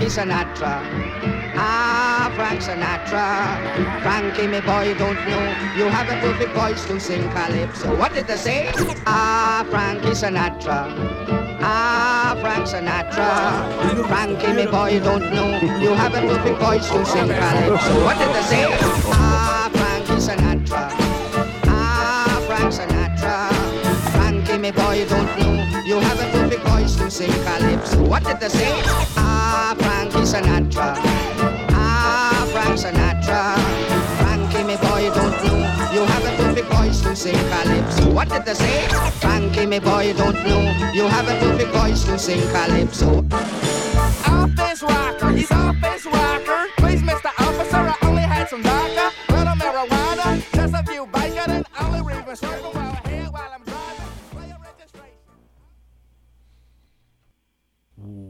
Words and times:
Frankie 0.00 0.16
Sinatra. 0.16 0.80
Ah, 1.56 2.32
Frank 2.34 2.62
Sinatra. 2.62 4.00
Frankie, 4.00 4.46
me 4.46 4.60
boy, 4.62 4.94
don't 4.96 5.20
know. 5.28 5.44
You 5.76 5.90
have 5.92 6.08
a 6.08 6.18
perfect 6.22 6.54
voice 6.54 6.86
to 6.86 6.98
sing 6.98 7.28
calypso. 7.28 7.94
What 7.98 8.14
did 8.14 8.26
they 8.26 8.36
say? 8.36 8.72
Ah, 9.04 9.62
Frankie 9.68 10.16
Sinatra. 10.16 10.88
Ah, 11.60 12.34
Frank 12.40 12.64
Sinatra. 12.64 14.08
Frankie, 14.08 14.54
me 14.54 14.64
boy, 14.64 15.00
don't 15.00 15.30
know. 15.34 15.60
You 15.84 15.90
have 15.92 16.14
a 16.14 16.22
perfect 16.22 16.58
voice 16.58 16.88
to 16.88 17.04
sing 17.04 17.28
calypso. 17.28 18.02
What 18.02 18.16
did 18.16 18.32
they 18.34 18.42
say? 18.48 18.64
Ah, 19.12 19.68
Frankie 19.70 20.16
Sinatra. 20.16 20.88
Ah, 21.68 22.40
Frank 22.46 22.72
Sinatra. 22.72 23.52
Frankie, 24.16 24.56
me 24.56 24.70
boy, 24.70 25.04
don't 25.06 25.38
know. 25.38 25.39
Calypso. 27.10 28.04
What 28.04 28.22
did 28.22 28.38
they 28.38 28.48
say? 28.48 28.70
Ah, 29.16 29.74
Frankie 29.76 30.24
Sinatra. 30.24 30.94
Ah, 31.72 32.46
Frank 32.52 32.78
Sinatra. 32.78 33.58
Frankie, 34.18 34.62
me 34.62 34.76
boy, 34.76 35.10
don't 35.12 35.34
know. 35.42 35.58
You 35.92 36.04
have 36.06 36.24
a 36.24 36.36
perfect 36.36 36.68
voice 36.68 37.00
to 37.00 37.16
sing 37.16 37.34
calypso. 37.50 38.12
What 38.12 38.28
did 38.28 38.44
they 38.44 38.54
say? 38.54 38.86
Frankie, 39.18 39.66
me 39.66 39.80
boy, 39.80 40.14
don't 40.16 40.36
know. 40.46 40.62
You 40.94 41.08
have 41.08 41.26
a 41.26 41.36
perfect 41.40 41.72
voice 41.72 42.04
to 42.04 42.16
sing 42.16 42.48
calypso. 42.52 43.26
Office 44.28 44.82
rocker, 44.84 45.30
he's 45.32 45.50
office 45.50 46.06
rocker. 46.06 46.68
Please, 46.76 47.02
Mr. 47.02 47.30
Officer, 47.40 47.90
I 47.90 47.96
only 48.02 48.22
had 48.22 48.48
some 48.48 48.62
vodka, 48.62 49.10
little 49.30 49.56
marijuana, 49.56 50.40
just 50.54 50.74
a 50.74 50.84
few 50.84 51.06
bacon, 51.06 51.50
and 51.50 51.66
only 51.80 52.02
reason 52.02 52.36
smoking 52.36 52.79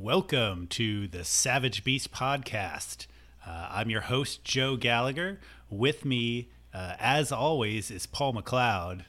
Welcome 0.03 0.67
to 0.69 1.09
the 1.09 1.25
Savage 1.25 1.85
Beast 1.85 2.11
podcast. 2.11 3.07
Uh, 3.47 3.69
I'm 3.71 3.91
your 3.91 4.01
host, 4.01 4.43
Joe 4.45 4.77
Gallagher. 4.77 5.41
With 5.69 6.07
me, 6.07 6.49
uh, 6.73 6.95
as 6.99 7.31
always, 7.31 7.91
is 7.91 8.07
Paul 8.07 8.33
McLeod. 8.33 9.05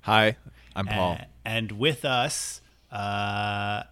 Hi, 0.00 0.36
I'm 0.74 0.86
Paul. 0.86 1.18
A- 1.20 1.26
and 1.44 1.72
with 1.72 2.06
us, 2.06 2.62
uh, 2.90 3.82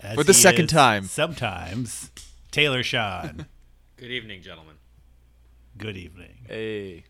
as 0.00 0.14
For 0.14 0.24
the 0.24 0.32
second 0.32 0.68
time. 0.68 1.04
sometimes, 1.04 2.10
Taylor 2.50 2.82
Sean. 2.82 3.44
Good 3.96 4.10
evening, 4.12 4.40
gentlemen. 4.40 4.76
Good 5.76 5.98
evening. 5.98 6.38
hey, 6.48 7.04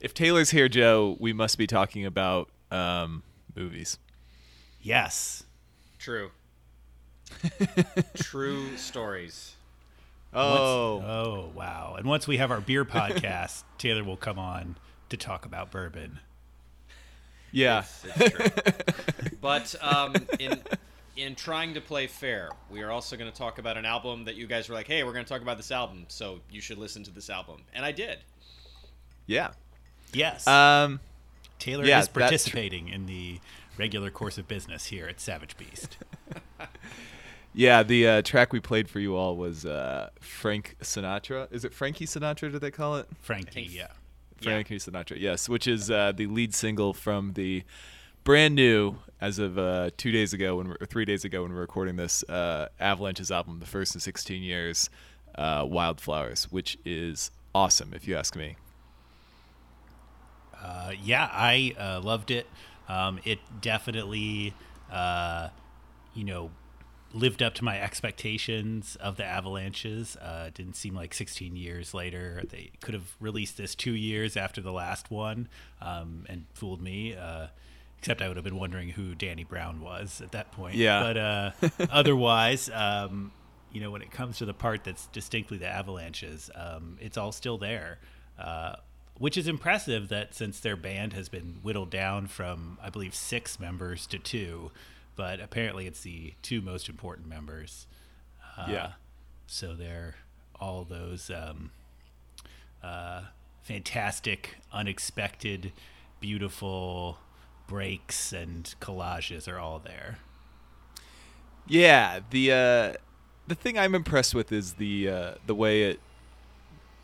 if 0.00 0.14
Taylor's 0.14 0.48
here, 0.48 0.70
Joe, 0.70 1.18
we 1.20 1.34
must 1.34 1.58
be 1.58 1.66
talking 1.66 2.06
about 2.06 2.48
um, 2.70 3.22
movies. 3.54 3.98
Yes. 4.80 5.44
True. 5.98 6.30
True 8.16 8.76
stories. 8.76 9.54
Oh, 10.34 11.00
Oh, 11.02 11.50
wow. 11.54 11.94
And 11.96 12.06
once 12.06 12.26
we 12.26 12.36
have 12.38 12.50
our 12.50 12.60
beer 12.60 12.84
podcast, 12.84 13.64
Taylor 13.78 14.04
will 14.04 14.16
come 14.16 14.38
on 14.38 14.76
to 15.08 15.16
talk 15.16 15.46
about 15.46 15.70
bourbon. 15.70 16.18
yeah. 17.52 17.84
It's 18.04 18.34
true. 18.34 18.46
but 19.40 19.74
um, 19.80 20.14
in 20.38 20.60
in 21.16 21.34
trying 21.34 21.72
to 21.74 21.80
play 21.80 22.06
fair, 22.06 22.50
we 22.70 22.82
are 22.82 22.90
also 22.90 23.16
going 23.16 23.30
to 23.30 23.36
talk 23.36 23.58
about 23.58 23.78
an 23.78 23.86
album 23.86 24.24
that 24.26 24.34
you 24.34 24.46
guys 24.46 24.68
were 24.68 24.74
like, 24.74 24.86
"Hey, 24.86 25.02
we're 25.04 25.12
going 25.14 25.24
to 25.24 25.28
talk 25.28 25.40
about 25.40 25.56
this 25.56 25.70
album, 25.70 26.04
so 26.08 26.40
you 26.50 26.60
should 26.60 26.76
listen 26.76 27.02
to 27.04 27.10
this 27.10 27.30
album," 27.30 27.62
and 27.72 27.84
I 27.84 27.92
did. 27.92 28.18
Yeah. 29.26 29.52
Yes. 30.12 30.46
Um, 30.46 31.00
Taylor 31.58 31.84
yeah, 31.86 32.00
is 32.00 32.06
that's 32.08 32.12
tr- 32.12 32.20
participating 32.20 32.88
in 32.88 33.06
the 33.06 33.40
regular 33.78 34.10
course 34.10 34.36
of 34.36 34.46
business 34.46 34.86
here 34.86 35.06
at 35.06 35.20
Savage 35.20 35.56
Beast. 35.56 35.96
yeah, 37.56 37.82
the 37.82 38.06
uh, 38.06 38.22
track 38.22 38.52
we 38.52 38.60
played 38.60 38.86
for 38.86 39.00
you 39.00 39.16
all 39.16 39.34
was 39.34 39.64
uh, 39.64 40.10
Frank 40.20 40.76
Sinatra. 40.82 41.50
Is 41.50 41.64
it 41.64 41.72
Frankie 41.72 42.04
Sinatra, 42.04 42.52
did 42.52 42.60
they 42.60 42.70
call 42.70 42.96
it? 42.96 43.08
Frankie, 43.22 43.66
think- 43.66 43.74
yeah. 43.74 43.88
Frankie 44.42 44.76
Sinatra, 44.76 45.18
yes, 45.18 45.48
which 45.48 45.66
is 45.66 45.90
uh, 45.90 46.12
the 46.14 46.26
lead 46.26 46.54
single 46.54 46.92
from 46.92 47.32
the 47.32 47.64
brand 48.24 48.54
new, 48.54 48.96
as 49.22 49.38
of 49.38 49.56
uh, 49.56 49.88
two 49.96 50.12
days 50.12 50.34
ago, 50.34 50.56
when 50.56 50.68
we're, 50.68 50.76
or 50.78 50.86
three 50.86 51.06
days 51.06 51.24
ago 51.24 51.44
when 51.44 51.54
we're 51.54 51.60
recording 51.60 51.96
this, 51.96 52.22
uh, 52.24 52.68
Avalanches' 52.78 53.30
album, 53.30 53.58
the 53.60 53.66
first 53.66 53.94
in 53.94 54.02
16 54.02 54.42
years, 54.42 54.90
uh, 55.36 55.64
Wildflowers, 55.66 56.52
which 56.52 56.76
is 56.84 57.30
awesome, 57.54 57.94
if 57.94 58.06
you 58.06 58.14
ask 58.16 58.36
me. 58.36 58.56
Uh, 60.62 60.92
yeah, 61.02 61.30
I 61.32 61.74
uh, 61.78 62.00
loved 62.02 62.30
it. 62.30 62.46
Um, 62.86 63.18
it 63.24 63.38
definitely, 63.62 64.52
uh, 64.92 65.48
you 66.14 66.24
know, 66.24 66.50
lived 67.12 67.42
up 67.42 67.54
to 67.54 67.64
my 67.64 67.80
expectations 67.80 68.96
of 69.00 69.16
the 69.16 69.24
Avalanches. 69.24 70.16
Uh, 70.16 70.50
didn't 70.52 70.76
seem 70.76 70.94
like 70.94 71.14
16 71.14 71.56
years 71.56 71.94
later. 71.94 72.42
They 72.48 72.70
could 72.80 72.94
have 72.94 73.16
released 73.20 73.56
this 73.56 73.74
two 73.74 73.94
years 73.94 74.36
after 74.36 74.60
the 74.60 74.72
last 74.72 75.10
one 75.10 75.48
um, 75.80 76.24
and 76.28 76.46
fooled 76.54 76.82
me. 76.82 77.14
Uh, 77.14 77.48
except 77.98 78.22
I 78.22 78.28
would 78.28 78.36
have 78.36 78.44
been 78.44 78.58
wondering 78.58 78.90
who 78.90 79.14
Danny 79.14 79.44
Brown 79.44 79.80
was 79.80 80.20
at 80.20 80.32
that 80.32 80.52
point. 80.52 80.76
Yeah. 80.76 81.02
But 81.02 81.16
uh, 81.16 81.50
otherwise, 81.90 82.70
um, 82.72 83.32
you 83.72 83.80
know, 83.80 83.90
when 83.90 84.02
it 84.02 84.10
comes 84.10 84.38
to 84.38 84.44
the 84.44 84.54
part 84.54 84.84
that's 84.84 85.06
distinctly 85.08 85.58
the 85.58 85.66
Avalanches, 85.66 86.50
um, 86.54 86.98
it's 87.00 87.16
all 87.16 87.32
still 87.32 87.58
there. 87.58 87.98
Uh, 88.38 88.76
which 89.18 89.36
is 89.36 89.48
impressive 89.48 90.08
that 90.08 90.34
since 90.34 90.60
their 90.60 90.76
band 90.76 91.14
has 91.14 91.28
been 91.28 91.58
whittled 91.62 91.90
down 91.90 92.26
from, 92.26 92.78
I 92.82 92.90
believe, 92.90 93.14
six 93.14 93.58
members 93.58 94.06
to 94.08 94.18
two, 94.18 94.70
but 95.16 95.40
apparently 95.40 95.86
it's 95.86 96.02
the 96.02 96.34
two 96.42 96.60
most 96.60 96.88
important 96.88 97.28
members. 97.28 97.86
Uh, 98.56 98.66
Yeah. 98.68 98.92
So 99.46 99.74
they're 99.74 100.16
all 100.60 100.84
those 100.84 101.30
um, 101.30 101.70
uh, 102.82 103.22
fantastic, 103.62 104.56
unexpected, 104.72 105.72
beautiful 106.20 107.18
breaks 107.66 108.32
and 108.32 108.74
collages 108.80 109.48
are 109.52 109.58
all 109.58 109.78
there. 109.78 110.18
Yeah, 111.66 112.20
the 112.30 112.52
uh, 112.52 112.92
the 113.46 113.54
thing 113.54 113.78
I'm 113.78 113.94
impressed 113.94 114.34
with 114.34 114.52
is 114.52 114.74
the 114.74 115.08
uh, 115.08 115.34
the 115.46 115.54
way 115.54 115.82
it 115.84 116.00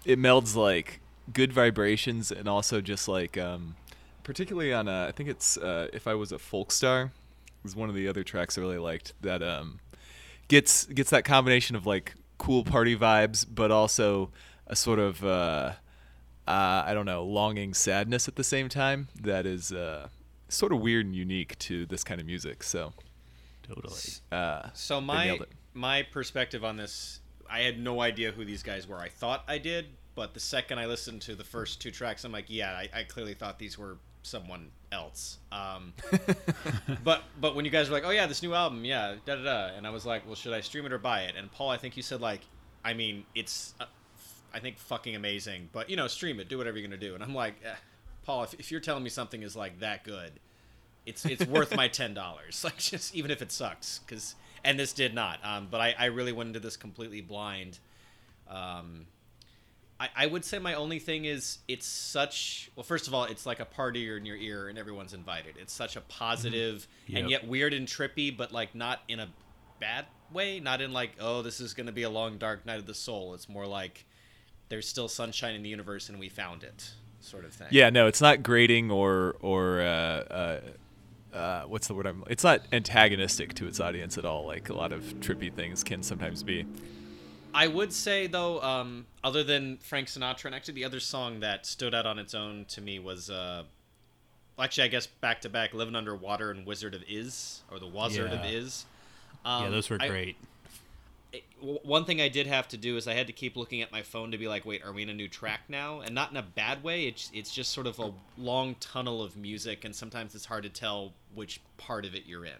it 0.04 0.18
melds 0.18 0.54
like 0.54 1.00
good 1.32 1.52
vibrations 1.52 2.32
and 2.32 2.48
also 2.48 2.80
just 2.80 3.08
like 3.08 3.38
um, 3.38 3.76
particularly 4.24 4.72
on 4.72 4.88
uh, 4.88 5.06
I 5.08 5.12
think 5.12 5.28
it's 5.28 5.56
uh, 5.56 5.88
if 5.92 6.06
I 6.06 6.14
was 6.14 6.32
a 6.32 6.38
folk 6.38 6.72
star 6.72 7.12
is 7.64 7.76
one 7.76 7.88
of 7.88 7.94
the 7.94 8.08
other 8.08 8.22
tracks 8.24 8.56
I 8.58 8.60
really 8.60 8.78
liked 8.78 9.14
that 9.20 9.42
um, 9.42 9.80
gets 10.48 10.86
gets 10.86 11.10
that 11.10 11.24
combination 11.24 11.76
of 11.76 11.86
like 11.86 12.14
cool 12.38 12.64
party 12.64 12.96
vibes 12.96 13.46
but 13.48 13.70
also 13.70 14.30
a 14.66 14.76
sort 14.76 14.98
of 14.98 15.24
uh, 15.24 15.72
uh, 16.46 16.82
I 16.86 16.92
don't 16.94 17.06
know 17.06 17.24
longing 17.24 17.74
sadness 17.74 18.28
at 18.28 18.36
the 18.36 18.44
same 18.44 18.68
time 18.68 19.08
that 19.20 19.46
is 19.46 19.72
uh, 19.72 20.08
sort 20.48 20.72
of 20.72 20.80
weird 20.80 21.06
and 21.06 21.14
unique 21.14 21.58
to 21.60 21.86
this 21.86 22.02
kind 22.04 22.20
of 22.20 22.26
music 22.26 22.62
so 22.62 22.92
Totally. 23.62 24.00
uh, 24.30 24.68
So 24.74 25.00
my 25.00 25.38
my 25.74 26.02
perspective 26.02 26.64
on 26.64 26.76
this, 26.76 27.20
I 27.48 27.60
had 27.60 27.78
no 27.78 28.00
idea 28.00 28.32
who 28.32 28.44
these 28.44 28.62
guys 28.62 28.86
were. 28.86 28.98
I 28.98 29.08
thought 29.08 29.44
I 29.48 29.58
did, 29.58 29.86
but 30.14 30.34
the 30.34 30.40
second 30.40 30.78
I 30.78 30.86
listened 30.86 31.22
to 31.22 31.34
the 31.34 31.44
first 31.44 31.80
two 31.80 31.90
tracks, 31.90 32.24
I'm 32.24 32.32
like, 32.32 32.46
yeah, 32.48 32.72
I, 32.72 32.88
I 32.94 33.02
clearly 33.04 33.34
thought 33.34 33.58
these 33.58 33.78
were 33.78 33.98
someone 34.22 34.70
else. 34.90 35.38
Um, 35.50 35.92
but 37.04 37.22
but 37.40 37.54
when 37.54 37.64
you 37.64 37.70
guys 37.70 37.88
were 37.88 37.94
like, 37.94 38.04
oh 38.04 38.10
yeah, 38.10 38.26
this 38.26 38.42
new 38.42 38.54
album, 38.54 38.84
yeah, 38.84 39.16
da 39.24 39.36
da 39.36 39.42
da, 39.42 39.76
and 39.76 39.86
I 39.86 39.90
was 39.90 40.06
like, 40.06 40.26
well, 40.26 40.34
should 40.34 40.52
I 40.52 40.60
stream 40.60 40.86
it 40.86 40.92
or 40.92 40.98
buy 40.98 41.22
it? 41.22 41.34
And 41.36 41.50
Paul, 41.50 41.70
I 41.70 41.76
think 41.76 41.96
you 41.96 42.02
said 42.02 42.20
like, 42.20 42.40
I 42.84 42.94
mean, 42.94 43.24
it's, 43.34 43.74
uh, 43.80 43.86
I 44.54 44.58
think 44.58 44.78
fucking 44.78 45.14
amazing, 45.14 45.68
but 45.72 45.90
you 45.90 45.96
know, 45.96 46.06
stream 46.06 46.40
it, 46.40 46.48
do 46.48 46.58
whatever 46.58 46.78
you're 46.78 46.86
gonna 46.88 47.00
do. 47.00 47.14
And 47.14 47.22
I'm 47.22 47.34
like, 47.34 47.54
eh, 47.64 47.74
Paul, 48.24 48.44
if, 48.44 48.54
if 48.54 48.70
you're 48.70 48.80
telling 48.80 49.02
me 49.02 49.10
something 49.10 49.42
is 49.42 49.56
like 49.56 49.80
that 49.80 50.04
good, 50.04 50.32
it's 51.06 51.24
it's 51.24 51.46
worth 51.46 51.74
my 51.74 51.88
ten 52.00 52.14
dollars. 52.14 52.62
Like 52.64 52.78
just 52.78 53.14
even 53.14 53.30
if 53.30 53.42
it 53.42 53.50
sucks, 53.50 54.00
because 54.00 54.34
and 54.64 54.78
this 54.78 54.92
did 54.92 55.14
not. 55.14 55.40
Um, 55.44 55.68
but 55.70 55.80
I, 55.80 55.94
I 55.98 56.04
really 56.06 56.32
went 56.32 56.48
into 56.48 56.60
this 56.60 56.76
completely 56.76 57.20
blind. 57.20 57.78
Um, 58.48 59.06
I, 60.02 60.08
I 60.16 60.26
would 60.26 60.44
say 60.44 60.58
my 60.58 60.74
only 60.74 60.98
thing 60.98 61.26
is 61.26 61.58
it's 61.68 61.86
such 61.86 62.70
well. 62.74 62.82
First 62.82 63.06
of 63.06 63.14
all, 63.14 63.24
it's 63.24 63.46
like 63.46 63.60
a 63.60 63.64
party 63.64 64.10
in 64.16 64.26
your 64.26 64.36
ear 64.36 64.68
and 64.68 64.76
everyone's 64.76 65.14
invited. 65.14 65.54
It's 65.60 65.72
such 65.72 65.94
a 65.94 66.00
positive 66.00 66.88
Yep. 67.06 67.20
and 67.20 67.30
yet 67.30 67.46
weird 67.46 67.72
and 67.72 67.86
trippy, 67.86 68.36
but 68.36 68.50
like 68.50 68.74
not 68.74 69.00
in 69.06 69.20
a 69.20 69.28
bad 69.78 70.06
way. 70.32 70.58
Not 70.58 70.80
in 70.80 70.92
like 70.92 71.12
oh 71.20 71.42
this 71.42 71.60
is 71.60 71.72
gonna 71.72 71.92
be 71.92 72.02
a 72.02 72.10
long 72.10 72.36
dark 72.36 72.66
night 72.66 72.80
of 72.80 72.86
the 72.86 72.94
soul. 72.94 73.34
It's 73.34 73.48
more 73.48 73.64
like 73.66 74.04
there's 74.70 74.88
still 74.88 75.06
sunshine 75.06 75.54
in 75.54 75.62
the 75.62 75.68
universe 75.68 76.08
and 76.08 76.18
we 76.18 76.28
found 76.28 76.64
it 76.64 76.90
sort 77.20 77.44
of 77.44 77.52
thing. 77.52 77.68
Yeah, 77.70 77.90
no, 77.90 78.08
it's 78.08 78.20
not 78.20 78.42
grating 78.42 78.90
or 78.90 79.36
or 79.40 79.82
uh, 79.82 79.84
uh, 79.84 80.60
uh, 81.32 81.62
what's 81.62 81.86
the 81.86 81.94
word 81.94 82.06
I'm. 82.06 82.24
It's 82.28 82.42
not 82.42 82.62
antagonistic 82.72 83.54
to 83.54 83.68
its 83.68 83.78
audience 83.78 84.18
at 84.18 84.24
all. 84.24 84.46
Like 84.46 84.68
a 84.68 84.74
lot 84.74 84.92
of 84.92 85.02
trippy 85.20 85.52
things 85.52 85.84
can 85.84 86.02
sometimes 86.02 86.42
be. 86.42 86.66
I 87.54 87.66
would 87.68 87.92
say 87.92 88.26
though, 88.26 88.60
um, 88.62 89.06
other 89.22 89.42
than 89.44 89.78
Frank 89.78 90.08
Sinatra, 90.08 90.46
and 90.46 90.54
actually 90.54 90.74
the 90.74 90.84
other 90.84 91.00
song 91.00 91.40
that 91.40 91.66
stood 91.66 91.94
out 91.94 92.06
on 92.06 92.18
its 92.18 92.34
own 92.34 92.64
to 92.66 92.80
me 92.80 92.98
was, 92.98 93.30
uh, 93.30 93.64
actually 94.58 94.84
I 94.84 94.88
guess 94.88 95.06
back 95.06 95.40
to 95.42 95.48
back, 95.48 95.74
"Living 95.74 95.96
Underwater" 95.96 96.50
and 96.50 96.66
"Wizard 96.66 96.94
of 96.94 97.02
Iz" 97.08 97.60
or 97.70 97.78
"The 97.78 97.86
Wizard 97.86 98.32
of 98.32 98.40
Yeah. 98.44 98.50
Iz." 98.50 98.84
Um, 99.44 99.64
yeah, 99.64 99.70
those 99.70 99.90
were 99.90 99.98
I- 100.00 100.08
great. 100.08 100.36
it- 101.32 101.44
w- 101.60 101.80
one 101.82 102.04
thing 102.04 102.20
I 102.20 102.28
did 102.28 102.46
have 102.46 102.68
to 102.68 102.76
do 102.76 102.96
is 102.98 103.08
I 103.08 103.14
had 103.14 103.26
to 103.26 103.32
keep 103.32 103.56
looking 103.56 103.80
at 103.82 103.90
my 103.90 104.02
phone 104.02 104.30
to 104.32 104.38
be 104.38 104.46
like, 104.48 104.66
wait, 104.66 104.84
are 104.84 104.92
we 104.92 105.02
in 105.02 105.08
a 105.08 105.14
new 105.14 105.28
track 105.28 105.62
now? 105.68 106.00
And 106.02 106.14
not 106.14 106.30
in 106.30 106.36
a 106.36 106.42
bad 106.42 106.82
way. 106.84 107.06
It's 107.06 107.30
it's 107.34 107.52
just 107.54 107.72
sort 107.72 107.86
of 107.86 107.98
a 107.98 108.12
long 108.38 108.74
tunnel 108.76 109.22
of 109.22 109.36
music, 109.36 109.84
and 109.84 109.96
sometimes 109.96 110.34
it's 110.34 110.44
hard 110.46 110.62
to 110.64 110.68
tell 110.68 111.12
which 111.34 111.60
part 111.78 112.04
of 112.04 112.14
it 112.14 112.24
you're 112.26 112.44
in. 112.44 112.58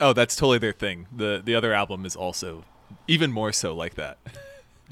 Oh, 0.00 0.12
that's 0.12 0.36
totally 0.36 0.58
their 0.58 0.72
thing. 0.72 1.06
the 1.10 1.40
The 1.44 1.54
other 1.54 1.72
album 1.72 2.04
is 2.04 2.14
also 2.14 2.64
even 3.08 3.32
more 3.32 3.52
so 3.52 3.74
like 3.74 3.94
that. 3.94 4.18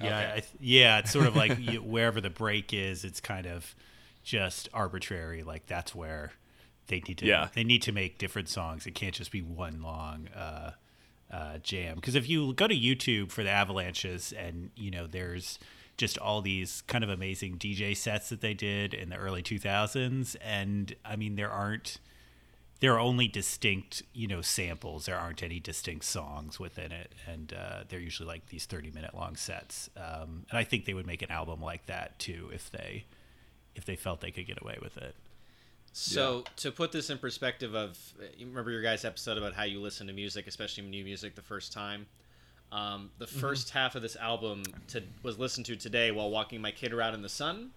Yeah, 0.02 0.06
Okay. 0.19 0.31
I 0.31 0.41
th- 0.41 0.47
yeah. 0.61 0.99
It's 1.00 1.11
sort 1.11 1.26
of 1.26 1.37
like 1.37 1.58
you, 1.58 1.82
wherever 1.82 2.20
the 2.20 2.31
break 2.31 2.73
is, 2.73 3.05
it's 3.05 3.20
kind 3.20 3.47
of 3.47 3.75
just 4.23 4.69
arbitrary. 4.73 5.43
Like 5.43 5.67
that's 5.67 5.94
where 5.94 6.32
they 6.87 7.00
need 7.06 7.19
to. 7.19 7.26
Yeah. 7.26 7.49
They 7.55 7.64
need 7.64 7.82
to 7.82 7.93
make 7.93 8.17
different 8.19 8.49
songs. 8.49 8.87
It 8.87 8.94
can't 8.94 9.14
just 9.14 9.31
be 9.31 9.43
one 9.43 9.82
long 9.82 10.29
uh, 10.35 10.70
uh, 11.31 11.58
jam. 11.58 11.97
Because 11.97 12.14
if 12.14 12.29
you 12.29 12.52
go 12.55 12.67
to 12.67 12.75
YouTube 12.75 13.31
for 13.31 13.43
the 13.44 13.50
Avalanches, 13.50 14.32
and 14.32 14.70
you 14.75 14.91
know, 14.91 15.06
there's 15.06 15.58
just 15.99 16.17
all 16.17 16.41
these 16.41 16.82
kind 16.87 17.05
of 17.05 17.11
amazing 17.11 17.58
DJ 17.58 17.94
sets 17.94 18.31
that 18.31 18.41
they 18.41 18.55
did 18.55 18.94
in 18.94 19.11
the 19.11 19.17
early 19.17 19.43
2000s, 19.43 20.35
and 20.43 20.94
I 21.05 21.17
mean, 21.17 21.37
there 21.37 21.50
aren't 21.50 21.99
there 22.81 22.94
are 22.94 22.99
only 22.99 23.29
distinct 23.29 24.03
you 24.12 24.27
know 24.27 24.41
samples. 24.41 25.06
There 25.06 25.19
aren't 25.19 25.43
any 25.43 25.61
distinct 25.61 26.05
songs 26.05 26.59
within 26.59 26.93
it. 26.93 27.12
And 27.27 27.53
uh, 27.53 27.85
they're 27.88 28.00
usually 28.00 28.27
like 28.27 28.47
these 28.47 28.67
30 28.67 28.91
minute 28.91 29.15
long 29.15 29.37
sets. 29.37 29.91
Um, 29.97 30.47
and 30.50 30.59
i 30.59 30.65
think 30.65 30.87
they 30.87 30.94
would 30.94 31.06
make 31.06 31.23
an 31.23 31.31
album 31.31 31.61
like 31.62 31.87
that 31.87 32.19
too 32.19 32.50
if 32.53 32.71
they 32.71 33.05
if 33.75 33.85
they 33.85 33.97
felt 33.97 34.21
they 34.21 34.31
could 34.31 34.47
get 34.47 34.61
away 34.61 34.79
with 34.82 34.97
it. 34.97 35.15
So 35.93 36.44
to 36.56 36.71
put 36.71 36.93
this 36.93 37.11
in 37.11 37.19
perspective 37.19 37.75
of, 37.75 37.99
you 38.37 38.47
remember 38.47 38.71
your 38.71 38.83
guys' 38.83 39.05
episode 39.05 39.38
about 39.38 39.55
how 39.55 39.65
you 39.65 39.81
listen 39.81 40.06
to 40.06 40.12
music, 40.12 40.47
especially 40.47 40.85
new 40.85 41.05
music, 41.05 41.35
the 41.35 41.43
first 41.43 41.73
time. 41.73 42.06
Um, 42.73 43.11
the 43.19 43.26
1st 43.26 43.71
half 43.71 43.97
of 43.97 44.03
this 44.03 44.15
album 44.15 44.62
to, 44.88 45.03
was 45.25 45.38
listened 45.41 45.67
to 45.67 45.76
today 45.76 46.12
while 46.12 46.31
walking 46.31 46.61
my 46.61 46.71
kid 46.71 46.93
around 46.93 47.15
in 47.15 47.23
the 47.23 47.29
sun. 47.29 47.71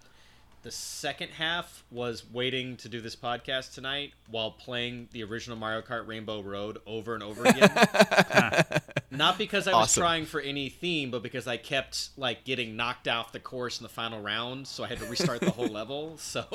The 0.64 0.72
second 0.72 1.30
half 1.32 1.84
was 1.92 2.24
waiting 2.32 2.78
to 2.78 2.88
do 2.88 3.02
this 3.02 3.18
podcast 3.18 3.74
tonight 3.74 4.14
while 4.30 4.50
playing 4.52 5.10
the 5.12 5.22
original 5.26 5.58
Mario 5.58 5.82
Kart 5.82 6.08
Rainbow 6.08 6.42
Road 6.42 6.78
over 6.88 7.14
and 7.16 7.22
over 7.22 7.44
again. 7.44 7.70
Not 9.12 9.38
because 9.38 9.68
I 9.68 9.72
was 9.74 9.90
Awesome. 9.90 10.02
trying 10.02 10.26
for 10.26 10.40
any 10.40 10.70
theme, 10.70 11.12
but 11.12 11.22
because 11.22 11.48
I 11.48 11.58
kept 11.58 12.12
like 12.18 12.46
getting 12.46 12.78
knocked 12.78 13.10
off 13.10 13.34
the 13.34 13.42
course 13.42 13.80
in 13.80 13.84
the 13.84 13.90
final 13.90 14.22
round, 14.22 14.66
so 14.66 14.86
I 14.86 14.88
had 14.88 15.00
to 15.00 15.06
restart 15.06 15.42
the 15.42 15.52
whole 15.52 15.68
level. 15.68 16.18
So 16.18 16.46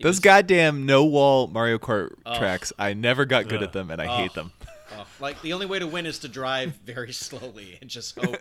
Those 0.00 0.10
was- 0.16 0.20
goddamn 0.20 0.84
no 0.84 1.06
wall 1.06 1.46
Mario 1.46 1.78
Kart 1.78 2.12
tracks, 2.36 2.70
I 2.78 2.92
never 2.92 3.24
got 3.24 3.48
good 3.48 3.62
Ugh. 3.62 3.68
at 3.68 3.72
them, 3.72 3.90
and 3.90 4.00
I 4.02 4.14
hate 4.18 4.34
them. 4.34 4.52
Oh, 4.94 5.06
like 5.20 5.40
the 5.40 5.54
only 5.54 5.64
way 5.66 5.78
to 5.78 5.86
win 5.86 6.04
is 6.04 6.18
to 6.20 6.28
drive 6.28 6.74
very 6.84 7.12
slowly 7.12 7.78
and 7.80 7.88
just 7.88 8.18
hope 8.18 8.36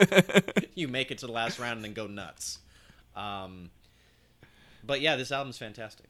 you 0.76 0.90
make 0.90 1.12
it 1.12 1.18
to 1.20 1.28
the 1.28 1.32
last 1.32 1.60
round 1.60 1.78
and 1.78 1.86
then 1.86 1.94
go 1.94 2.08
nuts. 2.08 2.60
Um, 3.16 3.70
but 4.88 5.02
yeah, 5.02 5.16
this 5.16 5.32
album's 5.32 5.58
fantastic. 5.58 6.08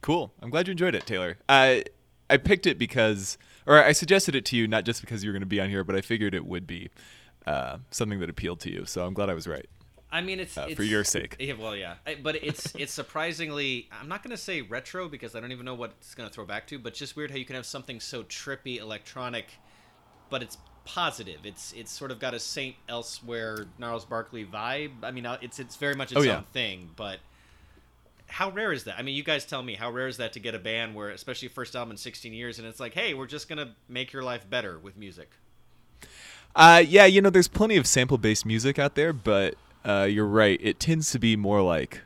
Cool. 0.00 0.32
I'm 0.40 0.50
glad 0.50 0.66
you 0.66 0.72
enjoyed 0.72 0.94
it, 0.94 1.06
Taylor. 1.06 1.38
I 1.48 1.84
I 2.30 2.36
picked 2.38 2.66
it 2.66 2.78
because, 2.78 3.38
or 3.66 3.82
I 3.82 3.92
suggested 3.92 4.34
it 4.34 4.44
to 4.46 4.56
you 4.56 4.66
not 4.66 4.84
just 4.84 5.00
because 5.00 5.22
you 5.22 5.28
were 5.28 5.32
going 5.32 5.42
to 5.42 5.46
be 5.46 5.60
on 5.60 5.68
here, 5.68 5.84
but 5.84 5.94
I 5.94 6.00
figured 6.00 6.34
it 6.34 6.46
would 6.46 6.66
be 6.66 6.88
uh, 7.46 7.78
something 7.90 8.18
that 8.20 8.30
appealed 8.30 8.60
to 8.60 8.70
you. 8.72 8.84
So 8.86 9.04
I'm 9.06 9.14
glad 9.14 9.28
I 9.28 9.34
was 9.34 9.46
right. 9.46 9.68
I 10.10 10.20
mean, 10.20 10.40
it's, 10.40 10.58
Uh, 10.58 10.66
it's 10.68 10.76
for 10.76 10.82
your 10.82 11.04
sake. 11.04 11.36
Yeah, 11.38 11.54
well, 11.54 11.74
yeah, 11.74 11.94
I, 12.06 12.16
but 12.16 12.36
it's 12.42 12.74
it's 12.78 12.92
surprisingly. 12.92 13.88
I'm 13.92 14.08
not 14.08 14.22
gonna 14.22 14.36
say 14.36 14.62
retro 14.62 15.08
because 15.08 15.34
I 15.36 15.40
don't 15.40 15.52
even 15.52 15.64
know 15.64 15.74
what 15.74 15.92
it's 15.98 16.14
gonna 16.14 16.30
throw 16.30 16.44
back 16.44 16.66
to. 16.68 16.78
But 16.78 16.94
just 16.94 17.16
weird 17.16 17.30
how 17.30 17.36
you 17.36 17.44
can 17.44 17.56
have 17.56 17.66
something 17.66 18.00
so 18.00 18.22
trippy, 18.24 18.78
electronic, 18.80 19.46
but 20.30 20.42
it's 20.42 20.58
positive. 20.84 21.40
It's 21.44 21.72
it's 21.74 21.92
sort 21.92 22.10
of 22.10 22.18
got 22.18 22.34
a 22.34 22.40
Saint 22.40 22.74
Elsewhere, 22.88 23.66
Gnarls 23.78 24.04
Barkley 24.04 24.44
vibe. 24.44 24.90
I 25.04 25.12
mean, 25.12 25.26
uh, 25.26 25.38
it's 25.40 25.58
it's 25.60 25.76
very 25.76 25.94
much 25.94 26.10
its 26.12 26.20
Oh, 26.20 26.24
yeah. 26.24 26.38
own 26.38 26.44
thing, 26.52 26.90
but. 26.96 27.18
How 28.32 28.50
rare 28.50 28.72
is 28.72 28.84
that? 28.84 28.98
I 28.98 29.02
mean, 29.02 29.14
you 29.14 29.22
guys 29.22 29.44
tell 29.44 29.62
me. 29.62 29.74
How 29.74 29.90
rare 29.90 30.08
is 30.08 30.16
that 30.16 30.32
to 30.32 30.40
get 30.40 30.54
a 30.54 30.58
band 30.58 30.94
where, 30.94 31.10
especially 31.10 31.48
first 31.48 31.76
album 31.76 31.92
in 31.92 31.96
16 31.98 32.32
years, 32.32 32.58
and 32.58 32.66
it's 32.66 32.80
like, 32.80 32.94
hey, 32.94 33.12
we're 33.12 33.26
just 33.26 33.46
gonna 33.46 33.74
make 33.88 34.12
your 34.12 34.22
life 34.22 34.48
better 34.48 34.78
with 34.78 34.96
music. 34.96 35.30
Uh, 36.56 36.82
yeah, 36.86 37.04
you 37.04 37.20
know, 37.20 37.30
there's 37.30 37.48
plenty 37.48 37.76
of 37.76 37.86
sample 37.86 38.18
based 38.18 38.44
music 38.46 38.78
out 38.78 38.94
there, 38.94 39.12
but 39.12 39.54
uh, 39.84 40.06
you're 40.10 40.26
right. 40.26 40.58
It 40.62 40.80
tends 40.80 41.10
to 41.12 41.18
be 41.18 41.36
more 41.36 41.60
like, 41.60 42.00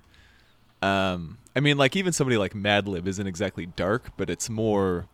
um, 0.83 1.39
I 1.55 1.61
mean, 1.61 1.79
like 1.79 1.97
even 1.97 2.13
somebody 2.13 2.37
like 2.37 2.55
Madlib 2.55 3.07
isn't 3.07 3.27
exactly 3.27 3.67
dark, 3.67 4.11
but 4.17 4.29
it's 4.29 4.51
more, 4.51 5.07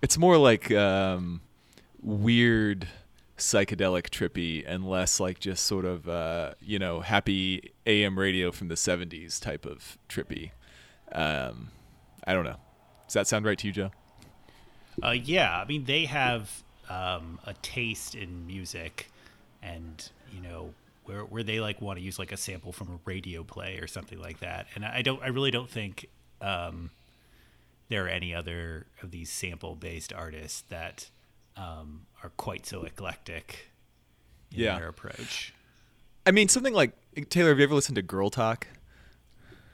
it's 0.00 0.18
more 0.18 0.36
like 0.36 0.70
um, 0.70 1.40
weird, 2.02 2.88
psychedelic, 3.42 4.08
trippy, 4.08 4.64
and 4.66 4.88
less 4.88 5.20
like 5.20 5.38
just 5.40 5.64
sort 5.64 5.84
of 5.84 6.08
uh, 6.08 6.54
you 6.60 6.78
know 6.78 7.00
happy 7.00 7.72
AM 7.86 8.18
radio 8.18 8.50
from 8.50 8.68
the 8.68 8.74
'70s 8.74 9.40
type 9.40 9.66
of 9.66 9.98
trippy. 10.08 10.52
Um, 11.12 11.70
I 12.24 12.32
don't 12.32 12.44
know. 12.44 12.56
Does 13.06 13.14
that 13.14 13.26
sound 13.26 13.44
right 13.44 13.58
to 13.58 13.66
you, 13.66 13.72
Joe? 13.72 13.90
Uh, 15.02 15.10
yeah, 15.10 15.60
I 15.60 15.64
mean 15.64 15.84
they 15.84 16.04
have 16.06 16.62
um, 16.88 17.38
a 17.44 17.54
taste 17.54 18.14
in 18.14 18.46
music, 18.46 19.10
and 19.62 20.08
you 20.32 20.40
know 20.40 20.74
where 21.04 21.24
where 21.24 21.42
they 21.42 21.60
like 21.60 21.80
want 21.80 21.98
to 21.98 22.04
use 22.04 22.18
like 22.18 22.32
a 22.32 22.36
sample 22.36 22.72
from 22.72 22.88
a 22.88 22.98
radio 23.04 23.42
play 23.42 23.78
or 23.78 23.86
something 23.86 24.20
like 24.20 24.40
that. 24.40 24.66
And 24.74 24.84
I 24.84 25.02
don't, 25.02 25.22
I 25.22 25.28
really 25.28 25.50
don't 25.50 25.68
think 25.68 26.08
um, 26.40 26.90
there 27.88 28.04
are 28.04 28.08
any 28.08 28.34
other 28.34 28.86
of 29.02 29.10
these 29.10 29.30
sample 29.30 29.74
based 29.74 30.12
artists 30.12 30.62
that 30.68 31.10
um, 31.56 32.06
are 32.22 32.30
quite 32.36 32.66
so 32.66 32.82
eclectic 32.84 33.70
in 34.52 34.60
Yeah. 34.60 34.78
their 34.78 34.88
approach. 34.88 35.52
I 36.26 36.30
mean, 36.30 36.48
something 36.48 36.74
like 36.74 36.92
Taylor. 37.30 37.48
Have 37.50 37.58
you 37.58 37.64
ever 37.64 37.74
listened 37.74 37.96
to 37.96 38.02
Girl 38.02 38.30
Talk? 38.30 38.66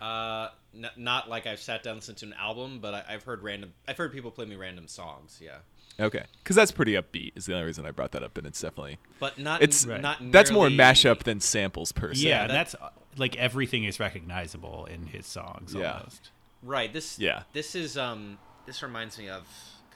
Uh, 0.00 0.48
n- 0.74 0.88
not 0.96 1.28
like 1.28 1.46
I've 1.46 1.60
sat 1.60 1.82
down 1.82 1.92
and 1.92 2.00
listened 2.00 2.18
to 2.18 2.26
an 2.26 2.34
album, 2.34 2.78
but 2.80 2.94
I- 2.94 3.04
I've 3.14 3.24
heard 3.24 3.42
random. 3.42 3.74
I've 3.86 3.96
heard 3.96 4.12
people 4.12 4.30
play 4.30 4.46
me 4.46 4.56
random 4.56 4.86
songs. 4.88 5.38
Yeah, 5.42 5.58
Okay, 6.00 6.24
because 6.42 6.54
that's 6.56 6.70
pretty 6.70 6.92
upbeat. 6.92 7.32
Is 7.36 7.46
the 7.46 7.54
only 7.54 7.66
reason 7.66 7.84
I 7.84 7.90
brought 7.90 8.12
that 8.12 8.22
up, 8.22 8.38
and 8.38 8.46
it's 8.46 8.60
definitely 8.60 8.98
but 9.18 9.38
not. 9.38 9.60
it's 9.62 9.84
Right. 9.84 10.00
not. 10.00 10.18
that's 10.30 10.50
more 10.52 10.68
mashup 10.68 11.24
than 11.24 11.40
samples 11.40 11.90
per 11.92 12.14
se. 12.14 12.28
Yeah, 12.28 12.46
that- 12.46 12.52
that's 12.52 12.74
uh, 12.76 12.90
like 13.16 13.34
everything 13.36 13.84
is 13.84 13.98
recognizable 13.98 14.86
in 14.86 15.08
his 15.08 15.26
songs 15.26 15.74
Yeah. 15.74 15.94
almost. 15.94 16.30
Right. 16.62 16.92
This. 16.92 17.18
Yeah. 17.18 17.42
This 17.52 17.74
is 17.74 17.96
um. 17.98 18.38
This 18.66 18.82
reminds 18.82 19.18
me 19.18 19.28
of. 19.28 19.46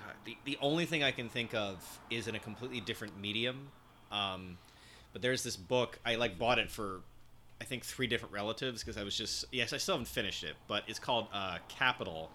God, 0.07 0.15
the 0.25 0.37
the 0.45 0.59
only 0.61 0.87
thing 0.87 1.03
I 1.03 1.11
can 1.11 1.29
think 1.29 1.55
of 1.55 2.01
is 2.11 2.29
in 2.29 2.35
a 2.35 2.39
completely 2.39 2.81
different 2.81 3.19
medium. 3.21 3.69
Um, 4.11 4.59
but 5.13 5.23
there's 5.23 5.43
this 5.43 5.57
book 5.57 5.99
I 6.05 6.17
like 6.17 6.39
bought 6.39 6.59
it 6.59 6.71
for. 6.71 7.01
I 7.61 7.65
think 7.65 7.85
three 7.85 8.09
different 8.09 8.35
relatives 8.35 8.83
because 8.83 8.97
I 8.97 9.05
was 9.05 9.17
just 9.17 9.45
yes 9.53 9.73
I 9.73 9.77
still 9.77 9.95
haven't 9.95 10.09
finished 10.09 10.43
it 10.43 10.57
but 10.67 10.83
it's 10.89 10.99
called 10.99 11.29
uh, 11.33 11.59
Capital 11.69 12.29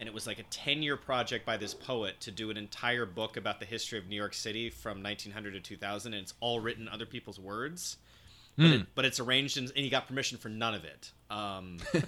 and 0.00 0.08
it 0.08 0.14
was 0.14 0.26
like 0.26 0.38
a 0.38 0.42
10 0.44 0.82
year 0.82 0.96
project 0.96 1.44
by 1.44 1.58
this 1.58 1.74
poet 1.74 2.18
to 2.20 2.30
do 2.30 2.48
an 2.48 2.56
entire 2.56 3.04
book 3.04 3.36
about 3.36 3.60
the 3.60 3.66
history 3.66 3.98
of 3.98 4.08
New 4.08 4.16
York 4.16 4.32
City 4.32 4.70
from 4.70 5.02
1900 5.02 5.52
to 5.52 5.60
2000 5.60 6.14
and 6.14 6.22
it's 6.22 6.32
all 6.40 6.60
written 6.60 6.86
in 6.86 6.88
other 6.88 7.04
people's 7.06 7.38
words 7.38 7.98
but, 8.56 8.66
it, 8.66 8.86
but 8.94 9.04
it's 9.04 9.20
arranged 9.20 9.58
in, 9.58 9.64
and 9.64 9.76
he 9.76 9.90
got 9.90 10.06
permission 10.08 10.38
for 10.38 10.48
none 10.48 10.72
of 10.72 10.84
it 10.84 11.12
um, 11.28 11.76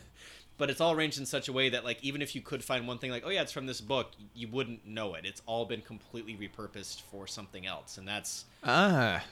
but 0.58 0.70
it's 0.70 0.80
all 0.80 0.92
arranged 0.92 1.18
in 1.18 1.26
such 1.26 1.48
a 1.48 1.52
way 1.52 1.68
that 1.68 1.84
like 1.84 2.02
even 2.02 2.22
if 2.22 2.34
you 2.34 2.40
could 2.40 2.64
find 2.64 2.86
one 2.86 2.98
thing 2.98 3.10
like 3.10 3.22
oh 3.26 3.30
yeah 3.30 3.42
it's 3.42 3.52
from 3.52 3.66
this 3.66 3.80
book 3.80 4.12
you 4.34 4.48
wouldn't 4.48 4.86
know 4.86 5.14
it 5.14 5.24
it's 5.24 5.42
all 5.46 5.64
been 5.64 5.80
completely 5.80 6.34
repurposed 6.34 7.02
for 7.02 7.26
something 7.26 7.66
else 7.66 7.98
and 7.98 8.06
that's 8.06 8.44
Ah, 8.64 9.22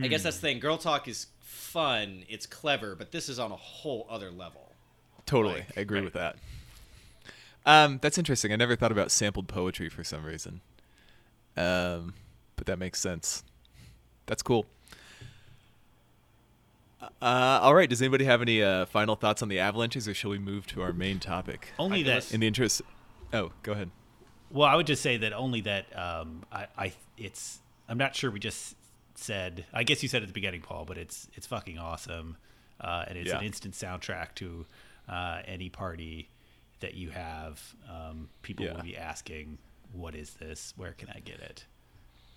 I 0.00 0.06
guess 0.06 0.22
that's 0.22 0.36
the 0.36 0.42
thing 0.42 0.60
girl 0.60 0.78
talk 0.78 1.08
is 1.08 1.26
fun 1.40 2.24
it's 2.28 2.46
clever 2.46 2.94
but 2.94 3.12
this 3.12 3.28
is 3.28 3.38
on 3.38 3.52
a 3.52 3.56
whole 3.56 4.06
other 4.08 4.30
level 4.30 4.70
totally. 5.30 5.60
Like, 5.60 5.78
I 5.78 5.80
agree 5.80 5.98
right. 5.98 6.04
with 6.04 6.14
that. 6.14 6.36
Um, 7.66 7.98
that's 8.02 8.18
interesting. 8.18 8.52
I 8.52 8.56
never 8.56 8.76
thought 8.76 8.92
about 8.92 9.10
sampled 9.10 9.48
poetry 9.48 9.88
for 9.88 10.02
some 10.02 10.24
reason. 10.24 10.60
Um, 11.56 12.14
but 12.56 12.66
that 12.66 12.78
makes 12.78 13.00
sense. 13.00 13.44
That's 14.26 14.42
cool. 14.42 14.66
Uh, 17.00 17.08
all 17.20 17.74
right. 17.74 17.88
Does 17.88 18.02
anybody 18.02 18.24
have 18.24 18.42
any 18.42 18.62
uh, 18.62 18.86
final 18.86 19.16
thoughts 19.16 19.42
on 19.42 19.48
the 19.48 19.58
avalanches, 19.58 20.06
or 20.06 20.14
shall 20.14 20.30
we 20.30 20.38
move 20.38 20.66
to 20.68 20.82
our 20.82 20.92
main 20.92 21.18
topic? 21.18 21.72
Only 21.78 22.02
can 22.02 22.06
that 22.14 22.32
In 22.34 22.40
the 22.40 22.46
interest. 22.46 22.82
Oh, 23.32 23.52
go 23.62 23.72
ahead. 23.72 23.90
Well, 24.50 24.68
I 24.68 24.74
would 24.76 24.86
just 24.86 25.02
say 25.02 25.16
that 25.18 25.32
only 25.32 25.60
that 25.62 25.96
um, 25.96 26.42
I, 26.52 26.66
I 26.76 26.92
it's 27.16 27.60
I'm 27.88 27.98
not 27.98 28.14
sure 28.16 28.30
we 28.30 28.40
just 28.40 28.76
said. 29.14 29.64
I 29.72 29.84
guess 29.84 30.02
you 30.02 30.08
said 30.08 30.22
at 30.22 30.28
the 30.28 30.34
beginning, 30.34 30.60
Paul, 30.60 30.84
but 30.84 30.98
it's 30.98 31.28
it's 31.34 31.46
fucking 31.46 31.78
awesome, 31.78 32.36
uh, 32.80 33.04
and 33.08 33.16
it's 33.16 33.32
an 33.32 33.42
instant 33.44 33.74
soundtrack 33.74 34.34
to 34.36 34.66
uh, 35.08 35.42
any 35.46 35.68
party 35.70 36.28
that 36.80 36.94
you 36.94 37.10
have. 37.10 37.62
Um, 37.88 38.28
people 38.42 38.66
Yeah. 38.66 38.74
will 38.74 38.82
be 38.82 38.96
asking, 38.96 39.58
"What 39.92 40.14
is 40.14 40.30
this? 40.34 40.74
Where 40.76 40.92
can 40.92 41.08
I 41.14 41.20
get 41.20 41.40
it?" 41.40 41.64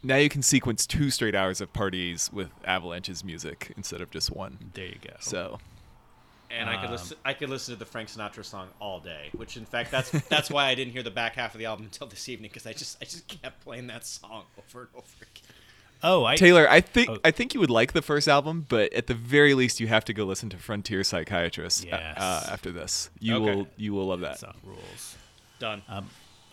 Now 0.04 0.18
you 0.18 0.30
can 0.30 0.42
sequence 0.42 0.86
two 0.86 1.10
straight 1.10 1.34
hours 1.36 1.62
of 1.62 1.72
parties 1.74 2.30
with 2.34 2.50
avalanches 2.66 3.24
music 3.24 3.72
instead 3.78 4.02
of 4.02 4.12
just 4.12 4.32
one. 4.32 4.58
There 4.74 4.86
you 4.86 4.98
go. 5.02 5.14
So 5.20 5.60
and 6.52 6.70
I 6.70 6.76
could 6.76 6.86
Um, 6.88 6.92
listen. 6.92 7.18
I 7.26 7.34
could 7.34 7.50
listen 7.50 7.74
to 7.74 7.80
the 7.80 7.86
Frank 7.86 8.10
Sinatra 8.10 8.44
song 8.46 8.68
all 8.80 9.00
day. 9.00 9.30
Which, 9.36 9.58
in 9.58 9.66
fact, 9.66 9.90
that's 9.92 10.12
that's 10.30 10.52
why 10.52 10.66
I 10.68 10.76
didn't 10.76 10.94
hear 10.94 11.04
the 11.04 11.10
back 11.12 11.36
half 11.36 11.56
of 11.56 11.60
the 11.60 11.66
album 11.66 11.86
until 11.86 12.06
this 12.08 12.28
evening 12.30 12.50
because 12.52 12.68
I 12.68 12.74
just 12.74 12.98
I 13.02 13.06
just 13.06 13.28
kept 13.28 13.64
playing 13.64 13.88
that 13.88 14.06
song 14.06 14.44
over 14.58 14.82
and 14.82 14.90
over 14.96 15.06
again. 15.22 15.56
Oh, 16.06 16.26
I 16.26 16.36
Taylor, 16.36 16.70
I 16.70 16.82
think 16.82 17.10
Oh. 17.10 17.18
I 17.24 17.32
think 17.32 17.54
you 17.54 17.62
would 17.62 17.70
like 17.70 17.94
the 17.94 18.02
first 18.02 18.28
album, 18.28 18.66
but 18.68 18.92
at 18.94 19.08
the 19.08 19.14
very 19.14 19.54
least, 19.54 19.80
you 19.80 19.88
have 19.88 20.04
to 20.06 20.14
go 20.14 20.26
listen 20.26 20.50
to 20.50 20.58
Frontier 20.58 21.02
Psychiatrist 21.02 21.86
uh, 21.86 21.88
Yes. 21.92 22.18
uh, 22.20 22.50
after 22.52 22.72
this. 22.72 23.10
You 23.20 23.36
Okay. 23.38 23.56
will 23.56 23.68
you 23.78 23.94
will 23.94 24.08
love 24.08 24.20
that. 24.20 24.38
song 24.40 24.56
rules. 24.66 25.16
Done. 25.60 25.82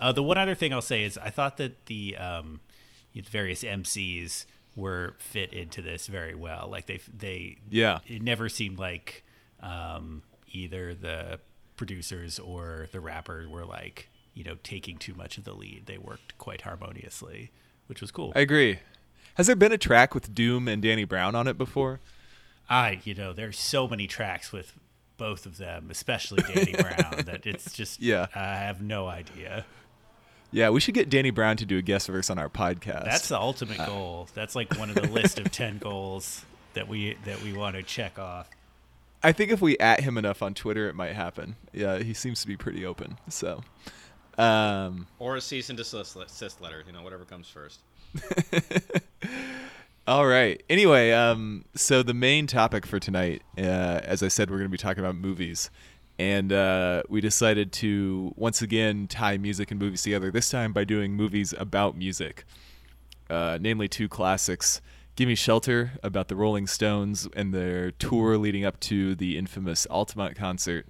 Uh, 0.01 0.13
the 0.13 0.23
one 0.23 0.39
other 0.39 0.55
thing 0.55 0.73
I'll 0.73 0.81
say 0.81 1.03
is 1.03 1.19
I 1.19 1.31
thought 1.31 1.57
that 1.57 1.87
the 1.87 2.17
um, 2.17 2.61
the 2.69 2.70
various 3.15 3.63
MCs 3.63 4.47
were 4.77 5.15
fit 5.19 5.53
into 5.53 5.83
this 5.83 6.07
very 6.07 6.35
well. 6.35 6.69
Like 6.71 6.87
they 6.87 7.01
they 7.17 7.59
Yeah. 7.69 7.99
it 8.07 8.23
never 8.23 8.49
seemed 8.49 8.79
like 8.79 9.25
um, 9.61 10.23
either 10.53 10.95
the 10.95 11.41
producers 11.77 12.39
or 12.39 12.89
the 12.93 13.01
rapper 13.01 13.47
were 13.49 13.65
like 13.65 14.09
you 14.35 14.45
know 14.45 14.57
taking 14.63 14.97
too 14.97 15.15
much 15.15 15.39
of 15.39 15.45
the 15.45 15.53
lead. 15.55 15.87
They 15.87 15.99
worked 15.99 16.39
quite 16.39 16.63
harmoniously, 16.63 17.51
which 17.87 18.01
was 18.01 18.11
cool. 18.11 18.33
I 18.37 18.41
agree. 18.41 18.79
Has 19.35 19.47
there 19.47 19.57
been 19.57 19.73
a 19.73 19.79
track 19.79 20.15
with 20.15 20.35
Doom 20.35 20.69
and 20.69 20.83
Danny 20.83 21.05
Brown 21.05 21.35
on 21.35 21.47
it 21.49 21.57
before? 21.59 22.01
I 22.69 23.01
you 23.05 23.15
know 23.15 23.33
there's 23.33 23.59
so 23.59 23.89
many 23.89 24.07
tracks 24.07 24.53
with 24.53 24.73
both 25.17 25.45
of 25.45 25.59
them, 25.59 25.89
especially 25.91 26.43
Danny 26.43 26.73
Brown, 26.73 27.25
that 27.27 27.45
it's 27.45 27.73
just 27.75 28.01
Yeah. 28.03 28.29
I 28.35 28.57
have 28.57 28.81
no 28.81 29.07
idea. 29.09 29.67
Yeah, 30.53 30.71
we 30.71 30.81
should 30.81 30.95
get 30.95 31.09
Danny 31.09 31.31
Brown 31.31 31.57
to 31.59 31.67
do 31.67 31.79
a 31.79 31.83
guest 31.83 32.09
verse 32.09 32.29
on 32.31 32.39
our 32.39 32.49
podcast. 32.49 33.05
That's 33.05 33.29
the 33.29 33.39
ultimate 33.39 33.79
goal. 33.79 34.29
That's 34.35 34.57
like 34.57 34.77
one 34.79 34.89
of 34.89 34.97
the 34.97 35.07
list 35.07 35.39
of 35.39 35.51
ten 35.53 35.79
goals 35.79 36.45
that 36.75 36.89
we 36.89 37.17
that 37.25 37.43
we 37.43 37.53
want 37.53 37.77
to 37.77 37.83
check 37.83 38.19
off. 38.19 38.49
I 39.23 39.33
think 39.33 39.51
if 39.51 39.61
we 39.61 39.79
at 39.79 40.01
him 40.01 40.17
enough 40.17 40.43
on 40.43 40.55
Twitter, 40.55 40.89
it 40.89 40.95
might 40.95 41.13
happen. 41.13 41.57
Yeah, 41.73 41.99
he 41.99 42.15
seems 42.15 42.41
to 42.41 42.47
be 42.47 42.57
pretty 42.57 42.87
open. 42.87 43.19
So, 43.29 43.63
um, 44.39 45.07
or 45.19 45.37
a 45.37 45.41
cease 45.41 45.69
and 45.69 45.77
desist 45.77 46.17
desist 46.17 46.61
letter. 46.61 46.83
You 46.87 46.93
know, 46.93 47.03
whatever 47.03 47.25
comes 47.25 47.49
first. 47.49 47.81
all 50.07 50.27
right. 50.27 50.63
Anyway, 50.69 51.13
um, 51.13 51.65
so 51.75 52.03
the 52.03 52.15
main 52.15 52.47
topic 52.47 52.87
for 52.87 52.99
tonight, 52.99 53.43
uh, 53.59 54.01
as 54.03 54.23
I 54.23 54.29
said, 54.29 54.51
we're 54.51 54.57
going 54.57 54.69
to 54.69 54.73
be 54.73 54.79
talking 54.79 55.05
about 55.05 55.17
movies, 55.17 55.71
and 56.21 56.53
uh, 56.53 57.03
we 57.09 57.23
decided 57.23 57.73
to 57.73 58.35
once 58.37 58.61
again 58.61 59.07
tie 59.09 59.39
music 59.39 59.71
and 59.71 59.81
movies 59.81 60.03
together. 60.03 60.31
This 60.31 60.51
time 60.51 60.75
by 60.75 60.85
doing 60.85 61.15
movies 61.15 61.55
about 61.57 61.97
music, 61.97 62.45
uh, 63.31 63.57
namely 63.59 63.89
two 63.89 64.07
classics. 64.07 64.83
Gimme 65.17 65.35
Shelter 65.35 65.93
about 66.03 66.29
the 66.29 66.37
Rolling 66.37 66.67
Stones 66.67 67.27
and 67.35 67.55
their 67.55 67.91
tour 67.93 68.37
leading 68.37 68.67
up 68.67 68.79
to 68.81 69.15
the 69.15 69.39
infamous 69.39 69.87
Altamont 69.87 70.37
concert, 70.37 70.87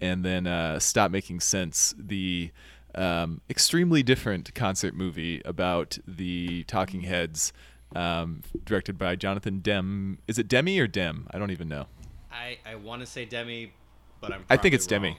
and 0.00 0.24
then 0.24 0.46
uh, 0.46 0.78
Stop 0.78 1.10
Making 1.10 1.40
Sense, 1.40 1.94
the 1.98 2.50
um, 2.94 3.42
extremely 3.50 4.02
different 4.02 4.54
concert 4.54 4.94
movie 4.94 5.42
about 5.44 5.98
the 6.08 6.64
Talking 6.64 7.02
Heads, 7.02 7.52
um, 7.94 8.40
directed 8.64 8.96
by 8.96 9.14
Jonathan 9.14 9.60
Dem. 9.60 10.20
Is 10.26 10.38
it 10.38 10.48
Demi 10.48 10.78
or 10.80 10.86
Dem? 10.86 11.26
I 11.32 11.38
don't 11.38 11.50
even 11.50 11.68
know. 11.68 11.84
I 12.32 12.58
I 12.64 12.76
want 12.76 13.00
to 13.02 13.06
say 13.06 13.24
Demi, 13.26 13.72
but 14.20 14.32
I'm. 14.32 14.44
I 14.48 14.56
think 14.56 14.60
probably 14.60 14.74
it's 14.76 14.86
Demi. 14.86 15.18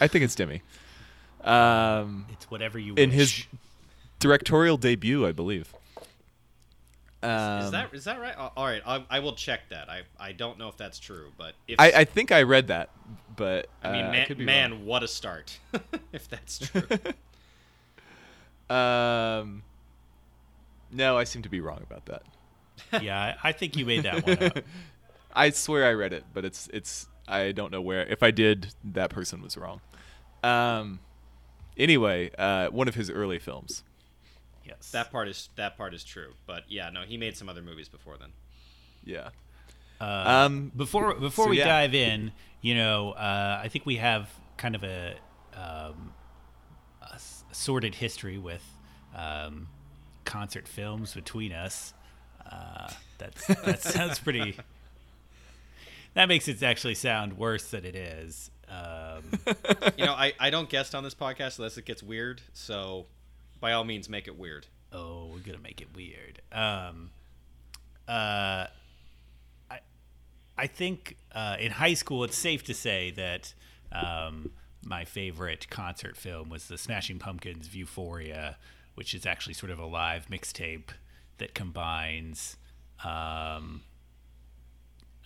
I 0.00 0.08
think 0.08 0.24
it's 0.24 0.34
Demi. 0.34 0.62
Um, 1.42 2.26
It's 2.32 2.50
whatever 2.50 2.78
you 2.78 2.94
in 2.94 3.10
wish. 3.10 3.18
his 3.18 3.46
directorial 4.18 4.76
debut, 4.78 5.26
I 5.26 5.32
believe. 5.32 5.74
Is 7.22 7.30
Um, 7.30 7.70
that 7.72 7.88
is 7.94 8.04
that 8.04 8.20
right? 8.20 8.34
All 8.36 8.64
right, 8.64 8.82
I, 8.86 9.04
I 9.10 9.20
will 9.20 9.34
check 9.34 9.68
that. 9.70 9.88
I 9.88 10.02
I 10.18 10.32
don't 10.32 10.58
know 10.58 10.68
if 10.68 10.76
that's 10.76 10.98
true, 10.98 11.32
but 11.38 11.54
if 11.68 11.78
I, 11.80 11.90
I 11.90 12.04
think 12.04 12.32
I 12.32 12.42
read 12.42 12.66
that, 12.68 12.90
but 13.36 13.68
I 13.82 13.92
mean, 13.92 14.04
uh, 14.06 14.10
man, 14.12 14.26
could 14.26 14.38
be 14.38 14.44
man 14.44 14.84
what 14.84 15.02
a 15.02 15.08
start! 15.08 15.58
if 16.12 16.28
that's 16.28 16.58
true. 16.58 16.82
Um, 18.70 19.62
no, 20.90 21.18
I 21.18 21.24
seem 21.24 21.42
to 21.42 21.48
be 21.50 21.60
wrong 21.60 21.80
about 21.82 22.06
that. 22.06 22.22
yeah, 23.02 23.34
I 23.42 23.48
I 23.50 23.52
think 23.52 23.76
you 23.76 23.84
made 23.84 24.04
that 24.04 24.26
one 24.26 24.42
up. 24.42 24.58
I 25.34 25.50
swear 25.50 25.86
I 25.86 25.92
read 25.92 26.12
it, 26.12 26.24
but 26.32 26.44
it's 26.44 26.68
it's 26.72 27.06
I 27.26 27.52
don't 27.52 27.70
know 27.72 27.80
where. 27.80 28.04
If 28.06 28.22
I 28.22 28.30
did, 28.30 28.74
that 28.84 29.10
person 29.10 29.40
was 29.42 29.56
wrong. 29.56 29.80
Um, 30.42 31.00
anyway, 31.76 32.30
uh, 32.36 32.68
one 32.68 32.88
of 32.88 32.94
his 32.94 33.10
early 33.10 33.38
films. 33.38 33.82
Yes. 34.66 34.90
that 34.92 35.10
part 35.12 35.28
is 35.28 35.50
that 35.56 35.76
part 35.76 35.92
is 35.92 36.04
true, 36.04 36.32
but 36.46 36.62
yeah, 36.68 36.88
no, 36.88 37.02
he 37.02 37.18
made 37.18 37.36
some 37.36 37.50
other 37.50 37.60
movies 37.60 37.88
before 37.90 38.16
then. 38.18 38.30
Yeah. 39.04 39.28
Uh, 40.00 40.44
Um, 40.46 40.72
before 40.74 41.14
before 41.14 41.44
so 41.46 41.50
we 41.50 41.58
yeah. 41.58 41.66
dive 41.66 41.94
in, 41.94 42.32
you 42.62 42.74
know, 42.74 43.12
uh, 43.12 43.60
I 43.62 43.68
think 43.68 43.84
we 43.84 43.96
have 43.96 44.30
kind 44.56 44.74
of 44.74 44.82
a, 44.82 45.16
um, 45.54 46.14
a 47.02 47.14
s- 47.14 47.44
sordid 47.52 47.94
history 47.96 48.38
with 48.38 48.64
um, 49.14 49.68
concert 50.24 50.66
films 50.66 51.12
between 51.14 51.52
us. 51.52 51.92
Uh, 52.50 52.88
that's, 53.18 53.46
that 53.46 53.82
sounds 53.82 54.18
pretty. 54.18 54.56
That 56.14 56.28
makes 56.28 56.48
it 56.48 56.62
actually 56.62 56.94
sound 56.94 57.36
worse 57.36 57.70
than 57.70 57.84
it 57.84 57.94
is. 57.96 58.50
Um, 58.68 59.22
You 59.96 60.06
know, 60.06 60.12
I 60.14 60.32
I 60.40 60.50
don't 60.50 60.68
guest 60.68 60.94
on 60.94 61.04
this 61.04 61.14
podcast 61.14 61.58
unless 61.58 61.76
it 61.76 61.84
gets 61.84 62.02
weird. 62.02 62.40
So, 62.52 63.06
by 63.60 63.72
all 63.72 63.84
means, 63.84 64.08
make 64.08 64.26
it 64.28 64.38
weird. 64.38 64.66
oh, 64.92 65.26
we're 65.32 65.40
gonna 65.40 65.58
make 65.58 65.80
it 65.80 65.88
weird. 65.94 66.40
Um, 66.52 67.10
uh, 68.08 68.66
I, 69.70 69.78
I 70.56 70.66
think 70.66 71.16
uh, 71.32 71.56
in 71.58 71.72
high 71.72 71.94
school, 71.94 72.22
it's 72.24 72.36
safe 72.38 72.62
to 72.64 72.74
say 72.74 73.10
that 73.12 73.54
um, 73.92 74.52
my 74.84 75.04
favorite 75.04 75.68
concert 75.70 76.16
film 76.16 76.48
was 76.48 76.68
the 76.68 76.76
Smashing 76.78 77.18
Pumpkins' 77.18 77.74
Euphoria, 77.74 78.56
which 78.94 79.14
is 79.14 79.26
actually 79.26 79.54
sort 79.54 79.70
of 79.72 79.78
a 79.78 79.86
live 79.86 80.26
mixtape 80.28 80.90
that 81.38 81.54
combines, 81.54 82.56
um, 83.04 83.82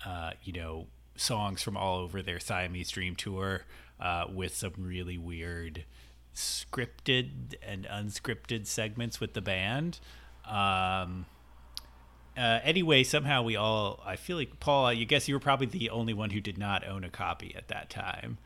uh, 0.05 0.33
you 0.45 0.53
know, 0.53 0.87
songs 1.17 1.63
from 1.63 1.77
all 1.77 1.99
over 1.99 2.23
their 2.23 2.41
Siamese 2.41 2.91
Dream 2.91 3.17
tour 3.17 3.63
uh, 4.01 4.27
with 4.33 4.55
some 4.55 4.73
really 4.79 5.19
weird 5.19 5.85
scripted 6.35 7.55
and 7.63 7.85
unscripted 7.87 8.67
segments 8.67 9.21
with 9.21 9.35
the 9.35 9.41
band. 9.41 9.99
Um, 10.47 11.27
uh, 12.37 12.61
anyway, 12.63 13.03
somehow 13.03 13.43
we 13.43 13.57
all, 13.57 14.01
I 14.07 14.15
feel 14.17 14.37
like, 14.37 14.61
Paul, 14.61 14.87
I 14.87 14.95
guess 14.95 15.27
you 15.27 15.35
were 15.35 15.41
probably 15.41 15.67
the 15.67 15.91
only 15.91 16.15
one 16.15 16.31
who 16.31 16.41
did 16.41 16.57
not 16.57 16.87
own 16.87 17.03
a 17.03 17.11
copy 17.11 17.53
at 17.57 17.67
that 17.69 17.91
time. 17.91 18.39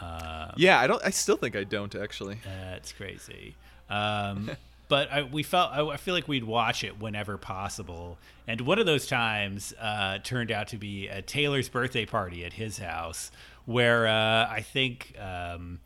Uh, 0.00 0.52
Yeah, 0.56 0.80
I 0.80 0.86
don't. 0.86 1.02
I 1.04 1.10
still 1.10 1.36
think 1.36 1.56
I 1.56 1.64
don't 1.64 1.94
actually. 1.94 2.38
that's 2.44 2.92
crazy. 2.92 3.54
Um, 3.88 4.50
but 4.88 5.10
I, 5.12 5.22
we 5.22 5.42
felt 5.42 5.72
I, 5.72 5.84
I 5.86 5.96
feel 5.96 6.14
like 6.14 6.28
we'd 6.28 6.44
watch 6.44 6.84
it 6.84 7.00
whenever 7.00 7.36
possible. 7.36 8.18
And 8.46 8.60
one 8.60 8.78
of 8.78 8.86
those 8.86 9.06
times 9.06 9.74
uh, 9.80 10.18
turned 10.18 10.50
out 10.50 10.68
to 10.68 10.78
be 10.78 11.08
a 11.08 11.22
Taylor's 11.22 11.68
birthday 11.68 12.06
party 12.06 12.44
at 12.44 12.52
his 12.52 12.78
house, 12.78 13.30
where 13.64 14.06
uh, 14.06 14.48
I 14.48 14.60
think 14.60 15.14
um, 15.18 15.80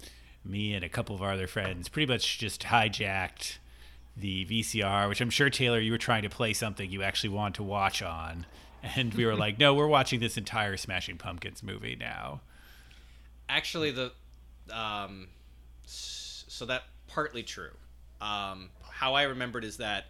me 0.45 0.75
and 0.75 0.85
a 0.85 0.89
couple 0.89 1.15
of 1.15 1.23
our 1.23 1.33
other 1.33 1.47
friends 1.47 1.89
pretty 1.89 2.11
much 2.11 2.39
just 2.39 2.63
hijacked 2.63 3.59
the 4.17 4.45
VCR, 4.47 5.09
which 5.09 5.21
I'm 5.21 5.31
sure 5.31 5.51
Taylor 5.51 5.81
you 5.81 5.93
were 5.93 5.99
trying 5.99 6.23
to 6.23 6.31
play 6.31 6.53
something 6.53 6.91
you 6.91 7.03
actually 7.03 7.31
want 7.31 7.55
to 7.57 7.63
watch 7.63 8.03
on. 8.03 8.47
And 8.83 9.15
we 9.15 9.25
were 9.25 9.37
like, 9.37 9.59
no, 9.59 9.75
we're 9.75 9.87
watching 9.87 10.21
this 10.21 10.37
entire 10.37 10.77
Smashing 10.77 11.19
Pumpkins 11.19 11.63
movie 11.63 11.97
now. 11.99 12.41
Actually, 13.49 13.91
the 13.91 14.13
um, 14.73 15.29
so 15.87 16.67
that 16.67 16.85
partly 17.09 17.43
true. 17.43 17.73
Um, 18.21 18.69
how 18.91 19.15
I 19.15 19.23
remembered 19.25 19.65
is 19.65 19.79
that 19.79 20.07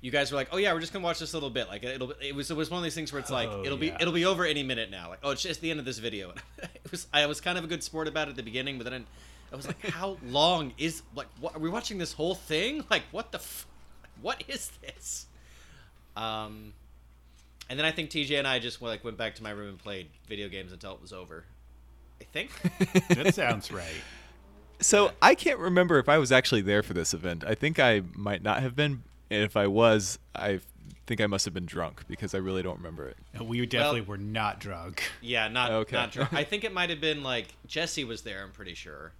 you 0.00 0.10
guys 0.10 0.32
were 0.32 0.36
like, 0.36 0.48
"Oh 0.52 0.56
yeah, 0.56 0.72
we're 0.72 0.80
just 0.80 0.92
gonna 0.92 1.04
watch 1.04 1.18
this 1.20 1.32
little 1.32 1.50
bit." 1.50 1.68
Like 1.68 1.84
it'll 1.84 2.10
it 2.20 2.34
was 2.34 2.50
it 2.50 2.56
was 2.56 2.70
one 2.70 2.78
of 2.78 2.84
these 2.84 2.94
things 2.94 3.12
where 3.12 3.20
it's 3.20 3.30
like 3.30 3.48
Oh, 3.48 3.62
it'll 3.64 3.78
be 3.78 3.88
it'll 3.88 4.12
be 4.12 4.24
over 4.24 4.44
any 4.44 4.62
minute 4.62 4.90
now. 4.90 5.08
Like 5.10 5.20
oh, 5.22 5.30
it's 5.30 5.42
just 5.42 5.60
the 5.60 5.70
end 5.70 5.78
of 5.78 5.86
this 5.86 5.98
video. 5.98 6.32
it 6.58 6.90
was 6.90 7.06
I 7.12 7.26
was 7.26 7.40
kind 7.40 7.56
of 7.56 7.64
a 7.64 7.66
good 7.68 7.82
sport 7.82 8.08
about 8.08 8.28
it 8.28 8.32
at 8.32 8.36
the 8.36 8.42
beginning, 8.42 8.78
but 8.78 8.90
then 8.90 9.06
I 9.52 9.56
was 9.56 9.66
like, 9.66 9.80
"How 9.90 10.18
long 10.26 10.72
is 10.76 11.02
like 11.14 11.28
what 11.40 11.54
are 11.54 11.60
we 11.60 11.70
watching 11.70 11.98
this 11.98 12.12
whole 12.12 12.34
thing? 12.34 12.84
Like 12.90 13.04
what 13.12 13.32
the 13.32 13.38
f- 13.38 13.66
what 14.20 14.42
is 14.48 14.72
this?" 14.82 15.26
Um, 16.16 16.72
and 17.70 17.78
then 17.78 17.86
I 17.86 17.92
think 17.92 18.10
TJ 18.10 18.38
and 18.38 18.46
I 18.46 18.58
just 18.58 18.82
like 18.82 19.04
went 19.04 19.16
back 19.16 19.36
to 19.36 19.42
my 19.42 19.50
room 19.50 19.68
and 19.68 19.78
played 19.78 20.08
video 20.28 20.48
games 20.48 20.72
until 20.72 20.94
it 20.94 21.00
was 21.00 21.12
over. 21.12 21.44
I 22.20 22.24
think. 22.24 22.50
That 23.08 23.34
sounds 23.34 23.70
right. 23.72 23.86
So 24.82 25.12
I 25.22 25.34
can't 25.34 25.58
remember 25.58 25.98
if 25.98 26.08
I 26.08 26.18
was 26.18 26.30
actually 26.32 26.60
there 26.62 26.82
for 26.82 26.92
this 26.94 27.14
event. 27.14 27.44
I 27.46 27.54
think 27.54 27.78
I 27.78 28.02
might 28.14 28.42
not 28.42 28.62
have 28.62 28.76
been. 28.76 29.02
And 29.30 29.42
if 29.42 29.56
I 29.56 29.66
was, 29.66 30.18
I 30.34 30.60
think 31.06 31.20
I 31.20 31.26
must 31.26 31.44
have 31.46 31.54
been 31.54 31.66
drunk 31.66 32.02
because 32.06 32.34
I 32.34 32.38
really 32.38 32.62
don't 32.62 32.76
remember 32.76 33.08
it. 33.08 33.16
We 33.42 33.64
definitely 33.66 34.02
were 34.02 34.18
not 34.18 34.60
drunk. 34.60 35.02
Yeah, 35.22 35.48
not 35.48 35.70
Okay. 35.70 35.96
not 35.96 36.12
drunk. 36.12 36.32
I 36.34 36.44
think 36.50 36.64
it 36.64 36.72
might 36.72 36.90
have 36.90 37.00
been 37.00 37.22
like 37.22 37.48
Jesse 37.66 38.04
was 38.04 38.22
there. 38.22 38.42
I'm 38.42 38.52
pretty 38.52 38.74
sure. 38.74 39.12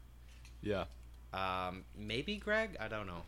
Yeah. 0.62 0.84
Um, 1.32 1.84
maybe 1.96 2.36
Greg. 2.36 2.76
I 2.78 2.88
don't 2.88 3.06
know. 3.06 3.22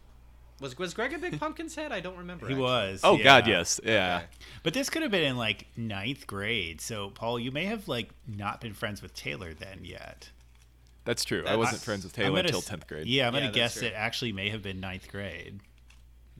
Was 0.61 0.79
was 0.79 0.95
Greg 0.95 1.13
a 1.13 1.19
big 1.19 1.39
Pumpkin's 1.41 1.75
head? 1.75 1.91
I 1.91 2.01
don't 2.01 2.17
remember. 2.19 2.47
He 2.47 2.53
actually. 2.53 2.63
was. 2.63 3.01
Oh 3.03 3.17
yeah. 3.17 3.25
God, 3.25 3.47
yes. 3.47 3.81
Yeah. 3.83 4.17
Okay. 4.19 4.27
But 4.63 4.75
this 4.75 4.91
could 4.91 5.03
have 5.03 5.11
been 5.11 5.25
in 5.25 5.37
like 5.37 5.67
ninth 5.77 6.27
grade. 6.27 6.81
So 6.81 7.11
Paul, 7.11 7.39
you 7.41 7.51
may 7.51 7.65
have 7.65 7.89
like 7.89 8.11
not 8.27 8.61
been 8.61 8.75
friends 8.75 9.03
with 9.03 9.15
Taylor 9.15 9.53
then 9.55 9.81
yet. 9.83 10.31
That's 11.05 11.25
true. 11.25 11.45
I 11.47 11.57
wasn't 11.57 11.83
friends 11.83 12.05
with 12.05 12.13
Taylor 12.15 12.31
gonna 12.31 12.41
until 12.49 12.63
tenth 12.63 12.87
grade. 12.87 13.07
Yeah, 13.07 13.27
I'm 13.27 13.33
gonna 13.35 13.47
Yeah, 13.47 13.51
guess 13.53 13.75
true. 13.79 13.89
it 13.89 13.93
actually 13.95 14.33
may 14.33 14.49
have 14.51 14.63
been 14.63 14.81
ninth 14.81 15.09
grade. 15.09 15.61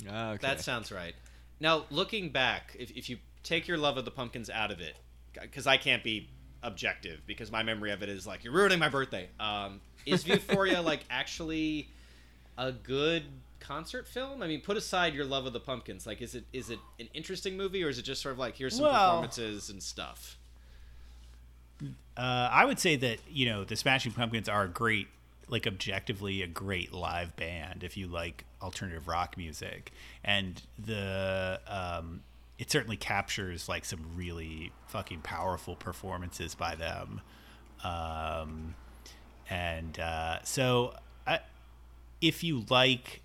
Ah, 0.09 0.31
okay. 0.33 0.47
That 0.47 0.61
sounds 0.61 0.91
right. 0.91 1.15
Now, 1.61 1.85
looking 1.91 2.31
back, 2.31 2.75
if, 2.79 2.91
if 2.93 3.09
you 3.09 3.19
take 3.43 3.69
your 3.69 3.77
love 3.79 3.97
of 3.97 4.05
the 4.05 4.11
pumpkins 4.11 4.49
out 4.51 4.71
of 4.71 4.81
it, 4.81 4.97
because 5.41 5.67
I 5.67 5.77
can't 5.77 6.03
be 6.03 6.29
objective 6.63 7.21
because 7.27 7.53
my 7.53 7.63
memory 7.63 7.93
of 7.93 8.03
it 8.03 8.09
is 8.09 8.27
like 8.27 8.43
you're 8.43 8.53
ruining 8.55 8.79
my 8.79 8.89
birthday. 8.89 9.29
Um, 9.39 9.81
is 10.07 10.27
Euphoria 10.27 10.81
like 10.83 11.05
actually 11.11 11.89
a 12.57 12.73
good 12.73 13.25
concert 13.61 14.09
film? 14.09 14.43
I 14.43 14.47
mean, 14.47 14.63
put 14.63 14.77
aside 14.77 15.13
your 15.15 15.27
love 15.27 15.45
of 15.47 15.53
the 15.53 15.61
pumpkins. 15.61 16.07
Like, 16.07 16.23
is 16.23 16.35
it 16.35 16.45
is 16.53 16.71
it 16.71 16.79
an 16.99 17.09
interesting 17.15 17.57
movie 17.57 17.85
or 17.85 17.89
is 17.91 17.99
it 17.99 18.03
just 18.03 18.23
sort 18.23 18.33
of 18.33 18.39
like 18.39 18.57
here's 18.57 18.77
some 18.77 18.85
Well- 18.85 19.11
performances 19.11 19.69
and 19.71 19.83
stuff? 19.83 20.39
Uh, 22.17 22.49
I 22.51 22.65
would 22.65 22.79
say 22.79 22.97
that 22.97 23.19
you 23.31 23.47
know 23.47 23.65
the 23.65 23.77
Smashing 23.77 24.13
Pumpkins 24.13 24.49
are 24.49 24.65
a 24.65 24.69
great, 24.69 25.09
like 25.49 25.67
objectively 25.67 26.43
a 26.43 26.47
great 26.47 26.93
live 26.93 27.35
band 27.37 27.83
if 27.83 27.97
you 27.97 28.07
like 28.07 28.45
alternative 28.63 29.09
rock 29.09 29.37
music, 29.37 29.93
and 30.25 30.63
the 30.79 31.61
um, 31.67 32.23
it 32.59 32.71
certainly 32.71 32.97
captures 32.97 33.69
like 33.69 33.85
some 33.85 34.01
really 34.15 34.73
fucking 34.87 35.21
powerful 35.23 35.75
performances 35.77 36.55
by 36.55 36.75
them, 36.75 37.21
um, 37.83 38.75
and 39.51 39.99
uh, 39.99 40.43
so 40.45 40.95
I, 41.27 41.41
if 42.21 42.45
you 42.45 42.65
like 42.71 43.23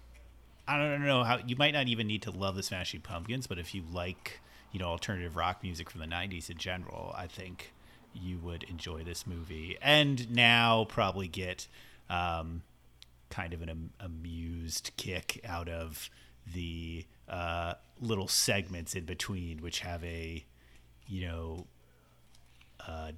I 0.70 0.78
don't 0.78 1.04
know 1.04 1.24
how 1.24 1.39
you 1.46 1.56
might 1.56 1.74
not 1.74 1.88
even 1.88 2.06
need 2.06 2.22
to 2.24 2.32
love 2.32 2.56
the 2.56 2.62
Smashing 2.62 3.01
Pumpkins, 3.01 3.48
but 3.48 3.58
if 3.58 3.74
you 3.74 3.82
like, 3.92 4.39
you 4.72 4.80
know, 4.80 4.86
alternative 4.86 5.36
rock 5.36 5.63
music 5.63 5.89
from 5.89 6.00
the 6.00 6.06
'90s 6.06 6.50
in 6.51 6.58
general, 6.58 7.12
I 7.18 7.25
think 7.25 7.72
you 8.13 8.38
would 8.39 8.63
enjoy 8.63 9.04
this 9.04 9.25
movie, 9.28 9.78
and 9.82 10.30
now 10.32 10.86
probably 10.86 11.28
get 11.28 11.68
um, 12.10 12.63
kind 13.30 13.54
of 13.54 13.62
an 13.62 13.70
am- 13.70 13.94
amused 14.00 14.92
kick 14.98 15.39
out 15.46 15.70
of 15.70 16.10
the 16.54 17.06
uh, 17.28 17.75
little 18.01 18.28
segments 18.28 18.96
in 18.96 19.06
between, 19.06 19.62
which 19.62 19.80
have 19.80 20.04
a, 20.04 20.44
you 21.08 21.28
know, 21.28 21.68
uh, 22.88 23.12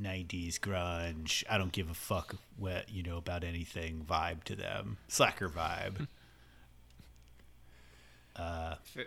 90s 0.00 0.58
grunge. 0.58 1.44
I 1.48 1.58
don't 1.58 1.72
give 1.72 1.90
a 1.90 1.94
fuck 1.94 2.36
what 2.56 2.90
you 2.90 3.02
know 3.02 3.16
about 3.18 3.44
anything 3.44 4.04
vibe 4.08 4.44
to 4.44 4.56
them. 4.56 4.96
Slacker 5.08 5.48
vibe. 5.48 6.08
Fi- 8.82 9.04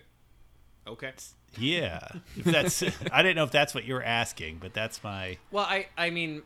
Okay. 0.87 1.11
Yeah, 1.57 2.07
if 2.35 2.45
that's 2.45 2.83
I 3.11 3.21
didn't 3.21 3.35
know 3.35 3.43
if 3.43 3.51
that's 3.51 3.73
what 3.73 3.85
you 3.85 3.93
were 3.95 4.03
asking, 4.03 4.57
but 4.61 4.73
that's 4.73 5.03
my 5.03 5.37
Well, 5.51 5.65
I 5.65 5.87
I 5.97 6.09
mean, 6.09 6.43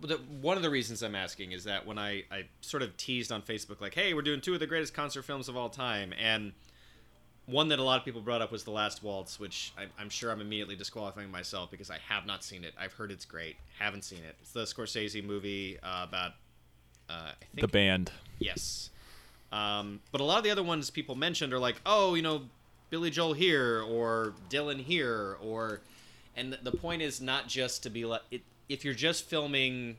the, 0.00 0.16
one 0.40 0.56
of 0.56 0.62
the 0.62 0.70
reasons 0.70 1.02
I'm 1.02 1.14
asking 1.14 1.52
is 1.52 1.64
that 1.64 1.86
when 1.86 1.98
I 1.98 2.24
I 2.30 2.44
sort 2.60 2.82
of 2.82 2.96
teased 2.96 3.32
on 3.32 3.42
Facebook 3.42 3.80
like, 3.80 3.94
hey, 3.94 4.14
we're 4.14 4.22
doing 4.22 4.40
two 4.40 4.54
of 4.54 4.60
the 4.60 4.66
greatest 4.66 4.94
concert 4.94 5.22
films 5.22 5.48
of 5.48 5.56
all 5.56 5.68
time, 5.68 6.12
and 6.20 6.52
one 7.46 7.68
that 7.68 7.78
a 7.78 7.82
lot 7.82 7.98
of 7.98 8.04
people 8.04 8.20
brought 8.20 8.40
up 8.40 8.52
was 8.52 8.62
The 8.64 8.70
Last 8.70 9.02
Waltz, 9.02 9.40
which 9.40 9.72
I, 9.76 9.86
I'm 9.98 10.08
sure 10.08 10.30
I'm 10.30 10.40
immediately 10.40 10.76
disqualifying 10.76 11.30
myself 11.30 11.70
because 11.70 11.90
I 11.90 11.98
have 12.08 12.24
not 12.24 12.44
seen 12.44 12.62
it. 12.62 12.72
I've 12.78 12.92
heard 12.92 13.10
it's 13.10 13.24
great, 13.24 13.56
haven't 13.78 14.04
seen 14.04 14.20
it. 14.20 14.36
It's 14.40 14.52
the 14.52 14.62
Scorsese 14.62 15.24
movie 15.24 15.78
uh, 15.82 16.04
about 16.04 16.32
uh, 17.10 17.32
I 17.32 17.44
think 17.54 17.60
The 17.62 17.68
band. 17.68 18.12
Yes. 18.38 18.90
Um, 19.50 20.00
but 20.12 20.20
a 20.20 20.24
lot 20.24 20.38
of 20.38 20.44
the 20.44 20.50
other 20.50 20.62
ones 20.62 20.88
people 20.88 21.14
mentioned 21.14 21.52
are 21.52 21.58
like, 21.58 21.80
oh, 21.84 22.14
you 22.14 22.22
know, 22.22 22.42
Billy 22.92 23.08
Joel 23.08 23.32
here 23.32 23.82
or 23.88 24.34
Dylan 24.50 24.78
here 24.78 25.38
or, 25.40 25.80
and 26.36 26.58
the, 26.62 26.70
point 26.70 27.00
is 27.00 27.22
not 27.22 27.48
just 27.48 27.82
to 27.84 27.90
be 27.90 28.04
like, 28.04 28.20
it, 28.30 28.42
if 28.68 28.84
you're 28.84 28.92
just 28.92 29.24
filming 29.24 29.96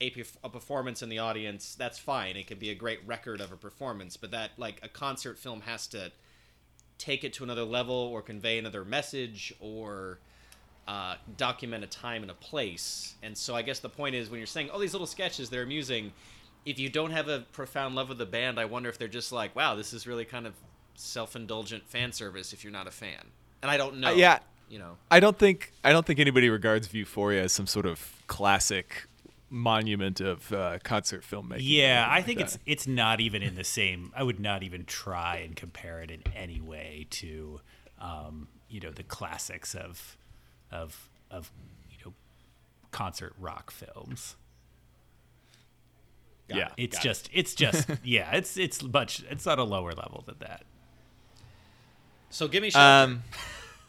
a, 0.00 0.10
a 0.42 0.48
performance 0.48 1.02
in 1.02 1.10
the 1.10 1.18
audience, 1.18 1.74
that's 1.74 1.98
fine. 1.98 2.36
It 2.36 2.46
can 2.46 2.58
be 2.58 2.70
a 2.70 2.74
great 2.74 3.06
record 3.06 3.42
of 3.42 3.52
a 3.52 3.56
performance, 3.56 4.16
but 4.16 4.30
that 4.30 4.52
like 4.56 4.80
a 4.82 4.88
concert 4.88 5.38
film 5.38 5.60
has 5.60 5.86
to 5.88 6.10
take 6.96 7.22
it 7.22 7.34
to 7.34 7.44
another 7.44 7.64
level 7.64 7.94
or 7.94 8.22
convey 8.22 8.56
another 8.58 8.82
message 8.82 9.52
or 9.60 10.18
uh, 10.88 11.16
document 11.36 11.84
a 11.84 11.86
time 11.86 12.22
and 12.22 12.30
a 12.30 12.34
place. 12.34 13.14
And 13.22 13.36
so 13.36 13.54
I 13.54 13.60
guess 13.60 13.80
the 13.80 13.90
point 13.90 14.14
is 14.14 14.30
when 14.30 14.40
you're 14.40 14.46
saying, 14.46 14.70
oh, 14.72 14.80
these 14.80 14.94
little 14.94 15.06
sketches, 15.06 15.50
they're 15.50 15.64
amusing. 15.64 16.14
If 16.64 16.78
you 16.78 16.88
don't 16.88 17.10
have 17.10 17.28
a 17.28 17.40
profound 17.52 17.94
love 17.94 18.08
of 18.08 18.16
the 18.16 18.24
band, 18.24 18.58
I 18.58 18.64
wonder 18.64 18.88
if 18.88 18.96
they're 18.96 19.06
just 19.06 19.32
like, 19.32 19.54
wow, 19.54 19.74
this 19.74 19.92
is 19.92 20.06
really 20.06 20.24
kind 20.24 20.46
of 20.46 20.54
self-indulgent 20.94 21.88
fan 21.88 22.12
service 22.12 22.52
if 22.52 22.62
you're 22.64 22.72
not 22.72 22.86
a 22.86 22.90
fan. 22.90 23.30
And 23.62 23.70
I 23.70 23.76
don't 23.76 23.98
know. 23.98 24.08
Uh, 24.10 24.14
yeah. 24.14 24.38
You 24.68 24.78
know. 24.78 24.96
I 25.10 25.20
don't 25.20 25.38
think 25.38 25.72
I 25.84 25.92
don't 25.92 26.06
think 26.06 26.18
anybody 26.18 26.48
regards 26.48 26.92
Euphoria 26.94 27.42
as 27.44 27.52
some 27.52 27.66
sort 27.66 27.86
of 27.86 28.12
classic 28.26 29.06
monument 29.50 30.18
of 30.20 30.50
uh, 30.52 30.78
concert 30.82 31.22
filmmaking. 31.22 31.58
yeah. 31.60 32.06
I 32.08 32.16
like 32.16 32.24
think 32.26 32.38
that. 32.38 32.44
it's 32.46 32.58
it's 32.64 32.86
not 32.86 33.20
even 33.20 33.42
in 33.42 33.54
the 33.54 33.64
same. 33.64 34.12
I 34.16 34.22
would 34.22 34.40
not 34.40 34.62
even 34.62 34.84
try 34.86 35.36
and 35.38 35.54
compare 35.54 36.00
it 36.00 36.10
in 36.10 36.22
any 36.34 36.60
way 36.60 37.06
to, 37.10 37.60
um, 38.00 38.48
you 38.70 38.80
know, 38.80 38.90
the 38.90 39.02
classics 39.02 39.74
of, 39.74 40.16
of 40.70 41.10
of 41.30 41.50
you 41.90 41.98
know, 42.06 42.14
concert 42.92 43.34
rock 43.38 43.70
films. 43.70 44.36
Got 46.48 46.56
Yeah. 46.58 46.66
it, 46.68 46.72
It's 46.84 46.96
got 46.96 47.04
it. 47.04 47.08
just 47.08 47.30
it's 47.32 47.54
just 47.54 47.88
yeah. 48.04 48.34
It's 48.34 48.56
it's 48.56 48.82
much. 48.82 49.22
It's 49.30 49.46
on 49.46 49.58
a 49.58 49.64
lower 49.64 49.92
level 49.92 50.22
than 50.26 50.36
that. 50.40 50.64
So 52.32 52.48
give 52.48 52.62
me 52.62 52.70
shelter. 52.70 53.12
Um, 53.12 53.22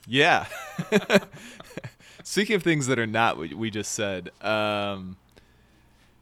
yeah. 0.06 0.46
Speaking 2.24 2.56
of 2.56 2.64
things 2.64 2.88
that 2.88 3.00
are 3.00 3.08
not 3.08 3.38
what 3.38 3.54
we 3.54 3.70
just 3.70 3.94
said, 3.94 4.32
um, 4.42 5.18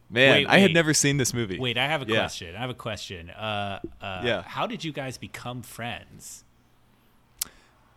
man, 0.09 0.31
Wait, 0.33 0.47
I 0.47 0.59
had 0.59 0.69
wait. 0.69 0.73
never 0.73 0.93
seen 0.93 1.17
this 1.17 1.33
movie. 1.33 1.59
Wait, 1.59 1.77
I 1.77 1.87
have 1.87 2.01
a 2.01 2.05
Yeah. 2.05 2.19
question. 2.19 2.55
I 2.55 2.59
have 2.59 2.69
a 2.69 2.75
question. 2.75 3.29
Uh, 3.31 3.79
uh, 4.01 4.21
Yeah. 4.23 4.43
How 4.43 4.67
did 4.67 4.83
you 4.83 4.91
guys 4.91 5.17
become 5.17 5.61
friends? 5.63 6.43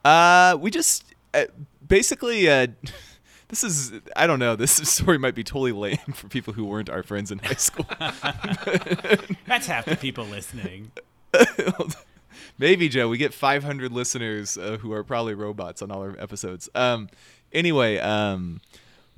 Uh, 0.04 0.56
we 0.60 0.70
just 0.70 1.04
uh, 1.34 1.44
basically. 1.86 2.48
Uh, 2.48 2.68
this 3.48 3.62
is 3.64 3.92
I 4.16 4.26
don't 4.26 4.38
know. 4.38 4.56
This 4.56 4.72
story 4.88 5.18
might 5.18 5.34
be 5.34 5.44
totally 5.44 5.72
lame 5.72 5.98
for 6.14 6.28
people 6.28 6.54
who 6.54 6.64
weren't 6.64 6.88
our 6.90 7.02
friends 7.02 7.30
in 7.30 7.38
high 7.40 7.54
school. 7.54 7.86
That's 9.46 9.66
half 9.66 9.84
the 9.84 9.96
people 10.00 10.24
listening. 10.24 10.92
Maybe 12.58 12.88
Joe, 12.88 13.08
we 13.08 13.18
get 13.18 13.34
500 13.34 13.92
listeners 13.92 14.56
uh, 14.56 14.78
who 14.80 14.92
are 14.92 15.02
probably 15.02 15.34
robots 15.34 15.82
on 15.82 15.90
all 15.90 16.02
our 16.02 16.16
episodes. 16.18 16.68
Um, 16.74 17.08
anyway, 17.52 17.98
um, 17.98 18.60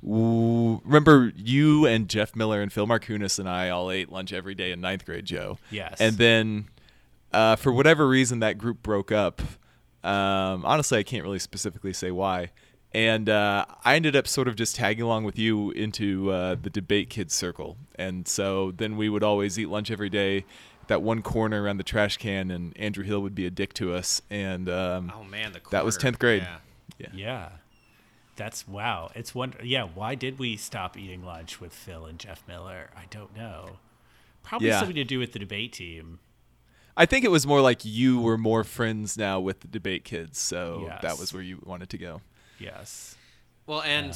w- 0.01 0.81
remember 0.83 1.31
you 1.35 1.85
and 1.85 2.09
Jeff 2.09 2.35
Miller 2.35 2.61
and 2.61 2.73
Phil 2.73 2.87
Markunis 2.87 3.37
and 3.37 3.47
I 3.47 3.69
all 3.69 3.91
ate 3.91 4.11
lunch 4.11 4.33
every 4.33 4.55
day 4.55 4.71
in 4.71 4.81
ninth 4.81 5.05
grade, 5.05 5.25
Joe. 5.25 5.59
Yes. 5.69 5.97
And 5.99 6.17
then, 6.17 6.69
uh, 7.31 7.55
for 7.57 7.71
whatever 7.71 8.07
reason, 8.07 8.39
that 8.39 8.57
group 8.57 8.81
broke 8.81 9.11
up. 9.11 9.41
Um, 10.03 10.65
honestly, 10.65 10.97
I 10.97 11.03
can't 11.03 11.23
really 11.23 11.39
specifically 11.39 11.93
say 11.93 12.09
why. 12.11 12.51
And 12.93 13.29
uh, 13.29 13.65
I 13.83 13.95
ended 13.95 14.15
up 14.15 14.27
sort 14.27 14.47
of 14.47 14.55
just 14.55 14.75
tagging 14.77 15.03
along 15.03 15.25
with 15.25 15.37
you 15.37 15.71
into 15.71 16.31
uh, 16.31 16.55
the 16.55 16.69
debate 16.69 17.09
kids 17.09 17.33
circle. 17.33 17.77
And 17.95 18.27
so 18.27 18.71
then 18.71 18.97
we 18.97 19.09
would 19.09 19.23
always 19.23 19.59
eat 19.59 19.67
lunch 19.67 19.91
every 19.91 20.09
day 20.09 20.45
that 20.87 21.01
one 21.01 21.21
corner 21.21 21.63
around 21.63 21.77
the 21.77 21.83
trash 21.83 22.17
can, 22.17 22.51
and 22.51 22.75
Andrew 22.77 23.03
Hill 23.03 23.21
would 23.21 23.35
be 23.35 23.45
a 23.45 23.49
dick 23.51 23.73
to 23.75 23.93
us. 23.93 24.21
And 24.29 24.69
um, 24.69 25.11
oh 25.15 25.23
man, 25.23 25.53
the 25.53 25.61
that 25.71 25.85
was 25.85 25.97
10th 25.97 26.19
grade. 26.19 26.43
Yeah. 26.43 26.57
yeah. 26.99 27.07
Yeah. 27.13 27.49
That's 28.35 28.67
wow. 28.67 29.09
It's 29.15 29.33
one. 29.33 29.53
Yeah. 29.63 29.83
Why 29.83 30.15
did 30.15 30.37
we 30.39 30.57
stop 30.57 30.95
eating 30.97 31.23
lunch 31.23 31.59
with 31.59 31.73
Phil 31.73 32.05
and 32.05 32.19
Jeff 32.19 32.43
Miller? 32.47 32.89
I 32.95 33.05
don't 33.09 33.35
know. 33.35 33.77
Probably 34.43 34.67
Yeah. 34.69 34.79
something 34.79 34.95
to 34.95 35.03
do 35.03 35.19
with 35.19 35.33
the 35.33 35.39
debate 35.39 35.73
team. 35.73 36.19
I 36.95 37.05
think 37.05 37.23
it 37.25 37.29
was 37.29 37.45
more 37.45 37.61
like 37.61 37.85
you 37.85 38.19
were 38.19 38.37
more 38.37 38.63
friends 38.63 39.17
now 39.17 39.39
with 39.39 39.59
the 39.59 39.67
debate 39.67 40.03
kids, 40.03 40.39
so 40.39 40.91
that 41.03 41.19
was 41.19 41.31
where 41.31 41.43
you 41.43 41.59
wanted 41.63 41.91
to 41.91 41.97
go. 41.99 42.21
Yes. 42.59 43.15
Well, 43.67 43.83
and 43.83 44.15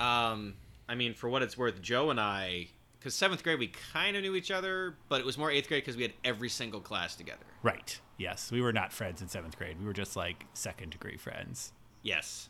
um, 0.00 0.54
I 0.88 0.96
mean, 0.96 1.14
for 1.14 1.28
what 1.28 1.42
it's 1.42 1.56
worth, 1.56 1.80
Joe 1.80 2.10
and 2.10 2.18
I, 2.18 2.66
because 3.06 3.14
seventh 3.14 3.44
grade 3.44 3.60
we 3.60 3.68
kind 3.92 4.16
of 4.16 4.22
knew 4.24 4.34
each 4.34 4.50
other, 4.50 4.96
but 5.08 5.20
it 5.20 5.24
was 5.26 5.38
more 5.38 5.48
eighth 5.48 5.68
grade 5.68 5.84
because 5.84 5.96
we 5.96 6.02
had 6.02 6.12
every 6.24 6.48
single 6.48 6.80
class 6.80 7.14
together. 7.14 7.46
Right. 7.62 8.00
Yes. 8.18 8.50
We 8.50 8.60
were 8.60 8.72
not 8.72 8.92
friends 8.92 9.22
in 9.22 9.28
seventh 9.28 9.56
grade. 9.56 9.78
We 9.78 9.86
were 9.86 9.92
just 9.92 10.16
like 10.16 10.44
second 10.54 10.90
degree 10.90 11.16
friends. 11.16 11.72
Yes, 12.02 12.48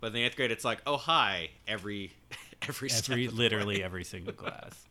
but 0.00 0.08
in 0.08 0.12
the 0.12 0.22
eighth 0.22 0.36
grade, 0.36 0.52
it's 0.52 0.64
like, 0.64 0.80
oh 0.86 0.96
hi, 0.96 1.50
every 1.66 2.12
every 2.68 2.88
step 2.88 3.10
Every 3.14 3.26
of 3.26 3.34
literally 3.34 3.78
way. 3.78 3.82
every 3.82 4.04
single 4.04 4.32
class. 4.32 4.86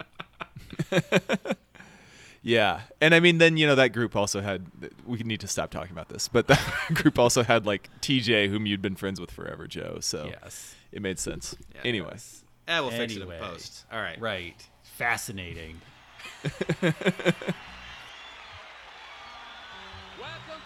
Yeah, 2.46 2.82
and 3.00 3.16
I 3.16 3.22
mean, 3.22 3.38
then 3.38 3.56
you 3.56 3.66
know 3.66 3.76
that 3.76 3.94
group 3.94 4.18
also 4.18 4.42
had. 4.42 4.66
We 5.06 5.20
need 5.20 5.40
to 5.40 5.48
stop 5.48 5.72
talking 5.72 5.94
about 5.94 6.10
this, 6.10 6.28
but 6.28 6.48
that 6.50 6.60
group 6.94 7.18
also 7.18 7.42
had 7.42 7.66
like 7.66 7.90
TJ, 8.02 8.50
whom 8.50 8.66
you'd 8.66 8.82
been 8.82 8.96
friends 8.98 9.22
with 9.22 9.32
forever, 9.32 9.66
Joe. 9.66 10.00
So 10.02 10.26
Yes. 10.26 10.76
it 10.92 11.02
made 11.02 11.20
sense. 11.20 11.56
Yeah, 11.74 11.82
anyway, 11.86 12.18
Eh, 12.68 12.80
we'll 12.82 12.92
fix 12.92 13.14
it 13.16 13.22
Anyway. 13.22 13.38
in 13.38 13.44
post. 13.44 13.86
All 13.90 14.02
right. 14.02 14.20
Right. 14.20 14.62
Fascinating. 14.98 15.82
Welcome 16.44 16.94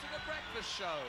to 0.02 0.08
the 0.12 0.20
breakfast 0.26 0.78
show. 0.78 1.00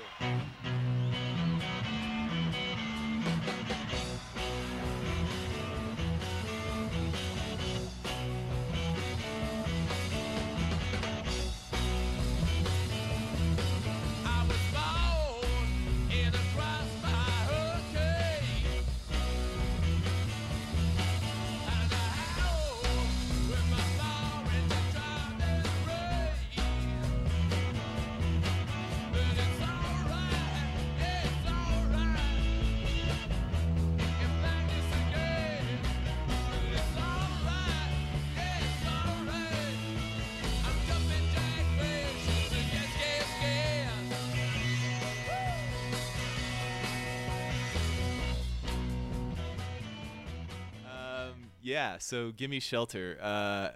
Yeah, 51.69 51.99
so 51.99 52.33
Gimme 52.33 52.61
Shelter. 52.61 53.19
Uh, 53.21 53.69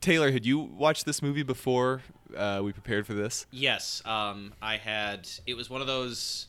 Taylor, 0.00 0.30
had 0.30 0.46
you 0.46 0.60
watched 0.60 1.04
this 1.04 1.20
movie 1.20 1.42
before 1.42 2.02
uh, 2.36 2.60
we 2.62 2.72
prepared 2.72 3.04
for 3.04 3.14
this? 3.14 3.46
Yes, 3.50 4.00
um, 4.06 4.52
I 4.62 4.76
had. 4.76 5.28
It 5.44 5.54
was 5.54 5.68
one 5.68 5.80
of 5.80 5.88
those. 5.88 6.46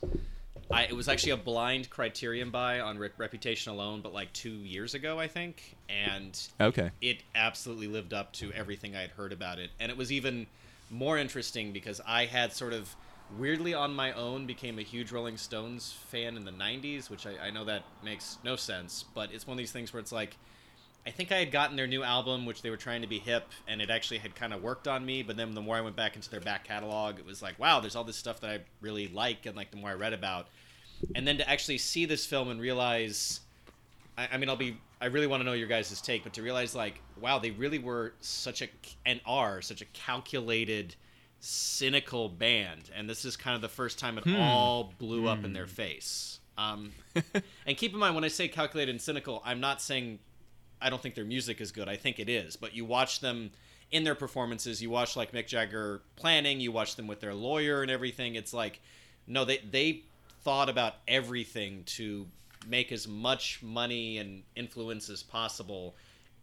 I, 0.70 0.84
it 0.84 0.96
was 0.96 1.08
actually 1.10 1.32
a 1.32 1.38
blind 1.38 1.90
Criterion 1.90 2.52
buy 2.52 2.80
on 2.80 3.00
Re- 3.00 3.10
Reputation 3.18 3.72
alone, 3.74 4.02
but 4.02 4.14
like 4.14 4.32
two 4.34 4.52
years 4.52 4.94
ago, 4.94 5.18
I 5.20 5.28
think, 5.28 5.76
and 5.90 6.40
Okay. 6.62 6.92
it 7.02 7.24
absolutely 7.34 7.88
lived 7.88 8.14
up 8.14 8.32
to 8.34 8.54
everything 8.54 8.96
I 8.96 9.02
had 9.02 9.10
heard 9.10 9.34
about 9.34 9.58
it, 9.58 9.72
and 9.80 9.92
it 9.92 9.98
was 9.98 10.12
even 10.12 10.46
more 10.92 11.18
interesting 11.18 11.72
because 11.74 12.00
I 12.06 12.26
had 12.28 12.54
sort 12.54 12.74
of 12.74 12.96
weirdly 13.40 13.74
on 13.74 13.96
my 13.96 14.12
own 14.14 14.46
became 14.46 14.78
a 14.78 14.84
huge 14.84 15.12
Rolling 15.12 15.38
Stones 15.38 15.92
fan 16.10 16.38
in 16.38 16.46
the 16.46 16.52
'90s, 16.52 17.10
which 17.10 17.26
I, 17.26 17.48
I 17.48 17.50
know 17.50 17.66
that 17.66 17.82
makes 18.04 18.38
no 18.44 18.56
sense, 18.56 19.06
but 19.16 19.32
it's 19.34 19.48
one 19.48 19.56
of 19.56 19.58
these 19.58 19.72
things 19.72 19.92
where 19.92 20.00
it's 20.00 20.12
like. 20.12 20.38
I 21.06 21.10
think 21.10 21.32
I 21.32 21.38
had 21.38 21.52
gotten 21.52 21.76
their 21.76 21.88
new 21.88 22.04
album, 22.04 22.46
which 22.46 22.62
they 22.62 22.70
were 22.70 22.78
trying 22.78 23.02
to 23.02 23.08
be 23.08 23.18
hip, 23.18 23.48
and 23.68 23.82
it 23.82 23.90
actually 23.90 24.20
had 24.20 24.36
kind 24.36 24.54
of 24.54 24.62
worked 24.62 24.88
on 24.88 25.06
me. 25.06 25.24
But 25.24 25.36
then 25.36 25.54
the 25.56 25.62
more 25.62 25.76
I 25.76 25.82
went 25.82 25.96
back 25.96 26.16
into 26.16 26.30
their 26.30 26.40
back 26.40 26.64
catalog, 26.64 27.18
it 27.18 27.26
was 27.26 27.42
like, 27.42 27.58
wow, 27.58 27.80
there's 27.80 27.96
all 27.96 28.04
this 28.04 28.18
stuff 28.18 28.40
that 28.42 28.50
I 28.50 28.60
really 28.82 29.08
like, 29.08 29.46
and 29.46 29.56
like 29.56 29.72
the 29.72 29.78
more 29.78 29.90
I 29.90 29.96
read 29.96 30.14
about, 30.14 30.48
and 31.16 31.28
then 31.28 31.38
to 31.38 31.50
actually 31.50 31.80
see 31.80 32.06
this 32.06 32.26
film 32.26 32.50
and 32.50 32.62
realize, 32.62 33.40
I, 34.18 34.30
I 34.34 34.38
mean, 34.38 34.50
I'll 34.50 34.56
be, 34.56 34.78
I 35.00 35.08
really 35.08 35.26
want 35.26 35.42
to 35.42 35.46
know 35.46 35.54
your 35.54 35.68
guys' 35.68 36.00
take, 36.02 36.24
but 36.24 36.34
to 36.34 36.44
realize 36.44 36.76
like, 36.76 37.02
wow, 37.20 37.40
they 37.40 37.52
really 37.52 37.80
were 37.80 38.14
such 38.22 38.62
a 38.62 38.68
and 39.06 39.20
are 39.26 39.62
such 39.64 39.82
a 39.82 39.86
calculated, 39.86 40.96
cynical 41.40 42.30
band, 42.30 42.92
and 42.96 43.10
this 43.10 43.26
is 43.26 43.36
kind 43.36 43.56
of 43.56 43.62
the 43.62 43.70
first 43.70 43.98
time 43.98 44.20
it 44.20 44.26
all 44.38 44.94
blew 45.00 45.28
up 45.28 45.44
in 45.44 45.54
their 45.54 45.66
face. 45.66 46.40
Um, 46.58 46.92
and 47.66 47.76
keep 47.76 47.94
in 47.94 48.00
mind 48.00 48.14
when 48.14 48.24
I 48.24 48.28
say 48.28 48.48
calculated 48.48 48.92
and 48.92 49.02
cynical, 49.02 49.42
I'm 49.44 49.60
not 49.60 49.82
saying 49.82 50.20
I 50.82 50.90
don't 50.90 51.02
think 51.02 51.16
their 51.16 51.26
music 51.26 51.62
is 51.62 51.72
good. 51.72 51.88
I 51.88 51.96
think 51.96 52.20
it 52.20 52.30
is. 52.30 52.56
But 52.56 52.74
you 52.74 52.86
watch 52.86 53.20
them 53.20 53.52
in 53.92 54.04
their 54.04 54.16
performances. 54.16 54.82
You 54.82 54.90
watch 54.90 55.16
like 55.16 55.32
Mick 55.32 55.48
Jagger 55.48 56.02
planning. 56.16 56.60
You 56.60 56.72
watch 56.72 56.96
them 56.96 57.08
with 57.08 57.20
their 57.20 57.34
lawyer 57.34 57.82
and 57.82 57.92
everything. 57.92 58.36
It's 58.36 58.54
like, 58.54 58.80
no, 59.28 59.46
they 59.46 59.58
they 59.58 60.04
thought 60.44 60.70
about 60.70 60.96
everything 61.08 61.84
to 61.86 62.26
make 62.68 62.92
as 62.92 63.08
much 63.08 63.62
money 63.62 64.18
and 64.18 64.44
influence 64.56 65.10
as 65.10 65.24
possible. 65.24 65.96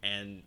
And 0.03 0.43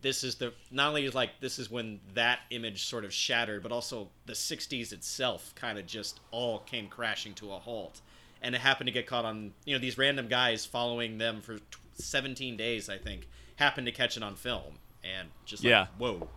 this 0.00 0.24
is 0.24 0.36
the 0.36 0.52
not 0.70 0.88
only 0.88 1.04
is 1.04 1.14
like 1.14 1.40
this 1.40 1.58
is 1.58 1.70
when 1.70 2.00
that 2.14 2.40
image 2.50 2.86
sort 2.86 3.04
of 3.04 3.12
shattered, 3.12 3.62
but 3.62 3.72
also 3.72 4.08
the 4.26 4.32
'60s 4.32 4.92
itself 4.92 5.54
kind 5.54 5.78
of 5.78 5.86
just 5.86 6.20
all 6.30 6.60
came 6.60 6.88
crashing 6.88 7.34
to 7.34 7.52
a 7.52 7.58
halt. 7.58 8.00
And 8.40 8.54
it 8.54 8.60
happened 8.60 8.86
to 8.86 8.92
get 8.92 9.08
caught 9.08 9.24
on, 9.24 9.52
you 9.64 9.74
know, 9.74 9.80
these 9.80 9.98
random 9.98 10.28
guys 10.28 10.64
following 10.64 11.18
them 11.18 11.40
for 11.40 11.58
17 11.98 12.56
days, 12.56 12.88
I 12.88 12.98
think, 12.98 13.28
happened 13.56 13.86
to 13.86 13.92
catch 13.92 14.16
it 14.16 14.22
on 14.22 14.34
film. 14.36 14.78
And 15.04 15.28
just 15.44 15.62
like, 15.64 15.70
Yeah. 15.70 15.86
whoa. 15.98 16.28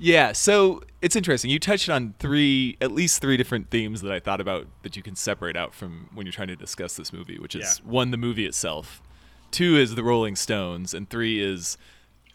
Yeah, 0.00 0.30
so 0.32 0.82
it's 1.02 1.16
interesting. 1.16 1.50
You 1.50 1.58
touched 1.58 1.88
on 1.88 2.14
three, 2.20 2.76
at 2.80 2.92
least 2.92 3.20
three 3.20 3.36
different 3.36 3.70
themes 3.70 4.00
that 4.02 4.12
I 4.12 4.20
thought 4.20 4.40
about 4.40 4.68
that 4.82 4.96
you 4.96 5.02
can 5.02 5.16
separate 5.16 5.56
out 5.56 5.74
from 5.74 6.08
when 6.14 6.24
you're 6.24 6.32
trying 6.32 6.48
to 6.48 6.56
discuss 6.56 6.94
this 6.94 7.12
movie, 7.12 7.38
which 7.38 7.56
is 7.56 7.80
Yeah. 7.84 7.90
one, 7.90 8.12
the 8.12 8.16
movie 8.16 8.46
itself, 8.46 9.02
two 9.50 9.76
is 9.76 9.96
the 9.96 10.04
Rolling 10.04 10.36
Stones, 10.36 10.94
and 10.94 11.10
three 11.10 11.40
is 11.42 11.76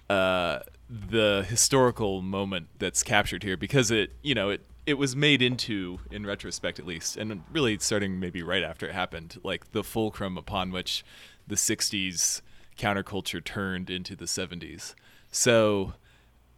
uh, 0.09 0.59
the 0.89 1.45
historical 1.47 2.21
moment 2.21 2.67
that's 2.79 3.01
captured 3.03 3.43
here 3.43 3.55
because 3.55 3.89
it, 3.91 4.11
you 4.21 4.35
know, 4.35 4.49
it 4.49 4.61
it 4.85 4.95
was 4.95 5.15
made 5.15 5.41
into, 5.41 5.97
in 6.11 6.25
retrospect 6.25 6.77
at 6.77 6.85
least, 6.85 7.15
and 7.15 7.41
really 7.53 7.79
starting 7.79 8.19
maybe 8.19 8.43
right 8.43 8.63
after 8.63 8.85
it 8.85 8.91
happened, 8.93 9.39
like 9.41 9.71
the 9.71 9.81
fulcrum 9.81 10.37
upon 10.37 10.71
which 10.71 11.05
the 11.53 11.75
'60s 11.75 12.41
counterculture 12.77 13.43
turned 13.43 13.89
into 13.91 14.15
the 14.15 14.25
'70s. 14.25 14.95
So 15.31 15.93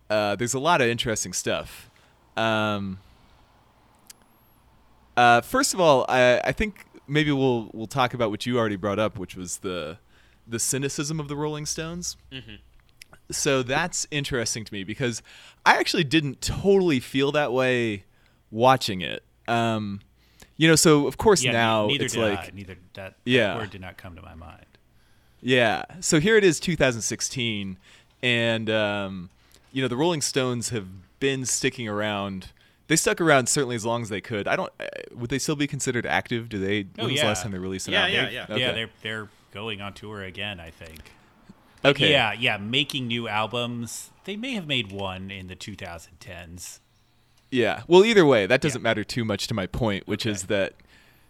uh, 0.10 0.36
there's 0.38 0.54
a 0.54 0.60
lot 0.60 0.80
of 0.82 0.88
interesting 0.88 1.34
stuff. 1.34 1.90
Um, 2.38 3.00
uh, 5.18 5.42
first 5.42 5.74
of 5.74 5.80
all, 5.80 6.06
I, 6.10 6.40
I 6.44 6.52
think 6.52 6.86
maybe 7.08 7.32
we'll 7.32 7.70
we'll 7.74 7.88
talk 7.88 8.14
about 8.14 8.30
what 8.30 8.46
you 8.46 8.58
already 8.58 8.76
brought 8.76 9.00
up, 9.00 9.18
which 9.18 9.36
was 9.36 9.58
the 9.58 9.98
the 10.48 10.60
cynicism 10.60 11.20
of 11.20 11.28
the 11.28 11.36
Rolling 11.36 11.66
Stones. 11.66 12.18
So 13.32 13.64
that's 13.64 14.06
interesting 14.12 14.66
to 14.66 14.74
me 14.74 14.84
because 14.84 15.24
I 15.66 15.78
actually 15.78 16.04
didn't 16.04 16.42
totally 16.42 17.00
feel 17.00 17.32
that 17.32 17.52
way 17.52 18.04
watching 18.52 19.02
it. 19.02 19.24
Um, 19.48 20.02
you 20.58 20.68
know, 20.68 20.76
so 20.76 21.08
of 21.08 21.18
course 21.18 21.44
Yeah, 21.44 21.52
now 21.54 21.88
neither 21.88 22.06
it's 22.06 22.14
did 22.14 22.22
like 22.22 22.40
I. 22.40 22.52
Neither 22.54 22.76
that, 22.76 22.94
that 22.94 23.16
Yeah. 23.26 23.56
word 23.58 23.72
did 23.72 23.82
not 23.82 23.98
come 23.98 24.16
to 24.16 24.22
my 24.22 24.36
mind. 24.36 24.66
Yeah. 25.42 25.84
So 26.00 26.20
here 26.20 26.38
it 26.38 26.44
is, 26.44 26.60
2016, 26.60 27.78
and 28.24 28.70
um, 28.70 29.30
you 29.72 29.82
know 29.82 29.88
the 29.88 29.98
Rolling 29.98 30.22
Stones 30.22 30.70
have 30.70 30.88
been 31.20 31.46
sticking 31.46 31.88
around. 31.88 32.50
They 32.88 32.96
stuck 32.96 33.20
around 33.20 33.50
certainly 33.50 33.76
as 33.76 33.86
long 33.86 34.02
as 34.04 34.10
they 34.10 34.22
could. 34.22 34.48
I 34.48 34.56
don't. 34.56 34.72
Uh, 34.80 34.86
would 35.16 35.30
they 35.30 35.40
still 35.40 35.56
be 35.56 35.68
considered 35.68 36.06
active? 36.06 36.50
Do 36.50 36.60
they? 36.60 36.82
Oh, 37.00 37.04
when 37.04 37.12
was 37.14 37.22
the 37.22 37.28
last 37.28 37.44
time 37.44 37.52
they 37.52 37.58
released 37.60 37.88
an 37.88 37.94
Yeah, 37.94 38.00
album? 38.02 38.14
yeah, 38.16 38.30
yeah. 38.30 38.44
Okay. 38.50 38.60
Yeah, 38.60 38.72
they're 38.74 38.90
they're 39.02 39.28
going 39.54 39.82
on 39.82 39.94
tour 39.94 40.22
again. 40.24 40.60
I 40.60 40.70
think. 40.70 41.00
But 41.82 41.90
Okay. 41.96 42.12
Yeah, 42.12 42.34
yeah, 42.34 42.58
making 42.58 43.08
new 43.08 43.28
albums. 43.28 44.10
They 44.24 44.36
may 44.36 44.54
have 44.54 44.66
made 44.66 44.92
one 44.92 45.30
in 45.30 45.48
the 45.48 45.56
2010s. 45.56 46.80
Yeah. 47.52 47.84
Well, 47.88 48.04
either 48.04 48.26
way, 48.26 48.48
that 48.48 48.60
doesn't 48.62 48.82
Yeah. 48.82 48.84
matter 48.84 49.04
too 49.04 49.24
much 49.24 49.46
to 49.48 49.54
my 49.54 49.68
point, 49.68 50.08
which 50.08 50.26
is 50.26 50.44
that 50.44 50.74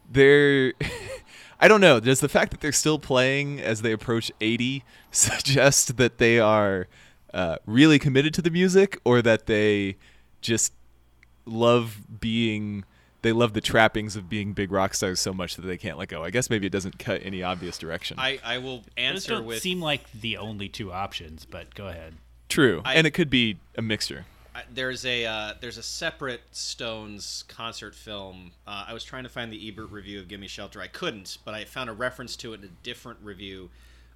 they're. 0.09 0.73
I 1.59 1.67
don't 1.67 1.81
know. 1.81 1.99
Does 1.99 2.19
the 2.19 2.29
fact 2.29 2.51
that 2.51 2.61
they're 2.61 2.71
still 2.71 2.99
playing 2.99 3.59
as 3.61 3.81
they 3.81 3.91
approach 3.91 4.31
80 4.41 4.83
suggest 5.11 5.97
that 5.97 6.17
they 6.17 6.39
are 6.39 6.87
uh, 7.33 7.57
really 7.65 7.99
committed 7.99 8.33
to 8.35 8.41
the 8.41 8.49
music, 8.49 8.99
or 9.05 9.21
that 9.21 9.45
they 9.45 9.97
just 10.41 10.73
love 11.45 11.97
being? 12.19 12.83
They 13.21 13.31
love 13.31 13.53
the 13.53 13.61
trappings 13.61 14.15
of 14.15 14.29
being 14.29 14.53
big 14.53 14.71
rock 14.71 14.93
stars 14.93 15.19
so 15.19 15.33
much 15.33 15.55
that 15.55 15.63
they 15.63 15.77
can't 15.77 15.97
let 15.97 16.09
go. 16.09 16.23
I 16.23 16.29
guess 16.29 16.47
maybe 16.49 16.67
it 16.67 16.71
doesn't 16.71 16.99
cut 16.99 17.21
any 17.23 17.41
obvious 17.41 17.79
direction. 17.79 18.17
I, 18.19 18.39
I 18.43 18.59
will 18.59 18.77
Those 18.81 18.85
answer 18.97 19.31
don't 19.31 19.45
with 19.45 19.61
seem 19.63 19.81
like 19.81 20.11
the 20.11 20.37
only 20.37 20.69
two 20.69 20.91
options, 20.91 21.43
but 21.45 21.73
go 21.73 21.87
ahead. 21.87 22.13
True, 22.49 22.81
I- 22.85 22.93
and 22.95 23.07
it 23.07 23.11
could 23.11 23.29
be 23.31 23.57
a 23.75 23.81
mixture. 23.81 24.25
There's 24.73 25.05
a 25.05 25.25
uh, 25.25 25.53
there's 25.59 25.77
a 25.77 25.83
separate 25.83 26.41
Stones 26.51 27.43
concert 27.47 27.93
film. 27.93 28.51
Uh, 28.65 28.85
I 28.87 28.93
was 28.93 29.03
trying 29.03 29.23
to 29.23 29.29
find 29.29 29.51
the 29.51 29.67
Ebert 29.67 29.91
review 29.91 30.19
of 30.19 30.27
"Gimme 30.27 30.47
Shelter." 30.47 30.81
I 30.81 30.87
couldn't, 30.87 31.37
but 31.43 31.53
I 31.53 31.65
found 31.65 31.89
a 31.89 31.93
reference 31.93 32.35
to 32.37 32.53
it 32.53 32.61
in 32.61 32.65
a 32.65 32.71
different 32.83 33.19
review. 33.21 33.69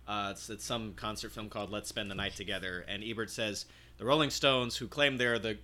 Uh, 0.07 0.29
it's, 0.31 0.49
it's 0.49 0.65
some 0.65 0.93
concert 0.93 1.31
film 1.31 1.49
called 1.49 1.71
"Let's 1.71 1.89
Spend 1.89 2.09
the 2.09 2.15
Night 2.15 2.35
Together," 2.35 2.85
and 2.87 3.03
Ebert 3.03 3.29
says 3.29 3.65
the 3.97 4.05
Rolling 4.05 4.29
Stones, 4.29 4.77
who 4.77 4.87
claim 4.87 5.17
they're 5.17 5.39
the 5.39 5.57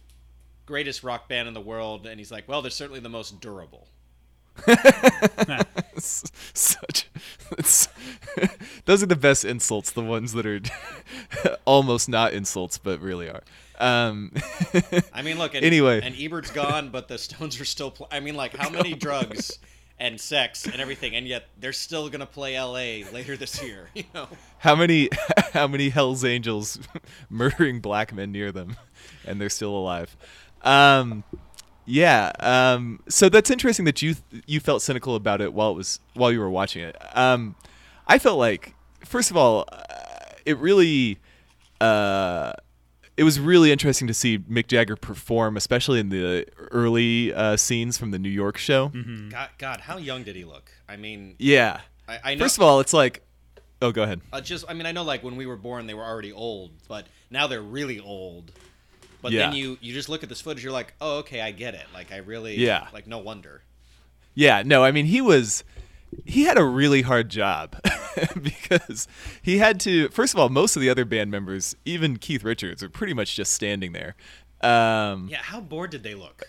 greatest 0.66 1.04
rock 1.04 1.30
band 1.30 1.48
in 1.48 1.54
the 1.54 1.62
world, 1.62 2.06
and 2.06 2.20
he's 2.20 2.32
like, 2.32 2.48
well, 2.48 2.62
they're 2.62 2.72
certainly 2.72 3.00
the 3.00 3.10
most 3.10 3.40
durable. 3.40 3.88
Such, 5.98 7.10
those 8.86 9.04
are 9.04 9.08
the 9.08 9.18
best 9.20 9.46
insults. 9.46 9.92
The 9.92 10.02
ones 10.02 10.34
that 10.34 10.46
are 10.46 10.62
almost 11.66 12.08
not 12.08 12.34
insults, 12.34 12.78
but 12.78 13.02
really 13.02 13.30
are. 13.30 13.44
Um, 13.80 14.32
I 15.14 15.22
mean, 15.22 15.38
look. 15.38 15.54
And, 15.56 15.64
Anyway. 15.66 16.02
and 16.04 16.16
Ebert's 16.16 16.52
gone, 16.52 16.90
but 16.90 17.08
the 17.08 17.18
Stones 17.18 17.60
are 17.60 17.66
still. 17.66 17.92
Pl- 17.92 18.08
I 18.12 18.20
mean, 18.20 18.36
like, 18.36 18.56
how 18.56 18.70
many 18.70 18.94
drugs 18.96 19.60
and 20.00 20.20
sex 20.20 20.66
and 20.66 20.76
everything, 20.82 21.16
and 21.16 21.26
yet 21.28 21.48
they're 21.60 21.72
still 21.74 22.10
gonna 22.10 22.26
play 22.26 22.56
L.A. 22.56 23.04
later 23.06 23.38
this 23.38 23.62
year. 23.64 23.90
You 23.96 24.04
know. 24.14 24.28
how 24.58 24.76
many 24.76 25.10
how 25.54 25.68
many 25.68 25.90
Hell's 25.90 26.26
Angels 26.26 26.80
murdering 27.30 27.80
black 27.80 28.14
men 28.14 28.32
near 28.32 28.52
them, 28.52 28.76
and 29.26 29.40
they're 29.40 29.50
still 29.50 29.76
alive. 29.76 30.16
Um, 30.64 31.24
yeah. 31.86 32.32
Um, 32.40 33.00
so 33.08 33.30
that's 33.30 33.50
interesting 33.50 33.86
that 33.86 34.02
you 34.02 34.16
you 34.46 34.60
felt 34.60 34.82
cynical 34.82 35.16
about 35.16 35.40
it 35.40 35.54
while 35.54 35.72
it 35.72 35.76
was 35.76 36.00
while 36.14 36.32
you 36.32 36.40
were 36.40 36.50
watching 36.50 36.82
it. 36.84 36.96
Um, 37.16 37.56
I 38.08 38.20
felt 38.20 38.38
like 38.38 38.74
first 39.06 39.32
of 39.32 39.38
all, 39.38 39.66
uh, 39.72 39.86
it 40.46 40.58
really. 40.58 41.20
Uh, 41.82 42.54
it 43.18 43.24
was 43.24 43.40
really 43.40 43.72
interesting 43.72 44.08
to 44.08 44.14
see 44.14 44.38
Mick 44.40 44.68
Jagger 44.68 44.96
perform, 44.96 45.56
especially 45.58 46.00
in 46.00 46.10
the 46.10 46.46
early 46.72 47.34
uh, 47.34 47.56
scenes 47.58 47.98
from 47.98 48.12
the 48.12 48.20
New 48.20 48.30
York 48.30 48.58
show. 48.58 48.90
God, 49.30 49.50
God, 49.58 49.80
how 49.82 49.98
young 49.98 50.24
did 50.24 50.36
he 50.36 50.44
look? 50.46 50.70
I 50.90 50.98
mean, 50.98 51.36
Yeah. 51.40 51.80
I, 52.08 52.20
I 52.24 52.36
know. 52.36 52.44
First 52.46 52.58
of 52.58 52.64
all, 52.64 52.80
it's 52.82 52.94
like, 52.94 53.24
oh, 53.82 53.92
go 53.92 54.04
ahead. 54.04 54.22
uh, 54.34 54.42
just 54.42 54.66
I 54.70 54.74
mean, 54.74 54.86
I 54.86 54.92
know 54.92 55.04
like 55.04 55.24
when 55.24 55.36
we 55.38 55.46
were 55.46 55.56
born, 55.56 55.88
they 55.88 55.94
were 55.94 56.04
already 56.04 56.32
old, 56.34 56.72
but 56.88 57.08
now 57.32 57.48
they're 57.48 57.62
really 57.62 58.00
old. 58.00 58.52
But 59.22 59.32
Yeah. 59.32 59.48
then 59.48 59.56
you 59.56 59.78
you 59.82 59.94
just 59.94 60.08
look 60.10 60.22
at 60.22 60.30
this 60.30 60.42
footage, 60.42 60.64
you're 60.64 60.72
like, 60.74 60.94
oh, 61.02 61.18
okay, 61.20 61.42
I 61.42 61.52
get 61.52 61.74
it. 61.74 61.86
Like 61.94 62.12
I 62.12 62.18
really, 62.18 62.58
Yeah. 62.58 62.88
like 62.94 63.08
no 63.08 63.18
wonder. 63.18 63.64
Yeah, 64.36 64.62
no, 64.66 64.84
I 64.84 64.92
mean 64.92 65.06
he 65.06 65.22
was 65.22 65.64
he 66.26 66.44
had 66.44 66.58
a 66.58 66.64
really 66.64 67.02
hard 67.02 67.30
job 67.30 67.76
because 68.42 69.08
he 69.42 69.58
had 69.58 69.80
to 69.82 70.10
first 70.10 70.34
of 70.34 70.40
all, 70.40 70.50
most 70.50 70.76
of 70.76 70.82
the 70.82 70.90
other 70.90 71.06
band 71.06 71.32
members, 71.32 71.76
even 71.86 72.18
Keith 72.18 72.44
Richards, 72.44 72.82
are 72.84 72.90
pretty 72.90 73.14
much 73.14 73.36
just 73.36 73.54
standing 73.54 73.92
there. 73.92 74.16
Um 74.62 75.28
Yeah, 75.30 75.42
how 75.42 75.60
bored 75.60 75.92
did 75.92 76.04
they 76.04 76.16
look? 76.16 76.44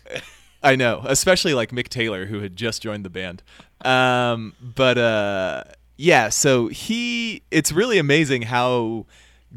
I 0.62 0.76
know, 0.76 1.02
especially 1.06 1.54
like 1.54 1.70
Mick 1.70 1.88
Taylor 1.88 2.26
who 2.26 2.40
had 2.40 2.56
just 2.56 2.82
joined 2.82 3.04
the 3.04 3.10
band. 3.10 3.42
Um 3.84 4.54
but 4.60 4.98
uh 4.98 5.64
yeah, 5.96 6.28
so 6.28 6.68
he 6.68 7.42
it's 7.50 7.72
really 7.72 7.98
amazing 7.98 8.42
how 8.42 9.06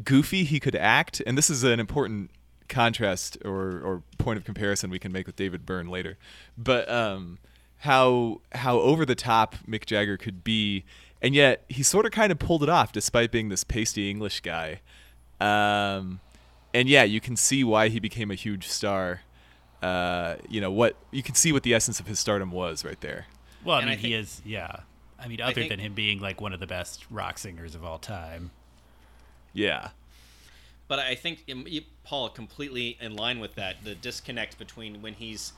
goofy 0.04 0.44
he 0.44 0.60
could 0.60 0.76
act, 0.76 1.20
and 1.26 1.36
this 1.36 1.50
is 1.50 1.64
an 1.64 1.80
important 1.80 2.30
contrast 2.68 3.36
or, 3.44 3.80
or 3.80 4.02
point 4.18 4.38
of 4.38 4.44
comparison 4.44 4.88
we 4.88 4.98
can 4.98 5.12
make 5.12 5.26
with 5.26 5.36
David 5.36 5.66
Byrne 5.66 5.88
later. 5.88 6.16
But 6.56 6.88
um, 6.90 7.38
how 7.80 8.40
how 8.52 8.78
over 8.80 9.04
the 9.04 9.14
top 9.14 9.56
Mick 9.68 9.86
Jagger 9.86 10.16
could 10.16 10.42
be, 10.44 10.84
and 11.22 11.34
yet 11.34 11.64
he 11.68 11.82
sort 11.82 12.06
of 12.06 12.12
kind 12.12 12.30
of 12.32 12.38
pulled 12.38 12.62
it 12.62 12.68
off 12.68 12.92
despite 12.92 13.30
being 13.30 13.48
this 13.48 13.64
pasty 13.64 14.10
English 14.10 14.40
guy. 14.40 14.80
Um, 15.40 16.20
and 16.74 16.88
yeah, 16.88 17.04
you 17.04 17.20
can 17.20 17.36
see 17.36 17.64
why 17.64 17.88
he 17.88 17.98
became 18.00 18.30
a 18.30 18.34
huge 18.34 18.68
star. 18.68 19.20
Uh, 19.82 20.36
you 20.48 20.60
know 20.60 20.70
what 20.70 20.96
you 21.10 21.22
can 21.22 21.34
see 21.34 21.52
what 21.52 21.62
the 21.62 21.72
essence 21.74 22.00
of 22.00 22.06
his 22.06 22.18
stardom 22.18 22.50
was 22.50 22.84
right 22.84 23.00
there. 23.00 23.26
Well, 23.64 23.76
I 23.76 23.80
And 23.80 23.88
mean, 23.90 23.98
I 23.98 24.00
he 24.02 24.14
is. 24.14 24.42
Yeah. 24.44 24.80
I 25.18 25.28
mean, 25.28 25.40
other 25.40 25.52
think- 25.54 25.68
than 25.70 25.78
him 25.80 25.92
being 25.94 26.18
like 26.20 26.40
one 26.40 26.52
of 26.52 26.60
the 26.60 26.66
best 26.66 27.04
rock 27.10 27.38
singers 27.38 27.74
of 27.74 27.84
all 27.84 27.98
time. 27.98 28.50
Yeah. 29.52 29.90
But 30.88 30.98
I 30.98 31.14
think 31.14 31.44
um, 31.52 31.66
Paul 32.04 32.30
completely 32.30 32.96
in 33.00 33.14
line 33.14 33.38
with 33.38 33.54
that. 33.54 33.84
The 33.84 33.94
disconnect 33.94 34.58
between 34.58 35.02
when 35.02 35.14
he's, 35.14 35.52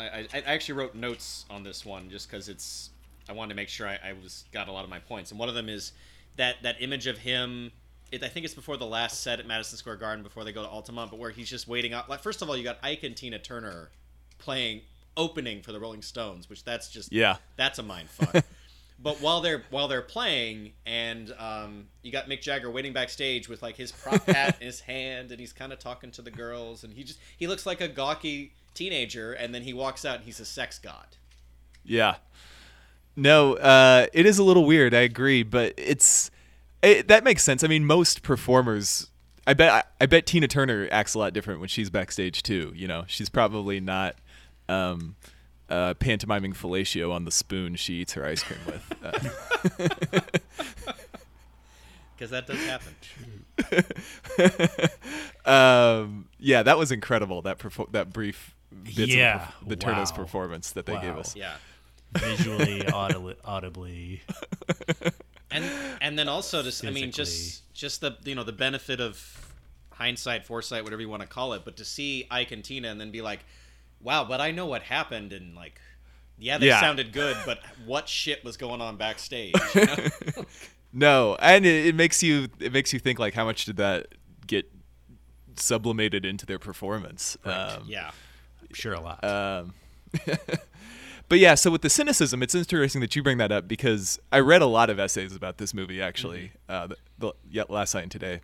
I, 0.00 0.04
I, 0.04 0.28
I 0.34 0.38
actually 0.46 0.74
wrote 0.74 0.94
notes 0.94 1.44
on 1.50 1.62
this 1.62 1.84
one 1.84 2.10
just 2.10 2.30
because 2.30 2.48
it's. 2.48 2.90
I 3.28 3.32
wanted 3.32 3.50
to 3.50 3.56
make 3.56 3.68
sure 3.70 3.86
I, 3.88 3.98
I 4.04 4.12
was 4.12 4.44
got 4.52 4.68
a 4.68 4.72
lot 4.72 4.84
of 4.84 4.90
my 4.90 4.98
points, 4.98 5.30
and 5.30 5.40
one 5.40 5.48
of 5.48 5.54
them 5.54 5.68
is 5.68 5.92
that 6.36 6.56
that 6.62 6.76
image 6.80 7.06
of 7.06 7.18
him. 7.18 7.72
It, 8.12 8.22
I 8.22 8.28
think 8.28 8.44
it's 8.44 8.54
before 8.54 8.76
the 8.76 8.86
last 8.86 9.22
set 9.22 9.40
at 9.40 9.46
Madison 9.46 9.78
Square 9.78 9.96
Garden 9.96 10.22
before 10.22 10.44
they 10.44 10.52
go 10.52 10.62
to 10.62 10.68
Altamont, 10.68 11.10
but 11.10 11.18
where 11.18 11.30
he's 11.30 11.48
just 11.48 11.66
waiting 11.66 11.92
out. 11.94 12.08
Like 12.10 12.20
first 12.20 12.42
of 12.42 12.48
all, 12.48 12.56
you 12.56 12.62
got 12.64 12.78
Ike 12.82 13.02
and 13.02 13.16
Tina 13.16 13.38
Turner 13.38 13.90
playing 14.38 14.82
opening 15.16 15.62
for 15.62 15.72
the 15.72 15.80
Rolling 15.80 16.02
Stones, 16.02 16.50
which 16.50 16.64
that's 16.64 16.88
just 16.88 17.12
Yeah. 17.12 17.36
that's 17.56 17.78
a 17.78 17.82
mind 17.82 18.10
fuck. 18.10 18.44
but 19.02 19.20
while 19.22 19.40
they're 19.40 19.64
while 19.70 19.88
they're 19.88 20.02
playing, 20.02 20.72
and 20.84 21.32
um, 21.38 21.86
you 22.02 22.12
got 22.12 22.28
Mick 22.28 22.42
Jagger 22.42 22.70
waiting 22.70 22.92
backstage 22.92 23.48
with 23.48 23.62
like 23.62 23.76
his 23.76 23.90
prop 23.90 24.26
hat 24.26 24.58
in 24.60 24.66
his 24.66 24.80
hand, 24.80 25.30
and 25.30 25.40
he's 25.40 25.52
kind 25.52 25.72
of 25.72 25.78
talking 25.78 26.10
to 26.12 26.22
the 26.22 26.30
girls, 26.30 26.84
and 26.84 26.92
he 26.92 27.04
just 27.04 27.18
he 27.38 27.46
looks 27.46 27.64
like 27.64 27.80
a 27.80 27.88
gawky 27.88 28.52
teenager, 28.74 29.32
and 29.32 29.54
then 29.54 29.62
he 29.62 29.72
walks 29.72 30.04
out 30.04 30.16
and 30.16 30.24
he's 30.24 30.40
a 30.40 30.44
sex 30.44 30.78
god. 30.78 31.16
Yeah. 31.84 32.16
No, 33.16 33.54
uh, 33.54 34.06
it 34.12 34.26
is 34.26 34.38
a 34.38 34.44
little 34.44 34.64
weird. 34.64 34.92
I 34.94 35.00
agree, 35.00 35.42
but 35.42 35.74
it's 35.76 36.30
it, 36.82 37.08
that 37.08 37.24
makes 37.24 37.42
sense. 37.42 37.62
I 37.62 37.68
mean, 37.68 37.84
most 37.84 38.22
performers. 38.22 39.08
I 39.46 39.54
bet. 39.54 39.70
I, 39.70 39.82
I 40.02 40.06
bet 40.06 40.26
Tina 40.26 40.48
Turner 40.48 40.88
acts 40.90 41.14
a 41.14 41.18
lot 41.18 41.32
different 41.32 41.60
when 41.60 41.68
she's 41.68 41.90
backstage 41.90 42.42
too. 42.42 42.72
You 42.74 42.88
know, 42.88 43.04
she's 43.06 43.28
probably 43.28 43.78
not 43.78 44.16
um, 44.68 45.14
uh, 45.68 45.94
pantomiming 45.94 46.54
fellatio 46.54 47.12
on 47.12 47.24
the 47.24 47.30
spoon 47.30 47.76
she 47.76 47.94
eats 47.94 48.14
her 48.14 48.24
ice 48.24 48.42
cream 48.42 48.60
with. 48.66 48.92
Uh, 49.02 50.20
Because 52.16 52.30
that 52.30 52.46
does 52.46 52.64
happen. 52.64 52.94
um, 55.44 56.28
yeah, 56.38 56.62
that 56.62 56.78
was 56.78 56.92
incredible. 56.92 57.42
That 57.42 57.58
perfor- 57.58 57.90
that 57.92 58.12
brief 58.12 58.53
bits 58.82 59.14
Yeah, 59.14 59.48
of 59.62 59.68
the 59.68 59.76
Turner's 59.76 60.10
wow. 60.10 60.16
performance 60.18 60.72
that 60.72 60.86
they 60.86 60.94
gave 61.00 61.16
us. 61.16 61.34
Yeah. 61.36 61.54
Visually, 62.16 62.86
audibly, 62.92 63.34
audibly. 63.44 64.22
and 65.50 65.64
and 66.00 66.18
then 66.18 66.28
also 66.28 66.62
just 66.62 66.84
I 66.84 66.90
mean 66.90 67.10
just 67.10 67.72
just 67.74 68.00
the 68.00 68.16
you 68.24 68.34
know 68.34 68.44
the 68.44 68.52
benefit 68.52 69.00
of 69.00 69.18
hindsight, 69.92 70.44
foresight, 70.46 70.82
whatever 70.84 71.02
you 71.02 71.08
want 71.08 71.22
to 71.22 71.28
call 71.28 71.52
it, 71.54 71.62
but 71.64 71.76
to 71.76 71.84
see 71.84 72.26
Ike 72.30 72.52
and 72.52 72.64
Tina 72.64 72.88
and 72.88 73.00
then 73.00 73.10
be 73.10 73.20
like, 73.22 73.40
wow, 74.00 74.24
but 74.24 74.40
I 74.40 74.50
know 74.50 74.66
what 74.66 74.82
happened 74.82 75.32
and 75.32 75.54
like. 75.54 75.80
Yeah, 76.36 76.58
they 76.58 76.66
Yeah. 76.66 76.80
sounded 76.80 77.12
good, 77.12 77.36
but 77.46 77.60
what 77.86 78.08
shit 78.08 78.44
was 78.44 78.56
going 78.56 78.80
on 78.80 78.96
backstage? 78.96 79.54
You 79.74 79.86
know? 79.86 80.44
No, 80.92 81.36
and 81.40 81.64
it, 81.64 81.86
it 81.86 81.94
makes 81.94 82.22
you 82.24 82.48
it 82.60 82.72
makes 82.72 82.92
you 82.92 82.98
think 82.98 83.18
like 83.20 83.34
how 83.34 83.44
much 83.44 83.64
did 83.66 83.76
that 83.76 84.08
get 84.46 84.70
sublimated 85.56 86.24
into 86.24 86.44
their 86.46 86.58
performance? 86.58 87.36
Um, 87.44 87.84
yeah, 87.86 88.10
Sure, 88.74 88.94
a 88.94 89.00
lot. 89.00 89.24
um, 89.24 89.74
but 91.28 91.38
yeah, 91.38 91.54
so 91.54 91.70
with 91.70 91.82
the 91.82 91.90
cynicism, 91.90 92.42
it's 92.42 92.54
interesting 92.54 93.00
that 93.00 93.16
you 93.16 93.22
bring 93.22 93.38
that 93.38 93.52
up 93.52 93.66
because 93.68 94.18
I 94.30 94.40
read 94.40 94.62
a 94.62 94.66
lot 94.66 94.90
of 94.90 94.98
essays 94.98 95.34
about 95.34 95.58
this 95.58 95.74
movie 95.74 96.00
actually, 96.00 96.52
uh, 96.68 96.88
the, 97.18 97.32
the, 97.52 97.66
last 97.68 97.94
night 97.94 98.02
and 98.02 98.12
today, 98.12 98.40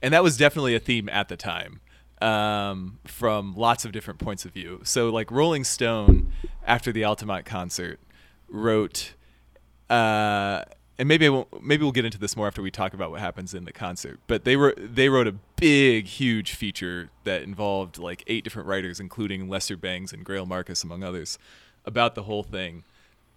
and 0.00 0.14
that 0.14 0.22
was 0.22 0.36
definitely 0.36 0.74
a 0.74 0.80
theme 0.80 1.08
at 1.08 1.28
the 1.28 1.36
time 1.36 1.80
um, 2.20 2.98
from 3.04 3.54
lots 3.54 3.84
of 3.84 3.92
different 3.92 4.20
points 4.20 4.44
of 4.44 4.52
view. 4.52 4.80
So 4.84 5.10
like 5.10 5.30
Rolling 5.30 5.64
Stone 5.64 6.32
after 6.66 6.92
the 6.92 7.04
Altamont 7.04 7.44
concert 7.44 8.00
wrote. 8.48 9.14
Uh, 9.90 10.64
and 10.98 11.06
maybe 11.06 11.26
I 11.26 11.28
won't, 11.28 11.64
maybe 11.64 11.84
we'll 11.84 11.92
get 11.92 12.04
into 12.04 12.18
this 12.18 12.36
more 12.36 12.48
after 12.48 12.60
we 12.60 12.70
talk 12.70 12.92
about 12.92 13.10
what 13.10 13.20
happens 13.20 13.54
in 13.54 13.64
the 13.64 13.72
concert. 13.72 14.18
But 14.26 14.44
they 14.44 14.56
wrote 14.56 14.76
they 14.78 15.08
wrote 15.08 15.28
a 15.28 15.34
big, 15.56 16.06
huge 16.06 16.52
feature 16.52 17.10
that 17.24 17.42
involved 17.42 17.98
like 17.98 18.24
eight 18.26 18.42
different 18.42 18.68
writers, 18.68 18.98
including 18.98 19.48
Lester 19.48 19.76
Bangs 19.76 20.12
and 20.12 20.24
Greil 20.24 20.46
Marcus, 20.46 20.82
among 20.82 21.04
others, 21.04 21.38
about 21.84 22.14
the 22.14 22.24
whole 22.24 22.42
thing. 22.42 22.82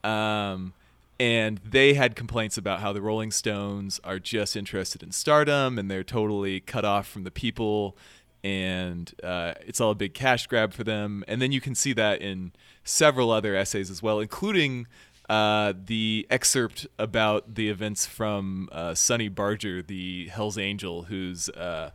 Um, 0.04 0.74
and 1.19 1.60
they 1.63 1.93
had 1.93 2.15
complaints 2.15 2.58
about 2.58 2.80
how 2.80 2.93
the 2.93 3.02
Rolling 3.02 3.30
Stones 3.30 4.02
are 4.04 4.17
just 4.17 4.56
interested 4.56 5.04
in 5.04 5.12
stardom 5.12 5.78
and 5.78 5.89
they're 5.89 6.04
totally 6.04 6.62
cut 6.62 6.84
off 6.84 7.08
from 7.08 7.26
the 7.26 7.30
people, 7.30 7.95
and 8.43 9.13
uh, 9.24 9.54
it's 9.62 9.80
all 9.80 9.91
a 9.91 9.95
big 9.95 10.15
cash 10.15 10.47
grab 10.47 10.74
for 10.74 10.84
them. 10.84 11.24
And 11.28 11.39
then 11.39 11.52
you 11.52 11.62
can 11.62 11.76
see 11.76 11.93
that 11.93 12.24
in 12.24 12.54
several 12.84 13.30
other 13.30 13.56
essays 13.56 13.91
as 13.91 14.02
well, 14.02 14.19
including 14.19 14.88
uh, 15.31 15.71
the 15.85 16.27
excerpt 16.29 16.87
about 16.99 17.55
the 17.55 17.69
events 17.69 18.05
from 18.05 18.67
uh, 18.73 18.93
Sonny 18.93 19.29
Barger, 19.29 19.81
the 19.81 20.27
Hell's 20.27 20.57
Angel, 20.57 21.03
whose 21.03 21.47
uh, 21.47 21.91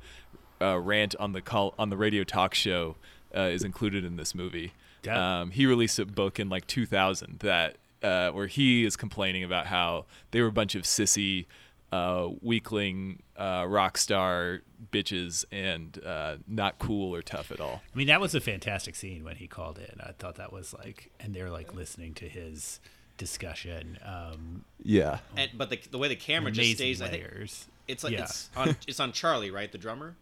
uh, 0.59 0.79
rant 0.79 1.15
on 1.21 1.33
the 1.33 1.43
call 1.43 1.75
on 1.79 1.91
the 1.91 1.99
radio 1.99 2.25
talk 2.25 2.55
show 2.55 2.97
uh, 3.37 3.41
is 3.41 3.63
included 3.63 4.07
in 4.07 4.17
this 4.17 4.35
movie. 4.35 4.73
Yeah. 5.05 5.41
Um, 5.41 5.51
he 5.51 5.67
released 5.67 5.99
a 5.99 6.07
book 6.07 6.41
in 6.41 6.49
like 6.49 6.67
2000 6.67 7.41
that 7.41 7.77
uh, 8.03 8.31
where 8.31 8.47
he 8.47 8.87
is 8.87 8.97
complaining 8.97 9.45
about 9.45 9.67
how 9.67 10.07
they 10.31 10.41
were 10.41 10.49
a 10.49 10.53
bunch 10.53 10.75
of 10.75 10.85
sissy, 10.85 11.45
uh, 11.93 12.29
weakling, 12.41 13.23
uh, 13.37 13.67
rock 13.69 13.99
star 13.99 14.63
bitches 14.91 15.45
and 15.53 16.03
uh, 16.07 16.37
not 16.49 16.79
cool 16.79 17.15
or 17.15 17.21
tough 17.21 17.53
at 17.53 17.61
all. 17.61 17.83
I 17.95 17.99
mean, 17.99 18.07
that 18.07 18.21
was 18.23 18.35
a 18.35 18.41
fantastic 18.41 18.95
scene 18.95 19.25
when 19.25 19.37
he 19.37 19.47
called 19.47 19.79
in. 19.79 20.01
I 20.01 20.13
thought 20.13 20.37
that 20.37 20.55
was 20.55 20.73
like, 20.73 21.11
and 21.21 21.35
they're 21.35 21.51
like 21.51 21.75
listening 21.75 22.15
to 22.15 22.27
his 22.27 22.81
discussion. 23.17 23.99
Um, 24.05 24.65
Yeah. 24.83 25.19
and 25.37 25.51
but 25.55 25.71
the 25.71 25.79
the 25.91 25.99
way 25.99 26.09
the 26.09 26.17
camera 26.17 26.51
just 26.53 26.73
stays, 26.77 27.01
I 27.03 27.09
think 27.09 27.25
layers. 27.25 27.67
it's 27.89 28.05
like 28.05 28.13
Yeah. 28.13 28.23
it's 28.25 28.51
on 28.57 28.77
it's 28.87 29.01
on 29.01 29.13
Charlie, 29.13 29.51
right, 29.51 29.71
the 29.71 29.79
drummer. 29.79 30.17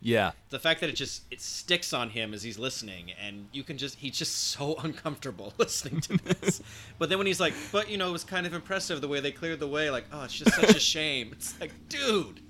Yeah. 0.00 0.32
The 0.50 0.58
fact 0.58 0.80
that 0.80 0.90
it 0.90 0.96
just 0.96 1.22
it 1.30 1.40
sticks 1.40 1.94
on 1.94 2.10
him 2.10 2.34
as 2.34 2.42
he's 2.42 2.58
listening, 2.58 3.12
and 3.24 3.48
you 3.52 3.62
can 3.62 3.78
just 3.78 3.98
he's 3.98 4.18
just 4.18 4.34
so 4.48 4.74
uncomfortable 4.82 5.54
listening 5.58 6.00
to 6.02 6.16
this. 6.18 6.60
but 6.98 7.08
then 7.08 7.16
when 7.18 7.26
he's 7.26 7.40
like, 7.40 7.54
but 7.72 7.88
you 7.90 7.96
know, 7.96 8.08
it 8.10 8.12
was 8.12 8.24
kind 8.24 8.46
of 8.46 8.52
impressive 8.52 9.00
the 9.00 9.08
way 9.08 9.20
they 9.20 9.32
cleared 9.32 9.60
the 9.60 9.66
way. 9.68 9.90
Like, 9.90 10.04
oh, 10.12 10.24
it's 10.24 10.34
just 10.34 10.54
such 10.54 10.74
a 10.74 10.80
shame. 10.80 11.30
It's 11.32 11.58
like, 11.60 11.72
dude. 11.88 12.40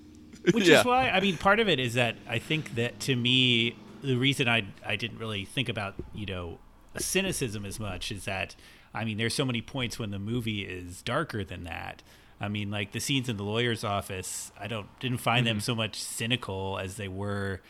Which 0.53 0.66
Yeah. 0.66 0.81
is 0.81 0.85
why 0.85 1.09
I 1.11 1.20
mean, 1.20 1.37
part 1.38 1.61
of 1.61 1.68
it 1.68 1.79
is 1.79 1.94
that 1.94 2.16
I 2.29 2.38
think 2.38 2.75
that 2.75 2.99
to 3.01 3.14
me, 3.16 3.77
the 4.03 4.16
reason 4.16 4.49
I 4.49 4.66
I 4.85 4.97
didn't 4.97 5.18
really 5.18 5.44
think 5.44 5.68
about 5.68 5.94
you 6.14 6.27
know 6.27 6.59
cynicism 6.99 7.64
as 7.64 7.79
much 7.81 8.11
is 8.12 8.25
that 8.25 8.55
I 8.94 9.04
mean, 9.04 9.18
there's 9.18 9.35
so 9.35 9.44
many 9.44 9.61
points 9.61 9.98
when 9.98 10.11
the 10.11 10.18
movie 10.18 10.62
is 10.62 11.02
darker 11.02 11.42
than 11.44 11.64
that. 11.64 12.02
I 12.40 12.48
mean, 12.48 12.70
like 12.70 12.92
the 12.92 13.00
scenes 13.00 13.28
in 13.28 13.37
the 13.37 13.42
lawyer's 13.44 13.85
office, 13.85 14.52
I 14.59 14.66
don't 14.66 14.87
didn't 15.00 15.18
find 15.18 15.46
them 15.46 15.61
so 15.61 15.74
much 15.74 16.00
cynical 16.00 16.78
as 16.78 16.96
they 16.96 17.09
were, 17.09 17.61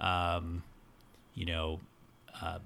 um, 0.00 0.62
you 1.34 1.46
know, 1.46 1.80
um, 2.42 2.60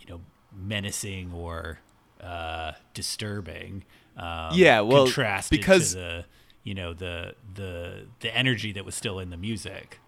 you 0.00 0.06
know, 0.08 0.20
menacing 0.56 1.32
or 1.32 1.78
uh, 2.20 2.72
disturbing. 2.94 3.84
Um, 4.16 4.50
Yeah, 4.54 4.80
well, 4.80 5.04
contrasted 5.04 5.58
because- 5.58 5.92
to 5.92 5.98
the 5.98 6.24
you 6.64 6.74
know 6.74 6.92
the 6.94 7.34
the 7.54 8.06
the 8.20 8.36
energy 8.36 8.72
that 8.72 8.84
was 8.84 8.94
still 8.94 9.18
in 9.20 9.30
the 9.30 9.36
music. 9.36 10.00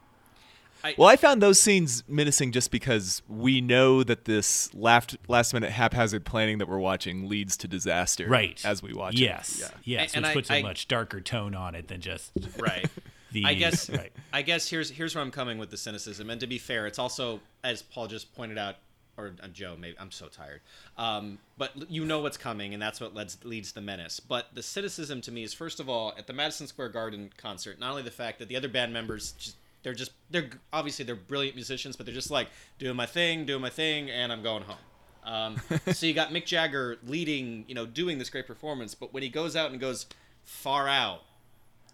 Well, 0.97 1.09
I 1.09 1.17
found 1.17 1.43
those 1.43 1.59
scenes 1.61 2.05
menacing 2.09 2.53
just 2.53 2.71
because 2.71 3.23
we 3.29 3.61
know 3.61 4.03
that 4.05 4.25
this 4.25 4.73
last 4.75 5.17
last 5.29 5.53
minute 5.53 5.71
haphazard 5.73 6.25
planning 6.25 6.59
that 6.59 6.69
we're 6.69 6.79
watching 6.79 7.29
leads 7.29 7.57
to 7.59 7.69
disaster. 7.69 8.29
Right. 8.29 8.65
As 8.65 8.83
we 8.83 8.93
watch 8.95 9.15
yes, 9.19 9.61
it. 9.61 9.73
yes, 9.85 10.15
And- 10.15 10.25
and 10.25 10.25
which 10.25 10.31
I- 10.31 10.35
puts 10.35 10.51
a 10.51 10.55
I- 10.55 10.63
much 10.63 10.89
darker 10.89 11.21
tone 11.21 11.55
on 11.55 11.75
it 11.75 11.89
than 11.89 12.01
just 12.01 12.31
Right. 12.59 12.89
the. 13.33 13.45
I 13.45 13.55
guess 13.55 13.91
right. 13.91 14.13
I 14.33 14.43
guess 14.43 14.69
here's 14.71 14.89
here's 14.91 15.15
where 15.15 15.23
I'm 15.23 15.31
coming 15.31 15.59
with 15.59 15.71
the 15.71 15.77
cynicism. 15.77 16.31
And 16.31 16.41
to 16.41 16.47
be 16.47 16.59
fair, 16.59 16.87
it's 16.87 16.99
also 16.99 17.41
as 17.63 17.83
Paul 17.83 18.07
just 18.07 18.35
pointed 18.35 18.57
out, 18.57 18.77
or 19.17 19.35
uh, 19.43 19.49
Joe, 19.49 19.77
maybe 19.79 19.97
I'm 19.99 20.11
so 20.11 20.29
tired. 20.29 20.61
Um, 20.97 21.39
but 21.59 21.73
you 21.91 22.05
know 22.05 22.21
what's 22.21 22.37
coming, 22.39 22.73
and 22.73 22.81
that's 22.83 23.01
what 23.01 23.15
leads 23.15 23.37
leads 23.45 23.73
the 23.73 23.81
menace. 23.83 24.19
But 24.21 24.47
the 24.55 24.63
cynicism 24.63 25.21
to 25.23 25.33
me 25.33 25.43
is 25.43 25.53
first 25.53 25.79
of 25.81 25.89
all 25.89 26.15
at 26.17 26.27
the 26.27 26.33
Madison 26.33 26.67
Square 26.67 26.91
Garden 26.91 27.31
concert, 27.37 27.79
not 27.79 27.91
only 27.91 28.03
the 28.03 28.11
fact 28.11 28.39
that 28.39 28.49
the 28.49 28.57
other 28.57 28.69
band 28.69 28.93
members 28.95 29.33
just 29.33 29.57
they're 29.83 29.95
just 29.95 30.13
they're 30.31 30.51
obviously 30.73 31.05
they're 31.05 31.15
brilliant 31.15 31.55
musicians, 31.57 31.97
but 31.97 32.07
they're 32.07 32.15
just 32.15 32.31
like 32.31 32.49
doing 32.79 32.97
my 32.97 33.07
thing, 33.07 33.45
doing 33.47 33.63
my 33.63 33.71
thing, 33.71 34.11
and 34.11 34.33
I'm 34.33 34.43
going 34.43 34.63
home. 34.65 34.77
Um, 35.25 35.57
so 35.93 36.07
you 36.07 36.15
got 36.15 36.31
Mick 36.31 36.47
Jagger 36.47 36.99
leading, 37.07 37.65
you 37.69 37.75
know, 37.75 37.87
doing 37.87 38.19
this 38.19 38.31
great 38.31 38.47
performance, 38.47 38.95
but 38.95 39.13
when 39.13 39.23
he 39.23 39.29
goes 39.29 39.57
out 39.57 39.71
and 39.71 39.79
goes 39.81 40.07
far 40.43 40.89
out 40.89 41.21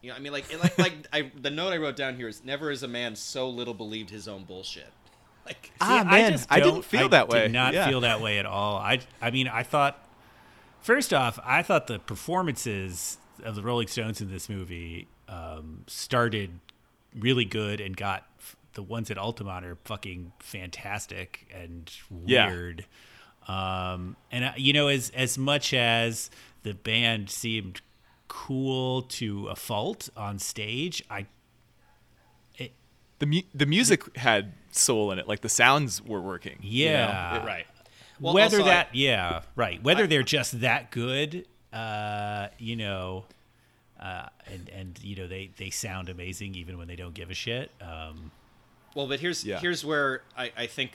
You 0.03 0.11
know, 0.11 0.17
I 0.17 0.21
mean, 0.21 0.33
like, 0.33 0.53
it- 0.53 0.63
like, 0.63 0.79
like 0.79 0.95
I, 1.13 1.33
the 1.41 1.51
note 1.51 1.73
I 1.73 1.79
wrote 1.79 1.97
down 1.97 2.15
here 2.17 2.29
is 2.29 2.45
never 2.45 2.71
has 2.71 2.83
a 2.85 2.89
man 2.89 3.17
so 3.17 3.49
little 3.49 3.75
believed 3.75 4.11
his 4.11 4.29
own 4.29 4.45
bullshit. 4.45 4.87
Like, 5.47 5.73
Ah, 5.81 5.99
See, 5.99 6.05
man, 6.11 6.33
just 6.33 6.51
I 6.51 6.57
didn't 6.61 6.73
don't- 6.75 6.85
feel 6.87 7.05
I 7.05 7.09
that 7.09 7.29
way. 7.29 7.41
Did 7.43 7.53
not 7.53 7.75
Yeah. 7.75 7.87
feel 7.89 8.01
that 8.03 8.21
way 8.23 8.39
at 8.39 8.47
all. 8.47 8.77
I, 8.79 9.01
I 9.21 9.31
mean, 9.31 9.47
I 9.49 9.63
thought. 9.63 10.01
First 10.81 11.13
off, 11.13 11.39
I 11.45 11.63
thought 11.63 11.87
the 11.87 11.99
performances 11.99 13.19
of 13.43 13.55
the 13.55 13.63
Rolling 13.63 13.89
Stones 13.89 14.21
in 14.21 14.31
this 14.31 14.49
movie 14.49 15.07
um, 15.29 15.85
started 15.87 16.51
really 17.19 17.45
good 17.45 17.81
and 17.81 17.97
got 17.97 18.27
the 18.75 18.83
ones 18.83 19.11
at 19.11 19.19
Altamont 19.19 19.65
are 19.65 19.77
fucking 19.85 20.33
fantastic 20.41 21.47
and 21.55 21.91
Yeah. 22.27 22.49
weird. 22.49 22.87
Um, 23.47 24.17
and 24.33 24.53
you 24.57 24.73
know, 24.73 24.89
as 24.89 25.11
as 25.11 25.37
much 25.39 25.73
as 25.75 26.31
the 26.63 26.75
band 26.75 27.31
seemed 27.31 27.81
cool 28.27 29.03
to 29.03 29.49
a 29.49 29.55
fault 29.57 30.09
on 30.17 30.39
stage, 30.39 31.03
I 31.11 31.27
The 33.21 33.27
mu- 33.27 33.43
the 33.55 33.65
music 33.67 34.17
had 34.17 34.53
soul 34.73 35.13
in 35.13 35.19
it, 35.21 35.29
like 35.29 35.41
the 35.41 35.49
sounds 35.49 36.03
were 36.03 36.21
working. 36.21 36.59
you 36.61 36.87
know? 36.87 36.93
yeah, 36.93 37.37
It- 37.37 37.47
right. 37.47 37.67
Well, 38.21 38.35
whether 38.35 38.59
also, 38.59 38.69
I- 38.71 38.75
that 38.75 38.95
yeah 38.95 39.43
right 39.57 39.83
whether 39.83 40.07
they're 40.07 40.23
just 40.23 40.61
that 40.61 40.91
good 40.91 41.47
uh 41.73 42.49
you 42.59 42.77
know 42.77 43.25
uh 44.05 44.29
and 44.47 44.69
and 44.69 45.01
you 45.03 45.17
know 45.17 45.27
they 45.27 45.51
they 45.57 45.71
sound 45.71 46.09
amazing 46.09 46.55
even 46.55 46.77
when 46.79 46.87
they 46.87 46.97
don't 46.97 47.15
give 47.15 47.31
a 47.31 47.35
shit 47.35 47.71
um 47.81 48.31
Well, 48.95 49.09
but 49.09 49.19
here's 49.21 49.45
Yeah. 49.45 49.59
here's 49.61 49.85
where 49.85 50.23
I, 50.37 50.53
I 50.57 50.67
think 50.67 50.93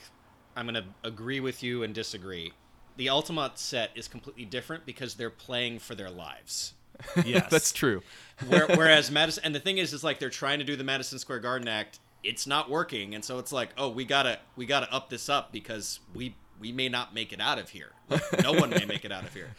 I'm 0.55 0.65
going 0.65 0.75
to 0.75 0.85
agree 1.07 1.39
with 1.39 1.63
you 1.63 1.83
and 1.83 1.93
disagree. 1.93 2.51
The 2.97 3.07
Altamont 3.09 3.57
set 3.59 3.91
is 3.95 4.07
completely 4.09 4.43
different 4.45 4.85
because 4.85 5.15
they're 5.15 5.29
playing 5.29 5.79
for 5.79 5.95
their 5.95 6.09
lives. 6.09 6.73
yes 7.25 7.49
That's 7.49 7.71
true. 7.71 8.01
Where, 8.47 8.67
whereas 8.75 9.09
Madison, 9.09 9.43
and 9.45 9.55
the 9.55 9.59
thing 9.61 9.77
is, 9.77 9.93
is 9.93 10.03
like 10.03 10.19
they're 10.19 10.29
trying 10.29 10.59
to 10.59 10.65
do 10.65 10.75
the 10.75 10.83
Madison 10.83 11.17
Square 11.19 11.39
Garden 11.39 11.67
Act. 11.69 11.99
It's 12.23 12.45
not 12.45 12.69
working, 12.69 13.15
and 13.15 13.23
so 13.23 13.39
it's 13.39 13.53
like, 13.53 13.69
oh, 13.77 13.87
we 13.89 14.03
gotta 14.03 14.39
we 14.57 14.65
gotta 14.65 14.91
up 14.93 15.09
this 15.09 15.29
up 15.29 15.53
because 15.53 16.01
we 16.13 16.35
we 16.59 16.71
may 16.71 16.89
not 16.89 17.13
make 17.13 17.31
it 17.33 17.39
out 17.41 17.57
of 17.59 17.69
here. 17.69 17.91
No 18.43 18.53
one 18.53 18.69
may 18.69 18.85
make 18.85 19.05
it 19.05 19.11
out 19.11 19.23
of 19.23 19.33
here. 19.33 19.49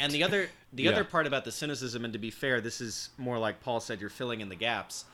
And 0.00 0.12
the 0.12 0.22
other 0.24 0.48
the 0.72 0.84
Yeah. 0.84 0.90
other 0.90 1.04
part 1.04 1.26
about 1.26 1.44
the 1.44 1.52
cynicism, 1.52 2.04
and 2.04 2.12
to 2.12 2.18
be 2.18 2.30
fair, 2.30 2.60
this 2.60 2.80
is 2.80 3.10
more 3.18 3.38
like 3.38 3.60
Paul 3.60 3.80
said, 3.80 4.00
you're 4.00 4.10
filling 4.10 4.40
in 4.40 4.48
the 4.48 4.54
gaps. 4.56 5.04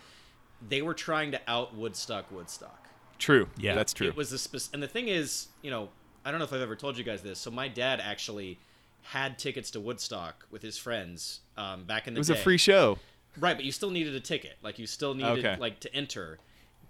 They 0.68 0.82
were 0.82 0.94
trying 0.94 1.32
to 1.32 1.40
out 1.46 1.74
Woodstock 1.74 2.30
Woodstock. 2.32 2.88
True. 3.18 3.48
Yeah. 3.58 3.74
that's 3.74 3.92
true. 3.92 4.08
It 4.08 4.16
was 4.16 4.32
a 4.32 4.38
spec- 4.38 4.72
and 4.72 4.82
the 4.82 4.88
thing 4.88 5.08
is, 5.08 5.48
you 5.62 5.70
know, 5.70 5.88
I 6.24 6.30
don't 6.30 6.38
know 6.38 6.44
if 6.44 6.52
I've 6.52 6.60
ever 6.60 6.76
told 6.76 6.96
you 6.98 7.04
guys 7.04 7.22
this. 7.22 7.38
So 7.38 7.50
my 7.50 7.68
dad 7.68 8.00
actually 8.02 8.58
had 9.02 9.38
tickets 9.38 9.70
to 9.72 9.80
Woodstock 9.80 10.46
with 10.50 10.62
his 10.62 10.76
friends 10.78 11.40
um, 11.56 11.84
back 11.84 12.06
in 12.06 12.14
the 12.14 12.18
day. 12.18 12.18
It 12.18 12.20
was 12.20 12.28
day. 12.28 12.34
a 12.40 12.42
free 12.42 12.58
show. 12.58 12.98
right? 13.38 13.56
But 13.56 13.64
you 13.64 13.72
still 13.72 13.90
needed 13.90 14.14
a 14.14 14.20
ticket. 14.20 14.56
Like 14.62 14.78
you 14.78 14.86
still 14.86 15.14
needed 15.14 15.44
Okay. 15.44 15.56
like 15.58 15.80
to 15.80 15.94
enter. 15.94 16.38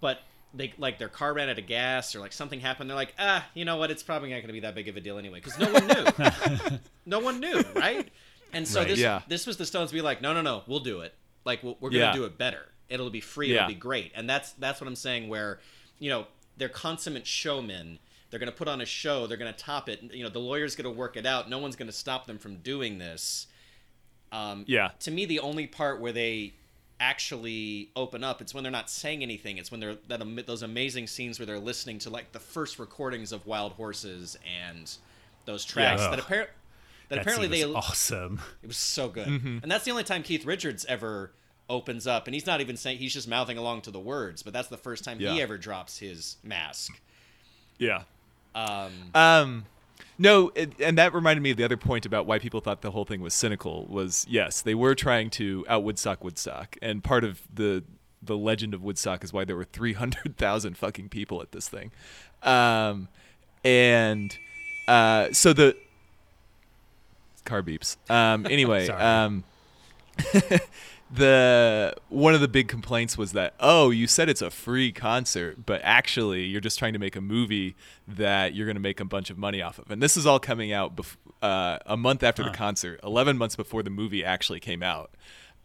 But 0.00 0.20
they 0.54 0.72
like 0.78 0.98
their 0.98 1.08
car 1.08 1.34
ran 1.34 1.48
out 1.48 1.58
of 1.58 1.66
gas 1.66 2.14
or 2.14 2.20
like 2.20 2.32
something 2.32 2.61
happened. 2.61 2.88
They're 2.88 2.96
like, 2.96 3.14
ah, 3.18 3.46
you 3.54 3.64
know 3.64 3.76
what? 3.76 3.90
It's 3.90 4.02
probably 4.02 4.30
not 4.30 4.37
going 4.37 4.46
to 4.48 4.52
be 4.52 4.61
that 4.61 4.74
big 4.74 4.88
of 4.88 4.96
a 4.96 5.00
deal 5.00 5.18
anyway 5.18 5.40
because 5.42 5.58
no 5.58 5.70
one 5.72 5.87
knew. 5.87 6.78
no 7.06 7.18
one 7.20 7.40
knew, 7.40 7.62
right? 7.74 8.08
And 8.52 8.66
so 8.66 8.80
Right. 8.80 8.88
this 8.88 8.98
Yeah. 8.98 9.20
this 9.28 9.46
was 9.46 9.56
the 9.58 9.66
Stones 9.66 9.92
be 9.92 10.00
like, 10.00 10.22
no, 10.22 10.32
no, 10.32 10.40
no, 10.42 10.62
we'll 10.66 10.80
do 10.80 11.00
it. 11.00 11.14
Like 11.44 11.62
we're, 11.62 11.74
we're 11.80 11.90
gonna 11.90 12.04
Yeah. 12.04 12.12
do 12.14 12.24
it 12.24 12.38
better. 12.38 12.66
It'll 12.88 13.11
be 13.11 13.20
free. 13.20 13.48
Yeah. 13.52 13.56
It'll 13.64 13.68
be 13.68 13.74
great. 13.74 14.12
And 14.14 14.28
that's 14.28 14.52
that's 14.52 14.80
what 14.80 14.88
I'm 14.88 14.96
saying. 14.96 15.28
Where 15.28 15.61
you 15.98 16.08
know 16.11 16.26
they're 16.56 16.68
consummate 16.70 17.26
showmen. 17.26 17.98
They're 18.30 18.40
gonna 18.40 18.52
put 18.52 18.68
on 18.68 18.80
a 18.80 18.87
show. 18.87 19.26
They're 19.26 19.37
gonna 19.37 19.52
top 19.52 19.88
it. 19.90 20.02
You 20.14 20.22
know 20.24 20.30
the 20.30 20.38
lawyer's 20.40 20.74
gonna 20.76 20.90
work 20.90 21.16
it 21.18 21.26
out. 21.26 21.50
No 21.50 21.58
one's 21.58 21.76
gonna 21.76 21.92
stop 21.92 22.26
them 22.26 22.38
from 22.38 22.56
doing 22.56 22.98
this. 22.98 23.46
Um, 24.32 24.64
Yeah. 24.66 24.90
To 25.00 25.11
me, 25.11 25.26
the 25.26 25.40
only 25.40 25.66
part 25.66 26.00
where 26.00 26.12
they 26.12 26.54
actually 27.00 27.90
open 27.94 28.24
up 28.24 28.40
it's 28.40 28.52
when 28.52 28.64
they're 28.64 28.72
not 28.72 28.90
saying 28.90 29.22
anything 29.22 29.56
it's 29.56 29.70
when 29.70 29.78
they're 29.80 29.96
that 30.08 30.20
those 30.46 30.62
amazing 30.62 31.06
scenes 31.06 31.38
where 31.38 31.46
they're 31.46 31.58
listening 31.58 31.98
to 31.98 32.11
like 32.11 32.32
the 32.32 32.40
first 32.40 32.78
recordings 32.78 33.30
of 33.30 33.46
wild 33.46 33.72
horses 33.72 34.37
and 34.68 34.96
those 35.44 35.64
tracks 35.64 36.02
Yeah. 36.02 36.11
that 36.11 36.18
apparently 36.18 36.54
that, 37.08 37.14
that 37.14 37.20
apparently 37.22 37.48
they 37.48 37.64
awesome 37.64 38.40
it 38.62 38.66
was 38.66 38.76
so 38.76 39.08
good. 39.08 39.28
Mm-hmm. 39.28 39.58
And 39.62 39.70
that's 39.70 39.84
the 39.84 39.90
only 39.92 40.04
time 40.04 40.22
Keith 40.22 40.44
Richards 40.44 40.84
ever 40.87 41.32
opens 41.70 42.06
up. 42.06 42.26
And 42.26 42.34
he's 42.34 42.46
not 42.46 42.61
even 42.61 42.76
saying, 42.76 42.98
he's 42.98 43.12
just 43.14 43.28
mouthing 43.28 43.58
along 43.58 43.82
to 43.82 43.90
the 43.90 44.00
words, 44.00 44.42
but 44.42 44.52
that's 44.52 44.68
the 44.68 44.76
first 44.76 45.04
time 45.04 45.18
he 45.18 45.40
ever 45.40 45.56
drops 45.58 45.98
his 45.98 46.37
mask. 46.42 47.00
Yeah. 47.78 48.02
Um, 48.54 48.92
Um, 49.14 49.64
no, 50.18 50.50
it, 50.54 50.72
and 50.80 50.98
that 50.98 51.14
reminded 51.14 51.42
me 51.42 51.50
of 51.50 51.56
the 51.56 51.64
other 51.64 51.76
point 51.76 52.04
about 52.04 52.26
why 52.26 52.38
people 52.38 52.61
thought 52.61 52.82
the 52.82 52.90
whole 52.90 53.04
thing 53.04 53.20
was 53.20 53.34
cynical. 53.34 53.87
Was 53.87 54.26
yes, 54.28 54.62
they 54.62 54.74
were 54.74 54.94
trying 54.94 55.30
to 55.30 55.64
out 55.68 55.84
Woodstock 55.84 56.24
Woodstock, 56.24 56.76
and 56.82 57.04
part 57.04 57.24
of 57.24 57.42
the 57.52 57.84
the 58.20 58.37
legend 58.37 58.74
of 58.74 58.82
Woodstock 58.82 59.22
is 59.22 59.32
why 59.32 59.44
there 59.44 59.56
were 59.56 59.64
three 59.64 59.92
hundred 59.92 60.37
thousand 60.37 60.76
fucking 60.78 61.08
people 61.08 61.40
at 61.40 61.52
this 61.52 61.68
thing, 61.68 61.92
um, 62.42 63.08
and 63.64 64.37
uh, 64.88 65.32
so 65.32 65.52
the 65.52 65.76
car 67.44 67.62
beeps. 67.62 67.96
Um, 68.11 68.46
anyway, 68.46 68.88
um, 68.88 69.44
the 71.11 71.94
one 72.09 72.35
of 72.35 72.40
the 72.40 72.49
big 72.49 72.68
complaints 72.68 73.16
was 73.16 73.33
that 73.33 73.55
oh 73.61 73.88
you 73.88 74.07
said 74.07 74.29
it's 74.29 74.42
a 74.42 74.51
free 74.51 74.92
concert 74.92 75.64
but 75.64 75.81
actually 75.83 76.44
you're 76.44 76.61
just 76.61 76.79
trying 76.79 76.92
to 76.92 76.99
make 76.99 77.16
a 77.16 77.21
movie 77.21 77.75
that 78.07 78.55
you're 78.55 78.66
going 78.66 78.77
to 78.77 78.81
make 78.81 79.01
a 79.01 79.05
bunch 79.05 79.31
of 79.31 79.38
money 79.38 79.61
off 79.61 79.79
of. 79.79 79.90
And 79.90 80.03
this 80.03 80.16
is 80.16 80.27
all 80.27 80.40
coming 80.40 80.73
out 80.73 80.97
bef- 80.97 81.16
uh, 81.42 81.79
a 81.87 81.97
month 81.97 82.23
after 82.23 82.42
the 82.42 82.51
concert 82.51 83.01
11 83.03 83.37
months 83.37 83.57
before 83.57 83.83
the 83.83 83.90
movie 83.90 84.25
actually 84.25 84.61
came 84.61 84.83
out. 84.83 85.11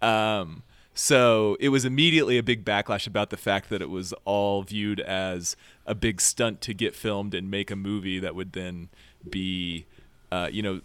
Um, 0.02 0.64
so 0.94 1.58
it 1.60 1.70
was 1.70 1.86
immediately 1.86 2.38
a 2.38 2.44
big 2.44 2.64
backlash 2.64 3.08
about 3.08 3.30
the 3.30 3.38
fact 3.38 3.70
that 3.70 3.82
it 3.82 3.90
was 3.90 4.14
all 4.26 4.62
viewed 4.62 5.00
as 5.00 5.56
a 5.88 5.96
big 5.96 6.22
stunt 6.22 6.62
to 6.62 6.74
get 6.74 6.96
filmed 6.96 7.34
and 7.34 7.50
make 7.50 7.72
a 7.72 7.76
movie 7.76 8.20
that 8.20 8.36
would 8.36 8.54
then 8.54 8.90
be 9.28 9.86
uh, 10.32 10.50
you 10.52 10.62
know 10.62 10.82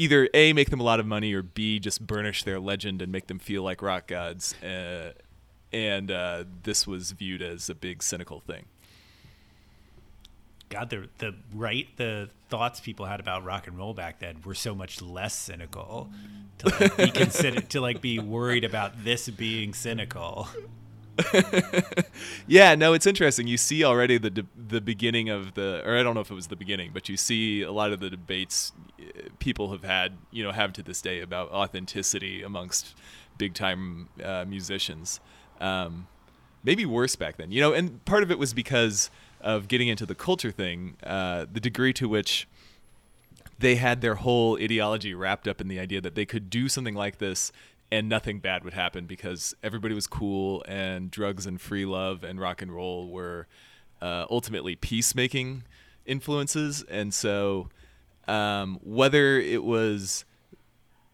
either 0.00 0.28
a 0.32 0.52
make 0.54 0.70
them 0.70 0.80
a 0.80 0.82
lot 0.82 0.98
of 0.98 1.06
money 1.06 1.32
or 1.34 1.42
b 1.42 1.78
just 1.78 2.06
burnish 2.06 2.42
their 2.44 2.58
legend 2.58 3.02
and 3.02 3.12
make 3.12 3.26
them 3.26 3.38
feel 3.38 3.62
like 3.62 3.82
rock 3.82 4.06
gods. 4.06 4.54
Uh, 4.62 5.12
and 5.72 6.10
uh, 6.10 6.44
this 6.62 6.86
was 6.86 7.12
viewed 7.12 7.42
as 7.42 7.68
a 7.68 7.74
big 7.74 8.02
cynical 8.02 8.40
thing. 8.40 8.64
God 10.70 10.88
the 10.88 11.08
the 11.18 11.34
right 11.54 11.88
the 11.96 12.30
thoughts 12.48 12.80
people 12.80 13.06
had 13.06 13.20
about 13.20 13.44
rock 13.44 13.66
and 13.66 13.76
roll 13.76 13.92
back 13.92 14.20
then 14.20 14.36
were 14.44 14.54
so 14.54 14.74
much 14.74 15.02
less 15.02 15.34
cynical 15.34 16.08
to 16.58 16.68
like 16.68 16.96
be 16.96 17.10
considered 17.22 17.68
to 17.70 17.80
like 17.80 18.00
be 18.00 18.18
worried 18.18 18.64
about 18.64 19.04
this 19.04 19.28
being 19.28 19.74
cynical 19.74 20.48
yeah 22.46 22.74
no 22.74 22.92
it's 22.92 23.06
interesting. 23.06 23.46
You 23.46 23.56
see 23.56 23.84
already 23.84 24.18
the 24.18 24.30
de- 24.30 24.46
the 24.56 24.80
beginning 24.80 25.28
of 25.28 25.54
the 25.54 25.82
or 25.86 25.96
i 25.96 26.02
don't 26.02 26.14
know 26.14 26.20
if 26.20 26.30
it 26.30 26.34
was 26.34 26.48
the 26.48 26.56
beginning 26.56 26.90
but 26.92 27.08
you 27.08 27.16
see 27.16 27.62
a 27.62 27.72
lot 27.72 27.92
of 27.92 28.00
the 28.00 28.10
debates 28.10 28.72
uh, 29.00 29.28
people 29.38 29.70
have 29.70 29.84
had 29.84 30.16
you 30.30 30.42
know 30.42 30.52
have 30.52 30.72
to 30.74 30.82
this 30.82 31.00
day 31.00 31.20
about 31.20 31.50
authenticity 31.50 32.42
amongst 32.42 32.94
big 33.38 33.54
time 33.54 34.08
uh, 34.22 34.44
musicians. 34.46 35.20
Um, 35.60 36.06
maybe 36.62 36.84
worse 36.84 37.16
back 37.16 37.36
then 37.36 37.50
you 37.50 37.60
know 37.60 37.72
and 37.72 38.04
part 38.04 38.22
of 38.22 38.30
it 38.30 38.38
was 38.38 38.52
because 38.52 39.10
of 39.40 39.68
getting 39.68 39.88
into 39.88 40.04
the 40.04 40.14
culture 40.14 40.50
thing 40.50 40.96
uh, 41.04 41.46
the 41.50 41.60
degree 41.60 41.92
to 41.94 42.08
which 42.08 42.46
they 43.58 43.76
had 43.76 44.00
their 44.00 44.16
whole 44.16 44.58
ideology 44.60 45.14
wrapped 45.14 45.46
up 45.46 45.60
in 45.60 45.68
the 45.68 45.78
idea 45.78 46.00
that 46.00 46.14
they 46.14 46.24
could 46.26 46.50
do 46.50 46.68
something 46.68 46.94
like 46.94 47.18
this 47.18 47.52
and 47.92 48.08
nothing 48.08 48.38
bad 48.38 48.64
would 48.64 48.74
happen 48.74 49.06
because 49.06 49.54
everybody 49.62 49.94
was 49.94 50.06
cool 50.06 50.64
and 50.68 51.10
drugs 51.10 51.46
and 51.46 51.60
free 51.60 51.84
love 51.84 52.22
and 52.22 52.40
rock 52.40 52.62
and 52.62 52.72
roll 52.72 53.10
were 53.10 53.46
uh, 54.00 54.26
ultimately 54.30 54.76
peacemaking 54.76 55.64
influences. 56.06 56.82
And 56.84 57.12
so 57.12 57.68
um, 58.28 58.78
whether 58.82 59.38
it 59.38 59.64
was 59.64 60.24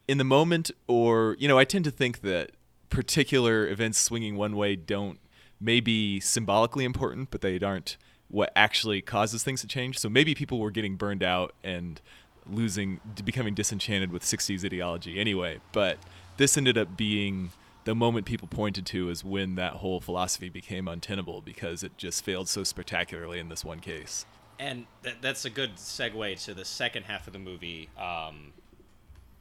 in 0.08 0.18
the 0.18 0.24
moment 0.24 0.70
or 0.86 1.34
you 1.40 1.48
know 1.48 1.58
i 1.58 1.64
tend 1.64 1.84
to 1.84 1.90
think 1.90 2.20
that 2.20 2.52
particular 2.90 3.66
events 3.66 3.98
swinging 3.98 4.36
one 4.36 4.54
way 4.54 4.76
don't 4.76 5.18
may 5.60 5.80
be 5.80 6.20
symbolically 6.20 6.84
important 6.84 7.28
but 7.32 7.40
they 7.40 7.58
aren't 7.58 7.96
what 8.28 8.52
actually 8.56 9.00
causes 9.00 9.42
things 9.42 9.60
to 9.60 9.66
change. 9.66 9.98
So 9.98 10.08
maybe 10.08 10.34
people 10.34 10.58
were 10.58 10.70
getting 10.70 10.96
burned 10.96 11.22
out 11.22 11.54
and 11.62 12.00
losing 12.48 13.00
becoming 13.24 13.54
disenchanted 13.54 14.12
with 14.12 14.22
60s 14.22 14.64
ideology 14.64 15.18
anyway 15.18 15.58
but 15.72 15.98
this 16.36 16.56
ended 16.56 16.76
up 16.78 16.96
being 16.96 17.50
the 17.84 17.94
moment 17.94 18.26
people 18.26 18.48
pointed 18.48 18.84
to 18.86 19.10
as 19.10 19.24
when 19.24 19.54
that 19.54 19.74
whole 19.74 20.00
philosophy 20.00 20.48
became 20.48 20.88
untenable 20.88 21.40
because 21.40 21.82
it 21.82 21.96
just 21.96 22.24
failed 22.24 22.48
so 22.48 22.64
spectacularly 22.64 23.38
in 23.38 23.48
this 23.48 23.64
one 23.64 23.78
case 23.80 24.26
and 24.58 24.86
that, 25.02 25.20
that's 25.20 25.44
a 25.44 25.50
good 25.50 25.76
segue 25.76 26.42
to 26.44 26.54
the 26.54 26.64
second 26.64 27.04
half 27.04 27.26
of 27.26 27.32
the 27.32 27.38
movie, 27.38 27.88
um, 27.98 28.52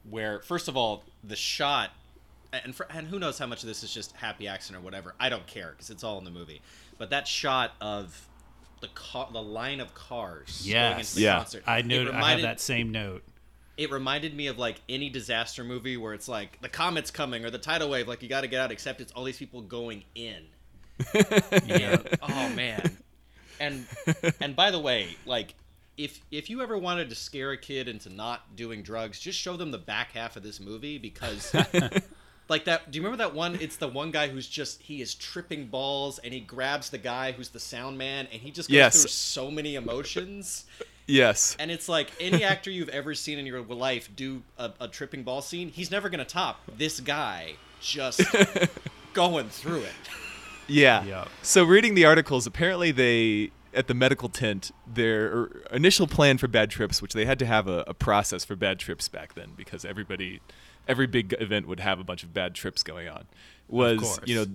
where 0.08 0.40
first 0.40 0.68
of 0.68 0.76
all 0.76 1.04
the 1.24 1.36
shot, 1.36 1.90
and 2.52 2.74
for, 2.74 2.86
and 2.90 3.06
who 3.06 3.18
knows 3.18 3.38
how 3.38 3.46
much 3.46 3.62
of 3.62 3.66
this 3.68 3.82
is 3.82 3.92
just 3.92 4.12
happy 4.12 4.46
accident 4.46 4.82
or 4.82 4.84
whatever. 4.84 5.14
I 5.18 5.28
don't 5.28 5.46
care 5.46 5.70
because 5.70 5.90
it's 5.90 6.04
all 6.04 6.18
in 6.18 6.24
the 6.24 6.30
movie. 6.30 6.60
But 6.98 7.10
that 7.10 7.26
shot 7.26 7.72
of 7.80 8.28
the 8.80 8.88
car, 8.88 9.28
the 9.32 9.42
line 9.42 9.80
of 9.80 9.94
cars 9.94 10.62
going 10.64 10.76
into 10.84 10.96
yes 10.98 11.14
the 11.14 11.20
Yeah. 11.22 11.36
concert, 11.38 11.62
i 11.66 11.78
it 11.78 11.86
know 11.86 12.10
i 12.12 12.32
have 12.32 12.42
that 12.42 12.60
same 12.60 12.92
note 12.92 13.22
it 13.76 13.90
reminded 13.90 14.34
me 14.34 14.46
of 14.46 14.58
like 14.58 14.80
any 14.88 15.08
disaster 15.10 15.62
movie 15.64 15.96
where 15.96 16.14
it's 16.14 16.28
like 16.28 16.60
the 16.62 16.68
comet's 16.68 17.10
coming 17.10 17.44
or 17.44 17.50
the 17.50 17.58
tidal 17.58 17.90
wave, 17.90 18.08
like 18.08 18.22
you 18.22 18.28
got 18.28 18.40
to 18.42 18.48
get 18.48 18.60
out. 18.60 18.70
Except 18.72 19.00
it's 19.00 19.12
all 19.12 19.24
these 19.24 19.38
people 19.38 19.60
going 19.62 20.02
in. 20.14 20.44
Yeah. 21.66 21.98
Oh 22.22 22.48
man. 22.54 22.96
And 23.60 23.86
and 24.40 24.54
by 24.56 24.70
the 24.70 24.78
way, 24.78 25.16
like 25.26 25.54
if 25.96 26.20
if 26.30 26.48
you 26.50 26.62
ever 26.62 26.76
wanted 26.78 27.08
to 27.10 27.14
scare 27.14 27.52
a 27.52 27.56
kid 27.56 27.88
into 27.88 28.10
not 28.10 28.54
doing 28.56 28.82
drugs, 28.82 29.18
just 29.18 29.38
show 29.38 29.56
them 29.56 29.70
the 29.70 29.78
back 29.78 30.12
half 30.12 30.36
of 30.36 30.42
this 30.42 30.60
movie 30.60 30.98
because 30.98 31.54
like 32.48 32.64
that 32.66 32.90
do 32.90 32.96
you 32.98 33.02
remember 33.02 33.16
that 33.24 33.34
one 33.34 33.56
it's 33.60 33.76
the 33.76 33.88
one 33.88 34.10
guy 34.10 34.28
who's 34.28 34.46
just 34.48 34.80
he 34.82 35.00
is 35.02 35.14
tripping 35.14 35.66
balls 35.66 36.18
and 36.20 36.32
he 36.32 36.40
grabs 36.40 36.90
the 36.90 36.98
guy 36.98 37.32
who's 37.32 37.48
the 37.48 37.58
sound 37.60 37.98
man 37.98 38.28
and 38.30 38.40
he 38.40 38.50
just 38.50 38.68
goes 38.68 38.74
Yes. 38.74 39.00
through 39.00 39.08
so 39.10 39.50
many 39.50 39.74
emotions 39.74 40.64
Yes. 41.06 41.56
and 41.58 41.70
it's 41.70 41.88
like 41.88 42.10
any 42.20 42.42
actor 42.44 42.70
you've 42.70 42.88
ever 42.88 43.14
seen 43.14 43.38
in 43.38 43.46
your 43.46 43.62
life 43.62 44.10
do 44.16 44.42
a, 44.58 44.72
a 44.80 44.88
tripping 44.88 45.22
ball 45.22 45.42
scene 45.42 45.68
he's 45.68 45.90
never 45.90 46.08
gonna 46.08 46.24
top 46.24 46.60
this 46.76 47.00
guy 47.00 47.54
just 47.80 48.20
going 49.14 49.48
through 49.48 49.82
it 49.82 49.92
Yeah. 50.68 51.04
Yep. 51.04 51.28
So 51.42 51.64
reading 51.64 51.94
the 51.94 52.04
articles, 52.04 52.46
apparently 52.46 52.90
they 52.90 53.50
at 53.74 53.88
the 53.88 53.94
medical 53.94 54.28
tent, 54.28 54.70
their 54.86 55.48
initial 55.70 56.06
plan 56.06 56.38
for 56.38 56.48
bad 56.48 56.70
trips, 56.70 57.02
which 57.02 57.12
they 57.12 57.24
had 57.26 57.38
to 57.38 57.46
have 57.46 57.68
a, 57.68 57.84
a 57.86 57.94
process 57.94 58.44
for 58.44 58.56
bad 58.56 58.78
trips 58.78 59.08
back 59.08 59.34
then, 59.34 59.52
because 59.56 59.84
everybody, 59.84 60.40
every 60.88 61.06
big 61.06 61.34
event 61.40 61.68
would 61.68 61.80
have 61.80 62.00
a 62.00 62.04
bunch 62.04 62.22
of 62.22 62.32
bad 62.32 62.54
trips 62.54 62.82
going 62.82 63.06
on, 63.08 63.26
was 63.68 64.18
you 64.24 64.34
know, 64.34 64.46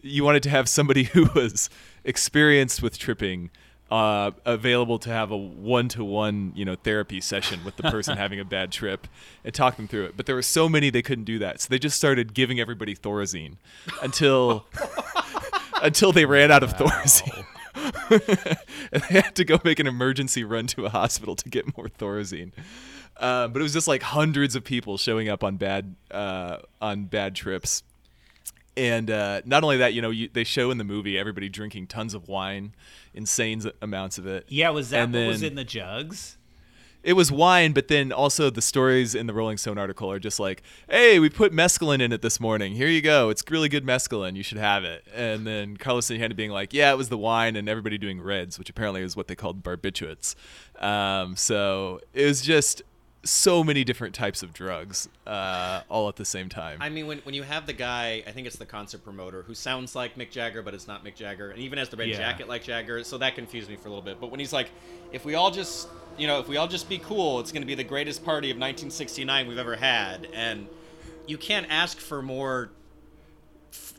you 0.00 0.22
wanted 0.22 0.42
to 0.44 0.50
have 0.50 0.68
somebody 0.68 1.04
who 1.12 1.28
was 1.34 1.68
experienced 2.04 2.82
with 2.82 2.98
tripping. 2.98 3.50
Uh, 3.90 4.32
available 4.44 4.98
to 4.98 5.08
have 5.08 5.30
a 5.30 5.36
one-to-one, 5.36 6.52
you 6.54 6.62
know, 6.62 6.74
therapy 6.74 7.22
session 7.22 7.64
with 7.64 7.76
the 7.76 7.82
person 7.84 8.16
having 8.18 8.38
a 8.38 8.44
bad 8.44 8.70
trip 8.70 9.06
and 9.42 9.54
talk 9.54 9.76
them 9.76 9.88
through 9.88 10.04
it. 10.04 10.14
But 10.14 10.26
there 10.26 10.34
were 10.34 10.42
so 10.42 10.68
many 10.68 10.90
they 10.90 11.00
couldn't 11.00 11.24
do 11.24 11.38
that, 11.38 11.62
so 11.62 11.68
they 11.70 11.78
just 11.78 11.96
started 11.96 12.34
giving 12.34 12.60
everybody 12.60 12.94
Thorazine 12.94 13.56
until 14.02 14.66
until 15.82 16.12
they 16.12 16.26
ran 16.26 16.50
out 16.50 16.62
of 16.62 16.74
Thorazine. 16.76 17.46
and 18.92 19.02
they 19.04 19.20
had 19.20 19.34
to 19.36 19.44
go 19.44 19.58
make 19.64 19.78
an 19.78 19.86
emergency 19.86 20.44
run 20.44 20.66
to 20.66 20.84
a 20.84 20.90
hospital 20.90 21.34
to 21.36 21.48
get 21.48 21.76
more 21.76 21.86
Thorazine. 21.86 22.52
Uh, 23.16 23.48
but 23.48 23.60
it 23.60 23.62
was 23.62 23.72
just 23.72 23.88
like 23.88 24.02
hundreds 24.02 24.54
of 24.54 24.64
people 24.64 24.96
showing 24.96 25.28
up 25.28 25.42
on 25.42 25.56
bad 25.56 25.94
uh, 26.10 26.58
on 26.80 27.04
bad 27.04 27.34
trips. 27.34 27.82
And 28.78 29.10
uh, 29.10 29.42
not 29.44 29.64
only 29.64 29.78
that, 29.78 29.92
you 29.92 30.00
know, 30.00 30.10
you, 30.10 30.30
they 30.32 30.44
show 30.44 30.70
in 30.70 30.78
the 30.78 30.84
movie 30.84 31.18
everybody 31.18 31.48
drinking 31.48 31.88
tons 31.88 32.14
of 32.14 32.28
wine, 32.28 32.74
insane 33.12 33.60
amounts 33.82 34.18
of 34.18 34.26
it. 34.28 34.44
Yeah, 34.48 34.70
was 34.70 34.90
that 34.90 35.02
And 35.02 35.12
what 35.12 35.26
was 35.26 35.42
in 35.42 35.56
the 35.56 35.64
jugs? 35.64 36.36
It 37.02 37.14
was 37.14 37.32
wine, 37.32 37.72
but 37.72 37.88
then 37.88 38.12
also 38.12 38.50
the 38.50 38.62
stories 38.62 39.16
in 39.16 39.26
the 39.26 39.32
Rolling 39.32 39.56
Stone 39.56 39.78
article 39.78 40.12
are 40.12 40.20
just 40.20 40.38
like, 40.38 40.62
"Hey, 40.88 41.18
we 41.18 41.28
put 41.28 41.52
mescaline 41.52 42.00
in 42.00 42.12
it 42.12 42.22
this 42.22 42.38
morning. 42.38 42.74
Here 42.74 42.88
you 42.88 43.00
go. 43.00 43.30
It's 43.30 43.42
really 43.50 43.68
good 43.68 43.84
mescaline. 43.84 44.36
You 44.36 44.42
should 44.44 44.58
have 44.58 44.84
it." 44.84 45.04
And 45.12 45.44
then 45.44 45.76
Carlos 45.76 46.06
Santana 46.06 46.34
being 46.34 46.50
like, 46.50 46.72
"Yeah, 46.72 46.92
it 46.92 46.96
was 46.96 47.08
the 47.08 47.18
wine," 47.18 47.56
and 47.56 47.68
everybody 47.68 47.98
doing 47.98 48.20
reds, 48.20 48.58
which 48.58 48.68
apparently 48.70 49.02
is 49.02 49.16
what 49.16 49.26
they 49.26 49.34
called 49.34 49.62
barbiturates. 49.64 50.34
Um, 50.80 51.34
so 51.34 52.00
it 52.14 52.26
was 52.26 52.42
just 52.42 52.82
so 53.24 53.64
many 53.64 53.82
different 53.84 54.14
types 54.14 54.42
of 54.42 54.52
drugs, 54.54 55.08
uh, 55.26 55.80
all 55.88 56.08
at 56.08 56.16
the 56.16 56.24
same 56.24 56.48
time. 56.48 56.78
I 56.80 56.88
mean, 56.88 57.06
when, 57.06 57.18
when 57.18 57.34
you 57.34 57.42
have 57.42 57.66
the 57.66 57.72
guy, 57.72 58.22
I 58.26 58.30
think 58.30 58.46
it's 58.46 58.56
the 58.56 58.64
concert 58.66 59.02
promoter, 59.04 59.42
who 59.42 59.54
sounds 59.54 59.94
like 59.96 60.14
Mick 60.16 60.30
Jagger, 60.30 60.62
but 60.62 60.72
it's 60.72 60.86
not 60.86 61.04
Mick 61.04 61.16
Jagger, 61.16 61.50
and 61.50 61.58
even 61.60 61.78
has 61.78 61.88
the 61.88 61.96
red 61.96 62.08
Yeah. 62.08 62.18
jacket 62.18 62.48
like 62.48 62.62
Jagger, 62.62 63.02
so 63.04 63.18
that 63.18 63.34
confused 63.34 63.68
me 63.68 63.76
for 63.76 63.88
a 63.88 63.90
little 63.90 64.04
bit. 64.04 64.20
But 64.20 64.30
when 64.30 64.38
he's 64.40 64.52
like, 64.52 64.70
if 65.12 65.24
we 65.24 65.34
all 65.34 65.50
just, 65.50 65.88
you 66.16 66.26
know, 66.26 66.38
if 66.38 66.48
we 66.48 66.56
all 66.56 66.68
just 66.68 66.88
be 66.88 66.98
cool, 66.98 67.40
it's 67.40 67.50
going 67.52 67.62
to 67.62 67.66
be 67.66 67.74
the 67.74 67.84
greatest 67.84 68.24
party 68.24 68.50
of 68.50 68.56
1969 68.56 69.48
we've 69.48 69.58
ever 69.58 69.76
had, 69.76 70.28
and 70.32 70.68
you 71.26 71.36
can't 71.38 71.66
ask 71.70 71.98
for 71.98 72.22
more 72.22 72.70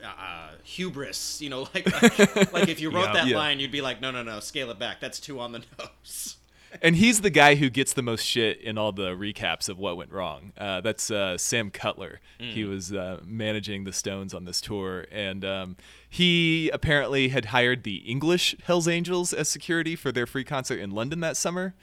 uh, 0.03 0.51
hubris, 0.63 1.41
you 1.41 1.49
know, 1.49 1.61
like 1.75 1.91
like, 2.01 2.53
like 2.53 2.69
if 2.69 2.79
you 2.79 2.89
wrote 2.89 3.01
Yeah. 3.07 3.13
that 3.13 3.27
Yeah. 3.27 3.37
line, 3.37 3.59
you'd 3.59 3.71
be 3.71 3.81
like, 3.81 4.01
no, 4.01 4.11
no, 4.11 4.23
no, 4.23 4.39
scale 4.39 4.71
it 4.71 4.79
back. 4.79 4.99
That's 5.01 5.19
too 5.19 5.39
on 5.39 5.51
the 5.51 5.59
nose. 5.77 6.37
And 6.81 6.95
he's 6.95 7.21
the 7.21 7.29
guy 7.29 7.55
who 7.55 7.69
gets 7.69 7.93
the 7.93 8.01
most 8.01 8.23
shit 8.25 8.59
in 8.61 8.77
all 8.77 8.91
the 8.91 9.09
recaps 9.15 9.69
of 9.69 9.77
what 9.77 9.97
went 9.97 10.11
wrong. 10.11 10.53
Uh, 10.57 10.81
that's 10.81 11.09
uh, 11.11 11.37
Sam 11.37 11.69
Cutler. 11.71 12.19
He 12.39 12.63
was 12.63 12.93
uh, 12.93 13.21
managing 13.25 13.83
the 13.83 13.93
Stones 13.93 14.33
on 14.33 14.45
this 14.45 14.61
tour, 14.61 15.05
and 15.11 15.43
um, 15.43 15.77
he 16.09 16.69
apparently 16.69 17.29
had 17.29 17.45
hired 17.45 17.83
the 17.83 17.97
English 17.97 18.55
Hell's 18.63 18.87
Angels 18.87 19.33
as 19.33 19.49
security 19.49 19.95
for 19.95 20.11
their 20.11 20.25
free 20.25 20.43
concert 20.43 20.79
in 20.79 20.91
London 20.91 21.19
that 21.21 21.35
summer. 21.37 21.75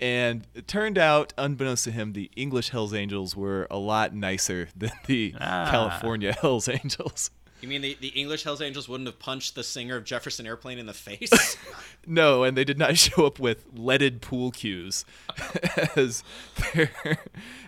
And 0.00 0.46
it 0.54 0.66
turned 0.66 0.96
out, 0.96 1.34
unbeknownst 1.36 1.84
to 1.84 1.90
him, 1.90 2.14
the 2.14 2.30
English 2.34 2.70
Hell's 2.70 2.94
Angels 2.94 3.36
were 3.36 3.66
a 3.70 3.76
lot 3.76 4.14
nicer 4.14 4.68
than 4.74 4.92
the 5.06 5.34
Ah. 5.38 5.68
California 5.70 6.32
Hell's 6.40 6.68
Angels. 6.70 7.30
You 7.60 7.68
mean 7.68 7.82
the, 7.82 7.96
the 8.00 8.08
English 8.08 8.42
Hells 8.44 8.60
Angels 8.62 8.88
wouldn't 8.88 9.06
have 9.06 9.18
punched 9.18 9.54
the 9.54 9.62
singer 9.62 9.96
of 9.96 10.04
Jefferson 10.04 10.46
Airplane 10.46 10.78
in 10.78 10.86
the 10.86 10.94
face? 10.94 11.56
No, 12.06 12.44
and 12.44 12.56
they 12.56 12.64
did 12.64 12.78
not 12.78 12.96
show 12.98 13.26
up 13.26 13.38
with 13.38 13.66
leaded 13.74 14.22
pool 14.22 14.50
cues 14.50 15.04
as 15.96 16.24
their 16.72 16.90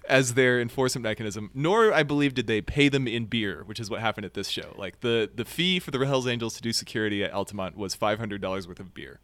as 0.08 0.32
their 0.34 0.58
enforcement 0.58 1.02
mechanism. 1.02 1.50
Nor, 1.54 1.92
I 1.92 2.02
believe, 2.02 2.32
did 2.32 2.46
they 2.46 2.62
pay 2.62 2.88
them 2.88 3.06
in 3.06 3.26
beer, 3.26 3.62
which 3.66 3.78
is 3.78 3.90
what 3.90 4.00
happened 4.00 4.24
at 4.24 4.32
this 4.32 4.48
show. 4.48 4.74
Like 4.78 5.00
the 5.00 5.30
the 5.32 5.44
fee 5.44 5.78
for 5.78 5.90
the 5.90 5.98
Hell's 6.06 6.26
Angels 6.26 6.54
to 6.54 6.62
do 6.62 6.72
security 6.72 7.22
at 7.22 7.30
Altamont 7.32 7.76
was 7.76 7.94
five 7.94 8.18
hundred 8.18 8.40
dollars 8.40 8.66
worth 8.66 8.80
of 8.80 8.94
beer. 8.94 9.20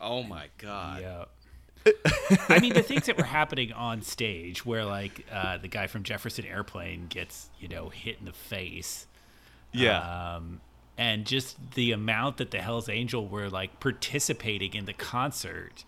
oh 0.00 0.24
my 0.24 0.48
god. 0.58 1.00
Yeah. 1.00 1.24
I 2.48 2.58
mean, 2.58 2.74
the 2.74 2.82
things 2.82 3.06
that 3.06 3.16
were 3.16 3.24
happening 3.24 3.72
on 3.72 4.02
stage, 4.02 4.66
where 4.66 4.84
like 4.84 5.24
uh, 5.32 5.58
the 5.58 5.68
guy 5.68 5.86
from 5.86 6.02
Jefferson 6.02 6.44
Airplane 6.44 7.06
gets 7.08 7.48
you 7.60 7.68
know 7.68 7.88
hit 7.88 8.18
in 8.18 8.26
the 8.26 8.32
face, 8.32 9.06
Yeah, 9.72 10.34
um, 10.36 10.60
and 10.98 11.24
just 11.26 11.56
the 11.74 11.92
amount 11.92 12.36
that 12.38 12.50
the 12.50 12.60
Hell's 12.60 12.88
Angel 12.88 13.26
were 13.26 13.48
like 13.48 13.80
participating 13.80 14.74
in 14.74 14.84
the 14.86 14.92
concert. 14.92 15.84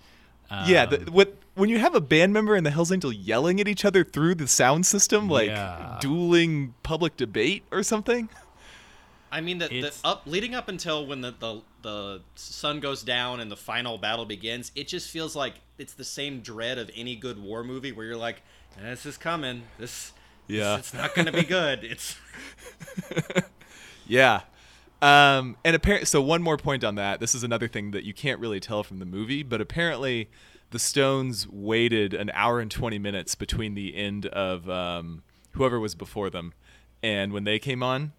yeah. 0.66 0.82
um, 0.84 0.90
The, 1.04 1.10
what 1.10 1.36
when 1.54 1.68
you 1.68 1.78
have 1.78 1.94
a 1.94 2.00
band 2.00 2.32
member 2.32 2.54
and 2.54 2.64
the 2.64 2.70
Hell's 2.70 2.92
Angel 2.92 3.12
yelling 3.12 3.60
at 3.60 3.68
each 3.68 3.84
other 3.84 4.04
through 4.04 4.36
the 4.36 4.48
sound 4.48 4.86
system, 4.86 5.28
like 5.28 5.48
Yeah. 5.48 5.98
dueling 6.00 6.74
public 6.82 7.16
debate 7.16 7.64
or 7.70 7.82
something? 7.82 8.28
I 9.30 9.40
mean, 9.40 9.58
the, 9.58 9.68
the 9.68 9.94
up 10.04 10.22
leading 10.26 10.54
up 10.54 10.68
until 10.68 11.06
when 11.06 11.22
the, 11.22 11.34
the 11.38 11.62
the 11.80 12.20
sun 12.34 12.80
goes 12.80 13.02
down 13.02 13.40
and 13.40 13.50
the 13.50 13.56
final 13.56 13.96
battle 13.98 14.24
begins, 14.26 14.70
it 14.74 14.86
just 14.88 15.10
feels 15.10 15.34
like 15.34 15.54
it's 15.78 15.94
the 15.94 16.04
same 16.04 16.40
dread 16.40 16.78
of 16.78 16.90
any 16.94 17.16
good 17.16 17.42
war 17.42 17.64
movie 17.64 17.92
where 17.92 18.04
you're 18.06 18.16
like, 18.16 18.42
"This 18.80 19.04
is 19.06 19.16
coming. 19.16 19.62
This, 19.78 20.12
Yeah. 20.48 20.76
this- 20.76 20.86
it's 20.88 20.94
not 20.94 21.14
going 21.14 21.26
to 21.26 21.32
be 21.32 21.44
good." 21.44 21.82
It's 21.82 22.16
Yeah. 24.06 24.42
Um, 25.00 25.56
and 25.64 25.74
apparently, 25.74 26.06
so 26.06 26.22
one 26.22 26.42
more 26.42 26.56
point 26.56 26.84
on 26.84 26.94
that. 26.94 27.18
This 27.18 27.34
is 27.34 27.42
another 27.42 27.66
thing 27.66 27.90
that 27.90 28.04
you 28.04 28.14
can't 28.14 28.38
really 28.38 28.60
tell 28.60 28.84
from 28.84 28.98
the 29.00 29.04
movie, 29.04 29.42
but 29.42 29.60
apparently, 29.60 30.30
the 30.70 30.78
Stones 30.78 31.48
waited 31.48 32.14
an 32.14 32.30
hour 32.34 32.60
and 32.60 32.70
twenty 32.70 32.98
minutes 32.98 33.34
between 33.34 33.74
the 33.74 33.96
end 33.96 34.26
of 34.26 34.70
um, 34.70 35.22
whoever 35.52 35.80
was 35.80 35.94
before 35.94 36.30
them 36.30 36.54
and 37.02 37.32
when 37.32 37.44
they 37.44 37.58
came 37.58 37.82
on, 37.82 38.12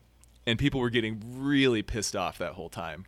and 0.45 0.59
people 0.59 0.81
were 0.81 0.89
getting 0.89 1.21
really 1.37 1.81
pissed 1.81 2.15
off 2.15 2.37
that 2.37 2.53
whole 2.53 2.69
time. 2.69 3.05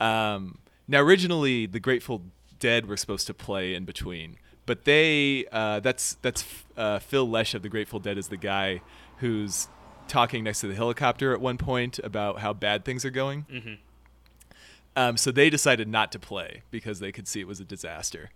Um, 0.00 0.58
now, 0.88 1.00
originally, 1.00 1.66
the 1.66 1.78
Grateful 1.78 2.22
Dead 2.58 2.86
were 2.86 2.96
supposed 2.96 3.28
to 3.28 3.34
play 3.34 3.72
in 3.74 3.84
between, 3.84 4.36
but 4.66 4.84
they 4.84 5.46
uh, 5.52 5.78
that's 5.78 6.14
that's 6.22 6.44
uh, 6.76 6.98
Phil 6.98 7.28
Lesh 7.28 7.54
of 7.54 7.62
the 7.62 7.68
Grateful 7.68 8.00
Dead 8.00 8.18
is 8.18 8.28
the 8.28 8.36
guy 8.36 8.82
who's 9.18 9.68
talking 10.12 10.44
next 10.44 10.60
to 10.60 10.68
the 10.68 10.74
helicopter 10.74 11.32
at 11.32 11.40
one 11.40 11.56
point 11.56 11.98
about 12.04 12.40
how 12.40 12.52
bad 12.52 12.84
things 12.84 13.02
are 13.04 13.10
going. 13.10 13.46
Um, 14.94 15.16
so 15.16 15.30
they 15.30 15.48
decided 15.48 15.88
not 15.88 16.12
to 16.12 16.18
play 16.18 16.62
because 16.70 17.00
they 17.00 17.10
could 17.12 17.26
see 17.26 17.40
it 17.40 17.46
was 17.46 17.60
a 17.60 17.64
disaster. 17.64 18.30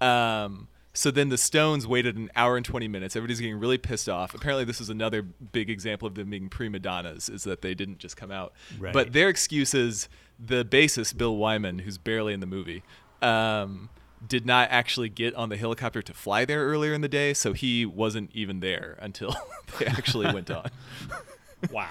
Um, 0.00 0.66
so 0.92 1.12
then 1.12 1.28
the 1.28 1.38
Stones 1.38 1.86
waited 1.86 2.16
an 2.16 2.28
hour 2.34 2.56
and 2.56 2.66
20 2.66 2.88
minutes. 2.88 3.14
Everybody's 3.14 3.40
getting 3.40 3.58
really 3.60 3.78
pissed 3.78 4.08
off. 4.08 4.34
Apparently, 4.34 4.64
this 4.64 4.80
was 4.80 4.90
another 4.90 5.22
big 5.22 5.70
example 5.70 6.08
of 6.08 6.16
them 6.16 6.28
being 6.28 6.48
prima 6.48 6.80
donnas, 6.80 7.28
is 7.28 7.44
that 7.44 7.62
they 7.62 7.72
didn't 7.72 7.98
just 7.98 8.16
come 8.16 8.32
out. 8.32 8.52
Right. 8.78 8.92
But 8.92 9.12
their 9.12 9.28
excuse 9.28 9.74
is 9.74 10.08
the 10.38 10.64
bassist, 10.64 11.16
Bill 11.16 11.36
Wyman, 11.36 11.78
who's 11.78 11.98
barely 11.98 12.34
in 12.34 12.40
the 12.40 12.46
movie, 12.46 12.82
um, 13.22 13.88
did 14.26 14.46
not 14.46 14.68
actually 14.70 15.08
get 15.08 15.34
on 15.34 15.48
the 15.48 15.56
helicopter 15.56 16.02
to 16.02 16.14
fly 16.14 16.44
there 16.44 16.64
earlier 16.66 16.92
in 16.92 17.00
the 17.00 17.08
day, 17.08 17.34
so 17.34 17.52
he 17.52 17.84
wasn't 17.84 18.30
even 18.32 18.60
there 18.60 18.98
until 19.00 19.34
they 19.78 19.86
actually 19.86 20.32
went 20.32 20.50
on. 20.50 20.70
wow. 21.70 21.88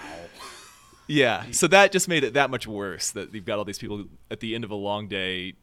Yeah, 1.07 1.45
so 1.51 1.67
that 1.67 1.91
just 1.91 2.07
made 2.07 2.23
it 2.23 2.33
that 2.33 2.49
much 2.49 2.67
worse 2.67 3.11
that 3.11 3.33
you've 3.33 3.45
got 3.45 3.57
all 3.57 3.65
these 3.65 3.79
people 3.79 4.05
at 4.29 4.39
the 4.39 4.55
end 4.55 4.63
of 4.63 4.71
a 4.71 4.75
long 4.75 5.07
day 5.07 5.55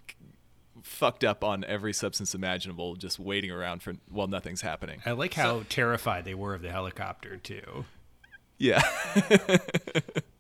fucked 0.83 1.25
up 1.25 1.43
on 1.43 1.65
every 1.65 1.93
substance 1.93 2.35
imaginable 2.35 2.97
just 2.97 3.19
waiting 3.19 3.51
around 3.51 3.83
for 3.83 3.95
while 4.11 4.27
nothing's 4.27 4.61
happening. 4.61 5.01
I 5.07 5.13
like 5.13 5.35
how 5.35 5.63
terrified 5.69 6.25
they 6.25 6.35
were 6.35 6.55
of 6.55 6.63
the 6.63 6.71
helicopter 6.71 7.37
too. 7.37 7.85
Yeah. 8.59 8.83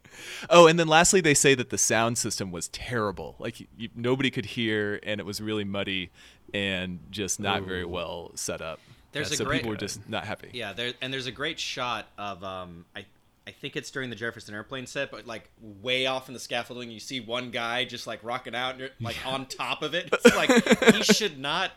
oh, 0.50 0.66
and 0.66 0.78
then 0.78 0.88
lastly 0.88 1.20
they 1.20 1.34
say 1.34 1.54
that 1.54 1.70
the 1.70 1.78
sound 1.78 2.18
system 2.18 2.50
was 2.50 2.68
terrible. 2.68 3.36
Like 3.38 3.60
you, 3.76 3.88
nobody 3.94 4.30
could 4.30 4.46
hear 4.46 5.00
and 5.02 5.20
it 5.20 5.24
was 5.26 5.40
really 5.40 5.64
muddy 5.64 6.10
and 6.54 6.98
just 7.10 7.38
not 7.40 7.62
very 7.62 7.84
well 7.84 8.32
set 8.34 8.60
up. 8.60 8.80
There's 9.12 9.30
Uh, 9.30 9.34
a 9.34 9.36
so 9.36 9.44
great 9.44 9.58
people 9.58 9.70
were 9.70 9.76
just 9.76 10.08
not 10.10 10.24
happy. 10.24 10.50
Yeah, 10.52 10.72
there 10.72 10.92
and 11.00 11.12
there's 11.12 11.26
a 11.26 11.32
great 11.32 11.58
shot 11.58 12.06
of 12.18 12.42
um 12.44 12.84
I 12.96 13.04
I 13.46 13.50
think 13.52 13.76
it's 13.76 13.90
during 13.90 14.10
the 14.10 14.16
Jefferson 14.16 14.54
Airplane 14.54 14.86
set, 14.86 15.10
but 15.10 15.26
like 15.26 15.48
way 15.82 16.04
off 16.04 16.28
in 16.28 16.34
the 16.34 16.40
scaffolding, 16.40 16.90
you 16.90 17.00
see 17.00 17.20
one 17.20 17.50
guy 17.50 17.86
just 17.86 18.06
like 18.06 18.20
rocking 18.22 18.54
out, 18.54 18.78
and 18.78 18.90
like 19.00 19.16
on 19.26 19.46
top 19.46 19.82
of 19.82 19.94
it. 19.94 20.10
It's 20.24 20.36
like 20.36 20.50
he 20.94 21.02
should 21.02 21.38
not 21.38 21.70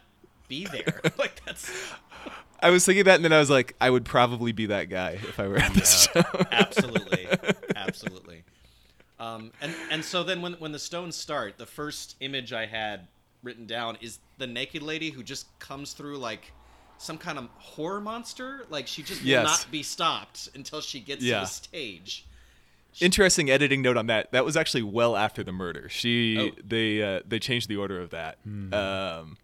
be 0.50 0.66
there. 0.66 1.00
Like 1.18 1.42
that's 1.46 1.72
I 2.64 2.70
was 2.70 2.86
thinking 2.86 3.06
that, 3.06 3.16
and 3.16 3.24
then 3.26 3.34
I 3.34 3.40
was 3.40 3.50
like, 3.50 3.74
I 3.82 3.90
would 3.90 4.06
probably 4.06 4.52
be 4.52 4.66
that 4.68 4.90
guy 4.90 5.12
if 5.12 5.40
I 5.40 5.48
were 5.48 5.58
at 5.58 5.74
this 5.74 6.04
show. 6.14 6.22
absolutely, 6.52 7.26
absolutely. 7.32 7.71
Um, 9.22 9.52
and 9.62 9.74
and 9.92 10.04
so 10.04 10.24
then 10.24 10.42
when 10.42 10.54
when 10.54 10.72
the 10.72 10.80
Stones 10.80 11.16
start, 11.16 11.58
the 11.58 11.66
first 11.66 12.16
image 12.22 12.52
I 12.54 12.66
had 12.66 13.08
written 13.44 13.66
down 13.68 13.98
is 14.02 14.20
the 14.38 14.48
naked 14.48 14.82
lady 14.84 15.12
who 15.12 15.22
just 15.24 15.48
comes 15.60 15.94
through 15.94 16.18
like 16.18 16.52
some 16.98 17.18
kind 17.18 17.38
of 17.38 17.48
horror 17.58 18.02
monster. 18.02 18.66
Like 18.70 18.88
she 18.88 19.04
just 19.04 19.24
will 19.24 19.44
not 19.44 19.68
be 19.72 19.84
stopped 19.84 20.50
until 20.56 20.82
she 20.82 21.00
gets 21.00 21.24
Yeah. 21.24 21.36
to 21.36 21.42
the 21.42 21.48
stage. 21.48 22.26
Interesting 23.00 23.50
editing 23.50 23.82
note 23.82 23.96
on 23.96 24.08
that. 24.08 24.32
That 24.32 24.44
was 24.44 24.58
actually 24.58 24.84
well 24.84 25.16
after 25.16 25.44
the 25.44 25.52
murder. 25.54 25.88
She 25.88 26.38
Oh. 26.38 26.52
they 26.64 27.02
uh, 27.02 27.22
they 27.28 27.40
changed 27.40 27.70
the 27.70 27.78
order 27.78 28.02
of 28.02 28.10
that. 28.10 28.38
Um, 28.46 29.38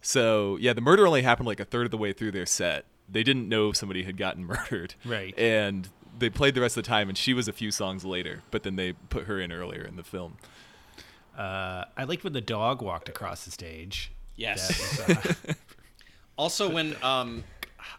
so 0.00 0.56
yeah, 0.60 0.72
the 0.74 0.80
murder 0.80 1.06
only 1.06 1.22
happened 1.22 1.46
like 1.46 1.60
a 1.60 1.64
third 1.64 1.86
of 1.86 1.90
the 1.90 1.98
way 1.98 2.12
through 2.12 2.30
their 2.32 2.46
set. 2.46 2.84
They 3.08 3.22
didn't 3.22 3.48
know 3.48 3.72
somebody 3.72 4.04
had 4.04 4.16
gotten 4.16 4.44
murdered. 4.46 4.94
Right. 5.04 5.36
And 5.38 5.88
they 6.18 6.30
played 6.30 6.54
the 6.54 6.60
rest 6.60 6.76
of 6.76 6.84
the 6.84 6.88
time, 6.88 7.08
and 7.08 7.16
she 7.18 7.34
was 7.34 7.48
a 7.48 7.52
few 7.52 7.70
songs 7.70 8.04
later. 8.04 8.42
But 8.50 8.62
then 8.62 8.76
they 8.76 8.92
put 8.92 9.24
her 9.24 9.40
in 9.40 9.52
earlier 9.52 9.82
in 9.82 9.96
the 9.96 10.04
film. 10.04 10.36
Uh, 11.36 11.84
I 11.96 12.04
liked 12.04 12.24
when 12.24 12.32
the 12.32 12.40
dog 12.40 12.82
walked 12.82 13.08
across 13.08 13.44
the 13.44 13.50
stage. 13.50 14.12
Yes. 14.36 14.68
Was, 15.08 15.26
uh, 15.48 15.54
Also, 16.36 16.68
when 16.68 16.96
um, 17.02 17.44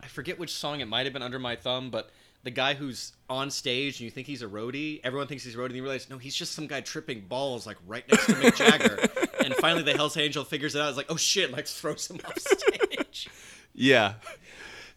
I 0.02 0.08
forget 0.08 0.38
which 0.38 0.52
song 0.54 0.82
it 0.82 0.88
might 0.88 1.06
have 1.06 1.14
been 1.14 1.22
under 1.22 1.40
my 1.40 1.56
thumb, 1.56 1.90
but 1.90 2.12
the 2.44 2.52
guy 2.52 2.74
who's 2.74 3.14
on 3.30 3.50
stage 3.50 4.00
and 4.00 4.02
you 4.02 4.12
think 4.12 4.28
he's 4.28 4.42
a 4.42 4.48
roadie, 4.48 5.00
everyone 5.04 5.28
thinks 5.28 5.44
he's 5.44 5.56
a 5.56 5.58
roadie, 5.58 5.68
and 5.68 5.76
you 5.78 5.84
realize 5.84 6.10
no, 6.10 6.18
he's 6.18 6.36
just 6.36 6.52
some 6.52 6.68
guy 6.68 6.82
tripping 6.82 7.22
balls 7.22 7.66
like 7.66 7.78
right 7.88 8.06
next 8.12 8.26
to 8.26 8.34
Mick 8.34 8.56
Jagger. 8.56 9.00
and 9.44 9.56
finally, 9.56 9.84
the 9.84 9.94
Hell's 9.94 10.18
Angel 10.18 10.44
figures 10.44 10.76
it 10.76 10.82
out. 10.82 10.90
It's 10.90 10.98
like, 10.98 11.10
oh 11.10 11.16
shit, 11.16 11.52
like 11.52 11.66
throws 11.66 12.10
him 12.10 12.20
off 12.26 12.38
stage. 12.38 13.30
Yeah. 13.74 14.16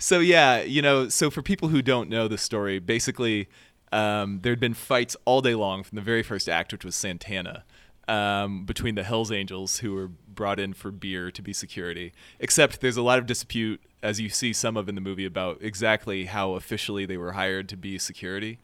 So 0.01 0.20
yeah, 0.20 0.62
you 0.62 0.80
know, 0.80 1.09
so 1.09 1.28
for 1.28 1.42
people 1.42 1.68
who 1.68 1.82
don't 1.82 2.09
know 2.09 2.28
the 2.28 2.38
story, 2.38 2.78
basically, 2.78 3.49
um, 3.90 4.40
there 4.42 4.53
had 4.53 4.61
been 4.61 4.74
fights 4.74 5.16
all 5.24 5.40
day 5.40 5.57
long 5.57 5.82
from 5.82 5.96
the 5.96 6.03
very 6.03 6.22
first 6.22 6.49
act, 6.49 6.72
which 6.72 6.84
was 6.84 6.94
Santana, 6.94 7.64
um, 8.07 8.64
between 8.64 8.94
the 8.94 9.03
Hell's 9.03 9.32
Angels, 9.32 9.78
who 9.78 9.94
were 9.94 10.07
brought 10.07 10.61
in 10.61 10.72
for 10.72 10.92
beer 10.92 11.32
to 11.32 11.42
be 11.42 11.53
security. 11.53 12.12
Except 12.38 12.80
there's 12.80 12.96
a 12.96 13.03
lot 13.03 13.18
of 13.18 13.26
dispute, 13.26 13.80
as 14.01 14.20
you 14.20 14.28
see 14.28 14.53
some 14.53 14.76
of 14.76 14.88
in 14.88 14.94
the 14.94 15.01
movie, 15.01 15.24
about 15.24 15.59
exactly 15.61 16.26
how 16.26 16.53
officially 16.53 17.05
they 17.05 17.16
were 17.16 17.32
hired 17.32 17.68
to 17.70 17.76
be 17.76 17.99
security. 17.99 18.59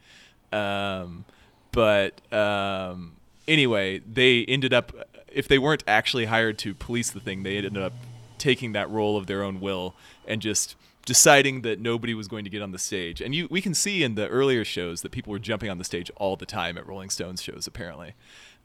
Um, 0.52 1.24
but 1.72 2.20
um, 2.32 3.16
anyway, 3.48 3.98
they 3.98 4.44
ended 4.44 4.72
up, 4.72 4.92
if 5.32 5.48
they 5.48 5.58
weren't 5.58 5.82
actually 5.88 6.26
hired 6.26 6.58
to 6.58 6.74
police 6.74 7.10
the 7.10 7.18
thing, 7.18 7.42
they 7.42 7.56
ended 7.56 7.76
up 7.76 7.92
taking 8.38 8.72
that 8.72 8.88
role 8.88 9.16
of 9.16 9.26
their 9.26 9.42
own 9.42 9.60
will 9.60 9.96
and 10.28 10.40
just 10.40 10.76
deciding 11.04 11.62
that 11.62 11.80
nobody 11.80 12.14
was 12.14 12.28
going 12.28 12.44
to 12.44 12.50
get 12.50 12.62
on 12.62 12.72
the 12.72 12.78
stage. 12.78 13.20
And 13.20 13.34
you, 13.34 13.46
we 13.50 13.60
can 13.60 13.74
see 13.74 14.02
in 14.02 14.14
the 14.14 14.28
earlier 14.28 14.64
shows 14.64 15.02
that 15.02 15.12
people 15.12 15.30
were 15.30 15.38
jumping 15.38 15.70
on 15.70 15.78
the 15.78 15.84
stage 15.84 16.10
all 16.16 16.36
the 16.36 16.46
time 16.46 16.78
at 16.78 16.86
Rolling 16.86 17.10
Stones 17.10 17.42
shows, 17.42 17.66
apparently. 17.66 18.14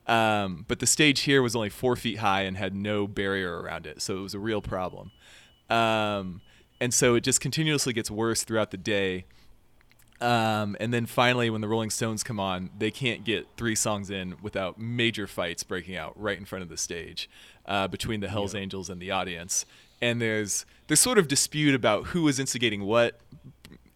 Um, 0.07 0.65
but 0.67 0.79
the 0.79 0.87
stage 0.87 1.21
here 1.21 1.41
was 1.41 1.55
only 1.55 1.69
four 1.69 1.95
feet 1.95 2.19
high 2.19 2.41
and 2.41 2.57
had 2.57 2.73
no 2.73 3.07
barrier 3.07 3.61
around 3.61 3.85
it, 3.85 4.01
so 4.01 4.17
it 4.17 4.21
was 4.21 4.33
a 4.33 4.39
real 4.39 4.61
problem. 4.61 5.11
Um, 5.69 6.41
and 6.79 6.93
so 6.93 7.15
it 7.15 7.21
just 7.21 7.41
continuously 7.41 7.93
gets 7.93 8.09
worse 8.09 8.43
throughout 8.43 8.71
the 8.71 8.77
day. 8.77 9.25
Um, 10.21 10.75
and 10.79 10.93
then 10.93 11.05
finally, 11.05 11.49
when 11.49 11.61
the 11.61 11.67
Rolling 11.67 11.91
Stones 11.91 12.23
come 12.23 12.39
on, 12.39 12.71
they 12.77 12.91
can't 12.91 13.23
get 13.23 13.47
three 13.55 13.75
songs 13.75 14.09
in 14.09 14.35
without 14.41 14.79
major 14.79 15.27
fights 15.27 15.63
breaking 15.63 15.95
out 15.95 16.19
right 16.19 16.37
in 16.37 16.45
front 16.45 16.63
of 16.63 16.69
the 16.69 16.77
stage 16.77 17.29
uh, 17.65 17.87
between 17.87 18.19
the 18.19 18.29
Hell's 18.29 18.55
Angels 18.55 18.89
and 18.89 19.01
the 19.01 19.11
audience. 19.11 19.65
And 20.01 20.21
there's 20.21 20.65
there's 20.89 20.99
sort 20.99 21.17
of 21.17 21.27
dispute 21.27 21.73
about 21.75 22.07
who 22.07 22.23
was 22.23 22.39
instigating 22.39 22.83
what. 22.83 23.19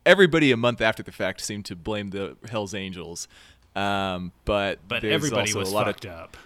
Everybody 0.05 0.51
a 0.51 0.57
month 0.57 0.81
after 0.81 1.01
the 1.01 1.13
fact 1.13 1.39
seemed 1.39 1.63
to 1.65 1.77
blame 1.77 2.09
the 2.09 2.35
Hell's 2.49 2.73
Angels, 2.73 3.29
um, 3.75 4.33
but 4.45 4.79
but 4.87 5.03
everybody 5.03 5.41
also 5.41 5.59
was 5.59 5.71
a 5.71 5.73
lot 5.73 5.85
fucked 5.85 6.05
of 6.05 6.11
up. 6.11 6.37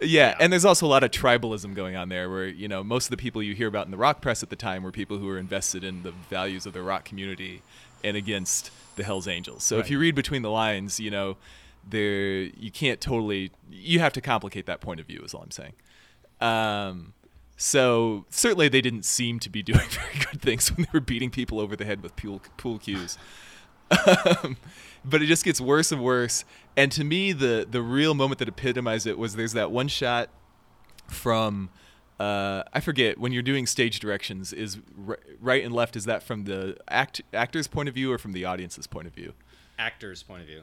yeah, 0.00 0.36
and 0.38 0.52
there's 0.52 0.66
also 0.66 0.86
a 0.86 0.88
lot 0.88 1.02
of 1.02 1.10
tribalism 1.10 1.74
going 1.74 1.96
on 1.96 2.10
there, 2.10 2.28
where 2.28 2.46
you 2.46 2.68
know 2.68 2.84
most 2.84 3.06
of 3.06 3.10
the 3.10 3.16
people 3.16 3.42
you 3.42 3.54
hear 3.54 3.66
about 3.66 3.86
in 3.86 3.90
the 3.90 3.96
rock 3.96 4.20
press 4.20 4.42
at 4.42 4.50
the 4.50 4.56
time 4.56 4.82
were 4.82 4.92
people 4.92 5.18
who 5.18 5.26
were 5.26 5.38
invested 5.38 5.82
in 5.82 6.02
the 6.02 6.12
values 6.12 6.66
of 6.66 6.74
the 6.74 6.82
rock 6.82 7.04
community 7.04 7.62
and 8.04 8.14
against 8.16 8.70
the 8.96 9.04
Hell's 9.04 9.26
Angels. 9.26 9.64
So 9.64 9.78
if 9.78 9.90
you 9.90 9.98
read 9.98 10.14
between 10.14 10.42
the 10.42 10.50
lines, 10.50 11.00
you 11.00 11.10
know, 11.10 11.38
there 11.88 12.42
you 12.42 12.70
can't 12.70 13.00
totally 13.00 13.52
you 13.70 14.00
have 14.00 14.12
to 14.12 14.20
complicate 14.20 14.66
that 14.66 14.82
point 14.82 15.00
of 15.00 15.06
view. 15.06 15.22
Is 15.24 15.32
all 15.32 15.42
I'm 15.42 15.50
saying. 15.50 15.72
Um, 16.40 17.14
so 17.58 18.24
certainly 18.30 18.68
they 18.68 18.80
didn't 18.80 19.04
seem 19.04 19.38
to 19.40 19.50
be 19.50 19.62
doing 19.70 19.86
very 19.90 20.24
good 20.30 20.40
things 20.40 20.74
when 20.74 20.84
they 20.84 20.90
were 20.92 21.00
beating 21.00 21.30
people 21.30 21.60
over 21.60 21.76
the 21.76 21.84
head 21.84 22.02
with 22.02 22.16
pool 22.16 22.40
pool 22.56 22.78
cues. 22.78 23.18
Um, 23.90 24.56
but 25.04 25.22
it 25.22 25.26
just 25.26 25.44
gets 25.44 25.60
worse 25.60 25.92
and 25.92 26.02
worse. 26.02 26.44
And 26.76 26.92
to 26.92 27.04
me, 27.04 27.32
the 27.32 27.66
the 27.68 27.82
real 27.82 28.14
moment 28.14 28.38
that 28.38 28.48
epitomized 28.48 29.06
it 29.06 29.18
was 29.18 29.34
there's 29.34 29.52
that 29.52 29.70
one 29.70 29.88
shot 29.88 30.30
from 31.08 31.70
uh, 32.20 32.64
I 32.72 32.80
forget 32.80 33.18
when 33.18 33.32
you're 33.32 33.42
doing 33.42 33.66
stage 33.66 34.00
directions 34.00 34.52
is 34.52 34.78
r- 35.06 35.18
right 35.40 35.64
and 35.64 35.72
left 35.72 35.96
is 35.96 36.04
that 36.04 36.22
from 36.22 36.44
the 36.44 36.76
act 36.88 37.22
actor's 37.32 37.66
point 37.66 37.88
of 37.88 37.94
view 37.94 38.12
or 38.12 38.18
from 38.18 38.32
the 38.32 38.44
audience's 38.44 38.86
point 38.86 39.06
of 39.06 39.14
view? 39.14 39.34
Actor's 39.78 40.22
point 40.22 40.42
of 40.42 40.48
view. 40.48 40.62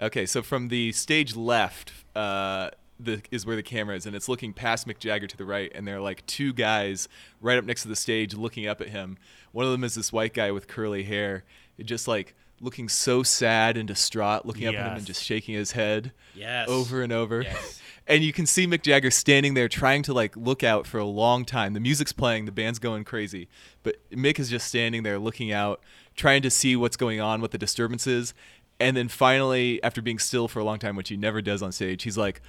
Okay, 0.00 0.26
so 0.26 0.42
from 0.42 0.68
the 0.68 0.92
stage 0.92 1.36
left, 1.36 1.92
uh, 2.14 2.70
the 3.00 3.22
is 3.30 3.46
where 3.46 3.56
the 3.56 3.62
camera 3.62 3.96
is, 3.96 4.06
and 4.06 4.16
it's 4.16 4.28
looking 4.28 4.52
past 4.52 4.86
Mick 4.86 4.98
Jagger 4.98 5.26
to 5.26 5.36
the 5.36 5.44
right, 5.44 5.70
and 5.74 5.86
there 5.86 5.96
are 5.96 6.00
like 6.00 6.24
two 6.26 6.52
guys 6.52 7.08
right 7.40 7.58
up 7.58 7.64
next 7.64 7.82
to 7.82 7.88
the 7.88 7.96
stage 7.96 8.34
looking 8.34 8.66
up 8.66 8.80
at 8.80 8.88
him. 8.88 9.18
One 9.52 9.64
of 9.66 9.72
them 9.72 9.84
is 9.84 9.94
this 9.94 10.12
white 10.12 10.34
guy 10.34 10.50
with 10.50 10.66
curly 10.68 11.04
hair, 11.04 11.44
just 11.82 12.08
like 12.08 12.34
looking 12.60 12.88
so 12.88 13.22
sad 13.22 13.76
and 13.76 13.86
distraught, 13.86 14.44
looking 14.44 14.66
up 14.66 14.74
at 14.74 14.86
him 14.90 14.96
and 14.96 15.06
just 15.06 15.22
shaking 15.22 15.54
his 15.54 15.72
head 15.72 16.12
Yes. 16.34 16.68
over 16.68 17.02
and 17.02 17.12
over. 17.12 17.42
Yes. 17.42 17.80
And 18.10 18.24
you 18.24 18.32
can 18.32 18.46
see 18.46 18.66
Mick 18.66 18.80
Jagger 18.80 19.10
standing 19.10 19.52
there 19.52 19.68
trying 19.68 20.02
to 20.04 20.14
like 20.14 20.34
look 20.34 20.64
out 20.64 20.86
for 20.86 20.96
a 20.96 21.04
long 21.04 21.44
time. 21.44 21.74
The 21.74 21.78
music's 21.80 22.10
playing, 22.14 22.46
the 22.46 22.52
band's 22.52 22.78
going 22.78 23.04
crazy, 23.04 23.48
but 23.82 23.96
Mick 24.10 24.38
is 24.38 24.48
just 24.48 24.66
standing 24.66 25.02
there 25.02 25.18
looking 25.18 25.52
out, 25.52 25.82
trying 26.16 26.40
to 26.40 26.48
see 26.50 26.74
what's 26.74 26.96
going 26.96 27.20
on, 27.20 27.42
what 27.42 27.50
the 27.50 27.58
disturbance 27.58 28.06
is. 28.06 28.32
And 28.80 28.96
then 28.96 29.08
finally, 29.08 29.78
after 29.82 30.00
being 30.00 30.18
still 30.18 30.48
for 30.48 30.58
a 30.58 30.64
long 30.64 30.78
time, 30.78 30.96
which 30.96 31.10
he 31.10 31.18
never 31.18 31.42
does 31.42 31.62
on 31.62 31.70
stage, 31.70 32.04
he's 32.04 32.16
like, 32.16 32.40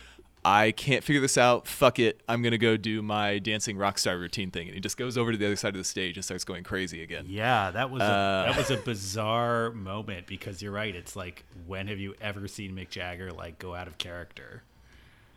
I 0.45 0.71
can't 0.71 1.03
figure 1.03 1.21
this 1.21 1.37
out. 1.37 1.67
Fuck 1.67 1.99
it. 1.99 2.21
I'm 2.29 2.41
going 2.41 2.51
to 2.51 2.57
go 2.57 2.77
do 2.77 3.01
my 3.01 3.39
dancing 3.39 3.77
rock 3.77 3.97
star 3.97 4.17
routine 4.17 4.51
thing. 4.51 4.67
And 4.67 4.73
he 4.75 4.79
just 4.79 4.95
goes 4.95 5.17
over 5.17 5.31
to 5.33 5.37
the 5.37 5.45
other 5.45 5.57
side 5.57 5.73
of 5.75 5.77
the 5.77 5.83
stage 5.83 6.15
and 6.15 6.23
starts 6.23 6.45
going 6.45 6.63
crazy 6.63 7.03
again. 7.03 7.25
Yeah, 7.27 7.71
that 7.71 7.91
was 7.91 8.01
a, 8.01 8.05
Uh, 8.05 8.45
that 8.45 8.57
was 8.57 8.71
a 8.71 8.77
bizarre 8.85 9.71
moment 9.71 10.27
because 10.27 10.61
you're 10.61 10.71
right. 10.71 10.95
It's 10.95 11.15
like 11.15 11.43
when 11.67 11.87
have 11.89 11.99
you 11.99 12.15
ever 12.21 12.47
seen 12.47 12.73
Mick 12.73 12.89
Jagger 12.89 13.31
like 13.31 13.59
go 13.59 13.75
out 13.75 13.87
of 13.87 13.97
character? 13.97 14.63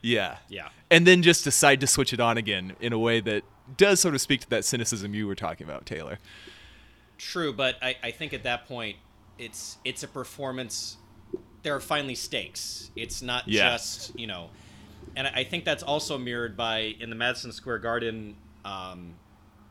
Yeah. 0.02 0.36
Yeah. 0.48 0.68
And 0.90 1.04
then 1.06 1.22
just 1.22 1.42
decide 1.44 1.80
to 1.80 1.86
switch 1.88 2.12
it 2.12 2.20
on 2.20 2.38
again 2.38 2.76
in 2.80 2.92
a 2.92 2.98
way 2.98 3.20
that 3.20 3.42
does 3.76 3.98
sort 4.00 4.14
of 4.14 4.20
speak 4.20 4.40
to 4.42 4.50
that 4.50 4.64
cynicism 4.64 5.14
you 5.14 5.26
were 5.26 5.34
talking 5.34 5.66
about, 5.66 5.84
Taylor. 5.84 6.18
True, 7.18 7.52
but 7.52 7.76
I, 7.82 7.96
I 8.02 8.10
think 8.12 8.32
at 8.34 8.42
that 8.44 8.66
point 8.66 8.96
it's 9.38 9.78
it's 9.84 10.02
a 10.02 10.08
performance 10.08 10.96
there 11.62 11.74
are 11.74 11.80
finally 11.80 12.14
stakes. 12.16 12.90
It's 12.96 13.22
not 13.22 13.46
Yeah. 13.48 13.72
just, 13.72 14.18
you 14.18 14.26
know 14.26 14.50
and 15.16 15.26
I 15.26 15.44
think 15.44 15.64
that's 15.64 15.82
also 15.82 16.18
mirrored 16.18 16.56
by 16.56 16.94
in 17.00 17.10
the 17.10 17.16
Madison 17.16 17.52
Square 17.52 17.78
Garden 17.80 18.36
um, 18.64 19.14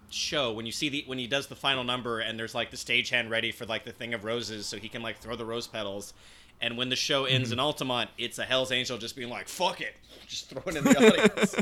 show 0.09 0.51
when 0.53 0.65
you 0.65 0.71
see 0.71 0.89
the 0.89 1.03
when 1.07 1.17
he 1.17 1.27
does 1.27 1.47
the 1.47 1.55
final 1.55 1.83
number 1.83 2.19
and 2.19 2.37
there's 2.37 2.53
like 2.55 2.69
the 2.71 2.77
stagehand 2.77 3.29
ready 3.29 3.51
for 3.51 3.65
like 3.65 3.85
the 3.85 3.91
thing 3.91 4.13
of 4.13 4.23
roses 4.23 4.65
so 4.65 4.77
he 4.77 4.89
can 4.89 5.01
like 5.01 5.17
throw 5.17 5.35
the 5.35 5.45
rose 5.45 5.67
petals. 5.67 6.13
And 6.63 6.77
when 6.77 6.89
the 6.89 6.95
show 6.95 7.25
ends 7.25 7.49
Mm-hmm. 7.49 7.53
in 7.53 7.59
Altamont 7.59 8.09
it's 8.17 8.37
a 8.37 8.43
Hell's 8.43 8.71
Angel 8.71 8.97
just 8.97 9.15
being 9.15 9.29
like 9.29 9.47
fuck 9.47 9.81
it. 9.81 9.95
Just 10.27 10.49
throw 10.49 10.61
it 10.67 10.75
in 10.75 10.83
the 10.83 10.97
audience. 11.35 11.55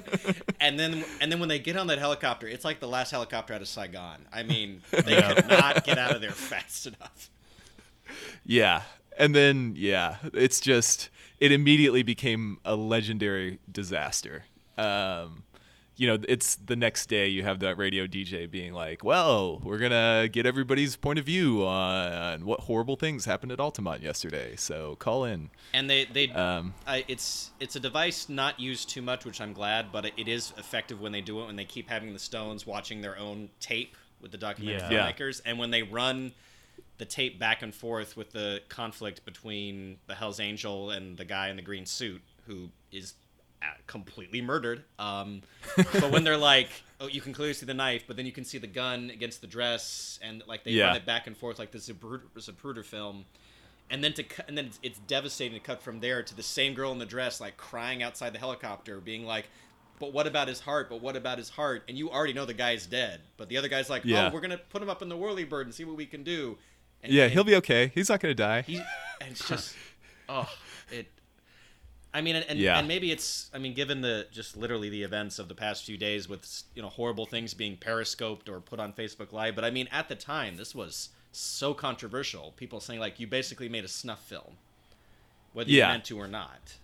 And 0.60 0.80
then 0.80 1.06
and 1.22 1.32
then 1.32 1.40
when 1.40 1.48
they 1.50 1.60
get 1.60 1.78
on 1.78 1.88
that 1.88 2.00
helicopter 2.00 2.48
it's 2.48 2.66
like 2.66 2.80
the 2.80 2.88
last 2.88 3.12
helicopter 3.12 3.54
out 3.54 3.62
of 3.62 3.68
Saigon. 3.68 4.26
I 4.34 4.44
mean 4.44 4.82
they 4.92 5.22
could 5.22 5.48
not 5.48 5.84
get 5.86 5.98
out 5.98 6.14
of 6.16 6.22
there 6.22 6.32
fast 6.32 6.88
enough. 6.88 7.30
Yeah. 8.46 8.82
And 9.18 9.36
then, 9.36 9.74
yeah, 9.76 10.16
it's 10.34 10.62
just, 10.62 11.10
it 11.40 11.52
immediately 11.52 12.04
became 12.04 12.60
a 12.66 12.76
legendary 12.76 13.60
disaster. 13.72 14.44
Um, 14.78 15.44
you 15.96 16.08
know, 16.08 16.18
it's 16.30 16.56
the 16.56 16.78
next 16.78 17.08
day 17.10 17.28
you 17.28 17.44
have 17.44 17.60
that 17.60 17.78
radio 17.78 18.08
DJ 18.08 18.50
being 18.50 18.72
like, 18.72 19.04
well, 19.04 19.60
we're 19.62 19.78
going 19.78 19.92
to 19.92 20.30
get 20.30 20.46
everybody's 20.46 20.96
point 20.96 21.20
of 21.20 21.26
view 21.26 21.66
on 21.66 22.46
what 22.46 22.62
horrible 22.62 22.96
things 22.96 23.26
happened 23.26 23.52
at 23.52 23.60
Altamont 23.60 24.02
yesterday. 24.02 24.56
So 24.56 24.96
call 24.96 25.26
in. 25.26 25.50
and 25.74 25.90
they 25.90 26.06
they 26.06 26.30
Um, 26.30 26.74
I, 26.88 27.04
it's 27.10 27.52
it's 27.60 27.76
a 27.76 27.82
device 27.82 28.30
not 28.30 28.62
used 28.62 28.90
too 28.90 29.02
much, 29.02 29.26
which 29.26 29.42
I'm 29.42 29.52
glad, 29.52 29.92
but 29.92 30.06
it, 30.06 30.14
it 30.16 30.28
is 30.30 30.54
effective 30.58 31.02
when 31.02 31.12
they 31.12 31.22
do 31.22 31.42
it. 31.42 31.48
When 31.48 31.58
they 31.58 31.66
keep 31.66 31.90
having 31.90 32.14
the 32.14 32.20
Stones 32.20 32.66
watching 32.66 33.02
their 33.02 33.18
own 33.18 33.50
tape 33.60 33.98
with 34.22 34.32
the 34.32 34.38
documentary 34.38 34.82
Yeah. 34.82 34.92
Yeah. 35.08 35.12
filmmakers, 35.12 35.42
and 35.44 35.60
when 35.60 35.72
they 35.72 35.84
run 35.84 36.32
the 37.00 37.06
tape 37.06 37.40
back 37.40 37.62
and 37.64 37.74
forth 37.74 38.16
with 38.16 38.32
the 38.32 38.62
conflict 38.70 39.26
between 39.26 39.98
the 40.08 40.14
Hell's 40.16 40.40
Angel 40.40 40.92
and 40.92 41.18
the 41.18 41.26
guy 41.26 41.50
in 41.50 41.56
the 41.56 41.62
green 41.64 41.86
suit 41.88 42.22
who 42.46 42.70
is 42.92 43.14
uh, 43.62 43.66
completely 43.88 44.42
murdered. 44.42 44.84
Um, 45.00 45.42
but 45.76 46.12
when 46.12 46.24
they're 46.24 46.38
like, 46.38 46.70
oh, 47.02 47.08
you 47.08 47.20
can 47.22 47.34
clearly 47.34 47.54
see 47.54 47.66
the 47.66 47.74
knife, 47.74 48.04
but 48.08 48.16
then 48.18 48.26
you 48.26 48.32
can 48.32 48.44
see 48.46 48.58
the 48.58 48.68
gun 48.68 49.10
against 49.10 49.42
the 49.42 49.48
dress, 49.48 50.20
and 50.22 50.44
like 50.48 50.64
they 50.64 50.72
Yeah. 50.72 50.88
run 50.88 50.96
it 50.98 51.06
back 51.06 51.26
and 51.28 51.36
forth 51.36 51.58
like 51.58 51.72
the 51.72 51.78
Zapruder, 51.80 52.22
Zapruder 52.38 52.86
film. 52.86 53.26
And 53.90 54.04
then 54.04 54.14
to 54.14 54.24
cu- 54.24 54.44
and 54.48 54.58
then 54.58 54.66
it's, 54.68 54.80
it's 54.84 55.00
devastating 55.00 55.58
to 55.58 55.66
cut 55.66 55.82
from 55.82 56.00
there 56.00 56.22
to 56.22 56.36
the 56.36 56.44
same 56.44 56.74
girl 56.76 56.92
in 56.92 57.00
the 57.00 57.06
dress 57.08 57.42
like 57.42 57.58
crying 57.58 58.04
outside 58.04 58.34
the 58.34 58.40
helicopter, 58.40 59.00
being 59.00 59.26
like, 59.26 59.50
"But 60.00 60.14
what 60.14 60.28
about 60.28 60.48
his 60.48 60.60
heart? 60.60 60.90
But 60.90 61.02
what 61.02 61.16
about 61.16 61.38
his 61.40 61.50
heart?" 61.50 61.84
And 61.88 61.98
you 61.98 62.12
already 62.12 62.34
know 62.34 62.46
the 62.46 62.54
guy's 62.54 62.86
dead, 62.86 63.22
but 63.38 63.50
the 63.50 63.58
other 63.58 63.68
guy's 63.68 63.90
like, 63.90 64.04
Yeah. 64.06 64.28
"Oh, 64.28 64.34
we're 64.34 64.42
gonna 64.42 64.60
put 64.60 64.82
him 64.84 64.90
up 64.92 65.02
in 65.02 65.10
the 65.10 65.18
whirly 65.18 65.44
bird 65.44 65.66
and 65.66 65.74
see 65.74 65.86
what 65.86 65.96
we 65.96 66.06
can 66.06 66.24
do." 66.24 66.58
And, 67.04 67.12
Yeah, 67.14 67.24
and 67.26 67.34
he'll 67.34 67.44
be 67.44 67.56
okay. 67.56 67.92
He's 67.94 68.10
not 68.10 68.20
gonna 68.20 68.34
die. 68.34 68.62
he, 68.64 68.78
and 68.78 69.32
it's 69.32 69.48
just, 69.48 69.76
oh, 70.30 70.50
it. 70.92 71.08
I 72.14 72.22
mean, 72.22 72.36
and, 72.36 72.46
and, 72.50 72.60
Yeah. 72.60 72.78
and 72.80 72.88
maybe 72.88 73.12
it's. 73.12 73.52
I 73.54 73.60
mean, 73.60 73.74
given 73.74 74.02
the 74.02 74.28
just 74.32 74.58
literally 74.58 74.90
the 74.90 75.04
events 75.04 75.38
of 75.40 75.48
the 75.48 75.56
past 75.56 75.86
few 75.86 75.98
days 75.98 76.28
with 76.28 76.64
you 76.76 76.82
know 76.82 76.90
horrible 76.90 77.26
things 77.26 77.54
being 77.54 77.78
periscoped 77.78 78.50
or 78.50 78.60
put 78.60 78.80
on 78.80 78.94
Facebook 78.94 79.32
Live, 79.32 79.56
but 79.56 79.64
I 79.64 79.70
mean, 79.70 79.88
at 79.92 80.10
the 80.10 80.16
time, 80.16 80.58
this 80.58 80.74
was 80.74 81.10
so 81.32 81.74
controversial. 81.74 82.54
People 82.58 82.80
saying 82.80 83.00
like, 83.00 83.20
you 83.20 83.28
basically 83.28 83.70
made 83.70 83.86
a 83.86 83.88
snuff 83.88 84.22
film, 84.24 84.58
whether 85.54 85.70
you 85.70 85.82
meant 85.82 86.06
to 86.06 86.20
or 86.20 86.28
not. 86.28 86.78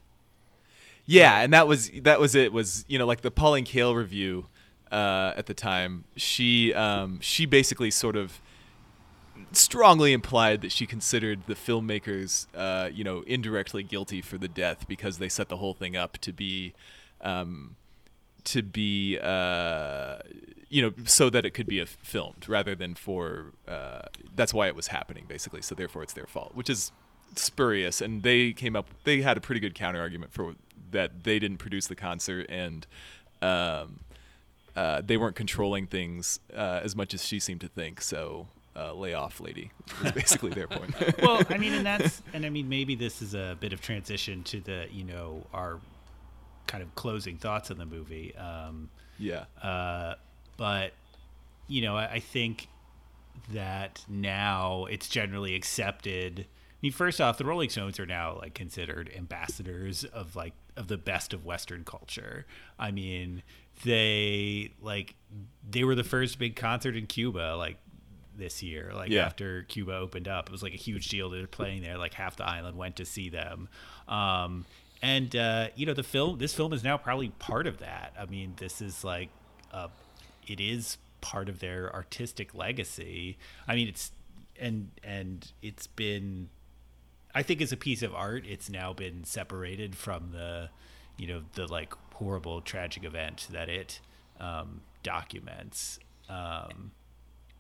Yeah, 1.08 1.42
and 1.42 1.54
that 1.54 1.68
was 1.68 1.90
that 2.02 2.20
was 2.20 2.36
it. 2.36 2.52
Was 2.54 2.86
you 2.88 2.98
know 2.98 3.06
like 3.06 3.22
the 3.22 3.32
Pauline 3.32 3.66
Kael 3.66 3.96
review 3.96 4.48
uh, 4.92 5.34
at 5.36 5.46
the 5.46 5.54
time? 5.54 6.04
She 6.16 6.74
um, 6.74 7.20
she 7.22 7.46
basically 7.46 7.92
sort 7.92 8.16
of 8.16 8.40
strongly 9.52 10.14
implied 10.14 10.62
that 10.62 10.72
she 10.72 10.86
considered 10.86 11.42
the 11.48 11.54
filmmakers 11.54 12.48
uh, 12.56 12.90
you 12.92 13.04
know 13.04 13.24
indirectly 13.28 13.84
guilty 13.84 14.22
for 14.22 14.38
the 14.38 14.48
death 14.48 14.88
because 14.88 15.18
they 15.18 15.30
set 15.30 15.50
the 15.50 15.58
whole 15.58 15.74
thing 15.74 15.96
up 15.96 16.18
to 16.20 16.34
be 16.34 16.74
um, 17.22 17.76
to 18.44 18.62
be 18.62 19.18
uh, 19.22 20.18
you 20.70 20.82
know 20.82 20.94
so 21.06 21.30
that 21.30 21.46
it 21.46 21.52
could 21.52 21.68
be 21.68 21.84
filmed 21.86 22.48
rather 22.48 22.76
than 22.76 22.96
for 22.96 23.54
uh, 23.68 24.04
that's 24.36 24.54
why 24.54 24.68
it 24.68 24.76
was 24.76 24.88
happening 24.88 25.26
basically. 25.28 25.62
So 25.62 25.76
therefore 25.76 26.04
it's 26.04 26.14
their 26.14 26.28
fault 26.28 26.52
which 26.56 26.70
is 26.70 26.92
spurious. 27.36 28.02
And 28.02 28.24
they 28.24 28.54
came 28.54 28.76
up 28.76 28.88
they 29.04 29.22
had 29.22 29.38
a 29.38 29.42
pretty 29.42 29.60
good 29.60 29.76
counter 29.76 30.00
argument 30.00 30.32
for 30.32 30.56
that 30.92 31.24
they 31.24 31.40
didn't 31.40 31.58
produce 31.58 31.88
the 31.88 31.96
concert 31.96 32.46
and 32.50 32.88
um, 33.42 34.00
uh, 34.76 35.02
they 35.04 35.18
weren't 35.18 35.36
controlling 35.36 35.88
things 35.88 36.40
uh, 36.56 36.82
as 36.84 36.96
much 36.96 37.14
as 37.14 37.26
she 37.26 37.40
seemed 37.40 37.62
to 37.62 37.68
think. 37.68 38.02
So 38.02 38.48
uh, 38.76 38.94
lay 38.94 39.14
off 39.14 39.40
lady 39.40 39.72
was 40.04 40.12
basically 40.12 40.52
their 40.52 40.68
point 40.68 40.94
well, 41.22 41.42
I 41.50 41.58
mean, 41.58 41.74
and 41.74 41.86
that's, 41.86 42.22
and 42.34 42.46
I 42.46 42.50
mean, 42.50 42.68
maybe 42.68 42.96
this 42.96 43.22
is 43.22 43.34
a 43.34 43.58
bit 43.60 43.74
of 43.74 43.82
transition 43.82 44.44
to 44.44 44.60
the, 44.60 44.88
you 44.92 45.04
know, 45.04 45.46
our 45.54 45.80
kind 46.68 46.84
of 46.84 46.94
closing 46.96 47.38
thoughts 47.38 47.72
on 47.72 47.78
the 47.78 47.86
movie. 47.86 48.36
Um, 48.36 48.90
yeah 49.18 49.46
uh, 49.64 50.16
but 50.58 50.92
you 51.68 51.82
know, 51.82 51.96
I, 51.96 52.14
I 52.14 52.20
think 52.20 52.68
that 53.52 54.04
now 54.08 54.86
it's 54.86 55.08
generally 55.08 55.56
accepted. 55.56 56.42
I 56.42 56.78
mean, 56.82 56.92
first 56.92 57.20
off, 57.20 57.38
the 57.38 57.46
Rolling 57.46 57.70
Stones 57.70 58.00
are 58.00 58.06
now 58.06 58.38
like 58.40 58.54
considered 58.54 59.12
ambassadors 59.16 60.04
of 60.04 60.36
like 60.36 60.54
of 60.78 60.88
the 60.88 60.98
best 60.98 61.34
of 61.34 61.46
Western 61.46 61.84
culture. 61.84 62.46
I 62.78 62.92
mean, 62.92 63.44
they 63.84 64.72
like 64.82 65.16
they 65.70 65.84
were 65.84 65.96
the 65.96 66.04
first 66.04 66.38
big 66.40 66.56
concert 66.56 66.96
in 66.96 67.08
Cuba, 67.08 67.56
like 67.58 67.78
this 68.38 68.62
year. 68.64 68.92
Like 68.94 69.10
Yeah. 69.10 69.26
after 69.26 69.64
Cuba 69.64 69.96
opened 69.96 70.28
up, 70.28 70.48
it 70.50 70.52
was 70.52 70.64
like 70.64 70.74
a 70.74 70.78
huge 70.78 71.10
deal. 71.10 71.30
They're 71.30 71.48
playing 71.48 71.82
there. 71.82 71.98
Like 71.98 72.14
half 72.14 72.36
the 72.36 72.46
island 72.46 72.78
went 72.78 72.96
to 72.98 73.06
see 73.06 73.30
them. 73.30 73.70
Um, 74.08 74.66
and 75.02 75.36
uh, 75.36 75.68
you 75.76 75.86
know, 75.86 75.94
the 75.94 76.04
film. 76.04 76.38
This 76.40 76.54
film 76.54 76.74
is 76.74 76.84
now 76.84 76.98
probably 76.98 77.30
part 77.30 77.68
of 77.68 77.80
that. 77.80 78.14
I 78.20 78.26
mean, 78.26 78.54
this 78.58 78.82
is 78.82 79.04
like, 79.04 79.30
uh, 79.72 79.90
it 80.48 80.60
is 80.60 80.98
part 81.22 81.50
of 81.50 81.60
their 81.60 81.94
artistic 81.94 82.54
legacy. 82.56 83.38
I 83.68 83.76
mean, 83.76 83.88
it's 83.88 84.12
and 84.60 84.92
and 85.04 85.52
it's 85.62 85.88
been. 85.88 86.50
I 87.34 87.44
think 87.44 87.62
as 87.62 87.72
a 87.74 87.78
piece 87.78 88.02
of 88.02 88.16
art, 88.16 88.46
it's 88.48 88.70
now 88.70 88.94
been 88.94 89.26
separated 89.26 89.98
from 89.98 90.32
the, 90.32 90.70
you 91.18 91.28
know, 91.28 91.42
the 91.56 91.68
like 91.68 91.94
horrible 92.14 92.62
tragic 92.62 93.04
event 93.04 93.48
that 93.52 93.68
it 93.68 94.00
um, 94.40 94.82
documents. 95.04 96.00
Um, 96.30 96.92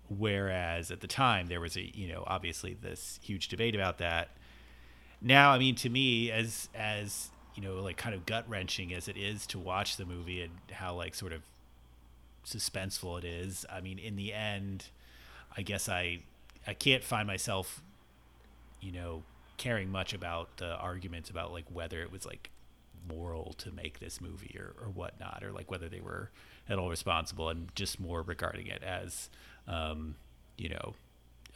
whereas 0.09 0.91
at 0.91 1.01
the 1.01 1.07
time 1.07 1.47
there 1.47 1.59
was 1.59 1.75
a 1.75 1.81
you 1.95 2.07
know 2.07 2.23
obviously 2.27 2.75
this 2.79 3.19
huge 3.23 3.47
debate 3.47 3.75
about 3.75 3.97
that. 3.97 4.29
Now 5.21 5.51
i 5.51 5.57
mean 5.57 5.75
to 5.75 5.89
me 5.89 6.31
as 6.31 6.69
as 6.75 7.29
you 7.55 7.63
know 7.63 7.75
like 7.75 7.97
kind 7.97 8.13
of 8.13 8.25
gut 8.25 8.45
wrenching 8.47 8.93
as 8.93 9.07
it 9.07 9.17
is 9.17 9.47
to 9.47 9.59
watch 9.59 9.97
the 9.97 10.05
movie 10.05 10.41
and 10.41 10.53
how 10.71 10.93
like 10.93 11.15
sort 11.15 11.33
of 11.33 11.41
suspenseful 12.45 13.17
it 13.17 13.25
is 13.25 13.65
i 13.71 13.81
mean 13.81 13.97
in 13.97 14.15
the 14.15 14.31
end 14.31 14.85
i 15.57 15.63
guess 15.63 15.89
i 15.89 16.19
i 16.67 16.73
can't 16.73 17.03
find 17.03 17.25
myself 17.25 17.81
you 18.81 18.91
know 18.91 19.23
caring 19.57 19.89
much 19.89 20.13
about 20.13 20.57
the 20.57 20.75
arguments 20.75 21.29
about 21.29 21.51
like 21.51 21.65
whether 21.73 22.01
it 22.01 22.11
was 22.11 22.25
like 22.25 22.51
moral 23.07 23.53
to 23.53 23.71
make 23.71 23.99
this 23.99 24.19
movie 24.19 24.55
or, 24.59 24.75
or 24.81 24.89
whatnot 24.89 25.43
or 25.43 25.51
like 25.51 25.71
whether 25.71 25.87
they 25.87 25.99
were 25.99 26.29
at 26.67 26.77
all 26.77 26.89
responsible 26.89 27.49
and 27.49 27.73
just 27.75 27.99
more 27.99 28.21
regarding 28.21 28.67
it 28.67 28.83
as 28.83 29.29
um, 29.67 30.15
you 30.57 30.69
know 30.69 30.93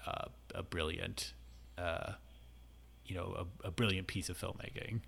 uh, 0.06 0.26
a 0.56 0.64
brilliant 0.64 1.34
uh, 1.78 2.14
you 3.06 3.16
know 3.16 3.46
a, 3.64 3.68
a 3.68 3.72
brilliant 3.72 4.08
piece 4.08 4.30
of 4.30 4.38
filmmaking 4.38 5.02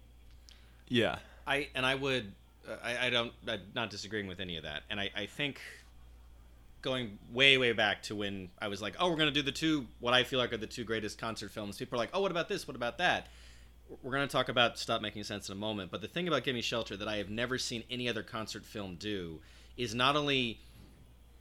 yeah 0.87 1.17
I 1.45 1.69
and 1.75 1.85
I 1.85 1.95
would, 1.95 2.31
uh, 2.67 2.75
I, 2.83 3.07
I 3.07 3.09
don't, 3.09 3.31
I'm 3.47 3.61
not 3.75 3.89
disagreeing 3.89 4.27
with 4.27 4.39
any 4.39 4.57
of 4.57 4.63
that, 4.63 4.83
and 4.89 4.99
I, 4.99 5.09
I 5.15 5.25
think 5.25 5.59
going 6.81 7.19
way 7.31 7.57
way 7.57 7.73
back 7.73 8.01
to 8.03 8.15
when 8.15 8.49
I 8.59 8.67
was 8.67 8.81
like, 8.81 8.95
oh, 8.99 9.09
we're 9.09 9.17
gonna 9.17 9.31
do 9.31 9.41
the 9.41 9.51
two 9.51 9.85
what 9.99 10.13
I 10.13 10.23
feel 10.23 10.39
like 10.39 10.53
are 10.53 10.57
the 10.57 10.67
two 10.67 10.83
greatest 10.83 11.17
concert 11.17 11.51
films. 11.51 11.77
People 11.77 11.97
are 11.97 12.01
like, 12.01 12.11
oh, 12.13 12.21
what 12.21 12.31
about 12.31 12.49
this? 12.49 12.67
What 12.67 12.75
about 12.75 12.97
that? 12.99 13.27
We're 14.01 14.13
gonna 14.13 14.27
talk 14.27 14.49
about 14.49 14.79
Stop 14.79 15.01
Making 15.01 15.23
Sense 15.23 15.49
in 15.49 15.53
a 15.53 15.59
moment, 15.59 15.91
but 15.91 16.01
the 16.01 16.07
thing 16.07 16.27
about 16.27 16.43
Gimme 16.43 16.61
Shelter 16.61 16.95
that 16.97 17.07
I 17.07 17.17
have 17.17 17.29
never 17.29 17.57
seen 17.57 17.83
any 17.89 18.07
other 18.07 18.23
concert 18.23 18.65
film 18.65 18.95
do 18.95 19.39
is 19.77 19.95
not 19.95 20.15
only 20.15 20.59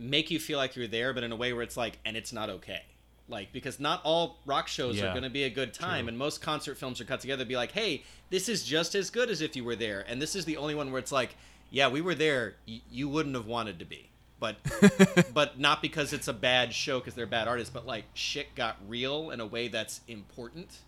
make 0.00 0.30
you 0.30 0.40
feel 0.40 0.58
like 0.58 0.74
you're 0.74 0.88
there, 0.88 1.12
but 1.12 1.22
in 1.22 1.30
a 1.30 1.36
way 1.36 1.52
where 1.52 1.62
it's 1.62 1.76
like, 1.76 1.98
and 2.04 2.16
it's 2.16 2.32
not 2.32 2.50
okay. 2.50 2.82
Like, 3.28 3.52
because 3.52 3.78
not 3.78 4.00
all 4.02 4.38
rock 4.44 4.66
shows 4.66 5.00
are 5.00 5.10
going 5.10 5.22
to 5.22 5.30
be 5.30 5.44
a 5.44 5.50
good 5.50 5.72
time, 5.72 6.04
True. 6.04 6.08
and 6.08 6.18
most 6.18 6.42
concert 6.42 6.76
films 6.76 7.00
are 7.00 7.04
cut 7.04 7.20
together 7.20 7.44
to 7.44 7.48
be 7.48 7.54
like, 7.54 7.70
hey, 7.70 8.02
this 8.30 8.48
is 8.48 8.64
just 8.64 8.96
as 8.96 9.10
good 9.10 9.30
as 9.30 9.40
if 9.40 9.54
you 9.54 9.62
were 9.62 9.76
there. 9.76 10.04
And 10.08 10.20
this 10.20 10.34
is 10.34 10.44
the 10.44 10.56
only 10.56 10.74
one 10.74 10.90
where 10.90 10.98
it's 10.98 11.12
like, 11.12 11.36
yeah, 11.70 11.88
we 11.88 12.00
were 12.00 12.16
there. 12.16 12.56
Y- 12.66 12.80
you 12.90 13.08
wouldn't 13.08 13.36
have 13.36 13.46
wanted 13.46 13.78
to 13.78 13.84
be. 13.84 14.10
But, 14.40 14.56
but 15.34 15.60
not 15.60 15.80
because 15.82 16.12
it's 16.12 16.26
a 16.26 16.32
bad 16.32 16.72
show 16.72 16.98
because 16.98 17.14
they're 17.14 17.26
bad 17.26 17.46
artists, 17.46 17.72
but 17.72 17.86
like 17.86 18.04
shit 18.14 18.54
got 18.56 18.78
real 18.88 19.30
in 19.30 19.38
a 19.38 19.46
way 19.46 19.68
that's 19.68 20.00
important 20.08 20.78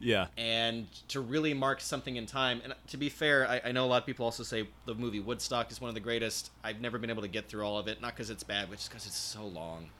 yeah 0.00 0.26
and 0.36 0.86
to 1.08 1.20
really 1.20 1.54
mark 1.54 1.80
something 1.80 2.16
in 2.16 2.26
time. 2.26 2.60
And 2.64 2.74
to 2.88 2.96
be 2.96 3.08
fair, 3.08 3.48
I, 3.48 3.60
I 3.66 3.72
know 3.72 3.84
a 3.84 3.88
lot 3.88 4.02
of 4.02 4.06
people 4.06 4.24
also 4.24 4.42
say 4.42 4.68
the 4.86 4.94
movie 4.94 5.20
Woodstock 5.20 5.70
is 5.70 5.80
one 5.80 5.88
of 5.88 5.94
the 5.94 6.00
greatest. 6.00 6.50
I've 6.62 6.80
never 6.80 6.98
been 6.98 7.10
able 7.10 7.22
to 7.22 7.28
get 7.28 7.48
through 7.48 7.64
all 7.64 7.78
of 7.78 7.88
it, 7.88 8.00
not 8.00 8.14
because 8.14 8.30
it's 8.30 8.42
bad, 8.42 8.68
but 8.70 8.76
just 8.76 8.90
because 8.90 9.06
it's 9.06 9.16
so 9.16 9.44
long. 9.44 9.90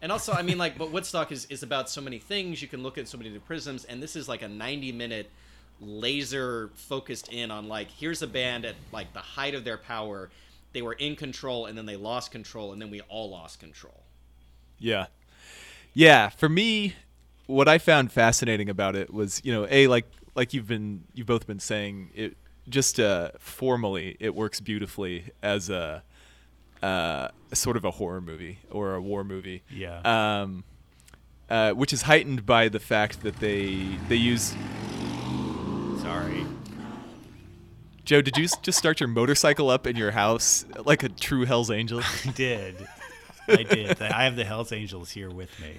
And 0.00 0.10
also, 0.10 0.32
I 0.32 0.42
mean, 0.42 0.58
like, 0.58 0.76
but 0.76 0.90
Woodstock 0.90 1.30
is, 1.30 1.46
is 1.46 1.62
about 1.62 1.88
so 1.88 2.00
many 2.00 2.18
things. 2.18 2.60
You 2.60 2.66
can 2.66 2.82
look 2.82 2.98
at 2.98 3.06
so 3.06 3.16
many 3.16 3.30
different 3.30 3.46
prisms, 3.46 3.84
and 3.84 4.02
this 4.02 4.16
is 4.16 4.28
like 4.28 4.42
a 4.42 4.48
90 4.48 4.92
minute 4.92 5.30
laser 5.80 6.70
focused 6.74 7.32
in 7.32 7.50
on 7.50 7.66
like 7.66 7.90
here's 7.90 8.22
a 8.22 8.26
band 8.26 8.64
at 8.64 8.76
like 8.92 9.12
the 9.12 9.20
height 9.20 9.54
of 9.54 9.64
their 9.64 9.78
power. 9.78 10.30
They 10.72 10.82
were 10.82 10.94
in 10.94 11.16
control, 11.16 11.66
and 11.66 11.76
then 11.76 11.86
they 11.86 11.96
lost 11.96 12.30
control, 12.30 12.72
and 12.72 12.80
then 12.80 12.90
we 12.90 13.00
all 13.02 13.30
lost 13.30 13.60
control. 13.60 14.02
Yeah. 14.78 15.06
Yeah, 15.94 16.30
for 16.30 16.48
me 16.48 16.94
what 17.46 17.68
I 17.68 17.78
found 17.78 18.12
fascinating 18.12 18.68
about 18.68 18.96
it 18.96 19.12
was, 19.12 19.40
you 19.44 19.52
know, 19.52 19.66
a 19.70 19.86
like 19.86 20.06
like 20.34 20.54
you've 20.54 20.66
been 20.66 21.04
you've 21.14 21.26
both 21.26 21.46
been 21.46 21.60
saying 21.60 22.10
it 22.14 22.36
just 22.68 23.00
uh 23.00 23.30
formally 23.38 24.16
it 24.20 24.34
works 24.34 24.60
beautifully 24.60 25.30
as 25.42 25.68
a 25.68 26.02
uh 26.82 27.28
sort 27.52 27.76
of 27.76 27.84
a 27.84 27.92
horror 27.92 28.20
movie 28.20 28.58
or 28.70 28.94
a 28.94 29.00
war 29.02 29.24
movie. 29.24 29.62
Yeah. 29.70 30.00
Um 30.04 30.64
uh, 31.50 31.72
which 31.72 31.92
is 31.92 32.02
heightened 32.02 32.46
by 32.46 32.68
the 32.68 32.80
fact 32.80 33.22
that 33.22 33.36
they 33.36 33.98
they 34.08 34.16
use 34.16 34.54
sorry 36.00 36.46
Joe, 38.04 38.20
did 38.20 38.36
you 38.36 38.48
just 38.62 38.78
start 38.78 38.98
your 38.98 39.08
motorcycle 39.08 39.70
up 39.70 39.86
in 39.86 39.94
your 39.94 40.10
house 40.10 40.64
like 40.84 41.02
a 41.04 41.08
true 41.08 41.44
Hell's 41.44 41.70
Angel? 41.70 42.00
i 42.26 42.30
did 42.30 42.88
i 43.48 43.62
did 43.62 44.00
i 44.00 44.24
have 44.24 44.36
the 44.36 44.44
hells 44.44 44.72
angels 44.72 45.10
here 45.10 45.30
with 45.30 45.50
me 45.60 45.74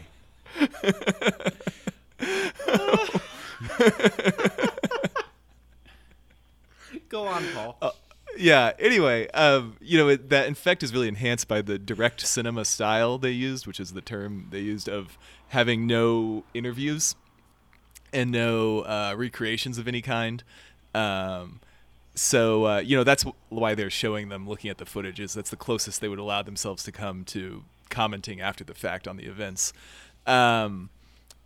Go 7.10 7.28
on, 7.28 7.44
Paul. 7.54 7.78
Uh, 7.82 7.92
yeah. 8.38 8.72
Anyway, 8.80 9.28
um, 9.30 9.78
you 9.82 9.98
know 9.98 10.10
it, 10.10 10.30
that 10.30 10.50
effect 10.50 10.84
is 10.84 10.94
really 10.94 11.08
enhanced 11.08 11.48
by 11.48 11.62
the 11.62 11.78
direct 11.78 12.26
cinema 12.26 12.66
style 12.66 13.18
they 13.18 13.32
used, 13.32 13.68
which 13.68 13.80
is 13.80 13.94
the 13.94 14.02
term 14.02 14.48
they 14.52 14.60
used 14.60 14.90
of 14.90 15.18
having 15.50 15.86
no 15.86 16.44
interviews 16.54 17.16
and 18.12 18.32
no 18.32 18.82
uh, 18.82 19.14
recreations 19.16 19.78
of 19.78 19.88
any 19.88 20.02
kind. 20.02 20.44
Um, 20.96 21.60
so 22.16 22.66
uh, 22.66 22.80
you 22.80 22.96
know 22.96 23.04
that's 23.04 23.26
why 23.50 23.76
they're 23.76 23.90
showing 23.90 24.30
them 24.30 24.48
looking 24.48 24.70
at 24.70 24.78
the 24.78 24.86
footage. 24.86 25.20
Is 25.20 25.34
that's 25.34 25.50
the 25.50 25.56
closest 25.56 26.02
they 26.02 26.10
would 26.10 26.20
allow 26.20 26.42
themselves 26.42 26.84
to 26.84 26.92
come 26.92 27.24
to 27.26 27.64
commenting 27.90 28.42
after 28.42 28.64
the 28.64 28.74
fact 28.74 29.08
on 29.08 29.18
the 29.18 29.26
events. 29.26 29.74
Um, 30.26 30.90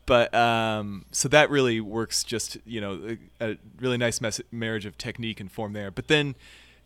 but 0.06 0.34
um, 0.34 1.06
so 1.12 1.28
that 1.30 1.50
really 1.50 1.82
works. 1.82 2.24
Just 2.24 2.58
you 2.66 2.80
know, 2.82 3.18
a, 3.42 3.52
a 3.52 3.58
really 3.80 3.98
nice 3.98 4.22
mes- 4.22 4.42
marriage 4.52 4.86
of 4.86 4.98
technique 4.98 5.40
and 5.40 5.52
form 5.52 5.74
there. 5.74 5.92
But 5.92 6.08
then, 6.08 6.36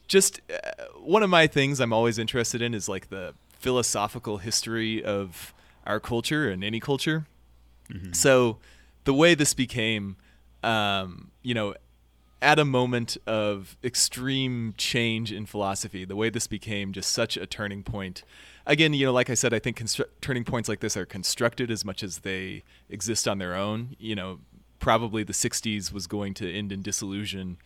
just 0.08 0.42
uh, 0.52 0.86
one 1.00 1.22
of 1.24 1.30
my 1.30 1.48
things 1.48 1.80
I'm 1.80 1.94
always 1.94 2.18
interested 2.18 2.62
in 2.62 2.74
is 2.74 2.90
like 2.90 3.10
the 3.10 3.34
philosophical 3.60 4.38
history 4.40 5.04
of 5.04 5.54
our 5.86 6.00
culture 6.00 6.50
and 6.50 6.64
any 6.64 6.80
culture. 6.80 7.26
So 8.14 8.58
the 9.04 9.14
way 9.14 9.36
this 9.36 9.54
became, 9.54 10.16
um, 10.64 11.30
you 11.44 11.54
know, 11.54 11.76
at 12.42 12.58
a 12.58 12.66
moment 12.66 13.18
of 13.28 13.76
extreme 13.84 14.74
change 14.78 15.32
in 15.32 15.46
philosophy, 15.46 16.06
the 16.06 16.16
way 16.16 16.30
this 16.30 16.48
became 16.48 16.94
just 16.94 17.12
such 17.12 17.36
a 17.38 17.46
turning 17.46 17.84
point. 17.84 18.24
Again, 18.66 18.94
you 18.94 19.08
know, 19.08 19.14
like 19.14 19.30
I 19.30 19.34
said, 19.34 19.54
I 19.54 19.60
think 19.60 19.82
turning 20.22 20.44
points 20.44 20.70
like 20.70 20.80
this 20.80 20.96
are 20.96 21.06
constructed 21.06 21.72
as 21.72 21.84
much 21.84 22.04
as 22.04 22.20
they 22.20 22.64
exist 22.90 23.28
on 23.28 23.38
their 23.38 23.56
own. 23.56 23.96
You 24.00 24.16
know, 24.16 24.40
probably 24.80 25.24
the 25.24 25.34
60s 25.34 25.92
was 25.92 26.08
going 26.08 26.34
to 26.36 26.52
end 26.52 26.72
in 26.72 26.82
disillusion, 26.82 27.58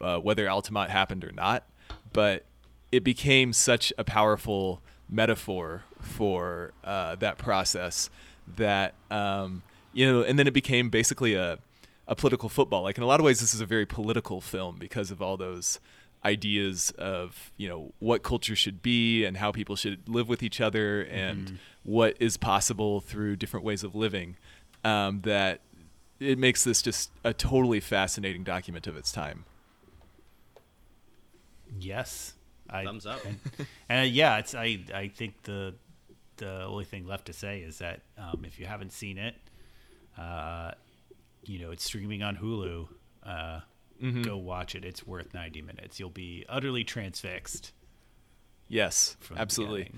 uh, 0.00 0.18
whether 0.18 0.48
Altamont 0.48 0.90
happened 0.90 1.24
or 1.24 1.32
not. 1.32 1.66
But 2.12 2.44
it 2.92 3.02
became 3.02 3.52
such 3.52 3.92
a 3.98 4.04
powerful 4.04 4.82
metaphor 5.08 5.84
for 6.00 6.72
uh, 6.84 7.16
that 7.16 7.38
process 7.38 8.10
that, 8.56 8.94
um, 9.10 9.62
you 9.92 10.10
know, 10.10 10.22
and 10.22 10.38
then 10.38 10.46
it 10.46 10.54
became 10.54 10.90
basically 10.90 11.34
a, 11.34 11.58
a 12.06 12.14
political 12.14 12.48
football. 12.48 12.82
Like 12.82 12.96
in 12.96 13.02
a 13.02 13.06
lot 13.06 13.20
of 13.20 13.26
ways, 13.26 13.40
this 13.40 13.54
is 13.54 13.60
a 13.60 13.66
very 13.66 13.86
political 13.86 14.40
film 14.40 14.76
because 14.78 15.10
of 15.10 15.20
all 15.20 15.36
those 15.36 15.80
ideas 16.24 16.90
of 16.98 17.52
you 17.56 17.68
know 17.68 17.92
what 17.98 18.22
culture 18.22 18.56
should 18.56 18.82
be 18.82 19.24
and 19.24 19.36
how 19.36 19.52
people 19.52 19.76
should 19.76 20.08
live 20.08 20.28
with 20.28 20.42
each 20.42 20.60
other 20.60 21.02
and 21.02 21.58
what 21.82 22.16
is 22.18 22.36
possible 22.36 23.00
through 23.00 23.36
different 23.36 23.64
ways 23.64 23.84
of 23.84 23.94
living. 23.94 24.36
Um, 24.84 25.20
that 25.22 25.60
it 26.20 26.38
makes 26.38 26.64
this 26.64 26.82
just 26.82 27.10
a 27.24 27.32
totally 27.32 27.80
fascinating 27.80 28.44
document 28.44 28.86
of 28.86 28.96
its 28.96 29.12
time. 29.12 29.44
Yes. 31.78 32.34
I, 32.68 32.84
Thumbs 32.84 33.06
up. 33.06 33.24
And, 33.24 33.38
and, 33.88 34.00
uh, 34.00 34.10
yeah, 34.10 34.38
it's 34.38 34.54
I 34.54 34.80
I 34.94 35.08
think 35.08 35.42
the 35.42 35.74
the 36.36 36.64
only 36.64 36.84
thing 36.84 37.06
left 37.06 37.26
to 37.26 37.32
say 37.32 37.60
is 37.60 37.78
that 37.78 38.00
um, 38.18 38.44
if 38.44 38.58
you 38.58 38.66
haven't 38.66 38.92
seen 38.92 39.18
it, 39.18 39.34
uh, 40.18 40.72
you 41.44 41.58
know 41.58 41.70
it's 41.70 41.84
streaming 41.84 42.22
on 42.22 42.36
Hulu. 42.36 42.88
Uh, 43.22 43.60
Go 44.22 44.36
watch 44.36 44.74
it. 44.74 44.84
It's 44.84 45.06
worth 45.06 45.32
ninety 45.34 45.62
minutes. 45.62 45.98
You'll 46.00 46.10
be 46.10 46.44
utterly 46.48 46.84
transfixed. 46.84 47.72
Yes, 48.68 49.16
absolutely. 49.36 49.92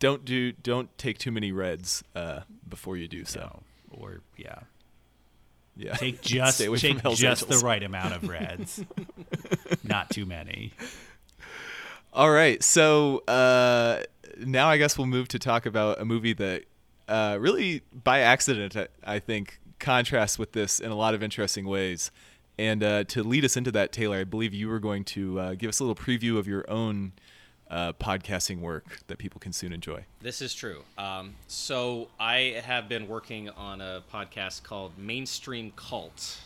Don't 0.00 0.24
do 0.24 0.52
don't 0.52 0.96
take 0.98 1.18
too 1.18 1.30
many 1.30 1.52
reds 1.52 2.02
uh, 2.14 2.40
before 2.68 2.96
you 2.96 3.06
do 3.08 3.24
so. 3.24 3.40
So, 3.40 3.62
or 3.92 4.20
yeah, 4.36 4.60
Yeah, 5.76 5.94
take 5.94 6.20
just 6.22 6.56
Stay 6.58 6.66
away 6.66 6.78
from 6.78 7.00
take 7.00 7.14
just 7.16 7.44
Angels. 7.44 7.60
the 7.60 7.66
right 7.66 7.82
amount 7.82 8.14
of 8.14 8.28
reds, 8.28 8.84
not 9.84 10.10
too 10.10 10.26
many. 10.26 10.72
All 12.12 12.30
right, 12.30 12.62
so 12.62 13.18
uh, 13.26 14.02
now 14.38 14.68
I 14.68 14.76
guess 14.78 14.96
we'll 14.98 15.06
move 15.08 15.28
to 15.28 15.38
talk 15.38 15.66
about 15.66 16.00
a 16.00 16.04
movie 16.04 16.32
that 16.34 16.64
uh, 17.08 17.38
really, 17.40 17.82
by 17.92 18.20
accident, 18.20 18.76
I, 18.76 18.88
I 19.04 19.18
think, 19.18 19.58
contrasts 19.80 20.38
with 20.38 20.52
this 20.52 20.78
in 20.80 20.90
a 20.90 20.94
lot 20.96 21.14
of 21.14 21.22
interesting 21.22 21.66
ways. 21.66 22.10
And 22.58 22.82
uh, 22.82 23.04
to 23.04 23.22
lead 23.22 23.44
us 23.44 23.56
into 23.56 23.72
that, 23.72 23.92
Taylor, 23.92 24.18
I 24.18 24.24
believe 24.24 24.54
you 24.54 24.68
were 24.68 24.78
going 24.78 25.04
to 25.04 25.40
uh, 25.40 25.54
give 25.54 25.68
us 25.68 25.80
a 25.80 25.84
little 25.84 25.96
preview 26.02 26.38
of 26.38 26.46
your 26.46 26.68
own 26.70 27.12
uh, 27.70 27.92
podcasting 27.94 28.60
work 28.60 29.00
that 29.08 29.18
people 29.18 29.40
can 29.40 29.52
soon 29.52 29.72
enjoy. 29.72 30.04
This 30.20 30.40
is 30.40 30.54
true. 30.54 30.82
Um, 30.96 31.34
so 31.48 32.08
I 32.20 32.62
have 32.64 32.88
been 32.88 33.08
working 33.08 33.48
on 33.50 33.80
a 33.80 34.02
podcast 34.12 34.62
called 34.62 34.96
Mainstream 34.96 35.72
Cult, 35.74 36.38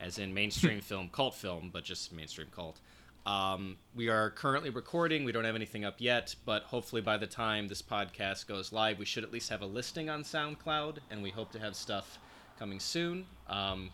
as 0.00 0.18
in 0.18 0.34
mainstream 0.34 0.80
film, 0.82 1.08
cult 1.12 1.34
film, 1.34 1.70
but 1.72 1.84
just 1.84 2.12
mainstream 2.12 2.48
cult. 2.54 2.80
Um, 3.26 3.76
we 3.94 4.08
are 4.08 4.30
currently 4.30 4.70
recording. 4.70 5.24
We 5.24 5.30
don't 5.30 5.44
have 5.44 5.54
anything 5.54 5.84
up 5.84 5.96
yet, 5.98 6.34
but 6.46 6.62
hopefully 6.64 7.02
by 7.02 7.18
the 7.18 7.26
time 7.26 7.68
this 7.68 7.82
podcast 7.82 8.46
goes 8.46 8.72
live, 8.72 8.98
we 8.98 9.04
should 9.04 9.24
at 9.24 9.32
least 9.32 9.50
have 9.50 9.60
a 9.60 9.66
listing 9.66 10.08
on 10.08 10.22
SoundCloud, 10.24 10.98
and 11.10 11.22
we 11.22 11.30
hope 11.30 11.52
to 11.52 11.60
have 11.60 11.76
stuff 11.76 12.18
coming 12.58 12.80
soon. 12.80 13.26
Um, 13.48 13.90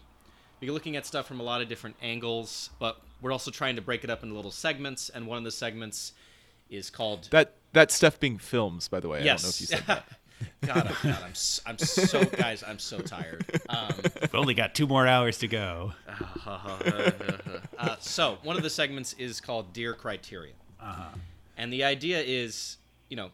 we're 0.60 0.72
looking 0.72 0.96
at 0.96 1.06
stuff 1.06 1.26
from 1.26 1.40
a 1.40 1.42
lot 1.42 1.60
of 1.62 1.68
different 1.68 1.96
angles, 2.02 2.70
but 2.78 3.00
we're 3.22 3.32
also 3.32 3.50
trying 3.50 3.76
to 3.76 3.82
break 3.82 4.04
it 4.04 4.10
up 4.10 4.22
into 4.22 4.34
little 4.34 4.50
segments, 4.50 5.08
and 5.10 5.26
one 5.26 5.38
of 5.38 5.44
the 5.44 5.50
segments 5.50 6.12
is 6.70 6.90
called 6.90 7.28
That 7.30 7.52
that 7.72 7.90
stuff 7.90 8.18
being 8.18 8.38
films, 8.38 8.88
by 8.88 9.00
the 9.00 9.08
way. 9.08 9.22
yes. 9.24 9.40
I 9.40 9.42
don't 9.42 9.44
know 9.44 9.48
if 9.50 9.60
you 9.60 9.66
said 9.66 9.86
that. 9.86 10.04
God, 10.66 10.86
I'm, 11.02 11.10
God, 11.12 11.22
I'm, 11.24 11.30
s- 11.30 11.60
I'm 11.64 11.78
so 11.78 12.22
guys, 12.24 12.62
I'm 12.62 12.78
so 12.78 12.98
tired. 12.98 13.44
Um, 13.70 13.88
We've 14.20 14.34
only 14.34 14.52
got 14.54 14.74
two 14.74 14.86
more 14.86 15.06
hours 15.06 15.38
to 15.38 15.48
go. 15.48 15.92
uh, 16.46 17.96
so 18.00 18.38
one 18.42 18.56
of 18.56 18.62
the 18.62 18.68
segments 18.70 19.14
is 19.14 19.40
called 19.40 19.72
Dear 19.72 19.94
Criterion, 19.94 20.54
and 21.56 21.72
the 21.72 21.84
idea 21.84 22.20
is, 22.20 22.76
you 23.08 23.16
know, 23.16 23.30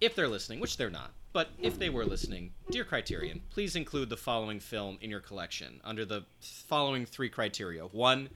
if 0.00 0.14
they're 0.14 0.28
listening, 0.28 0.60
which 0.60 0.76
they're 0.76 0.90
not, 0.90 1.10
but 1.38 1.50
if 1.60 1.78
they 1.78 1.88
were 1.88 2.04
listening, 2.04 2.50
Dear 2.68 2.82
Criterion, 2.82 3.42
please 3.50 3.76
include 3.76 4.10
the 4.10 4.16
following 4.16 4.58
film 4.58 4.98
in 5.00 5.08
your 5.08 5.20
collection 5.20 5.80
under 5.84 6.04
the 6.04 6.24
following 6.40 7.06
three 7.06 7.28
criteria. 7.28 7.84
One, 7.84 8.30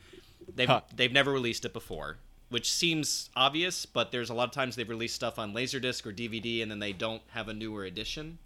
they've 0.55 0.69
Huh. 0.69 0.83
they've 0.95 1.11
never 1.11 1.33
released 1.33 1.65
it 1.65 1.73
before. 1.73 2.19
Which 2.49 2.71
seems 2.71 3.29
obvious, 3.35 3.87
but 3.87 4.13
there's 4.13 4.31
a 4.31 4.35
lot 4.35 4.45
of 4.45 4.53
times 4.53 4.77
they've 4.77 4.89
released 4.89 5.17
stuff 5.17 5.37
on 5.37 5.53
Laserdisc 5.53 6.07
or 6.07 6.13
DVD 6.13 6.63
and 6.63 6.71
then 6.71 6.79
they 6.79 6.93
don't 6.93 7.23
have 7.31 7.49
a 7.49 7.53
newer 7.53 7.83
edition. 7.83 8.39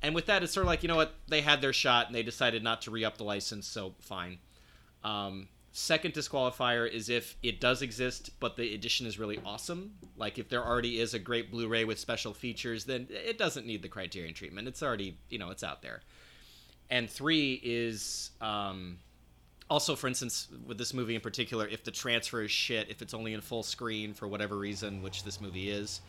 And 0.00 0.14
with 0.14 0.24
that, 0.24 0.42
it's 0.42 0.54
sort 0.54 0.64
of 0.64 0.68
like 0.68 0.82
you 0.82 0.88
know 0.88 0.96
what 0.96 1.12
they 1.28 1.42
had 1.42 1.60
their 1.60 1.74
shot 1.74 2.06
and 2.06 2.14
they 2.14 2.22
decided 2.22 2.62
not 2.62 2.80
to 2.82 2.90
re-up 2.90 3.18
the 3.18 3.24
license, 3.24 3.66
so 3.66 3.92
fine. 4.00 4.38
Um, 5.04 5.48
second 5.76 6.14
disqualifier 6.14 6.90
is 6.90 7.10
if 7.10 7.36
it 7.42 7.60
does 7.60 7.82
exist, 7.82 8.30
but 8.40 8.56
the 8.56 8.74
edition 8.74 9.06
is 9.06 9.18
really 9.18 9.38
awesome. 9.44 9.92
Like 10.16 10.38
if 10.38 10.48
there 10.48 10.64
already 10.64 11.00
is 11.00 11.12
a 11.12 11.18
great 11.18 11.50
Blu-ray 11.50 11.84
with 11.84 11.98
special 11.98 12.32
features, 12.32 12.84
then 12.84 13.06
it 13.10 13.36
doesn't 13.36 13.66
need 13.66 13.82
the 13.82 13.88
Criterion 13.88 14.32
treatment. 14.32 14.68
It's 14.68 14.82
already 14.82 15.18
you 15.28 15.38
know 15.38 15.50
it's 15.50 15.62
out 15.62 15.82
there. 15.82 16.00
And 16.88 17.10
three 17.10 17.60
is 17.62 18.30
um, 18.40 18.98
also, 19.68 19.96
for 19.96 20.06
instance, 20.06 20.48
with 20.66 20.78
this 20.78 20.94
movie 20.94 21.14
in 21.14 21.20
particular, 21.20 21.68
if 21.68 21.84
the 21.84 21.90
transfer 21.90 22.42
is 22.42 22.50
shit, 22.50 22.88
if 22.88 23.02
it's 23.02 23.12
only 23.12 23.34
in 23.34 23.42
full 23.42 23.62
screen 23.62 24.14
for 24.14 24.26
whatever 24.28 24.56
reason, 24.56 25.02
which 25.02 25.24
this 25.24 25.42
movie 25.42 25.68
is. 25.68 26.00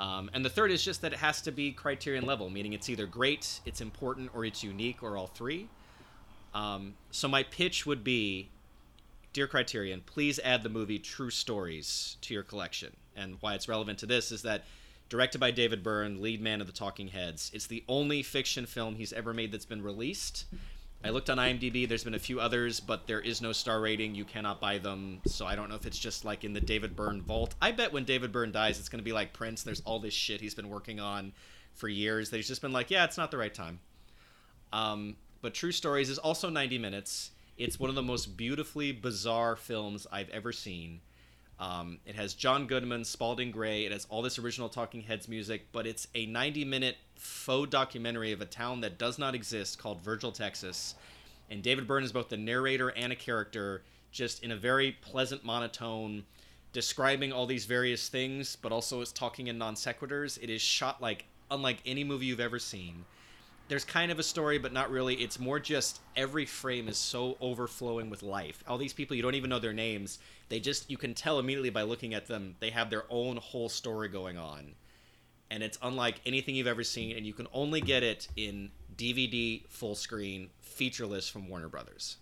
Um, 0.00 0.28
and 0.34 0.44
the 0.44 0.50
third 0.50 0.72
is 0.72 0.82
just 0.84 1.02
that 1.02 1.12
it 1.12 1.20
has 1.20 1.40
to 1.42 1.52
be 1.52 1.70
criterion 1.70 2.26
level, 2.26 2.50
meaning 2.50 2.72
it's 2.72 2.88
either 2.88 3.06
great, 3.06 3.60
it's 3.64 3.80
important, 3.80 4.30
or 4.34 4.44
it's 4.44 4.64
unique, 4.64 5.04
or 5.04 5.16
all 5.16 5.28
three. 5.28 5.68
Um, 6.52 6.94
so 7.12 7.28
my 7.28 7.44
pitch 7.44 7.86
would 7.86 8.02
be, 8.02 8.50
dear 9.34 9.46
Criterion, 9.48 10.00
please 10.06 10.38
add 10.44 10.62
the 10.62 10.68
movie 10.68 11.00
True 11.00 11.28
Stories 11.28 12.16
to 12.22 12.32
your 12.32 12.44
collection. 12.44 12.96
And 13.16 13.36
why 13.40 13.54
it's 13.54 13.68
relevant 13.68 13.98
to 13.98 14.06
this 14.06 14.30
is 14.30 14.42
that 14.42 14.64
directed 15.08 15.38
by 15.38 15.50
David 15.50 15.82
Byrne, 15.82 16.22
lead 16.22 16.40
man 16.40 16.60
of 16.60 16.68
the 16.68 16.72
Talking 16.72 17.08
Heads, 17.08 17.50
it's 17.52 17.66
the 17.66 17.84
only 17.88 18.22
fiction 18.22 18.64
film 18.64 18.94
he's 18.94 19.12
ever 19.12 19.34
made 19.34 19.50
that's 19.50 19.66
been 19.66 19.82
released. 19.82 20.46
I 21.02 21.10
looked 21.10 21.28
on 21.28 21.36
IMDb. 21.36 21.86
There's 21.86 22.04
been 22.04 22.14
a 22.14 22.18
few 22.18 22.40
others, 22.40 22.78
but 22.78 23.08
there 23.08 23.20
is 23.20 23.42
no 23.42 23.52
star 23.52 23.80
rating. 23.80 24.14
You 24.14 24.24
cannot 24.24 24.60
buy 24.60 24.78
them, 24.78 25.20
so 25.26 25.44
I 25.44 25.56
don't 25.56 25.68
know 25.68 25.74
if 25.74 25.84
it's 25.84 25.98
just 25.98 26.24
like 26.24 26.44
in 26.44 26.52
the 26.52 26.60
David 26.60 26.96
Byrne 26.96 27.20
vault. 27.20 27.56
I 27.60 27.72
bet 27.72 27.92
when 27.92 28.04
David 28.04 28.30
Byrne 28.30 28.52
dies, 28.52 28.78
it's 28.78 28.88
going 28.88 29.00
to 29.00 29.04
be 29.04 29.12
like 29.12 29.32
Prince. 29.32 29.64
There's 29.64 29.82
all 29.84 29.98
this 29.98 30.14
shit 30.14 30.40
he's 30.40 30.54
been 30.54 30.70
working 30.70 31.00
on 31.00 31.32
for 31.74 31.88
years 31.88 32.30
that 32.30 32.36
he's 32.36 32.48
just 32.48 32.62
been 32.62 32.72
like, 32.72 32.90
yeah, 32.90 33.04
it's 33.04 33.18
not 33.18 33.32
the 33.32 33.36
right 33.36 33.52
time. 33.52 33.80
Um, 34.72 35.16
but 35.42 35.54
True 35.54 35.72
Stories 35.72 36.08
is 36.08 36.18
also 36.18 36.48
90 36.48 36.78
minutes. 36.78 37.32
It's 37.56 37.78
one 37.78 37.88
of 37.88 37.94
the 37.94 38.02
most 38.02 38.36
beautifully 38.36 38.90
bizarre 38.90 39.54
films 39.54 40.06
I've 40.10 40.30
ever 40.30 40.52
seen. 40.52 41.00
Um, 41.60 41.98
it 42.04 42.16
has 42.16 42.34
John 42.34 42.66
Goodman, 42.66 43.04
Spalding 43.04 43.52
Gray. 43.52 43.84
It 43.84 43.92
has 43.92 44.06
all 44.10 44.22
this 44.22 44.40
original 44.40 44.68
Talking 44.68 45.02
Heads 45.02 45.28
music, 45.28 45.66
but 45.70 45.86
it's 45.86 46.08
a 46.14 46.26
90 46.26 46.64
minute 46.64 46.96
faux 47.14 47.70
documentary 47.70 48.32
of 48.32 48.40
a 48.40 48.46
town 48.46 48.80
that 48.80 48.98
does 48.98 49.18
not 49.18 49.36
exist 49.36 49.78
called 49.78 50.00
Virgil, 50.00 50.32
Texas. 50.32 50.96
And 51.48 51.62
David 51.62 51.86
Byrne 51.86 52.02
is 52.02 52.10
both 52.10 52.28
the 52.28 52.36
narrator 52.36 52.88
and 52.88 53.12
a 53.12 53.16
character, 53.16 53.82
just 54.10 54.42
in 54.42 54.50
a 54.50 54.56
very 54.56 54.92
pleasant 55.00 55.44
monotone, 55.44 56.24
describing 56.72 57.32
all 57.32 57.46
these 57.46 57.66
various 57.66 58.08
things, 58.08 58.56
but 58.56 58.72
also 58.72 59.00
is 59.00 59.12
talking 59.12 59.46
in 59.46 59.58
non 59.58 59.74
sequiturs. 59.76 60.42
It 60.42 60.50
is 60.50 60.60
shot 60.60 61.00
like 61.00 61.26
unlike 61.52 61.78
any 61.86 62.02
movie 62.02 62.26
you've 62.26 62.40
ever 62.40 62.58
seen. 62.58 63.04
There's 63.74 63.84
kind 63.84 64.12
of 64.12 64.20
a 64.20 64.22
story, 64.22 64.56
but 64.56 64.72
not 64.72 64.88
really. 64.88 65.16
It's 65.16 65.40
more 65.40 65.58
just 65.58 65.98
every 66.14 66.46
frame 66.46 66.86
is 66.86 66.96
so 66.96 67.36
overflowing 67.40 68.08
with 68.08 68.22
life. 68.22 68.62
All 68.68 68.78
these 68.78 68.92
people, 68.92 69.16
you 69.16 69.22
don't 69.22 69.34
even 69.34 69.50
know 69.50 69.58
their 69.58 69.72
names. 69.72 70.20
They 70.48 70.60
just, 70.60 70.88
you 70.88 70.96
can 70.96 71.12
tell 71.12 71.40
immediately 71.40 71.70
by 71.70 71.82
looking 71.82 72.14
at 72.14 72.28
them, 72.28 72.54
they 72.60 72.70
have 72.70 72.88
their 72.88 73.02
own 73.10 73.36
whole 73.36 73.68
story 73.68 74.08
going 74.08 74.38
on. 74.38 74.76
And 75.50 75.60
it's 75.60 75.76
unlike 75.82 76.20
anything 76.24 76.54
you've 76.54 76.68
ever 76.68 76.84
seen, 76.84 77.16
and 77.16 77.26
you 77.26 77.32
can 77.32 77.48
only 77.52 77.80
get 77.80 78.04
it 78.04 78.28
in 78.36 78.70
DVD, 78.94 79.66
full 79.66 79.96
screen, 79.96 80.50
featureless 80.60 81.28
from 81.28 81.48
Warner 81.48 81.68
Brothers. 81.68 82.18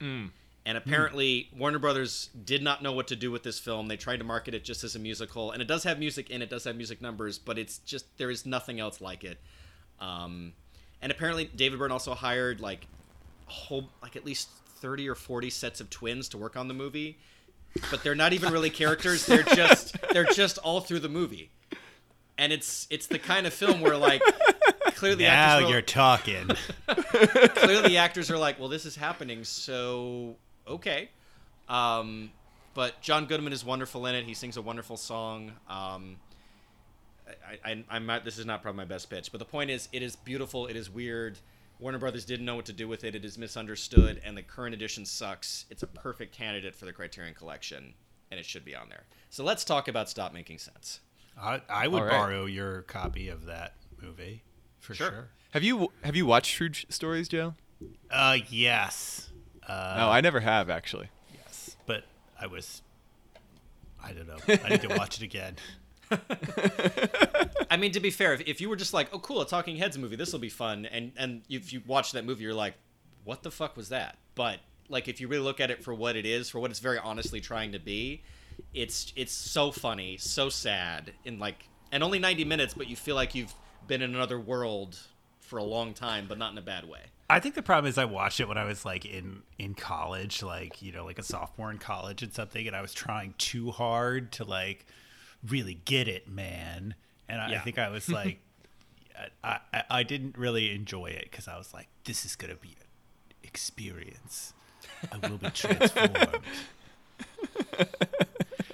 Hmm. 0.00 0.26
And 0.66 0.76
apparently, 0.76 1.50
Warner 1.56 1.78
Brothers 1.78 2.30
did 2.44 2.64
not 2.64 2.82
know 2.82 2.90
what 2.90 3.06
to 3.06 3.16
do 3.16 3.30
with 3.30 3.44
this 3.44 3.60
film. 3.60 3.86
They 3.86 3.96
tried 3.96 4.16
to 4.16 4.24
market 4.24 4.54
it 4.54 4.64
just 4.64 4.82
as 4.82 4.96
a 4.96 4.98
musical, 4.98 5.52
and 5.52 5.62
it 5.62 5.68
does 5.68 5.84
have 5.84 6.00
music 6.00 6.30
in 6.30 6.42
it, 6.42 6.50
does 6.50 6.64
have 6.64 6.74
music 6.74 7.00
numbers, 7.00 7.38
but 7.38 7.58
it's 7.58 7.78
just 7.78 8.18
there 8.18 8.30
is 8.32 8.44
nothing 8.44 8.80
else 8.80 9.00
like 9.00 9.22
it. 9.22 9.38
Um, 10.00 10.52
and 11.00 11.12
apparently, 11.12 11.50
David 11.54 11.78
Byrne 11.78 11.92
also 11.92 12.14
hired 12.14 12.60
like 12.60 12.86
a 13.48 13.52
whole, 13.52 13.90
like 14.02 14.16
at 14.16 14.24
least 14.24 14.48
thirty 14.80 15.08
or 15.08 15.14
forty 15.14 15.50
sets 15.50 15.80
of 15.80 15.90
twins 15.90 16.28
to 16.30 16.38
work 16.38 16.56
on 16.56 16.68
the 16.68 16.74
movie, 16.74 17.18
but 17.90 18.02
they're 18.02 18.14
not 18.14 18.32
even 18.32 18.52
really 18.52 18.70
characters. 18.70 19.26
They're 19.26 19.42
just 19.42 19.96
they're 20.12 20.24
just 20.24 20.58
all 20.58 20.80
through 20.80 21.00
the 21.00 21.08
movie, 21.08 21.50
and 22.38 22.52
it's 22.52 22.86
it's 22.90 23.06
the 23.06 23.18
kind 23.18 23.46
of 23.46 23.54
film 23.54 23.80
where 23.80 23.96
like 23.96 24.22
clearly 24.94 25.24
now 25.24 25.58
actors 25.58 25.70
you're 25.70 25.82
talking. 25.82 26.48
clearly 26.86 27.88
the 27.88 27.98
actors 27.98 28.30
are 28.30 28.38
like, 28.38 28.58
well, 28.58 28.68
this 28.68 28.86
is 28.86 28.96
happening, 28.96 29.44
so 29.44 30.36
okay. 30.66 31.10
Um, 31.68 32.30
but 32.74 33.00
John 33.00 33.26
Goodman 33.26 33.52
is 33.52 33.64
wonderful 33.64 34.06
in 34.06 34.14
it. 34.14 34.24
He 34.24 34.34
sings 34.34 34.56
a 34.56 34.62
wonderful 34.62 34.96
song. 34.96 35.52
Um, 35.68 36.16
I, 37.26 37.70
I, 37.70 37.84
I'm 37.90 38.06
not, 38.06 38.24
this 38.24 38.38
is 38.38 38.46
not 38.46 38.62
probably 38.62 38.78
my 38.78 38.84
best 38.84 39.08
pitch, 39.10 39.30
but 39.32 39.38
the 39.38 39.44
point 39.46 39.70
is, 39.70 39.88
it 39.92 40.02
is 40.02 40.14
beautiful. 40.16 40.66
It 40.66 40.76
is 40.76 40.90
weird. 40.90 41.38
Warner 41.78 41.98
Brothers 41.98 42.24
didn't 42.24 42.46
know 42.46 42.56
what 42.56 42.66
to 42.66 42.72
do 42.72 42.86
with 42.86 43.02
it. 43.04 43.14
It 43.14 43.24
is 43.24 43.36
misunderstood, 43.38 44.20
and 44.24 44.36
the 44.36 44.42
current 44.42 44.74
edition 44.74 45.04
sucks. 45.04 45.64
It's 45.70 45.82
a 45.82 45.86
perfect 45.86 46.34
candidate 46.36 46.74
for 46.74 46.84
the 46.84 46.92
Criterion 46.92 47.34
Collection, 47.34 47.94
and 48.30 48.38
it 48.38 48.46
should 48.46 48.64
be 48.64 48.74
on 48.76 48.88
there. 48.88 49.04
So 49.30 49.42
let's 49.42 49.64
talk 49.64 49.88
about 49.88 50.08
Stop 50.08 50.32
Making 50.32 50.58
Sense. 50.58 51.00
I, 51.40 51.62
I 51.68 51.88
would 51.88 51.98
All 52.02 52.06
right. 52.06 52.12
borrow 52.18 52.44
your 52.46 52.82
copy 52.82 53.28
of 53.28 53.46
that 53.46 53.74
movie 54.00 54.42
for 54.78 54.94
Sure. 54.94 55.08
sure. 55.10 55.28
Have 55.52 55.62
you 55.64 55.90
have 56.04 56.14
you 56.16 56.26
watched 56.26 56.54
True 56.54 56.70
Stories, 56.88 57.28
Joe? 57.28 57.54
Uh, 58.10 58.38
yes. 58.48 59.30
Uh, 59.66 59.94
no, 59.98 60.10
I 60.10 60.20
never 60.20 60.40
have 60.40 60.68
actually. 60.70 61.08
yes, 61.34 61.76
but 61.86 62.04
I 62.40 62.46
was. 62.46 62.82
I 64.02 64.12
don't 64.12 64.26
know. 64.28 64.36
I 64.64 64.68
need 64.68 64.82
to 64.82 64.88
watch 64.88 65.16
it 65.16 65.24
again. 65.24 65.56
I 67.70 67.76
mean, 67.76 67.92
to 67.92 68.00
be 68.00 68.10
fair, 68.10 68.34
if, 68.34 68.42
if 68.42 68.60
you 68.60 68.68
were 68.68 68.76
just 68.76 68.92
like, 68.92 69.08
"Oh, 69.12 69.18
cool, 69.18 69.40
a 69.40 69.46
Talking 69.46 69.76
Heads 69.76 69.98
movie, 69.98 70.16
this 70.16 70.32
will 70.32 70.40
be 70.40 70.48
fun," 70.48 70.86
and 70.86 71.12
and 71.16 71.42
if 71.48 71.72
you 71.72 71.82
watch 71.86 72.12
that 72.12 72.24
movie, 72.24 72.44
you're 72.44 72.54
like, 72.54 72.74
"What 73.24 73.42
the 73.42 73.50
fuck 73.50 73.76
was 73.76 73.88
that?" 73.88 74.18
But 74.34 74.60
like, 74.88 75.08
if 75.08 75.20
you 75.20 75.28
really 75.28 75.42
look 75.42 75.60
at 75.60 75.70
it 75.70 75.82
for 75.82 75.94
what 75.94 76.16
it 76.16 76.26
is, 76.26 76.50
for 76.50 76.60
what 76.60 76.70
it's 76.70 76.80
very 76.80 76.98
honestly 76.98 77.40
trying 77.40 77.72
to 77.72 77.78
be, 77.78 78.22
it's 78.72 79.12
it's 79.16 79.32
so 79.32 79.70
funny, 79.70 80.16
so 80.16 80.48
sad, 80.48 81.12
in 81.24 81.38
like, 81.38 81.68
and 81.92 82.02
only 82.02 82.18
90 82.18 82.44
minutes, 82.44 82.74
but 82.74 82.88
you 82.88 82.96
feel 82.96 83.14
like 83.14 83.34
you've 83.34 83.54
been 83.86 84.02
in 84.02 84.14
another 84.14 84.38
world 84.38 84.98
for 85.40 85.58
a 85.58 85.64
long 85.64 85.94
time, 85.94 86.26
but 86.28 86.38
not 86.38 86.52
in 86.52 86.58
a 86.58 86.62
bad 86.62 86.88
way. 86.88 87.00
I 87.28 87.40
think 87.40 87.54
the 87.54 87.62
problem 87.62 87.88
is 87.88 87.96
I 87.96 88.04
watched 88.04 88.40
it 88.40 88.48
when 88.48 88.58
I 88.58 88.64
was 88.64 88.84
like 88.84 89.04
in 89.04 89.42
in 89.58 89.74
college, 89.74 90.42
like 90.42 90.82
you 90.82 90.92
know, 90.92 91.04
like 91.04 91.18
a 91.18 91.22
sophomore 91.22 91.70
in 91.70 91.78
college 91.78 92.22
and 92.22 92.32
something, 92.32 92.66
and 92.66 92.76
I 92.76 92.82
was 92.82 92.92
trying 92.92 93.34
too 93.38 93.70
hard 93.70 94.32
to 94.32 94.44
like 94.44 94.86
really 95.48 95.74
get 95.84 96.08
it, 96.08 96.28
man. 96.28 96.94
And 97.28 97.40
I, 97.40 97.54
I 97.54 97.58
think 97.58 97.78
I 97.78 97.88
was 97.88 98.08
like, 98.08 98.40
I, 99.44 99.58
I 99.72 99.82
I 99.90 100.02
didn't 100.02 100.36
really 100.36 100.74
enjoy 100.74 101.06
it 101.06 101.28
because 101.30 101.48
I 101.48 101.56
was 101.56 101.72
like, 101.72 101.88
this 102.04 102.24
is 102.24 102.36
gonna 102.36 102.56
be 102.56 102.68
an 102.68 102.86
experience. 103.42 104.52
I 105.12 105.28
will 105.28 105.38
be 105.38 105.50
transformed. 105.54 106.40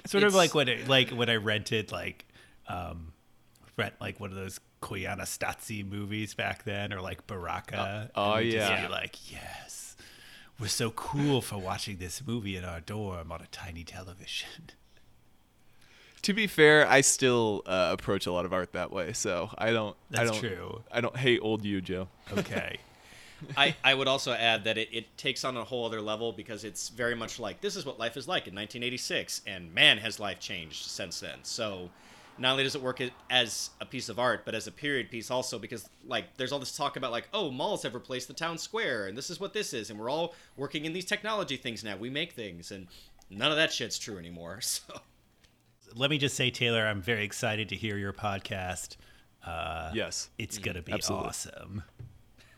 sort 0.05 0.23
of 0.23 0.33
like 0.33 0.53
when 0.53 0.67
it, 0.67 0.87
like 0.87 1.09
when 1.11 1.29
I 1.29 1.35
rented 1.35 1.91
like 1.91 2.25
um 2.67 3.13
rent 3.77 3.93
like 3.99 4.19
one 4.19 4.29
of 4.29 4.35
those 4.35 4.59
Koyana 4.81 5.89
movies 5.89 6.33
back 6.33 6.63
then 6.63 6.91
or 6.91 7.01
like 7.01 7.27
Baraka. 7.27 8.11
Oh, 8.15 8.33
and 8.33 8.51
just 8.51 8.71
yeah. 8.71 8.87
like, 8.89 9.31
yes, 9.31 9.95
we're 10.59 10.67
so 10.67 10.91
cool 10.91 11.41
for 11.41 11.57
watching 11.57 11.97
this 11.97 12.21
movie 12.25 12.55
in 12.55 12.65
our 12.65 12.81
dorm 12.81 13.31
on 13.31 13.41
a 13.41 13.47
tiny 13.47 13.83
television. 13.83 14.71
To 16.23 16.33
be 16.33 16.45
fair, 16.45 16.87
I 16.87 17.01
still 17.01 17.63
uh, 17.65 17.89
approach 17.91 18.27
a 18.27 18.31
lot 18.31 18.45
of 18.45 18.53
art 18.53 18.73
that 18.73 18.91
way, 18.91 19.13
so 19.13 19.49
I 19.57 19.71
don't. 19.71 19.95
I 20.13 20.17
That's 20.17 20.31
don't, 20.31 20.39
true. 20.39 20.81
I 20.91 21.01
don't 21.01 21.17
hate 21.17 21.39
old 21.41 21.65
you, 21.65 21.81
Joe. 21.81 22.07
Okay. 22.37 22.77
I, 23.57 23.75
I 23.83 23.93
would 23.93 24.07
also 24.07 24.33
add 24.33 24.65
that 24.65 24.77
it, 24.77 24.89
it 24.91 25.17
takes 25.17 25.43
on 25.43 25.57
a 25.57 25.63
whole 25.63 25.85
other 25.85 25.99
level 25.99 26.31
because 26.31 26.63
it's 26.63 26.89
very 26.89 27.15
much 27.15 27.39
like 27.39 27.61
this 27.61 27.75
is 27.75 27.85
what 27.85 27.99
life 27.99 28.17
is 28.17 28.27
like 28.27 28.47
in 28.47 28.53
1986, 28.53 29.41
and 29.47 29.73
man, 29.73 29.97
has 29.97 30.19
life 30.19 30.39
changed 30.39 30.85
since 30.85 31.19
then. 31.19 31.39
So, 31.43 31.89
not 32.37 32.51
only 32.51 32.63
does 32.63 32.75
it 32.75 32.81
work 32.81 33.01
as 33.29 33.71
a 33.79 33.85
piece 33.85 34.09
of 34.09 34.19
art, 34.19 34.43
but 34.45 34.55
as 34.55 34.67
a 34.67 34.71
period 34.71 35.09
piece 35.09 35.31
also 35.31 35.57
because 35.59 35.89
like 36.05 36.37
there's 36.37 36.51
all 36.51 36.59
this 36.59 36.75
talk 36.75 36.95
about 36.97 37.11
like 37.11 37.27
oh 37.33 37.51
malls 37.51 37.83
have 37.83 37.93
replaced 37.93 38.27
the 38.27 38.33
town 38.33 38.57
square, 38.57 39.07
and 39.07 39.17
this 39.17 39.29
is 39.29 39.39
what 39.39 39.53
this 39.53 39.73
is, 39.73 39.89
and 39.89 39.99
we're 39.99 40.09
all 40.09 40.35
working 40.55 40.85
in 40.85 40.93
these 40.93 41.05
technology 41.05 41.57
things 41.57 41.83
now. 41.83 41.97
We 41.97 42.09
make 42.09 42.33
things, 42.33 42.71
and 42.71 42.87
none 43.29 43.51
of 43.51 43.57
that 43.57 43.73
shit's 43.73 43.97
true 43.97 44.17
anymore. 44.17 44.59
So 44.87 45.01
Let 45.95 46.09
me 46.09 46.17
just 46.17 46.35
say, 46.35 46.49
Taylor, 46.51 46.85
I'm 46.85 47.01
very 47.01 47.23
excited 47.23 47.69
to 47.69 47.75
hear 47.75 47.97
your 47.97 48.13
podcast. 48.13 48.97
Uh, 49.45 49.91
Yes. 49.93 50.29
it's 50.37 50.57
gonna 50.57 50.81
be 50.81 50.91
absolutely. 50.91 51.27
awesome. 51.27 51.83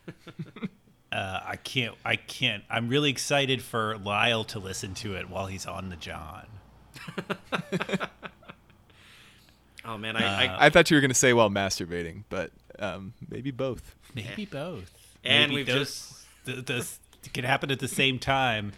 uh, 1.12 1.40
I 1.46 1.56
can't. 1.56 1.96
I 2.04 2.16
can't. 2.18 2.64
I'm 2.70 2.90
really 2.90 3.10
excited 3.10 3.62
for 3.62 3.98
Lyle 3.98 4.44
to 4.46 4.60
listen 4.60 4.94
to 4.96 5.16
it 5.16 5.30
while 5.30 5.46
he's 5.48 5.66
on 5.66 5.90
the 5.90 5.96
John. 5.96 6.46
oh 9.86 9.98
man, 9.98 10.16
I, 10.16 10.46
I 10.46 10.66
I 10.66 10.70
thought 10.70 10.90
you 10.92 10.98
were 10.98 11.02
gonna 11.02 11.14
say 11.14 11.34
while 11.34 11.50
masturbating, 11.50 12.24
but 12.30 12.52
um, 12.80 13.14
maybe 13.30 13.52
both. 13.52 13.96
Maybe 14.14 14.46
both. 14.46 14.92
And 15.24 15.52
Maybe 15.52 15.56
we've 15.64 15.68
those, 15.68 16.26
th- 16.46 16.66
those 16.66 17.00
can 17.34 17.46
happen 17.46 17.72
at 17.72 17.80
the 17.80 17.88
same 17.88 18.20
time. 18.20 18.74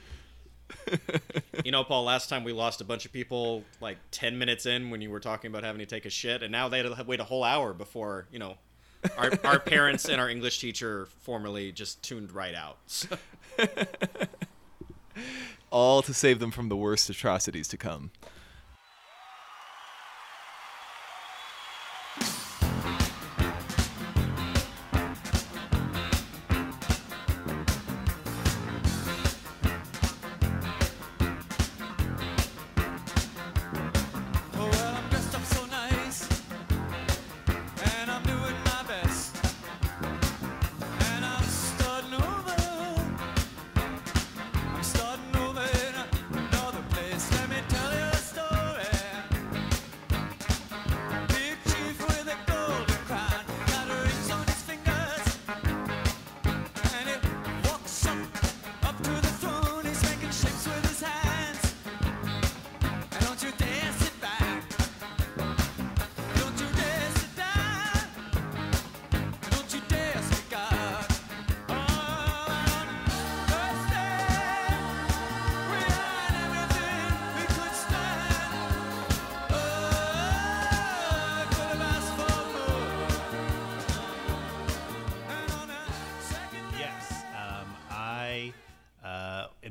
You 1.64 1.72
know, 1.72 1.84
Paul, 1.84 2.04
last 2.04 2.30
time 2.30 2.44
we 2.44 2.54
lost 2.54 2.82
a 2.82 2.84
bunch 2.84 3.06
of 3.06 3.12
people 3.12 3.64
like 3.82 3.98
10 4.12 4.38
minutes 4.38 4.66
in 4.66 4.90
when 4.90 5.02
you 5.02 5.10
were 5.10 5.20
talking 5.20 5.50
about 5.50 5.64
having 5.64 5.80
to 5.80 5.86
take 5.86 6.06
a 6.06 6.10
shit, 6.10 6.44
and 6.44 6.52
now 6.52 6.70
they 6.70 6.78
had 6.78 6.96
to 6.96 7.04
wait 7.06 7.20
a 7.20 7.24
whole 7.24 7.44
hour 7.44 7.74
before, 7.74 8.28
you 8.32 8.40
know, 8.40 8.58
our, 9.18 9.32
our 9.44 9.60
parents 9.60 10.06
and 10.06 10.20
our 10.22 10.30
English 10.30 10.60
teacher 10.60 11.08
formerly 11.22 11.72
just 11.72 12.04
tuned 12.04 12.32
right 12.32 12.56
out. 12.56 12.78
So, 12.88 13.18
All 15.72 16.02
to 16.04 16.14
save 16.14 16.40
them 16.40 16.52
from 16.52 16.70
the 16.70 16.76
worst 16.76 17.10
atrocities 17.10 17.68
to 17.70 17.78
come. 17.78 18.12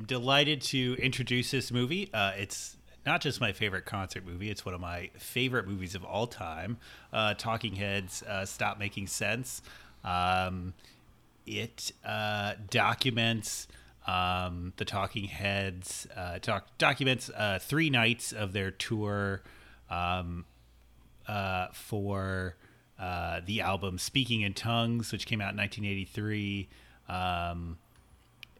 Delighted 0.05 0.61
to 0.61 0.95
introduce 0.99 1.51
this 1.51 1.71
movie. 1.71 2.09
Uh, 2.13 2.31
it's 2.37 2.77
not 3.05 3.21
just 3.21 3.39
my 3.39 3.51
favorite 3.51 3.85
concert 3.85 4.25
movie; 4.25 4.49
it's 4.49 4.65
one 4.65 4.73
of 4.73 4.81
my 4.81 5.09
favorite 5.17 5.67
movies 5.67 5.95
of 5.95 6.03
all 6.03 6.27
time. 6.27 6.77
Uh, 7.13 7.33
Talking 7.33 7.75
Heads, 7.75 8.23
uh, 8.23 8.45
Stop 8.45 8.79
Making 8.79 9.07
Sense. 9.07 9.61
Um, 10.03 10.73
it 11.45 11.91
uh, 12.03 12.53
documents 12.69 13.67
um, 14.07 14.73
the 14.77 14.85
Talking 14.85 15.25
Heads, 15.25 16.07
uh, 16.15 16.39
documents 16.77 17.29
uh, 17.29 17.59
three 17.61 17.89
nights 17.89 18.31
of 18.31 18.53
their 18.53 18.71
tour 18.71 19.41
um, 19.89 20.45
for 21.73 22.55
the 22.97 23.61
album 23.61 23.97
Speaking 23.97 24.41
in 24.41 24.53
Tongues, 24.53 25.11
which 25.11 25.25
came 25.25 25.41
out 25.41 25.51
in 25.51 25.57
1983. 25.57 26.69
Um, 27.07 27.77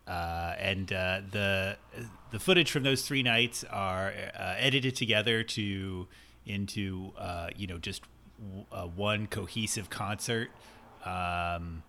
uh, 0.07 0.53
and 0.59 0.91
uh, 0.93 1.21
the 1.31 1.77
the 2.31 2.39
footage 2.39 2.71
from 2.71 2.83
those 2.83 3.01
three 3.07 3.23
nights 3.23 3.63
are 3.63 4.13
uh, 4.37 4.55
edited 4.57 4.95
together 4.95 5.43
to 5.43 6.07
into 6.45 7.11
uh, 7.17 7.49
you 7.55 7.67
know 7.67 7.77
just 7.77 8.03
w- 8.39 8.65
uh, 8.71 8.85
one 8.85 9.27
cohesive 9.27 9.89
concert, 9.89 10.49
um, 11.05 11.81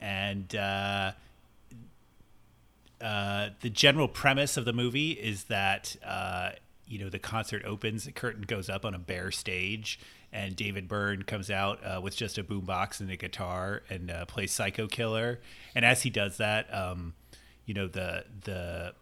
and 0.00 0.54
uh, 0.54 1.12
the 3.00 3.70
general 3.70 4.08
premise 4.08 4.56
of 4.56 4.64
the 4.64 4.72
movie 4.72 5.12
is 5.12 5.44
that 5.44 5.96
you 6.88 6.98
know 6.98 7.08
the 7.08 7.18
concert 7.18 7.64
opens, 7.64 8.04
the 8.04 8.12
curtain 8.12 8.42
goes 8.42 8.68
up 8.68 8.84
on 8.84 8.94
a 8.94 8.98
bare 8.98 9.30
stage, 9.30 9.98
and 10.32 10.54
David 10.54 10.88
Byrne 10.88 11.22
comes 11.22 11.50
out 11.50 11.80
uh, 11.84 12.00
with 12.00 12.16
just 12.16 12.38
a 12.38 12.44
boombox 12.44 13.00
and 13.00 13.10
a 13.10 13.16
guitar 13.16 13.82
and 13.88 14.10
uh, 14.10 14.24
plays 14.26 14.52
Psycho 14.52 14.86
Killer. 14.86 15.40
And 15.74 15.84
as 15.84 16.02
he 16.02 16.10
does 16.10 16.36
that, 16.36 16.72
um, 16.72 17.14
you 17.66 17.74
know 17.74 17.86
the 17.86 18.24
the 18.44 18.94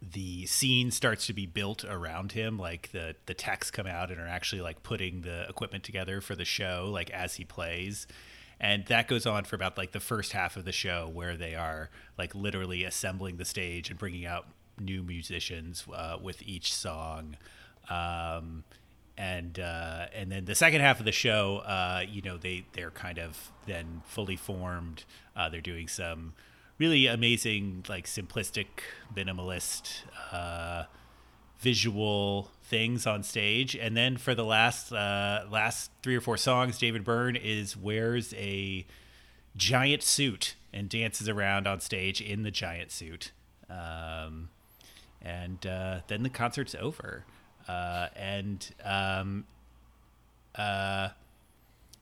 the 0.00 0.46
scene 0.46 0.90
starts 0.90 1.26
to 1.26 1.32
be 1.32 1.46
built 1.46 1.84
around 1.84 2.32
him 2.32 2.58
like 2.58 2.90
the 2.92 3.16
the 3.26 3.34
techs 3.34 3.70
come 3.70 3.86
out 3.86 4.10
and 4.10 4.20
are 4.20 4.28
actually 4.28 4.60
like 4.60 4.82
putting 4.82 5.22
the 5.22 5.48
equipment 5.48 5.82
together 5.82 6.20
for 6.20 6.34
the 6.34 6.44
show 6.44 6.88
like 6.92 7.10
as 7.10 7.34
he 7.34 7.44
plays. 7.44 8.06
And 8.60 8.86
that 8.86 9.06
goes 9.06 9.24
on 9.24 9.44
for 9.44 9.54
about 9.54 9.78
like 9.78 9.92
the 9.92 10.00
first 10.00 10.32
half 10.32 10.56
of 10.56 10.64
the 10.64 10.72
show 10.72 11.08
where 11.12 11.36
they 11.36 11.54
are 11.54 11.90
like 12.16 12.34
literally 12.34 12.82
assembling 12.84 13.36
the 13.36 13.44
stage 13.44 13.88
and 13.88 13.98
bringing 13.98 14.26
out 14.26 14.46
new 14.80 15.02
musicians 15.02 15.84
uh, 15.94 16.16
with 16.20 16.42
each 16.42 16.74
song. 16.74 17.36
Um, 17.88 18.64
and 19.16 19.58
uh, 19.58 20.06
and 20.14 20.30
then 20.30 20.44
the 20.44 20.54
second 20.54 20.80
half 20.80 21.00
of 21.00 21.04
the 21.04 21.12
show 21.12 21.58
uh, 21.58 22.02
you 22.08 22.22
know 22.22 22.36
they 22.36 22.66
they're 22.72 22.92
kind 22.92 23.18
of 23.18 23.50
then 23.66 24.02
fully 24.06 24.36
formed. 24.36 25.04
Uh, 25.36 25.48
they're 25.48 25.60
doing 25.60 25.88
some 25.88 26.34
really 26.78 27.06
amazing 27.06 27.84
like 27.88 28.06
simplistic 28.06 28.66
minimalist 29.14 30.02
uh, 30.32 30.84
visual 31.58 32.50
things 32.62 33.06
on 33.06 33.22
stage. 33.22 33.74
And 33.74 33.96
then 33.96 34.16
for 34.16 34.34
the 34.34 34.44
last 34.44 34.92
uh, 34.92 35.44
last 35.50 35.90
three 36.02 36.16
or 36.16 36.20
four 36.20 36.36
songs 36.36 36.78
david 36.78 37.04
byrne 37.04 37.36
is 37.36 37.76
wears 37.76 38.32
a 38.34 38.86
giant 39.56 40.02
suit 40.02 40.54
and 40.72 40.88
dances 40.88 41.28
around 41.28 41.66
on 41.66 41.80
stage 41.80 42.20
in 42.20 42.42
the 42.42 42.50
giant 42.50 42.92
suit. 42.92 43.32
Um, 43.68 44.50
and 45.20 45.66
uh, 45.66 46.00
then 46.06 46.22
the 46.22 46.30
concert's 46.30 46.74
over. 46.74 47.24
Uh, 47.66 48.08
and 48.16 48.74
um, 48.84 49.44
uh, 50.54 51.10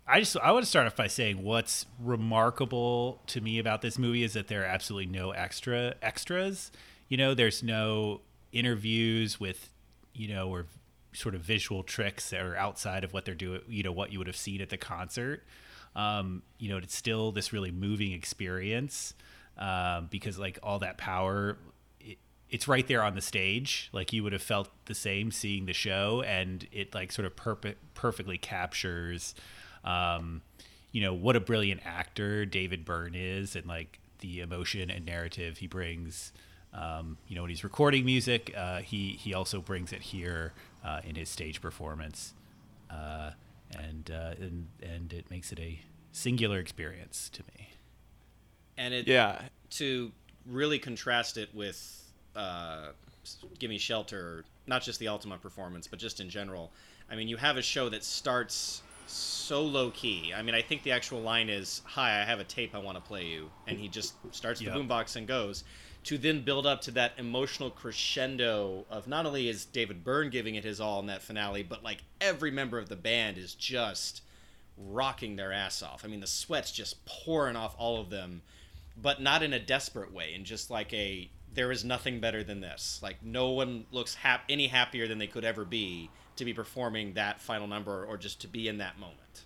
I 0.08 0.20
just 0.20 0.36
I 0.36 0.52
want 0.52 0.64
to 0.64 0.68
start 0.68 0.86
off 0.86 0.94
by 0.94 1.08
saying 1.08 1.42
what's 1.42 1.86
remarkable 2.00 3.22
to 3.26 3.40
me 3.40 3.58
about 3.58 3.82
this 3.82 3.98
movie 3.98 4.22
is 4.22 4.34
that 4.34 4.46
there 4.46 4.62
are 4.62 4.66
absolutely 4.66 5.12
no 5.12 5.32
extra 5.32 5.94
extras. 6.00 6.70
You 7.08 7.16
know, 7.16 7.34
there's 7.34 7.62
no 7.62 8.20
interviews 8.52 9.40
with, 9.40 9.70
you 10.14 10.28
know, 10.28 10.48
or 10.48 10.66
sort 11.12 11.34
of 11.34 11.40
visual 11.40 11.82
tricks 11.82 12.30
that 12.30 12.40
are 12.40 12.56
outside 12.56 13.02
of 13.02 13.12
what 13.12 13.24
they're 13.24 13.34
doing. 13.34 13.62
You 13.68 13.82
know, 13.82 13.90
what 13.90 14.12
you 14.12 14.18
would 14.18 14.28
have 14.28 14.36
seen 14.36 14.60
at 14.60 14.68
the 14.68 14.76
concert. 14.76 15.42
Um, 15.96 16.42
you 16.58 16.68
know, 16.68 16.76
it's 16.76 16.94
still 16.94 17.32
this 17.32 17.52
really 17.52 17.72
moving 17.72 18.12
experience 18.12 19.14
um, 19.58 20.06
because 20.08 20.38
like 20.38 20.58
all 20.62 20.78
that 20.80 20.98
power. 20.98 21.58
It, 22.00 22.18
it's 22.48 22.68
right 22.68 22.86
there 22.86 23.02
on 23.02 23.16
the 23.16 23.20
stage. 23.20 23.90
Like 23.92 24.12
you 24.12 24.22
would 24.22 24.32
have 24.32 24.42
felt 24.42 24.68
the 24.84 24.94
same 24.94 25.32
seeing 25.32 25.66
the 25.66 25.72
show, 25.72 26.22
and 26.24 26.64
it 26.70 26.94
like 26.94 27.10
sort 27.10 27.26
of 27.26 27.34
perpe- 27.34 27.74
perfectly 27.94 28.38
captures 28.38 29.34
um, 29.86 30.42
you 30.92 31.00
know 31.00 31.14
what 31.14 31.36
a 31.36 31.40
brilliant 31.40 31.80
actor 31.86 32.44
David 32.44 32.84
Byrne 32.84 33.14
is, 33.14 33.56
and 33.56 33.66
like 33.66 34.00
the 34.20 34.40
emotion 34.40 34.90
and 34.90 35.06
narrative 35.06 35.58
he 35.58 35.66
brings. 35.66 36.32
Um, 36.74 37.16
you 37.28 37.36
know, 37.36 37.42
when 37.42 37.50
he's 37.50 37.64
recording 37.64 38.04
music, 38.04 38.52
uh, 38.56 38.78
he 38.80 39.12
he 39.12 39.32
also 39.32 39.60
brings 39.62 39.92
it 39.92 40.02
here 40.02 40.52
uh, 40.84 41.00
in 41.04 41.14
his 41.14 41.28
stage 41.30 41.60
performance, 41.62 42.34
uh, 42.90 43.30
and 43.78 44.10
uh, 44.10 44.34
and 44.38 44.68
and 44.82 45.12
it 45.12 45.30
makes 45.30 45.52
it 45.52 45.58
a 45.58 45.80
singular 46.12 46.58
experience 46.58 47.30
to 47.30 47.42
me. 47.56 47.70
and 48.78 48.92
it 48.92 49.06
Yeah. 49.08 49.40
to 49.70 50.12
really 50.44 50.78
contrast 50.78 51.36
it 51.38 51.54
with 51.54 52.12
uh, 52.34 52.88
"Gimme 53.58 53.78
Shelter," 53.78 54.44
not 54.66 54.82
just 54.82 54.98
the 55.00 55.08
Altamont 55.08 55.40
performance, 55.42 55.86
but 55.86 55.98
just 55.98 56.20
in 56.20 56.28
general. 56.28 56.72
I 57.10 57.16
mean, 57.16 57.28
you 57.28 57.36
have 57.38 57.56
a 57.56 57.62
show 57.62 57.88
that 57.88 58.04
starts 58.04 58.82
so 59.06 59.62
low 59.62 59.90
key. 59.90 60.32
I 60.34 60.42
mean, 60.42 60.54
I 60.54 60.62
think 60.62 60.82
the 60.82 60.92
actual 60.92 61.20
line 61.20 61.48
is, 61.48 61.82
"Hi, 61.84 62.20
I 62.20 62.24
have 62.24 62.40
a 62.40 62.44
tape 62.44 62.74
I 62.74 62.78
want 62.78 62.96
to 62.96 63.00
play 63.02 63.26
you," 63.26 63.50
and 63.66 63.78
he 63.78 63.88
just 63.88 64.14
starts 64.32 64.60
the 64.60 64.66
Yeah. 64.66 64.72
boombox 64.74 65.16
and 65.16 65.26
goes. 65.26 65.64
To 66.04 66.16
then 66.18 66.42
build 66.42 66.66
up 66.66 66.80
to 66.82 66.92
that 66.92 67.14
emotional 67.18 67.68
crescendo 67.70 68.86
of 68.88 69.08
not 69.08 69.26
only 69.26 69.48
is 69.48 69.64
David 69.64 70.04
Byrne 70.04 70.30
giving 70.30 70.54
it 70.54 70.62
his 70.62 70.80
all 70.80 71.00
in 71.00 71.06
that 71.06 71.20
finale, 71.22 71.64
but 71.64 71.82
like 71.82 71.98
every 72.20 72.50
member 72.52 72.78
of 72.78 72.88
the 72.88 72.94
band 72.96 73.38
is 73.38 73.54
just 73.54 74.22
rocking 74.76 75.36
their 75.36 75.52
ass 75.52 75.82
off. 75.82 76.04
I 76.04 76.08
mean, 76.08 76.20
the 76.20 76.26
sweat's 76.26 76.70
just 76.70 77.04
pouring 77.06 77.56
off 77.56 77.74
all 77.78 78.00
of 78.00 78.10
them, 78.10 78.42
but 78.96 79.20
not 79.20 79.42
in 79.42 79.52
a 79.52 79.58
desperate 79.58 80.12
way, 80.12 80.32
and 80.34 80.44
just 80.44 80.70
like 80.70 80.92
a 80.92 81.28
there 81.52 81.72
is 81.72 81.84
nothing 81.84 82.20
better 82.20 82.44
than 82.44 82.60
this. 82.60 83.00
Like 83.02 83.22
no 83.22 83.48
one 83.50 83.86
looks 83.90 84.14
hap- 84.16 84.44
any 84.48 84.66
happier 84.68 85.08
than 85.08 85.18
they 85.18 85.26
could 85.26 85.44
ever 85.44 85.64
be 85.64 86.10
to 86.36 86.44
be 86.44 86.54
performing 86.54 87.14
that 87.14 87.40
final 87.40 87.66
number 87.66 88.04
or 88.04 88.16
just 88.16 88.40
to 88.42 88.48
be 88.48 88.68
in 88.68 88.78
that 88.78 88.98
moment. 88.98 89.44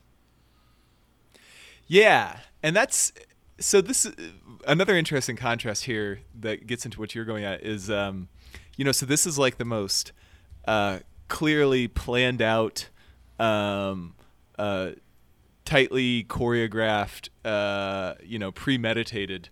Yeah, 1.87 2.39
and 2.63 2.77
that's 2.77 3.13
so. 3.59 3.81
This 3.81 4.09
another 4.67 4.97
interesting 4.97 5.37
contrast 5.37 5.85
here 5.85 6.21
that 6.39 6.67
gets 6.67 6.85
into 6.85 7.01
what 7.01 7.15
you're 7.15 7.25
going 7.25 7.45
at 7.45 7.65
is, 7.65 7.91
um, 7.91 8.29
you 8.77 8.85
know, 8.85 8.93
so 8.93 9.07
this 9.07 9.27
is 9.27 9.39
like 9.39 9.59
the 9.59 9.65
most 9.65 10.13
uh, 10.67 11.01
clearly 11.27 11.89
planned 11.89 12.43
out, 12.43 12.89
um, 13.41 14.15
uh, 14.57 14.91
tightly 15.65 16.23
choreographed, 16.25 17.29
uh, 17.45 18.15
you 18.23 18.39
know, 18.39 18.53
premeditated 18.53 19.49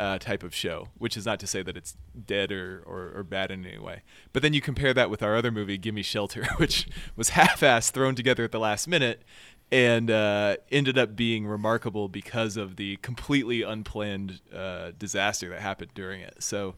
uh, 0.00 0.18
type 0.18 0.42
of 0.42 0.54
show. 0.54 0.88
Which 0.96 1.16
is 1.16 1.26
not 1.26 1.38
to 1.40 1.46
say 1.46 1.62
that 1.62 1.76
it's 1.76 1.94
dead 2.26 2.50
or, 2.50 2.82
or, 2.86 3.12
or 3.16 3.22
bad 3.22 3.50
in 3.50 3.66
any 3.66 3.78
way. 3.78 4.02
But 4.32 4.42
then 4.42 4.54
you 4.54 4.62
compare 4.62 4.94
that 4.94 5.10
with 5.10 5.22
our 5.22 5.36
other 5.36 5.50
movie, 5.50 5.76
Gimme 5.76 6.02
Shelter, 6.02 6.46
which 6.56 6.88
was 7.16 7.30
half-assed, 7.30 7.90
thrown 7.90 8.14
together 8.14 8.42
at 8.42 8.50
the 8.50 8.58
last 8.58 8.88
minute, 8.88 9.22
and 9.70 10.10
uh, 10.10 10.56
ended 10.72 10.96
up 10.96 11.14
being 11.14 11.46
remarkable 11.46 12.08
because 12.08 12.56
of 12.56 12.76
the 12.76 12.96
completely 12.96 13.62
unplanned 13.62 14.40
uh, 14.54 14.92
disaster 14.98 15.50
that 15.50 15.60
happened 15.60 15.90
during 15.94 16.22
it. 16.22 16.42
So 16.42 16.76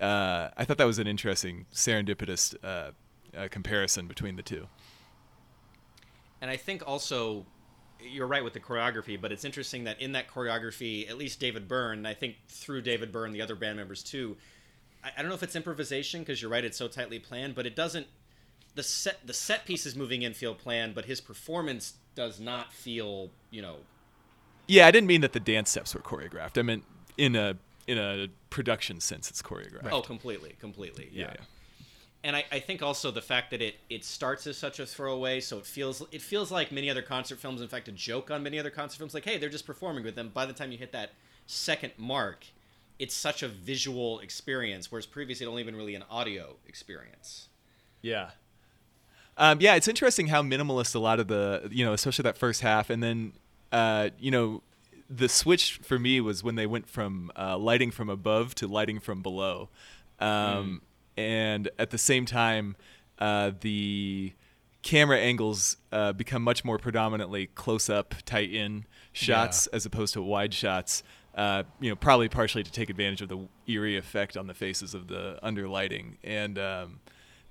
uh, 0.00 0.48
I 0.56 0.64
thought 0.64 0.78
that 0.78 0.86
was 0.86 0.98
an 0.98 1.06
interesting 1.06 1.66
serendipitous 1.72 2.56
uh, 2.64 2.90
uh, 3.36 3.48
comparison 3.48 4.08
between 4.08 4.34
the 4.36 4.42
two. 4.42 4.66
And 6.40 6.50
I 6.50 6.56
think 6.56 6.82
also 6.86 7.46
you're 8.00 8.26
right 8.26 8.44
with 8.44 8.52
the 8.52 8.60
choreography, 8.60 9.20
but 9.20 9.32
it's 9.32 9.44
interesting 9.44 9.84
that 9.84 10.00
in 10.00 10.12
that 10.12 10.28
choreography, 10.28 11.08
at 11.08 11.16
least 11.16 11.40
David 11.40 11.68
Byrne, 11.68 11.98
and 11.98 12.08
I 12.08 12.14
think 12.14 12.36
through 12.48 12.82
David 12.82 13.12
Byrne, 13.12 13.32
the 13.32 13.42
other 13.42 13.54
band 13.54 13.76
members 13.76 14.02
too. 14.02 14.36
I, 15.04 15.10
I 15.16 15.22
don't 15.22 15.28
know 15.28 15.34
if 15.34 15.42
it's 15.42 15.56
improvisation 15.56 16.20
because 16.20 16.40
you're 16.40 16.50
right, 16.50 16.64
it's 16.64 16.76
so 16.76 16.88
tightly 16.88 17.18
planned, 17.18 17.54
but 17.54 17.66
it 17.66 17.74
doesn't. 17.76 18.06
The 18.74 18.82
set 18.82 19.26
the 19.26 19.32
set 19.32 19.64
pieces 19.64 19.96
moving 19.96 20.22
in 20.22 20.34
feel 20.34 20.54
planned, 20.54 20.94
but 20.94 21.06
his 21.06 21.20
performance 21.20 21.94
does 22.14 22.38
not 22.38 22.72
feel, 22.72 23.30
you 23.50 23.62
know, 23.62 23.76
Yeah, 24.66 24.86
I 24.86 24.90
didn't 24.90 25.06
mean 25.06 25.22
that 25.22 25.32
the 25.32 25.40
dance 25.40 25.70
steps 25.70 25.94
were 25.94 26.00
choreographed. 26.00 26.58
I 26.58 26.62
meant 26.62 26.84
in 27.16 27.36
a 27.36 27.56
in 27.86 27.98
a 27.98 28.28
production 28.50 29.00
sense, 29.00 29.30
it's 29.30 29.40
choreographed. 29.40 29.92
oh, 29.92 30.02
completely, 30.02 30.56
completely, 30.60 31.08
yeah. 31.12 31.32
yeah. 31.34 31.44
And 32.26 32.34
I, 32.34 32.44
I 32.50 32.58
think 32.58 32.82
also 32.82 33.12
the 33.12 33.22
fact 33.22 33.52
that 33.52 33.62
it 33.62 33.76
it 33.88 34.04
starts 34.04 34.48
as 34.48 34.58
such 34.58 34.80
a 34.80 34.84
throwaway, 34.84 35.38
so 35.38 35.58
it 35.58 35.64
feels 35.64 36.02
it 36.10 36.20
feels 36.20 36.50
like 36.50 36.72
many 36.72 36.90
other 36.90 37.00
concert 37.00 37.38
films. 37.38 37.62
In 37.62 37.68
fact, 37.68 37.86
a 37.86 37.92
joke 37.92 38.32
on 38.32 38.42
many 38.42 38.58
other 38.58 38.68
concert 38.68 38.98
films, 38.98 39.14
like 39.14 39.24
hey, 39.24 39.38
they're 39.38 39.48
just 39.48 39.64
performing 39.64 40.02
with 40.02 40.16
them. 40.16 40.30
By 40.34 40.44
the 40.44 40.52
time 40.52 40.72
you 40.72 40.78
hit 40.78 40.90
that 40.90 41.12
second 41.46 41.92
mark, 41.96 42.44
it's 42.98 43.14
such 43.14 43.44
a 43.44 43.48
visual 43.48 44.18
experience, 44.18 44.90
whereas 44.90 45.06
previously 45.06 45.46
it 45.46 45.48
only 45.48 45.62
been 45.62 45.76
really 45.76 45.94
an 45.94 46.04
audio 46.10 46.56
experience. 46.66 47.48
Yeah. 48.02 48.30
Um, 49.38 49.60
yeah, 49.60 49.76
it's 49.76 49.86
interesting 49.86 50.28
how 50.28 50.42
minimalist 50.42 50.94
a 50.94 50.98
lot 50.98 51.20
of 51.20 51.28
the, 51.28 51.68
you 51.70 51.84
know, 51.84 51.92
especially 51.92 52.22
that 52.22 52.38
first 52.38 52.62
half, 52.62 52.88
and 52.88 53.02
then, 53.02 53.34
uh, 53.70 54.08
you 54.18 54.30
know, 54.30 54.62
the 55.10 55.28
switch 55.28 55.78
for 55.82 55.98
me 55.98 56.22
was 56.22 56.42
when 56.42 56.54
they 56.54 56.66
went 56.66 56.88
from 56.88 57.30
uh, 57.36 57.58
lighting 57.58 57.90
from 57.90 58.08
above 58.08 58.54
to 58.56 58.66
lighting 58.66 58.98
from 58.98 59.20
below, 59.20 59.68
um, 60.20 60.80
and 61.16 61.68
at 61.78 61.90
the 61.90 61.98
same 61.98 62.26
time, 62.26 62.76
uh, 63.18 63.52
the 63.60 64.32
camera 64.82 65.18
angles 65.18 65.76
uh, 65.90 66.12
become 66.12 66.42
much 66.42 66.64
more 66.64 66.78
predominantly 66.78 67.46
close 67.48 67.90
up, 67.90 68.14
tight 68.24 68.52
in 68.52 68.84
shots 69.12 69.66
as 69.68 69.84
opposed 69.86 70.14
to 70.14 70.22
wide 70.22 70.54
shots. 70.54 71.02
Uh, 71.34 71.64
you 71.80 71.90
know, 71.90 71.96
probably 71.96 72.28
partially 72.28 72.62
to 72.62 72.72
take 72.72 72.88
advantage 72.88 73.20
of 73.20 73.28
the 73.28 73.46
eerie 73.66 73.96
effect 73.96 74.36
on 74.36 74.46
the 74.46 74.54
faces 74.54 74.94
of 74.94 75.08
the 75.08 75.38
underlighting. 75.42 76.16
And 76.24 76.58
um, 76.58 77.00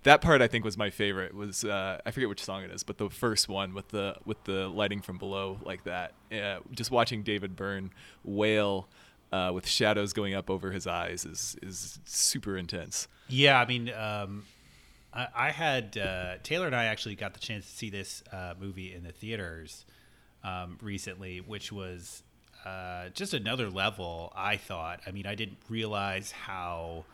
that 0.03 0.21
part 0.21 0.41
I 0.41 0.47
think 0.47 0.63
was 0.63 0.77
my 0.77 0.89
favorite. 0.89 1.35
Was 1.35 1.65
uh, 1.65 1.99
I 2.05 2.11
forget 2.11 2.29
which 2.29 2.43
song 2.43 2.63
it 2.63 2.71
is, 2.71 2.83
but 2.83 2.97
the 2.97 3.09
first 3.09 3.49
one 3.49 3.73
with 3.73 3.89
the 3.89 4.15
with 4.25 4.43
the 4.45 4.67
lighting 4.69 5.01
from 5.01 5.17
below 5.17 5.59
like 5.63 5.83
that. 5.83 6.13
Uh, 6.31 6.59
just 6.71 6.89
watching 6.89 7.21
David 7.21 7.55
Byrne 7.55 7.91
wail 8.23 8.87
uh, 9.31 9.51
with 9.53 9.67
shadows 9.67 10.13
going 10.13 10.33
up 10.33 10.49
over 10.49 10.71
his 10.71 10.87
eyes 10.87 11.25
is 11.25 11.55
is 11.61 11.99
super 12.05 12.57
intense. 12.57 13.07
Yeah, 13.27 13.59
I 13.59 13.65
mean, 13.65 13.91
um, 13.91 14.43
I, 15.13 15.27
I 15.35 15.51
had 15.51 15.97
uh, 15.97 16.35
Taylor 16.43 16.67
and 16.67 16.75
I 16.75 16.85
actually 16.85 17.15
got 17.15 17.33
the 17.33 17.39
chance 17.39 17.65
to 17.65 17.71
see 17.71 17.89
this 17.89 18.23
uh, 18.31 18.53
movie 18.59 18.93
in 18.93 19.03
the 19.03 19.11
theaters 19.11 19.85
um, 20.43 20.77
recently, 20.81 21.41
which 21.41 21.71
was 21.71 22.23
uh, 22.65 23.09
just 23.09 23.33
another 23.33 23.69
level. 23.69 24.31
I 24.35 24.57
thought. 24.57 25.01
I 25.07 25.11
mean, 25.11 25.25
I 25.25 25.35
didn't 25.35 25.57
realize 25.69 26.31
how 26.31 27.05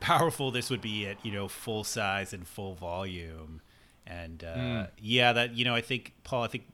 powerful 0.00 0.50
this 0.52 0.70
would 0.70 0.80
be 0.80 1.06
at 1.06 1.24
you 1.24 1.32
know 1.32 1.48
full 1.48 1.84
size 1.84 2.32
and 2.32 2.46
full 2.46 2.74
volume. 2.74 3.60
And 4.06 4.42
uh, 4.42 4.86
yeah, 5.02 5.34
that 5.34 5.54
you 5.54 5.64
know, 5.64 5.74
I 5.74 5.82
think 5.82 6.14
Paul. 6.24 6.42
I 6.44 6.46
think 6.46 6.64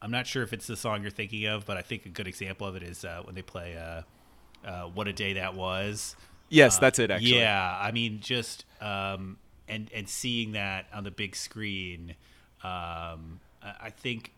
I'm 0.00 0.10
not 0.10 0.26
sure 0.26 0.42
if 0.42 0.52
it's 0.52 0.66
the 0.66 0.76
song 0.76 1.02
you're 1.02 1.10
thinking 1.10 1.46
of, 1.46 1.66
but 1.66 1.76
I 1.76 1.82
think 1.82 2.06
a 2.06 2.08
good 2.08 2.26
example 2.26 2.66
of 2.66 2.76
it 2.76 2.82
is 2.82 3.04
uh, 3.04 3.20
when 3.24 3.34
they 3.34 3.42
play 3.42 3.76
uh, 4.64 4.68
uh, 4.68 4.82
"What 4.88 5.08
a 5.08 5.12
Day 5.12 5.34
That 5.34 5.54
Was." 5.54 6.16
Yes, 6.50 6.78
that's 6.78 6.98
it. 6.98 7.10
Actually, 7.10 7.38
Yeah, 7.40 7.78
I 7.80 7.90
mean, 7.92 8.20
just 8.20 8.64
um, 8.80 9.36
and 9.68 9.90
and 9.94 10.08
seeing 10.08 10.52
that 10.52 10.86
on 10.94 11.04
the 11.04 11.10
big 11.10 11.36
screen, 11.36 12.14
um, 12.64 13.40
I, 13.62 13.74
I 13.82 13.90
think 13.90 14.32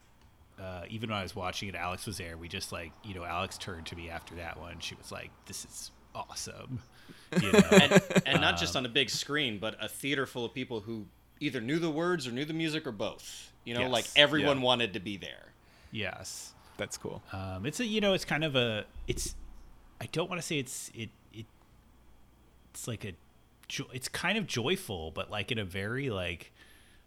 uh, 0.60 0.82
even 0.88 1.10
when 1.10 1.18
I 1.18 1.22
was 1.22 1.34
watching 1.36 1.68
it, 1.68 1.74
Alex 1.74 2.06
was 2.06 2.18
there. 2.18 2.36
We 2.36 2.48
just 2.48 2.72
like 2.72 2.92
you 3.04 3.14
know, 3.14 3.24
Alex 3.24 3.56
turned 3.58 3.86
to 3.86 3.96
me 3.96 4.10
after 4.10 4.34
that 4.36 4.58
one. 4.58 4.78
She 4.80 4.94
was 4.96 5.12
like, 5.12 5.30
"This 5.46 5.64
is 5.64 5.90
awesome," 6.14 6.80
you 7.40 7.52
know? 7.52 7.58
and, 7.70 8.02
and 8.26 8.40
not 8.40 8.58
just 8.58 8.74
on 8.76 8.84
a 8.84 8.88
big 8.88 9.08
screen, 9.10 9.58
but 9.58 9.76
a 9.80 9.88
theater 9.88 10.26
full 10.26 10.44
of 10.44 10.52
people 10.52 10.80
who 10.80 11.06
either 11.38 11.60
knew 11.60 11.78
the 11.78 11.90
words 11.90 12.26
or 12.26 12.32
knew 12.32 12.44
the 12.44 12.52
music 12.52 12.86
or 12.86 12.92
both. 12.92 13.52
You 13.64 13.74
know, 13.74 13.80
Yes. 13.82 13.90
like 13.92 14.06
everyone 14.16 14.58
Yeah. 14.58 14.64
wanted 14.64 14.94
to 14.94 15.00
be 15.00 15.16
there. 15.16 15.52
yes. 15.92 16.54
that's 16.76 16.96
cool. 16.96 17.22
Um, 17.32 17.66
it's 17.66 17.78
a 17.80 17.84
you 17.84 18.00
know, 18.00 18.14
it's 18.14 18.24
kind 18.24 18.42
of 18.42 18.56
a 18.56 18.84
it's. 19.06 19.34
I 20.00 20.06
don't 20.06 20.28
want 20.28 20.40
to 20.40 20.46
say 20.46 20.58
it's 20.58 20.90
it 20.94 21.10
it. 21.32 21.46
It's 22.72 22.88
like 22.88 23.04
a, 23.04 23.12
it's 23.92 24.08
kind 24.08 24.38
of 24.38 24.46
joyful, 24.46 25.10
but 25.10 25.30
like 25.30 25.50
in 25.52 25.58
a 25.58 25.64
very 25.64 26.08
like 26.10 26.52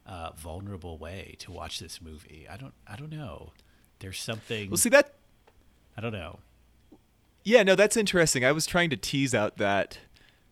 uh, 0.06 0.32
vulnerable 0.36 0.98
way 0.98 1.36
to 1.40 1.52
watch 1.52 1.80
this 1.80 2.02
movie. 2.02 2.46
I 2.50 2.58
don't 2.58 2.74
I 2.88 2.96
don't 2.96 3.12
know. 3.12 3.52
There's 4.00 4.20
something 4.20 4.70
Well, 4.70 4.78
see 4.78 4.90
that 4.90 5.14
I 5.98 6.02
don't 6.02 6.14
know. 6.14 6.40
Yeah, 7.44 7.64
no, 7.64 7.76
that's 7.76 7.98
interesting. 7.98 8.46
I 8.46 8.52
was 8.52 8.66
trying 8.66 8.90
to 8.92 8.98
tease 8.98 9.34
out 9.34 9.58
that 9.58 10.00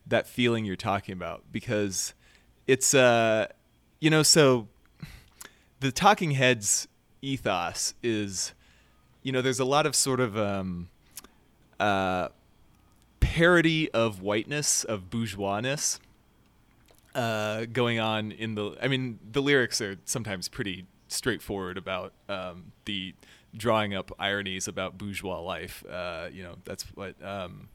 that 0.06 0.26
feeling 0.26 0.64
you're 0.64 0.76
talking 0.76 1.12
about 1.12 1.44
because 1.52 2.14
it's 2.66 2.94
uh 2.94 3.46
you 4.00 4.10
know, 4.10 4.22
so 4.22 4.68
the 5.80 5.92
Talking 5.92 6.32
Heads 6.32 6.88
ethos 7.20 7.94
is 8.02 8.52
you 9.22 9.30
know, 9.30 9.40
there's 9.40 9.60
a 9.60 9.64
lot 9.64 9.86
of 9.86 9.94
sort 9.94 10.20
of 10.20 10.36
um 10.36 10.88
uh 11.82 12.28
parody 13.20 13.90
of 13.92 14.20
whiteness, 14.20 14.84
of 14.84 15.08
bourgeoisness 15.10 15.98
uh, 17.14 17.66
going 17.72 18.00
on 18.00 18.32
in 18.32 18.54
the. 18.54 18.76
I 18.80 18.88
mean, 18.88 19.18
the 19.30 19.42
lyrics 19.42 19.80
are 19.80 19.96
sometimes 20.04 20.48
pretty 20.48 20.86
straightforward 21.08 21.76
about 21.76 22.12
um, 22.28 22.72
the 22.84 23.14
drawing 23.54 23.94
up 23.94 24.10
ironies 24.18 24.68
about 24.68 24.96
bourgeois 24.98 25.40
life. 25.40 25.84
Uh, 25.88 26.28
you 26.32 26.42
know, 26.42 26.56
that's 26.64 26.84
what. 26.94 27.14
Um, 27.22 27.68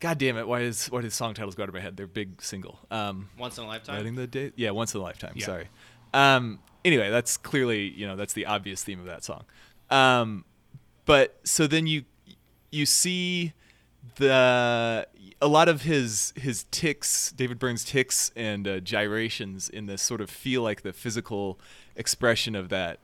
God 0.00 0.16
damn 0.16 0.38
it! 0.38 0.48
Why 0.48 0.60
is 0.60 0.86
why 0.86 1.02
do 1.02 1.10
song 1.10 1.34
titles 1.34 1.54
go 1.54 1.62
out 1.64 1.68
of 1.68 1.74
my 1.74 1.80
head? 1.80 1.96
They're 1.96 2.06
big 2.06 2.40
single. 2.40 2.78
Um, 2.90 3.28
Once 3.38 3.58
in 3.58 3.64
a 3.64 3.66
lifetime. 3.66 4.14
The 4.14 4.26
day. 4.26 4.52
Yeah, 4.56 4.70
once 4.70 4.94
in 4.94 5.00
a 5.00 5.02
lifetime. 5.02 5.32
Yeah. 5.36 5.46
Sorry. 5.46 5.68
Um, 6.14 6.60
anyway, 6.84 7.10
that's 7.10 7.36
clearly 7.36 7.88
you 7.88 8.06
know 8.06 8.16
that's 8.16 8.32
the 8.32 8.46
obvious 8.46 8.82
theme 8.82 9.00
of 9.00 9.06
that 9.06 9.24
song. 9.24 9.44
Um, 9.90 10.44
but 11.04 11.38
so 11.44 11.66
then 11.66 11.86
you 11.86 12.04
you 12.70 12.86
see 12.86 13.52
the 14.16 15.06
a 15.42 15.48
lot 15.48 15.68
of 15.68 15.82
his 15.82 16.32
his 16.36 16.64
ticks, 16.70 17.32
David 17.32 17.58
Byrne's 17.58 17.84
ticks 17.84 18.30
and 18.36 18.66
uh, 18.66 18.80
gyrations 18.80 19.68
in 19.68 19.86
this 19.86 20.02
sort 20.02 20.20
of 20.20 20.30
feel 20.30 20.62
like 20.62 20.82
the 20.82 20.92
physical 20.92 21.58
expression 21.96 22.54
of 22.54 22.68
that 22.68 22.98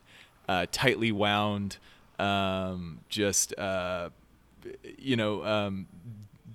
uh, 0.48 0.66
tightly 0.70 1.12
wound, 1.12 1.78
um, 2.18 3.00
just 3.08 3.56
uh, 3.58 4.10
you 4.98 5.16
know, 5.16 5.44
um, 5.44 5.86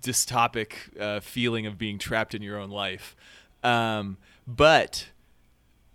dystopic 0.02 0.74
uh, 1.00 1.20
feeling 1.20 1.66
of 1.66 1.78
being 1.78 1.98
trapped 1.98 2.34
in 2.34 2.42
your 2.42 2.58
own 2.58 2.70
life. 2.70 3.16
Um, 3.64 4.18
but 4.48 5.08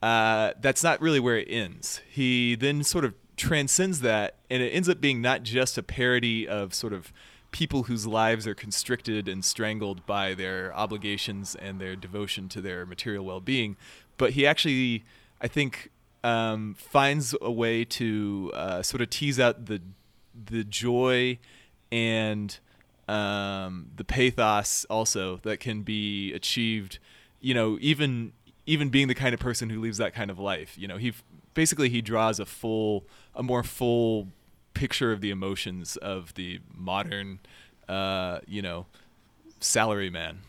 uh, 0.02 0.52
that's 0.60 0.82
not 0.82 1.00
really 1.00 1.20
where 1.20 1.38
it 1.38 1.48
ends. 1.50 2.00
He 2.08 2.54
then 2.54 2.82
sort 2.84 3.04
of 3.04 3.14
transcends 3.36 4.00
that, 4.00 4.36
and 4.50 4.62
it 4.62 4.70
ends 4.70 4.88
up 4.88 5.00
being 5.00 5.20
not 5.20 5.42
just 5.42 5.76
a 5.78 5.82
parody 5.82 6.48
of 6.48 6.74
sort 6.74 6.92
of 6.92 7.12
people 7.50 7.84
whose 7.84 8.06
lives 8.06 8.46
are 8.46 8.54
constricted 8.54 9.28
and 9.28 9.44
strangled 9.44 10.04
by 10.06 10.34
their 10.34 10.74
obligations 10.74 11.54
and 11.54 11.80
their 11.80 11.96
devotion 11.96 12.48
to 12.48 12.60
their 12.60 12.84
material 12.84 13.24
well-being, 13.24 13.76
but 14.18 14.32
he 14.32 14.46
actually, 14.46 15.04
I 15.40 15.48
think, 15.48 15.90
um, 16.24 16.74
finds 16.78 17.34
a 17.40 17.50
way 17.50 17.84
to 17.84 18.50
uh, 18.54 18.82
sort 18.82 19.00
of 19.00 19.10
tease 19.10 19.38
out 19.38 19.66
the 19.66 19.80
the 20.44 20.64
joy 20.64 21.38
and 21.90 22.58
um, 23.08 23.88
the 23.96 24.04
pathos 24.04 24.84
also 24.90 25.38
that 25.44 25.60
can 25.60 25.82
be 25.82 26.32
achieved. 26.34 26.98
You 27.40 27.54
know, 27.54 27.78
even 27.80 28.32
even 28.66 28.88
being 28.88 29.08
the 29.08 29.14
kind 29.14 29.32
of 29.32 29.40
person 29.40 29.70
who 29.70 29.80
lives 29.80 29.98
that 29.98 30.12
kind 30.12 30.30
of 30.30 30.38
life. 30.38 30.76
You 30.76 30.88
know, 30.88 30.96
he 30.96 31.12
basically 31.56 31.88
he 31.88 32.00
draws 32.00 32.38
a 32.38 32.46
full, 32.46 33.04
a 33.34 33.42
more 33.42 33.64
full 33.64 34.28
picture 34.74 35.10
of 35.10 35.20
the 35.20 35.30
emotions 35.30 35.96
of 35.96 36.34
the 36.34 36.60
modern, 36.72 37.40
uh, 37.88 38.38
you 38.46 38.62
know, 38.62 38.86
salary 39.58 40.10
man. 40.10 40.42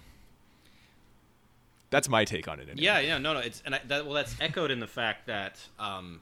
That's 1.90 2.10
my 2.10 2.26
take 2.26 2.48
on 2.50 2.60
it. 2.60 2.64
Anyway. 2.64 2.84
Yeah, 2.84 3.00
yeah, 3.00 3.18
no, 3.18 3.34
no. 3.34 3.40
It's 3.40 3.64
and 3.66 3.74
I, 3.74 3.82
that 3.88 4.06
well, 4.06 4.14
that's 4.14 4.36
echoed 4.42 4.70
in 4.70 4.82
the 4.82 4.88
fact 4.88 5.28
that, 5.28 5.58
um, 5.80 6.20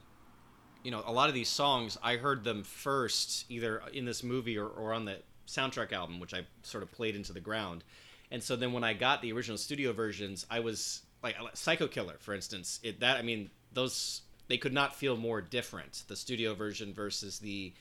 you 0.84 0.92
know, 0.92 1.02
a 1.04 1.12
lot 1.12 1.28
of 1.28 1.34
these 1.34 1.48
songs 1.48 1.98
I 2.02 2.16
heard 2.16 2.44
them 2.44 2.62
first 2.62 3.44
either 3.50 3.82
in 3.92 4.04
this 4.04 4.22
movie 4.22 4.56
or, 4.56 4.68
or 4.68 4.94
on 4.94 5.04
the 5.04 5.18
soundtrack 5.48 5.92
album, 5.92 6.20
which 6.20 6.32
I 6.32 6.42
sort 6.62 6.84
of 6.84 6.92
played 6.92 7.16
into 7.16 7.32
the 7.32 7.40
ground. 7.40 7.82
And 8.30 8.40
so 8.40 8.54
then 8.54 8.72
when 8.72 8.84
I 8.84 8.92
got 8.92 9.20
the 9.22 9.32
original 9.32 9.58
studio 9.58 9.92
versions, 9.92 10.46
I 10.48 10.60
was 10.60 11.02
like 11.24 11.34
Psycho 11.54 11.88
Killer, 11.88 12.14
for 12.20 12.32
instance. 12.32 12.78
It 12.84 13.00
that 13.00 13.16
I 13.16 13.22
mean 13.22 13.50
those 13.72 14.22
they 14.48 14.58
could 14.58 14.72
not 14.72 14.94
feel 14.94 15.16
more 15.16 15.40
different. 15.40 16.04
The 16.08 16.16
studio 16.16 16.54
version 16.54 16.92
versus 16.92 17.38
the 17.38 17.72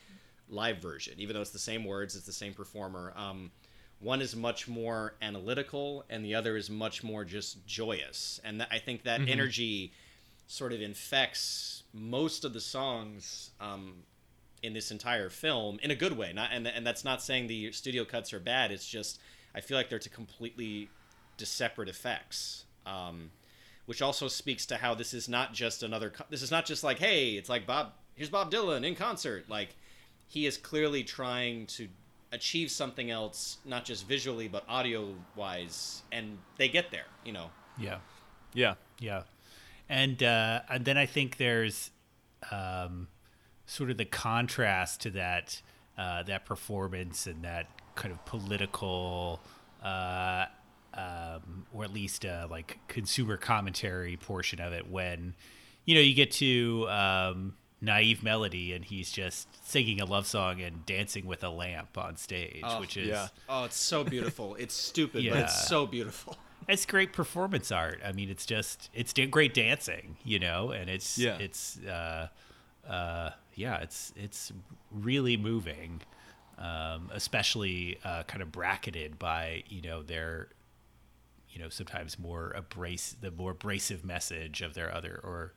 live 0.50 0.78
version, 0.78 1.16
even 1.18 1.36
though 1.36 1.42
it's 1.42 1.52
the 1.52 1.60
same 1.60 1.86
words, 1.86 2.16
it's 2.16 2.26
the 2.26 2.32
same 2.34 2.54
performer. 2.54 3.14
Um, 3.16 3.52
one 4.00 4.22
is 4.22 4.36
much 4.36 4.68
more 4.68 5.16
analytical, 5.22 6.06
and 6.10 6.24
the 6.24 6.36
other 6.36 6.58
is 6.58 6.70
much 6.70 7.04
more 7.04 7.24
just 7.24 7.66
joyous. 7.66 8.40
And 8.44 8.62
that, 8.62 8.68
I 8.72 8.80
think 8.80 9.04
that 9.04 9.22
energy 9.28 9.94
sort 10.48 10.74
of 10.74 10.82
infects 10.82 11.84
most 11.94 12.46
of 12.46 12.54
the 12.54 12.60
songs 12.60 13.52
um, 13.60 13.96
in 14.62 14.74
this 14.74 14.92
entire 14.92 15.30
film 15.30 15.80
in 15.82 15.92
a 15.92 15.96
good 15.96 16.18
way. 16.18 16.34
Not 16.34 16.50
and 16.52 16.68
and 16.68 16.86
that's 16.86 17.04
not 17.06 17.22
saying 17.22 17.48
the 17.48 17.72
studio 17.72 18.04
cuts 18.04 18.34
are 18.34 18.40
bad. 18.40 18.72
It's 18.72 18.88
just 18.88 19.20
I 19.56 19.62
feel 19.62 19.78
like 19.78 19.90
they're 19.90 20.00
to 20.00 20.10
completely 20.10 20.90
to 21.38 21.46
separate 21.46 21.90
effects. 21.90 22.66
Um, 22.86 23.32
which 23.86 24.02
also 24.02 24.28
speaks 24.28 24.66
to 24.68 24.78
how 24.78 24.94
this 24.94 25.14
is 25.14 25.28
not 25.30 25.54
just 25.54 25.84
another. 25.84 26.14
This 26.30 26.42
is 26.42 26.52
not 26.52 26.66
just 26.66 26.84
like, 26.84 27.00
hey, 27.00 27.32
it's 27.32 27.50
like 27.50 27.66
Bob. 27.66 27.94
Here's 28.16 28.30
Bob 28.30 28.52
Dylan 28.52 28.86
in 28.86 28.96
concert. 28.96 29.50
Like, 29.50 29.76
he 30.28 30.46
is 30.46 30.58
clearly 30.58 31.04
trying 31.04 31.68
to 31.68 31.88
achieve 32.32 32.72
something 32.72 33.12
else, 33.12 33.58
not 33.66 33.86
just 33.86 34.08
visually 34.08 34.48
but 34.48 34.64
audio 34.68 35.14
wise, 35.36 36.04
and 36.12 36.38
they 36.58 36.70
get 36.70 36.92
there. 36.92 37.06
You 37.24 37.34
know. 37.34 37.50
Yeah. 37.78 37.98
yeah. 38.54 38.76
Yeah, 39.00 39.24
and 39.90 40.22
uh, 40.24 40.62
and 40.70 40.86
then 40.86 40.98
I 40.98 41.06
think 41.06 41.38
there's 41.38 41.92
um, 42.52 43.08
sort 43.66 43.92
of 43.92 43.98
the 43.98 44.06
contrast 44.06 45.02
to 45.02 45.10
that 45.12 45.62
uh, 45.98 46.24
that 46.24 46.46
performance 46.46 47.28
and 47.28 47.44
that 47.44 47.68
kind 47.96 48.14
of 48.14 48.24
political, 48.26 49.42
uh, 49.84 50.46
um, 50.96 51.66
or 51.74 51.84
at 51.84 51.94
least 51.94 52.26
uh, 52.26 52.48
like 52.50 52.80
consumer 52.88 53.38
commentary 53.38 54.18
portion 54.18 54.60
of 54.62 54.74
it 54.74 54.90
when 54.90 55.34
you 55.86 55.96
know 55.96 56.02
you 56.02 56.14
get 56.14 56.32
to 56.32 56.88
um, 56.90 57.56
naive 57.82 58.24
melody 58.24 58.74
and 58.74 58.86
he's 58.86 59.12
just 59.12 59.48
singing 59.68 60.00
a 60.02 60.06
love 60.06 60.26
song 60.26 60.62
and 60.62 60.86
dancing 60.86 61.26
with 61.26 61.44
a 61.44 61.50
lamp 61.50 61.98
on 61.98 62.16
stage, 62.16 62.62
Oh, 62.64 62.80
which 62.80 62.98
is 62.98 63.10
yeah. 63.10 63.28
Oh, 63.50 63.66
it's 63.66 63.78
so 63.78 64.04
beautiful. 64.04 64.56
It's 64.56 64.74
stupid, 64.74 65.26
but 65.30 65.40
it's 65.40 65.68
so 65.68 65.86
beautiful. 65.86 66.38
it's 66.68 66.86
great 66.86 67.14
performance 67.14 67.72
art. 67.72 68.00
I 68.04 68.12
mean, 68.12 68.30
it's 68.30 68.46
just 68.46 68.90
it's 68.94 69.14
great 69.30 69.54
dancing, 69.54 70.18
you 70.24 70.40
know, 70.40 70.72
and 70.72 70.90
it's 70.90 71.18
Yeah. 71.18 71.38
it's 71.40 71.78
uh, 71.80 72.30
uh, 72.88 73.32
yeah, 73.56 73.78
it's 73.82 74.14
it's 74.16 74.52
really 74.92 75.38
moving, 75.38 76.02
um, 76.58 77.10
especially 77.14 78.00
uh, 78.04 78.24
kind 78.24 78.42
of 78.42 78.52
bracketed 78.52 79.20
by 79.20 79.64
you 79.68 79.82
know 79.82 80.02
their 80.02 80.48
you 81.56 81.62
know 81.62 81.70
sometimes 81.70 82.20
more 82.20 82.52
abrasive 82.56 83.22
the 83.22 83.32
more 83.32 83.52
abrasive 83.52 84.04
message 84.04 84.62
of 84.62 84.74
their 84.74 84.94
other 84.94 85.20
or 85.24 85.54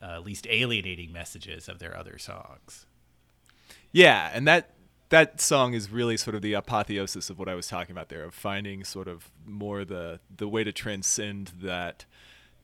uh, 0.00 0.16
at 0.16 0.24
least 0.24 0.46
alienating 0.48 1.12
messages 1.12 1.68
of 1.68 1.78
their 1.78 1.96
other 1.96 2.18
songs. 2.18 2.86
Yeah, 3.92 4.30
and 4.32 4.46
that 4.46 4.76
that 5.08 5.40
song 5.40 5.74
is 5.74 5.90
really 5.90 6.16
sort 6.16 6.34
of 6.34 6.42
the 6.42 6.54
apotheosis 6.54 7.30
of 7.30 7.38
what 7.38 7.48
I 7.48 7.54
was 7.54 7.68
talking 7.68 7.92
about 7.92 8.08
there, 8.08 8.24
of 8.24 8.34
finding 8.34 8.84
sort 8.84 9.08
of 9.08 9.30
more 9.44 9.84
the 9.84 10.20
the 10.34 10.48
way 10.48 10.64
to 10.64 10.72
transcend 10.72 11.52
that 11.60 12.04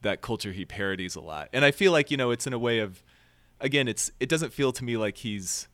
that 0.02 0.20
culture 0.20 0.52
he 0.52 0.64
parodies 0.64 1.14
a 1.14 1.20
lot. 1.20 1.48
And 1.52 1.64
I 1.64 1.70
feel 1.70 1.92
like 1.92 2.10
you 2.10 2.16
know 2.16 2.30
it's 2.30 2.46
in 2.46 2.52
a 2.52 2.58
way 2.58 2.80
of, 2.80 3.02
again, 3.60 3.88
it's 3.88 4.10
it 4.20 4.28
doesn't 4.28 4.52
feel 4.52 4.72
to 4.72 4.84
me 4.84 4.96
like 4.96 5.18
he's 5.18 5.68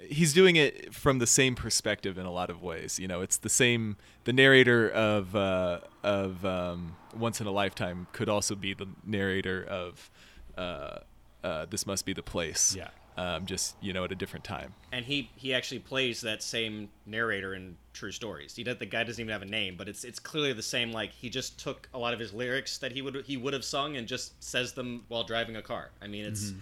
he's 0.00 0.32
doing 0.32 0.56
it 0.56 0.94
from 0.94 1.18
the 1.18 1.26
same 1.26 1.54
perspective 1.54 2.18
in 2.18 2.26
a 2.26 2.30
lot 2.32 2.50
of 2.50 2.62
ways. 2.62 2.98
You 2.98 3.08
know, 3.08 3.20
it's 3.20 3.36
the 3.36 3.48
same. 3.48 3.96
The 4.24 4.32
narrator 4.32 4.88
of 4.88 5.34
uh, 5.34 5.80
of 6.02 6.44
um, 6.44 6.96
Once 7.16 7.40
in 7.40 7.46
a 7.46 7.50
Lifetime 7.50 8.06
could 8.12 8.28
also 8.28 8.54
be 8.54 8.74
the 8.74 8.88
narrator 9.04 9.64
of 9.64 10.10
uh, 10.56 10.98
uh, 11.42 11.66
This 11.68 11.86
Must 11.86 12.04
Be 12.04 12.12
the 12.12 12.22
Place. 12.22 12.74
Yeah. 12.76 12.88
Um, 13.16 13.46
just 13.46 13.74
you 13.80 13.92
know, 13.92 14.04
at 14.04 14.12
a 14.12 14.14
different 14.14 14.44
time. 14.44 14.74
and 14.92 15.04
he 15.04 15.28
he 15.34 15.52
actually 15.52 15.80
plays 15.80 16.20
that 16.20 16.40
same 16.40 16.88
narrator 17.04 17.52
in 17.54 17.76
True 17.92 18.12
Stories. 18.12 18.54
He 18.54 18.62
does, 18.62 18.76
the 18.76 18.86
guy 18.86 19.02
doesn't 19.02 19.20
even 19.20 19.32
have 19.32 19.42
a 19.42 19.50
name, 19.50 19.74
but 19.76 19.88
it's 19.88 20.04
it's 20.04 20.20
clearly 20.20 20.52
the 20.52 20.62
same. 20.62 20.92
Like 20.92 21.10
he 21.10 21.28
just 21.28 21.58
took 21.58 21.88
a 21.92 21.98
lot 21.98 22.14
of 22.14 22.20
his 22.20 22.32
lyrics 22.32 22.78
that 22.78 22.92
he 22.92 23.02
would 23.02 23.24
he 23.26 23.36
would 23.36 23.54
have 23.54 23.64
sung 23.64 23.96
and 23.96 24.06
just 24.06 24.40
says 24.42 24.72
them 24.74 25.02
while 25.08 25.24
driving 25.24 25.56
a 25.56 25.62
car. 25.62 25.90
I 26.00 26.06
mean, 26.06 26.26
it's. 26.26 26.52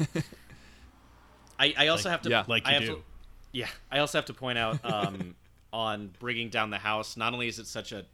I 1.58 1.74
I 1.76 1.86
also 1.88 2.08
Like- 2.08 2.12
have 2.12 2.22
to 2.22 2.30
yeah, 2.30 2.44
like 2.46 2.66
I 2.66 2.78
do. 2.78 2.86
To, 2.86 3.02
yeah, 3.52 3.68
I 3.90 3.98
also 4.00 4.18
have 4.18 4.26
to 4.26 4.34
point 4.34 4.58
out 4.58 4.78
um, 4.84 5.34
on 5.72 6.10
bringing 6.18 6.50
down 6.50 6.70
the 6.70 6.78
house. 6.78 7.16
Not 7.16 7.32
only 7.32 7.48
is 7.48 7.58
it 7.58 7.66
such 7.66 7.92
a 7.92 8.04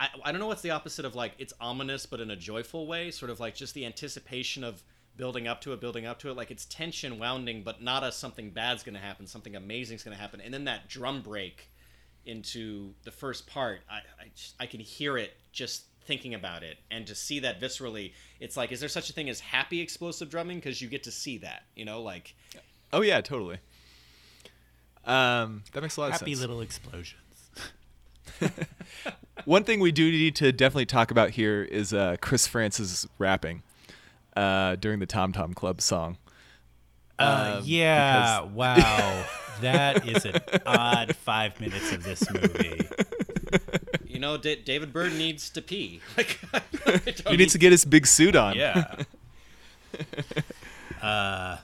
I, 0.00 0.08
I 0.24 0.32
don't 0.32 0.40
know 0.40 0.46
what's 0.46 0.62
the 0.62 0.70
opposite 0.70 1.04
of 1.04 1.14
like 1.14 1.32
it's 1.38 1.52
ominous 1.60 2.06
but 2.06 2.20
in 2.20 2.30
a 2.30 2.36
joyful 2.36 2.86
way 2.86 3.10
sort 3.10 3.30
of 3.30 3.40
like 3.40 3.54
just 3.54 3.74
the 3.74 3.84
anticipation 3.86 4.64
of 4.64 4.82
building 5.16 5.46
up 5.46 5.60
to 5.60 5.72
it 5.74 5.80
building 5.80 6.06
up 6.06 6.18
to 6.20 6.30
it 6.30 6.36
like 6.36 6.50
it's 6.50 6.64
tension 6.64 7.18
wounding 7.18 7.62
but 7.62 7.82
not 7.82 8.02
as 8.02 8.16
something 8.16 8.50
bad's 8.50 8.82
going 8.82 8.94
to 8.94 9.00
happen 9.00 9.26
something 9.26 9.54
amazing's 9.54 10.02
going 10.02 10.16
to 10.16 10.20
happen 10.20 10.40
and 10.40 10.52
then 10.52 10.64
that 10.64 10.88
drum 10.88 11.20
break 11.20 11.70
into 12.24 12.94
the 13.04 13.10
first 13.10 13.46
part 13.46 13.82
I, 13.90 13.96
I, 14.20 14.28
just- 14.34 14.54
I 14.58 14.66
can 14.66 14.80
hear 14.80 15.18
it 15.18 15.34
just 15.52 15.84
thinking 16.06 16.34
about 16.34 16.62
it 16.62 16.78
and 16.90 17.06
to 17.06 17.14
see 17.14 17.38
that 17.40 17.60
viscerally 17.60 18.12
it's 18.40 18.56
like 18.56 18.72
is 18.72 18.80
there 18.80 18.88
such 18.88 19.08
a 19.08 19.12
thing 19.12 19.28
as 19.28 19.40
happy 19.40 19.80
explosive 19.80 20.28
drumming 20.28 20.58
because 20.58 20.82
you 20.82 20.88
get 20.88 21.02
to 21.04 21.10
see 21.12 21.38
that 21.38 21.62
you 21.76 21.84
know 21.84 22.02
like 22.02 22.34
Oh 22.94 23.00
yeah, 23.00 23.22
totally. 23.22 23.56
Um, 25.06 25.62
that 25.72 25.80
makes 25.82 25.96
a 25.96 26.00
lot 26.00 26.10
of 26.10 26.12
sense 26.16 26.20
Happy 26.20 26.34
little 26.34 26.60
explosions. 26.60 27.16
One 29.46 29.64
thing 29.64 29.80
we 29.80 29.92
do 29.92 30.10
need 30.10 30.36
to 30.36 30.52
definitely 30.52 30.86
talk 30.86 31.10
about 31.10 31.30
here 31.30 31.62
is 31.62 31.92
uh, 31.94 32.16
Chris 32.20 32.46
Frantz 32.46 33.06
rapping 33.18 33.62
uh, 34.36 34.76
during 34.76 34.98
the 35.00 35.06
Tom 35.06 35.32
Tom 35.32 35.54
Club 35.54 35.80
song. 35.80 36.18
Uh, 37.18 37.56
Um, 37.58 37.62
yeah, 37.64 38.40
because- 38.42 38.52
wow. 38.54 39.24
that 39.62 40.06
is 40.06 40.24
an 40.26 40.40
odd 40.66 41.16
five 41.16 41.58
minutes 41.60 41.92
of 41.92 42.02
this 42.04 42.30
movie. 42.30 42.80
you 44.06 44.18
know 44.18 44.36
D- 44.36 44.62
david 44.64 44.92
byrne 44.92 45.16
needs 45.18 45.50
to 45.50 45.62
pee 45.62 46.00
like 46.16 46.38
He 47.28 47.36
needs 47.36 47.52
to 47.52 47.58
get 47.58 47.72
his 47.72 47.84
big 47.84 48.06
suit 48.06 48.34
on. 48.36 48.56
Yeah. 48.56 49.02
uh, 51.02 51.58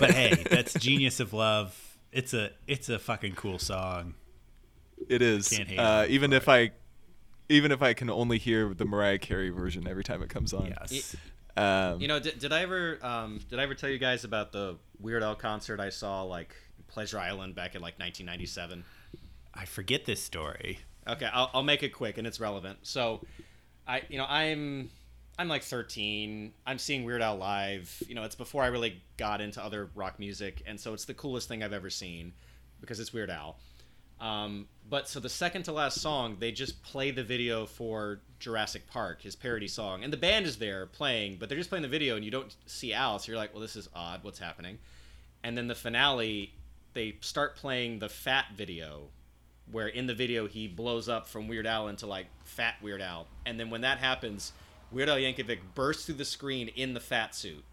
but 0.00 0.10
hey, 0.12 0.44
that's 0.50 0.74
Genius 0.74 1.20
of 1.20 1.32
Love. 1.32 1.78
It's 2.12 2.32
a 2.34 2.50
it's 2.66 2.88
a 2.88 2.98
fucking 2.98 3.34
cool 3.34 3.58
song. 3.58 4.14
It 5.08 5.22
is. 5.22 5.48
Can't 5.48 5.68
hate 5.68 5.78
Uh, 5.78 6.06
even 6.08 6.30
for 6.30 6.36
if 6.36 6.48
I, 6.48 6.70
even 7.48 7.72
if 7.72 7.82
I 7.82 7.92
can 7.92 8.08
only 8.08 8.38
hear 8.38 8.72
the 8.72 8.84
Mariah 8.86 9.18
Carey 9.18 9.50
version 9.50 9.86
every 9.86 10.04
time 10.04 10.22
it 10.22 10.30
comes 10.30 10.52
on. 10.54 10.66
Yes. 10.66 11.14
Um, 11.56 12.00
You 12.00 12.08
know, 12.08 12.18
did, 12.18 12.38
did 12.38 12.52
I 12.52 12.62
ever 12.62 12.98
um, 13.02 13.40
did 13.50 13.58
I 13.58 13.62
ever 13.62 13.74
tell 13.74 13.90
you 13.90 13.98
guys 13.98 14.24
about 14.24 14.52
the 14.52 14.76
Weird 15.00 15.22
Al 15.22 15.34
concert 15.34 15.80
I 15.80 15.90
saw 15.90 16.22
like 16.22 16.54
Pleasure 16.88 17.18
Island 17.18 17.54
back 17.54 17.74
in 17.74 17.82
like 17.82 17.98
1997? 17.98 18.84
I 19.56 19.64
forget 19.64 20.04
this 20.04 20.22
story. 20.22 20.80
Okay, 21.08 21.28
I'll, 21.32 21.50
I'll 21.54 21.62
make 21.62 21.82
it 21.82 21.90
quick 21.90 22.18
and 22.18 22.26
it's 22.26 22.40
relevant. 22.40 22.78
So, 22.82 23.22
I 23.86 24.02
you 24.08 24.18
know 24.18 24.26
I'm 24.28 24.90
I'm 25.38 25.48
like 25.48 25.62
13. 25.62 26.52
I'm 26.66 26.78
seeing 26.78 27.04
Weird 27.04 27.22
Al 27.22 27.36
live. 27.36 28.02
You 28.08 28.14
know, 28.14 28.24
it's 28.24 28.34
before 28.34 28.62
I 28.62 28.68
really 28.68 29.02
got 29.16 29.40
into 29.40 29.62
other 29.62 29.90
rock 29.94 30.18
music, 30.18 30.62
and 30.66 30.80
so 30.80 30.94
it's 30.94 31.04
the 31.04 31.14
coolest 31.14 31.48
thing 31.48 31.62
I've 31.62 31.72
ever 31.72 31.90
seen 31.90 32.32
because 32.80 33.00
it's 33.00 33.12
Weird 33.12 33.30
Al. 33.30 33.58
Um, 34.18 34.66
but 34.88 35.08
so 35.08 35.20
the 35.20 35.28
second 35.28 35.64
to 35.64 35.72
last 35.72 36.00
song, 36.00 36.36
they 36.40 36.50
just 36.50 36.82
play 36.82 37.10
the 37.10 37.22
video 37.22 37.66
for 37.66 38.20
Jurassic 38.38 38.86
Park, 38.86 39.20
his 39.20 39.36
parody 39.36 39.68
song, 39.68 40.04
and 40.04 40.12
the 40.12 40.16
band 40.16 40.46
is 40.46 40.56
there 40.56 40.86
playing, 40.86 41.36
but 41.38 41.48
they're 41.48 41.58
just 41.58 41.68
playing 41.68 41.82
the 41.82 41.88
video, 41.88 42.16
and 42.16 42.24
you 42.24 42.30
don't 42.30 42.56
see 42.64 42.94
Al, 42.94 43.18
so 43.18 43.30
you're 43.30 43.38
like, 43.38 43.52
well, 43.52 43.60
this 43.60 43.76
is 43.76 43.88
odd. 43.94 44.24
What's 44.24 44.38
happening? 44.38 44.78
And 45.44 45.56
then 45.56 45.68
the 45.68 45.74
finale, 45.74 46.54
they 46.94 47.16
start 47.20 47.56
playing 47.56 47.98
the 47.98 48.08
Fat 48.08 48.46
video, 48.56 49.08
where 49.70 49.88
in 49.88 50.06
the 50.06 50.14
video 50.14 50.46
he 50.46 50.68
blows 50.68 51.08
up 51.08 51.26
from 51.28 51.48
Weird 51.48 51.66
Al 51.66 51.88
into 51.88 52.06
like 52.06 52.26
Fat 52.44 52.74
Weird 52.82 53.02
Al, 53.02 53.26
and 53.44 53.58
then 53.58 53.70
when 53.70 53.80
that 53.82 53.98
happens, 53.98 54.52
Weird 54.90 55.08
Al 55.08 55.16
Yankovic 55.16 55.58
bursts 55.74 56.06
through 56.06 56.16
the 56.16 56.24
screen 56.24 56.68
in 56.68 56.94
the 56.94 57.00
fat 57.00 57.34
suit, 57.34 57.64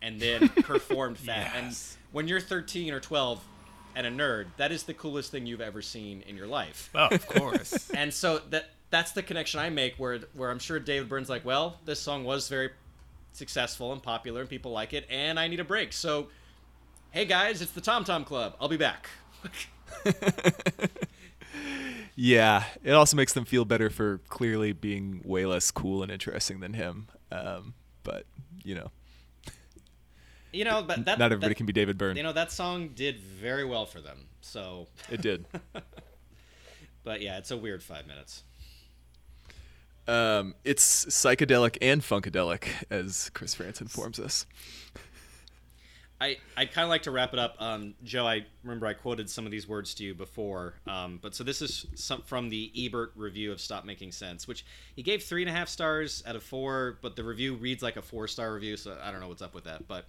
and 0.00 0.20
then 0.20 0.48
performed 0.62 1.18
Fat. 1.18 1.52
Yes. 1.54 1.96
And 1.96 2.14
when 2.14 2.28
you're 2.28 2.40
13 2.40 2.92
or 2.92 3.00
12 3.00 3.42
and 3.94 4.06
a 4.06 4.10
nerd, 4.10 4.46
that 4.56 4.72
is 4.72 4.84
the 4.84 4.94
coolest 4.94 5.30
thing 5.30 5.46
you've 5.46 5.60
ever 5.60 5.82
seen 5.82 6.22
in 6.26 6.36
your 6.36 6.46
life. 6.46 6.90
Oh, 6.94 7.08
of 7.10 7.26
course. 7.26 7.90
And 7.96 8.12
so 8.12 8.40
that 8.50 8.70
that's 8.90 9.12
the 9.12 9.22
connection 9.22 9.60
I 9.60 9.70
make 9.70 9.96
where 9.96 10.20
where 10.34 10.50
I'm 10.50 10.58
sure 10.58 10.78
David 10.78 11.08
Byrne's 11.08 11.28
like, 11.28 11.44
well, 11.44 11.78
this 11.84 12.00
song 12.00 12.24
was 12.24 12.48
very 12.48 12.70
successful 13.32 13.92
and 13.92 14.02
popular 14.02 14.42
and 14.42 14.50
people 14.50 14.72
like 14.72 14.92
it, 14.92 15.06
and 15.10 15.38
I 15.38 15.48
need 15.48 15.60
a 15.60 15.64
break. 15.64 15.92
So, 15.92 16.28
hey 17.10 17.24
guys, 17.24 17.62
it's 17.62 17.72
the 17.72 17.80
Tom 17.80 18.04
Tom 18.04 18.24
Club. 18.24 18.56
I'll 18.60 18.68
be 18.68 18.76
back. 18.76 19.08
yeah, 22.14 22.64
it 22.84 22.92
also 22.92 23.16
makes 23.16 23.32
them 23.32 23.44
feel 23.44 23.64
better 23.64 23.90
for 23.90 24.18
clearly 24.28 24.72
being 24.72 25.20
way 25.24 25.46
less 25.46 25.70
cool 25.70 26.02
and 26.02 26.10
interesting 26.12 26.60
than 26.60 26.74
him. 26.74 27.08
Um, 27.30 27.74
but 28.02 28.26
you 28.64 28.74
know, 28.74 28.90
You 30.52 30.64
know, 30.64 30.82
but 30.82 31.04
that 31.06 31.18
not 31.18 31.32
everybody 31.32 31.50
that- 31.50 31.56
can 31.56 31.66
be 31.66 31.72
David 31.72 31.96
Byrne. 31.98 32.16
You 32.16 32.22
know, 32.22 32.32
that 32.32 32.52
song 32.52 32.88
did 32.94 33.18
very 33.20 33.64
well 33.64 33.86
for 33.86 34.00
them. 34.00 34.26
So, 34.40 34.88
it 35.10 35.20
did. 35.22 35.46
but 37.04 37.20
yeah, 37.22 37.38
it's 37.38 37.50
a 37.50 37.56
weird 37.56 37.82
five 37.82 38.06
minutes. 38.06 38.42
Um, 40.08 40.54
it's 40.64 41.04
psychedelic 41.06 41.78
and 41.80 42.02
funkadelic, 42.02 42.64
as 42.90 43.30
Chris 43.34 43.54
Frantz 43.54 43.80
informs 43.80 44.18
us. 44.18 44.46
I, 46.22 46.36
I'd 46.56 46.72
kind 46.72 46.84
of 46.84 46.88
like 46.88 47.02
to 47.02 47.10
wrap 47.10 47.32
it 47.32 47.40
up. 47.40 47.56
Um, 47.58 47.94
Joe, 48.04 48.28
I 48.28 48.46
remember 48.62 48.86
I 48.86 48.94
quoted 48.94 49.28
some 49.28 49.44
of 49.44 49.50
these 49.50 49.66
words 49.66 49.92
to 49.94 50.04
you 50.04 50.14
before. 50.14 50.74
Um, 50.86 51.18
but 51.20 51.34
so 51.34 51.42
this 51.42 51.60
is 51.60 51.84
some, 51.96 52.22
from 52.22 52.48
the 52.48 52.70
Ebert 52.78 53.12
review 53.16 53.50
of 53.50 53.60
Stop 53.60 53.84
Making 53.84 54.12
Sense, 54.12 54.46
which 54.46 54.64
he 54.94 55.02
gave 55.02 55.24
three 55.24 55.42
and 55.42 55.50
a 55.50 55.52
half 55.52 55.68
stars 55.68 56.22
out 56.24 56.36
of 56.36 56.44
four, 56.44 56.98
but 57.02 57.16
the 57.16 57.24
review 57.24 57.56
reads 57.56 57.82
like 57.82 57.96
a 57.96 58.02
four 58.02 58.28
star 58.28 58.54
review, 58.54 58.76
so 58.76 58.96
I 59.02 59.10
don't 59.10 59.18
know 59.18 59.26
what's 59.26 59.42
up 59.42 59.52
with 59.52 59.64
that. 59.64 59.88
But 59.88 60.06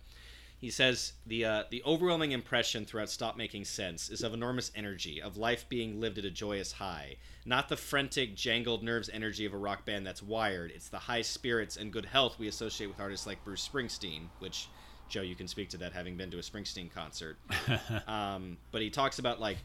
he 0.59 0.69
says 0.69 1.13
the 1.25 1.45
uh, 1.45 1.63
the 1.71 1.81
overwhelming 1.83 2.31
impression 2.31 2.85
throughout 2.85 3.09
Stop 3.09 3.35
Making 3.35 3.65
Sense 3.65 4.11
is 4.11 4.21
of 4.21 4.35
enormous 4.35 4.71
energy, 4.75 5.19
of 5.19 5.35
life 5.35 5.67
being 5.67 5.99
lived 5.99 6.19
at 6.19 6.25
a 6.25 6.31
joyous 6.31 6.73
high. 6.73 7.15
Not 7.43 7.69
the 7.69 7.75
frantic, 7.75 8.35
jangled 8.35 8.83
nerves 8.83 9.09
energy 9.11 9.47
of 9.47 9.55
a 9.55 9.57
rock 9.57 9.83
band 9.83 10.05
that's 10.05 10.21
wired. 10.21 10.71
It's 10.75 10.89
the 10.89 10.99
high 10.99 11.23
spirits 11.23 11.75
and 11.75 11.91
good 11.91 12.05
health 12.05 12.37
we 12.37 12.47
associate 12.47 12.85
with 12.85 12.99
artists 12.99 13.25
like 13.25 13.43
Bruce 13.43 13.67
Springsteen, 13.67 14.27
which 14.37 14.67
Joe, 15.13 15.21
you 15.21 15.35
can 15.35 15.47
speak 15.47 15.69
to 15.69 15.77
that 15.77 15.93
having 15.93 16.17
been 16.17 16.31
to 16.31 16.39
a 16.39 16.41
Springsteen 16.41 16.91
concert. 16.91 17.37
um, 18.07 18.57
but 18.71 18.81
he 18.81 18.89
talks 18.89 19.19
about 19.19 19.39
like 19.39 19.57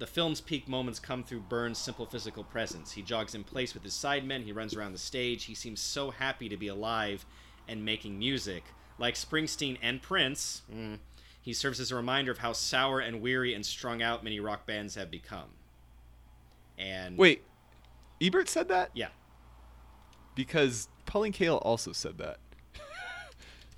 the 0.00 0.06
film's 0.06 0.40
peak 0.40 0.66
moments 0.66 0.98
come 0.98 1.22
through 1.22 1.42
Byrne's 1.48 1.78
simple 1.78 2.06
physical 2.06 2.42
presence. 2.42 2.90
He 2.90 3.00
jogs 3.00 3.36
in 3.36 3.44
place 3.44 3.72
with 3.72 3.84
his 3.84 3.94
sidemen. 3.94 4.42
He 4.42 4.50
runs 4.50 4.74
around 4.74 4.90
the 4.90 4.98
stage. 4.98 5.44
He 5.44 5.54
seems 5.54 5.78
so 5.78 6.10
happy 6.10 6.48
to 6.48 6.56
be 6.56 6.66
alive 6.66 7.24
and 7.68 7.84
making 7.84 8.18
music. 8.18 8.64
Like 8.98 9.14
Springsteen 9.14 9.78
and 9.80 10.02
Prince, 10.02 10.62
mm, 10.74 10.98
he 11.40 11.52
serves 11.52 11.78
as 11.78 11.92
a 11.92 11.94
reminder 11.94 12.32
of 12.32 12.38
how 12.38 12.52
sour 12.52 12.98
and 12.98 13.22
weary 13.22 13.54
and 13.54 13.64
strung 13.64 14.02
out 14.02 14.24
many 14.24 14.40
rock 14.40 14.66
bands 14.66 14.96
have 14.96 15.08
become. 15.08 15.50
And 16.76 17.16
Wait, 17.16 17.44
Ebert 18.20 18.48
said 18.48 18.66
that 18.70 18.90
yeah, 18.94 19.10
because 20.34 20.88
Pauline 21.06 21.32
Kael 21.32 21.58
also 21.62 21.92
said 21.92 22.18
that. 22.18 22.38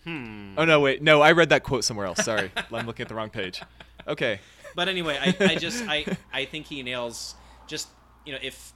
Hmm. 0.05 0.55
Oh 0.57 0.65
no, 0.65 0.81
wait, 0.81 1.03
no, 1.03 1.21
I 1.21 1.33
read 1.33 1.51
that 1.51 1.63
quote 1.63 1.85
somewhere 1.85 2.07
else. 2.07 2.25
Sorry, 2.25 2.51
I'm 2.73 2.87
looking 2.87 3.05
at 3.05 3.09
the 3.09 3.15
wrong 3.15 3.31
page. 3.31 3.63
Okay. 4.07 4.41
but 4.75 4.89
anyway, 4.89 5.19
I, 5.21 5.45
I 5.45 5.55
just 5.55 5.85
I 5.89 6.05
I 6.33 6.45
think 6.45 6.67
he 6.67 6.83
nails 6.83 7.35
just 7.67 7.89
you 8.25 8.33
know 8.33 8.39
if 8.43 8.73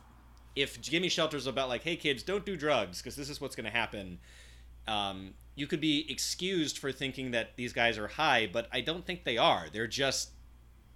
if 0.54 0.80
Gimme 0.80 1.08
Shelter's 1.08 1.46
about 1.46 1.68
like, 1.68 1.82
hey 1.82 1.96
kids, 1.96 2.22
don't 2.22 2.44
do 2.44 2.56
drugs 2.56 3.02
because 3.02 3.16
this 3.16 3.28
is 3.28 3.40
what's 3.40 3.56
going 3.56 3.66
to 3.66 3.70
happen. 3.70 4.18
Um, 4.88 5.34
you 5.54 5.66
could 5.66 5.80
be 5.80 6.10
excused 6.10 6.78
for 6.78 6.92
thinking 6.92 7.32
that 7.32 7.56
these 7.56 7.72
guys 7.72 7.98
are 7.98 8.06
high, 8.06 8.48
but 8.50 8.68
I 8.72 8.80
don't 8.80 9.04
think 9.04 9.24
they 9.24 9.36
are. 9.36 9.66
They're 9.72 9.86
just 9.86 10.30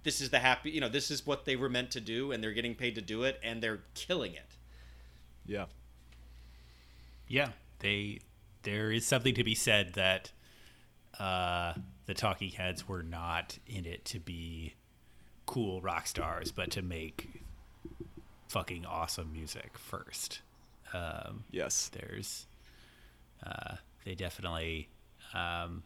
this 0.03 0.21
is 0.21 0.29
the 0.29 0.39
happy, 0.39 0.71
you 0.71 0.81
know, 0.81 0.89
this 0.89 1.11
is 1.11 1.25
what 1.25 1.45
they 1.45 1.55
were 1.55 1.69
meant 1.69 1.91
to 1.91 2.01
do, 2.01 2.31
and 2.31 2.43
they're 2.43 2.53
getting 2.53 2.75
paid 2.75 2.95
to 2.95 3.01
do 3.01 3.23
it, 3.23 3.39
and 3.43 3.61
they're 3.61 3.81
killing 3.93 4.33
it. 4.33 4.55
Yeah. 5.45 5.65
Yeah, 7.27 7.49
they 7.79 8.19
there 8.63 8.91
is 8.91 9.05
something 9.05 9.33
to 9.35 9.43
be 9.43 9.55
said 9.55 9.93
that 9.93 10.31
uh, 11.19 11.73
the 12.05 12.13
Talking 12.13 12.51
Heads 12.51 12.87
were 12.87 13.03
not 13.03 13.57
in 13.67 13.85
it 13.85 14.05
to 14.05 14.19
be 14.19 14.73
cool 15.45 15.81
rock 15.81 16.07
stars, 16.07 16.51
but 16.51 16.71
to 16.71 16.81
make 16.81 17.43
fucking 18.47 18.85
awesome 18.85 19.31
music 19.31 19.77
first. 19.77 20.41
Um, 20.93 21.45
Yes. 21.51 21.89
there's 21.93 22.47
uh, 23.45 23.75
they 24.05 24.13
definitely 24.15 24.89
um, 25.33 25.83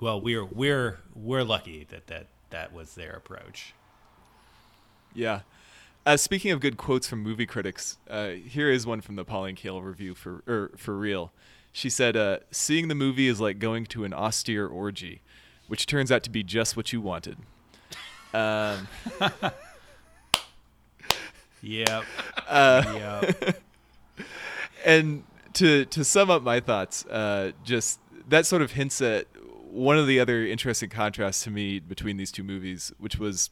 well 0.00 0.20
we're 0.20 0.44
we're 0.44 0.98
we're 1.14 1.44
lucky 1.44 1.86
that 1.90 2.08
that 2.08 2.26
that 2.50 2.72
was 2.72 2.94
their 2.94 3.12
approach. 3.12 3.74
Yeah. 5.14 5.40
Uh, 6.06 6.16
speaking 6.16 6.50
of 6.52 6.60
good 6.60 6.76
quotes 6.76 7.06
from 7.06 7.22
movie 7.22 7.44
critics, 7.46 7.98
uh, 8.08 8.30
here 8.30 8.70
is 8.70 8.86
one 8.86 9.00
from 9.00 9.16
the 9.16 9.24
Pauline 9.24 9.56
Kael 9.56 9.82
review 9.84 10.14
for 10.14 10.42
er, 10.48 10.70
for 10.76 10.96
real. 10.96 11.32
She 11.78 11.90
said, 11.90 12.16
uh, 12.16 12.38
"Seeing 12.50 12.88
the 12.88 12.96
movie 12.96 13.28
is 13.28 13.40
like 13.40 13.60
going 13.60 13.86
to 13.86 14.02
an 14.02 14.12
austere 14.12 14.66
orgy, 14.66 15.22
which 15.68 15.86
turns 15.86 16.10
out 16.10 16.24
to 16.24 16.30
be 16.30 16.42
just 16.42 16.76
what 16.76 16.92
you 16.92 17.00
wanted." 17.00 17.38
Um, 18.34 18.88
Yep. 21.62 22.04
yep. 22.50 23.62
and 24.84 25.22
to 25.54 25.84
to 25.86 26.04
sum 26.04 26.30
up 26.30 26.42
my 26.42 26.60
thoughts, 26.60 27.06
uh, 27.06 27.52
just 27.64 28.00
that 28.28 28.46
sort 28.46 28.62
of 28.62 28.72
hints 28.72 29.00
at 29.00 29.26
one 29.70 29.98
of 29.98 30.06
the 30.06 30.18
other 30.18 30.44
interesting 30.44 30.88
contrasts 30.88 31.44
to 31.44 31.50
me 31.50 31.78
between 31.78 32.16
these 32.16 32.32
two 32.32 32.44
movies, 32.44 32.92
which 32.98 33.18
was 33.18 33.50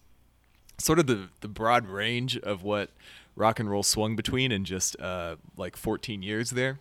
sort 0.78 0.98
of 0.98 1.06
the 1.06 1.28
the 1.42 1.48
broad 1.48 1.86
range 1.86 2.36
of 2.38 2.62
what 2.62 2.90
rock 3.36 3.60
and 3.60 3.70
roll 3.70 3.82
swung 3.82 4.16
between 4.16 4.50
in 4.50 4.64
just 4.64 4.98
uh, 5.00 5.36
like 5.56 5.76
14 5.76 6.22
years 6.22 6.50
there, 6.50 6.78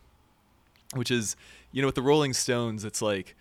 which 0.95 1.11
is 1.11 1.35
you 1.71 1.81
know 1.81 1.87
with 1.87 1.95
the 1.95 2.01
Rolling 2.01 2.33
Stones, 2.33 2.83
it's 2.83 3.01
like 3.01 3.35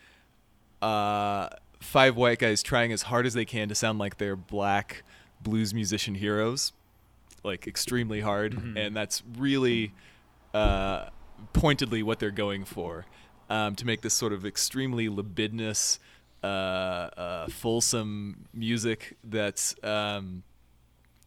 uh, 0.83 1.49
five 1.81 2.17
white 2.17 2.39
guys 2.39 2.63
trying 2.63 2.93
as 2.93 3.03
hard 3.03 3.27
as 3.27 3.35
they 3.35 3.45
can 3.45 3.69
to 3.69 3.75
sound 3.75 3.99
like 3.99 4.19
they're 4.19 4.37
black 4.37 5.03
blues 5.41 5.73
musician 5.73 6.15
heroes, 6.15 6.73
like 7.43 7.67
extremely 7.67 8.21
hard, 8.21 8.55
and 8.77 8.97
that's 8.97 9.23
really 9.39 9.93
uh, 10.53 11.09
pointedly 11.53 12.03
what 12.03 12.19
they're 12.19 12.31
going 12.31 12.65
for 12.65 13.07
um, 13.51 13.75
to 13.77 13.87
make 13.87 14.01
this 14.01 14.15
sort 14.15 14.33
of 14.33 14.45
extremely 14.47 15.09
libidinous, 15.09 15.99
uh, 16.43 16.47
uh, 16.47 17.47
fulsome 17.49 18.47
music 18.53 19.17
that's 19.25 19.75
um, 19.83 20.43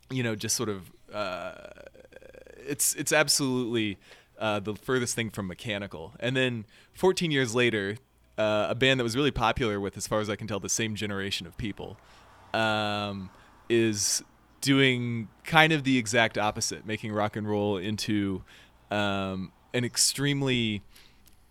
you 0.10 0.24
know 0.24 0.36
just 0.36 0.56
sort 0.56 0.70
of 0.70 0.91
uh, 1.14 1.54
it's 2.68 2.94
it's 2.95 3.12
absolutely 3.12 3.98
uh, 4.39 4.59
the 4.59 4.76
furthest 4.76 5.15
thing 5.15 5.30
from 5.30 5.47
mechanical. 5.47 6.14
And 6.19 6.35
then 6.35 6.65
14 6.93 7.31
years 7.31 7.55
later, 7.55 7.97
uh, 8.38 8.68
a 8.69 8.76
band 8.76 8.99
that 8.99 9.03
was 9.03 9.15
really 9.15 9.31
popular 9.31 9.80
with, 9.80 9.97
as 9.97 10.07
far 10.07 10.19
as 10.19 10.30
I 10.30 10.35
can 10.35 10.47
tell, 10.47 10.59
the 10.59 10.69
same 10.69 10.95
generation 10.95 11.47
of 11.47 11.57
people, 11.57 11.97
um, 12.53 13.30
is 13.69 14.23
doing 14.61 15.27
kind 15.43 15.73
of 15.73 15.84
the 15.84 15.97
exact 15.97 16.38
opposite, 16.38 16.85
making 16.85 17.11
rock 17.11 17.35
and 17.35 17.47
roll 17.47 17.77
into 17.77 18.43
um, 18.91 19.51
an 19.73 19.84
extremely 19.84 20.81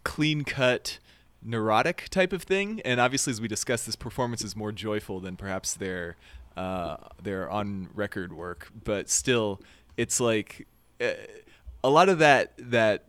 clean 0.05 0.45
cut 0.45 0.99
neurotic 1.43 2.09
type 2.11 2.33
of 2.33 2.43
thing 2.43 2.81
and 2.85 3.01
obviously 3.01 3.31
as 3.31 3.41
we 3.41 3.47
discussed 3.47 3.87
this 3.87 3.95
performance 3.95 4.43
is 4.43 4.57
more 4.57 4.73
joyful 4.73 5.21
than 5.21 5.37
perhaps 5.37 5.75
their 5.75 6.17
uh, 6.57 6.97
their 7.23 7.49
on 7.51 7.89
record 7.95 8.33
work 8.33 8.69
but 8.85 9.09
still 9.09 9.61
it's 9.97 10.19
like 10.19 10.67
uh, 11.01 11.11
a 11.87 11.91
lot 11.91 12.09
of 12.09 12.19
that 12.19 12.53
that 12.59 13.05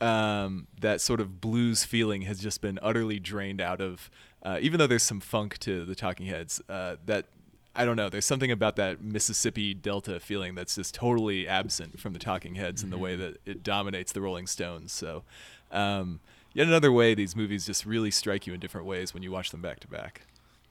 um, 0.00 0.66
that 0.80 1.00
sort 1.00 1.20
of 1.20 1.40
blues 1.40 1.84
feeling 1.84 2.22
has 2.22 2.40
just 2.40 2.60
been 2.60 2.78
utterly 2.82 3.20
drained 3.20 3.60
out 3.60 3.80
of 3.80 4.10
uh, 4.42 4.58
even 4.60 4.78
though 4.78 4.86
there's 4.86 5.02
some 5.04 5.20
funk 5.20 5.56
to 5.58 5.84
the 5.84 5.94
talking 5.94 6.26
heads 6.26 6.60
uh, 6.68 6.96
that 7.06 7.26
I 7.76 7.84
don't 7.84 7.94
know. 7.96 8.08
There's 8.08 8.24
something 8.24 8.50
about 8.50 8.74
that 8.76 9.02
Mississippi 9.02 9.72
Delta 9.72 10.18
feeling 10.18 10.56
that's 10.56 10.74
just 10.74 10.96
totally 10.96 11.46
absent 11.46 12.00
from 12.00 12.12
the 12.12 12.18
Talking 12.18 12.56
Heads 12.56 12.82
in 12.82 12.90
the 12.90 12.98
way 12.98 13.14
that 13.14 13.36
it 13.46 13.62
dominates 13.62 14.10
the 14.10 14.20
Rolling 14.20 14.48
Stones. 14.48 14.90
So, 14.90 15.22
um, 15.70 16.18
yet 16.54 16.66
another 16.66 16.90
way 16.90 17.14
these 17.14 17.36
movies 17.36 17.66
just 17.66 17.86
really 17.86 18.10
strike 18.10 18.48
you 18.48 18.54
in 18.54 18.58
different 18.58 18.88
ways 18.88 19.14
when 19.14 19.22
you 19.22 19.30
watch 19.30 19.52
them 19.52 19.62
back 19.62 19.78
to 19.80 19.86
back. 19.86 20.22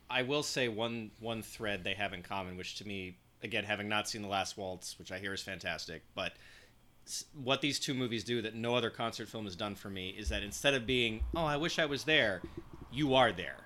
I 0.10 0.24
will 0.24 0.44
say 0.44 0.68
one 0.68 1.12
one 1.22 1.42
thread 1.42 1.86
they 1.86 1.94
have 1.94 2.12
in 2.12 2.24
common, 2.24 2.58
which 2.58 2.76
to 2.80 2.86
me, 2.86 3.16
again, 3.42 3.64
having 3.64 3.88
not 3.88 4.10
seen 4.10 4.22
The 4.22 4.28
Last 4.28 4.58
Waltz, 4.58 5.00
which 5.00 5.14
I 5.14 5.20
hear 5.20 5.34
is 5.34 5.42
fantastic, 5.42 6.02
but 6.14 6.34
what 7.44 7.62
these 7.62 7.80
two 7.80 7.94
movies 7.94 8.24
do 8.24 8.42
that 8.42 8.56
no 8.56 8.76
other 8.76 8.90
concert 8.90 9.28
film 9.28 9.46
has 9.46 9.56
done 9.56 9.76
for 9.76 9.90
me 9.90 10.10
is 10.10 10.30
that 10.30 10.44
instead 10.44 10.74
of 10.74 10.86
being, 10.86 11.22
oh, 11.36 11.46
I 11.46 11.58
wish 11.58 11.80
I 11.80 11.86
was 11.86 12.04
there, 12.04 12.42
you 12.92 13.16
are 13.16 13.32
there. 13.32 13.58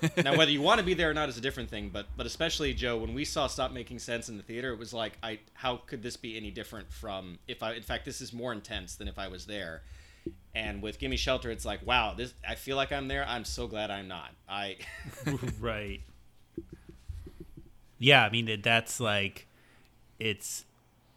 now, 0.24 0.36
whether 0.36 0.50
you 0.52 0.62
want 0.62 0.78
to 0.78 0.86
be 0.86 0.94
there 0.94 1.10
or 1.10 1.14
not 1.14 1.28
is 1.28 1.36
a 1.36 1.40
different 1.40 1.68
thing, 1.68 1.90
but 1.92 2.06
but 2.16 2.24
especially 2.24 2.72
Joe, 2.72 2.98
when 2.98 3.14
we 3.14 3.24
saw 3.24 3.48
Stop 3.48 3.72
Making 3.72 3.98
Sense 3.98 4.28
in 4.28 4.36
the 4.36 4.44
theater, 4.44 4.72
it 4.72 4.78
was 4.78 4.94
like, 4.94 5.18
I 5.24 5.40
how 5.54 5.78
could 5.78 6.02
this 6.04 6.16
be 6.16 6.36
any 6.36 6.52
different 6.52 6.92
from 6.92 7.40
if 7.48 7.64
I? 7.64 7.72
In 7.74 7.82
fact, 7.82 8.04
this 8.04 8.20
is 8.20 8.32
more 8.32 8.52
intense 8.52 8.94
than 8.94 9.08
if 9.08 9.18
I 9.18 9.26
was 9.26 9.46
there. 9.46 9.82
And 10.54 10.82
with 10.82 11.00
Gimme 11.00 11.16
Shelter, 11.16 11.50
it's 11.50 11.64
like, 11.64 11.84
wow, 11.84 12.14
this 12.16 12.32
I 12.48 12.54
feel 12.54 12.76
like 12.76 12.92
I'm 12.92 13.08
there. 13.08 13.24
I'm 13.26 13.44
so 13.44 13.66
glad 13.66 13.90
I'm 13.90 14.06
not. 14.06 14.30
I 14.48 14.76
right. 15.60 16.00
Yeah, 18.00 18.24
I 18.24 18.30
mean 18.30 18.46
that- 18.46 18.62
that's 18.62 19.00
like 19.00 19.48
it's 20.20 20.64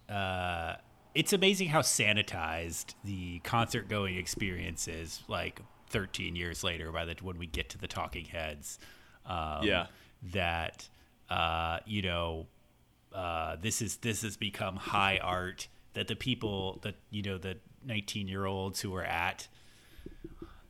uh 0.10 0.76
it's 1.14 1.34
amazing 1.34 1.68
how 1.70 1.82
sanitized 1.82 2.94
the 3.04 3.40
concert 3.40 3.90
going 3.90 4.18
experience 4.18 4.88
is 4.88 5.24
like 5.28 5.60
13 5.90 6.36
years 6.36 6.64
later 6.64 6.92
by 6.92 7.06
the 7.06 7.16
when 7.22 7.38
we 7.38 7.46
get 7.48 7.70
to 7.70 7.78
the 7.78 7.88
talking 7.88 8.26
heads 8.26 8.80
um 9.26 9.60
Yeah. 9.64 9.88
that 10.32 10.88
uh 11.30 11.80
you 11.86 12.02
know 12.02 12.48
uh 13.14 13.58
this 13.62 13.82
is 13.82 13.98
this 13.98 14.22
has 14.22 14.38
become 14.38 14.78
high 14.78 15.18
art 15.22 15.68
that 15.94 16.08
the 16.08 16.16
people 16.16 16.80
that 16.84 16.96
you 17.10 17.22
know 17.22 17.38
the 17.38 17.58
19 17.86 18.28
year 18.28 18.46
olds 18.46 18.80
who 18.82 18.96
are 18.96 19.04
at 19.04 19.48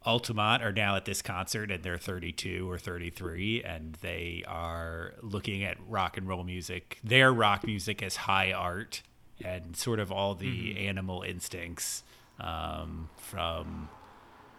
Altamont 0.04 0.64
are 0.64 0.72
now 0.72 0.96
at 0.96 1.06
this 1.06 1.22
concert 1.22 1.70
and 1.70 1.84
they're 1.84 1.98
32 2.00 2.70
or 2.70 2.80
33 2.80 3.62
and 3.64 3.94
they 4.02 4.44
are 4.48 5.14
looking 5.22 5.64
at 5.64 5.78
rock 5.88 6.18
and 6.18 6.28
roll 6.28 6.44
music, 6.44 6.98
their 7.04 7.32
rock 7.32 7.64
music 7.68 8.02
as 8.02 8.16
high 8.16 8.52
art 8.52 9.04
and 9.46 9.76
sort 9.76 10.00
of 10.00 10.12
all 10.12 10.36
the 10.36 10.88
animal 10.88 11.22
instincts 11.22 12.04
um, 12.40 13.10
from, 13.18 13.90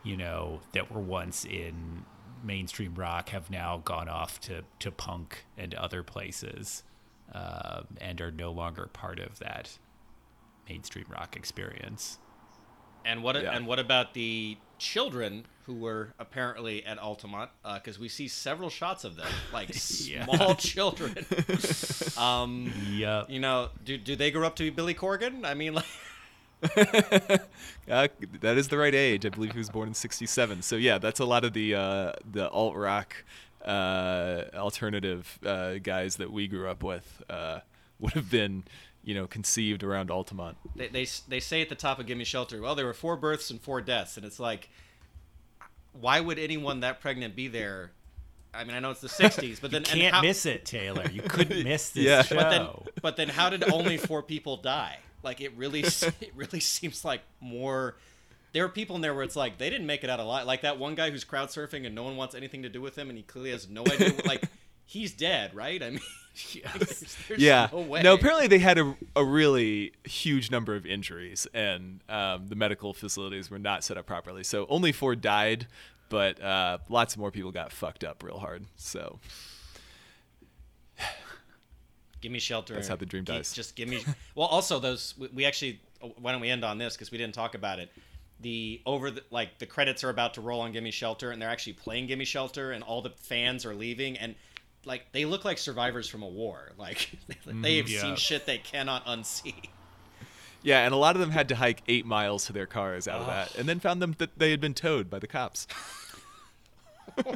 you 0.05 0.17
know, 0.17 0.61
that 0.73 0.93
were 0.93 1.01
once 1.01 1.45
in 1.45 2.05
mainstream 2.45 2.95
rock 2.95 3.29
have 3.31 3.51
now 3.51 3.81
gone 3.85 4.09
off 4.09 4.41
to, 4.41 4.63
to 4.81 4.91
punk 4.91 5.45
and 5.57 5.75
other 5.75 6.03
places 6.03 6.83
um, 7.33 7.87
and 8.01 8.21
are 8.21 8.31
no 8.33 8.51
longer 8.51 8.89
part 8.93 9.19
of 9.19 9.39
that 9.39 9.79
mainstream 10.69 11.07
rock 11.09 11.37
experience. 11.37 12.19
And 13.05 13.23
what 13.23 13.37
Yeah. 13.41 13.53
and 13.57 13.67
what 13.67 13.79
about 13.79 14.15
the 14.15 14.57
children 14.79 15.45
who 15.67 15.75
were 15.75 16.13
apparently 16.19 16.85
at 16.85 16.99
Altamont? 16.99 17.51
Because 17.75 17.99
we 17.99 18.09
see 18.09 18.29
several 18.29 18.69
shots 18.71 19.05
of 19.05 19.17
them, 19.17 19.29
like 19.53 19.71
Yeah. 20.01 20.25
small 20.25 20.55
children. 20.71 21.17
um, 22.17 22.73
Yep. 22.93 23.31
you 23.31 23.41
know, 23.41 23.71
do 23.85 23.97
do 23.99 24.17
they 24.17 24.31
grow 24.31 24.47
up 24.47 24.57
to 24.57 24.65
be 24.65 24.71
Billy 24.71 24.95
Corgan? 24.95 25.45
I 25.45 25.55
mean, 25.55 25.75
like, 25.75 25.85
Uh, 27.91 28.07
that 28.41 28.57
is 28.57 28.69
the 28.69 28.79
right 28.79 28.95
age. 28.95 29.27
I 29.27 29.29
believe 29.31 29.53
he 29.53 29.59
was 29.59 29.69
born 29.71 29.89
in 29.89 29.95
'67. 29.95 30.63
So 30.63 30.77
yeah, 30.77 30.99
that's 30.99 31.19
a 31.21 31.25
lot 31.25 31.45
of 31.45 31.53
the 31.53 31.75
uh, 31.75 32.13
the 32.31 32.49
alt 32.51 32.77
rock 32.77 33.25
uh, 33.65 34.45
alternative 34.55 35.39
uh, 35.45 35.75
guys 35.83 36.17
that 36.17 36.31
we 36.33 36.47
grew 36.49 36.69
up 36.69 36.83
with 36.83 37.23
uh, 37.29 37.61
would 37.99 38.13
have 38.13 38.31
been, 38.31 38.65
you 39.05 39.15
know, 39.15 39.27
conceived 39.27 39.83
around 39.83 40.11
Altamont. 40.11 40.57
they, 40.77 40.89
they 40.89 41.07
they 41.29 41.41
say 41.41 41.61
at 41.63 41.69
the 41.69 41.75
top 41.75 41.99
of 41.99 42.07
Gimme 42.07 42.25
Shelter, 42.25 42.61
well, 42.61 42.75
there 42.75 42.87
were 42.87 42.95
four 42.95 43.17
births 43.17 43.51
and 43.51 43.61
four 43.61 43.81
deaths, 43.81 44.17
and 44.17 44.25
it's 44.27 44.39
like, 44.41 44.69
why 45.93 46.21
would 46.21 46.39
anyone 46.39 46.81
that 46.81 47.01
pregnant 47.01 47.37
be 47.37 47.49
there? 47.49 47.91
I 48.55 48.65
mean, 48.65 48.75
I 48.77 48.81
know 48.81 48.91
it's 48.91 49.01
the 49.01 49.09
'60s, 49.25 49.61
but 49.61 49.73
You 49.73 49.79
then 49.81 49.83
and 49.91 50.01
can't 50.01 50.15
how- 50.15 50.23
miss 50.23 50.47
it, 50.47 50.65
Taylor. 50.65 51.09
You 51.11 51.23
couldn't 51.23 51.65
miss 51.65 51.91
this 51.91 52.05
Yeah. 52.05 52.23
show. 52.23 52.37
But 52.37 52.51
then, 52.51 52.69
but 53.03 53.17
then, 53.17 53.29
how 53.29 53.51
did 53.51 53.69
only 53.71 53.97
four 53.97 54.23
people 54.23 54.57
die? 54.57 54.99
Like 55.23 55.41
it 55.41 55.53
really, 55.57 55.81
it 56.21 56.33
really 56.35 56.61
seems 56.61 57.05
like 57.05 57.23
more. 57.41 57.97
There 58.53 58.65
are 58.65 58.69
people 58.69 58.97
in 58.97 59.03
there 59.03 59.15
where 59.15 59.25
it's 59.25 59.37
like 59.37 59.57
they 59.57 59.71
didn't 59.71 59.87
make 59.87 60.05
it 60.05 60.11
out 60.11 60.21
alive. 60.21 60.47
Like 60.47 60.61
that 60.63 60.79
one 60.79 60.95
guy 60.95 61.11
who's 61.11 61.25
crowd 61.25 61.49
surfing 61.49 61.87
and 61.87 61.95
no 61.95 62.03
one 62.03 62.17
wants 62.17 62.35
anything 62.35 62.63
to 62.65 62.69
do 62.69 62.81
with 62.83 62.97
him, 62.97 63.09
and 63.09 63.17
he 63.17 63.23
clearly 63.25 63.51
has 63.51 63.69
no 63.69 63.83
idea. 63.87 64.13
like 64.27 64.43
he's 64.85 65.13
dead, 65.13 65.55
right? 65.55 65.83
I 65.83 65.91
mean, 65.91 66.01
there's, 66.79 67.17
there's 67.29 67.41
yeah. 67.41 67.69
no 67.73 67.81
way. 67.81 68.03
No, 68.03 68.15
apparently 68.15 68.47
they 68.47 68.59
had 68.59 68.79
a, 68.79 68.97
a 69.15 69.25
really 69.25 69.93
huge 70.05 70.51
number 70.51 70.75
of 70.75 70.87
injuries, 70.87 71.47
and 71.53 72.01
um, 72.09 72.49
the 72.49 72.57
medical 72.57 72.95
facilities 72.95 73.51
were 73.51 73.59
not 73.59 73.85
set 73.85 73.97
up 73.97 74.07
properly. 74.07 74.45
So 74.45 74.67
only 74.69 74.93
four 74.93 75.15
died, 75.15 75.67
but 76.09 76.43
uh, 76.43 76.79
lots 76.89 77.17
more 77.17 77.31
people 77.31 77.53
got 77.53 77.73
fucked 77.73 78.05
up 78.05 78.23
real 78.23 78.39
hard. 78.39 78.65
So 78.77 79.19
Give 82.23 82.31
me 82.31 82.39
shelter. 82.39 82.75
That's 82.75 82.89
how 82.89 82.97
the 82.97 83.05
dream 83.05 83.25
dies. 83.25 83.53
Just 83.53 83.75
give 83.75 83.89
me. 83.89 84.05
Well, 84.37 84.47
also 84.47 84.79
those 84.79 85.15
we- 85.19 85.29
we 85.29 85.45
actually. 85.45 85.81
Why 86.17 86.33
don't 86.33 86.41
we 86.41 86.51
end 86.51 86.65
on 86.65 86.79
this 86.79 86.95
because 86.95 87.11
we 87.13 87.19
didn't 87.19 87.35
talk 87.35 87.55
about 87.55 87.79
it. 87.79 87.91
The 88.41 88.81
over 88.87 89.11
the 89.11 89.23
like 89.31 89.59
the 89.59 89.67
credits 89.67 90.03
are 90.03 90.09
about 90.09 90.35
to 90.35 90.41
roll 90.41 90.61
on 90.61 90.73
Gimme 90.73 90.91
Shelter 90.91 91.31
and 91.31 91.41
they're 91.43 91.51
actually 91.51 91.75
playing 91.75 92.07
Gimme 92.07 92.25
Shelter 92.25 92.73
and 92.73 92.83
all 92.83 93.03
the 93.03 93.11
fans 93.11 93.67
are 93.67 93.75
leaving 93.75 94.17
and 94.19 94.35
like 94.85 95.13
they 95.13 95.25
look 95.25 95.45
like 95.45 95.59
survivors 95.59 96.09
from 96.09 96.23
a 96.23 96.29
war. 96.29 96.73
Like 96.79 97.11
they 97.47 97.77
have 97.77 97.89
yeah. 97.89 98.01
seen 98.01 98.17
shit 98.17 98.47
they 98.47 98.59
cannot 98.59 99.07
unsee. 99.07 99.69
yeah, 100.63 100.85
and 100.85 100.93
a 100.93 100.97
lot 100.97 101.15
of 101.15 101.21
them 101.21 101.31
had 101.31 101.49
to 101.51 101.55
hike 101.55 101.83
eight 101.87 102.05
miles 102.05 102.47
to 102.47 102.53
their 102.53 102.67
cars 102.67 103.07
out 103.07 103.21
of 103.21 103.27
that, 103.29 103.55
and 103.57 103.69
then 103.69 103.79
found 103.79 104.03
them 104.03 104.17
that 104.19 104.39
they 104.39 104.51
had 104.51 104.61
been 104.61 104.75
towed 104.75 105.09
by 105.09 105.19
the 105.19 105.29
cops. 105.29 105.67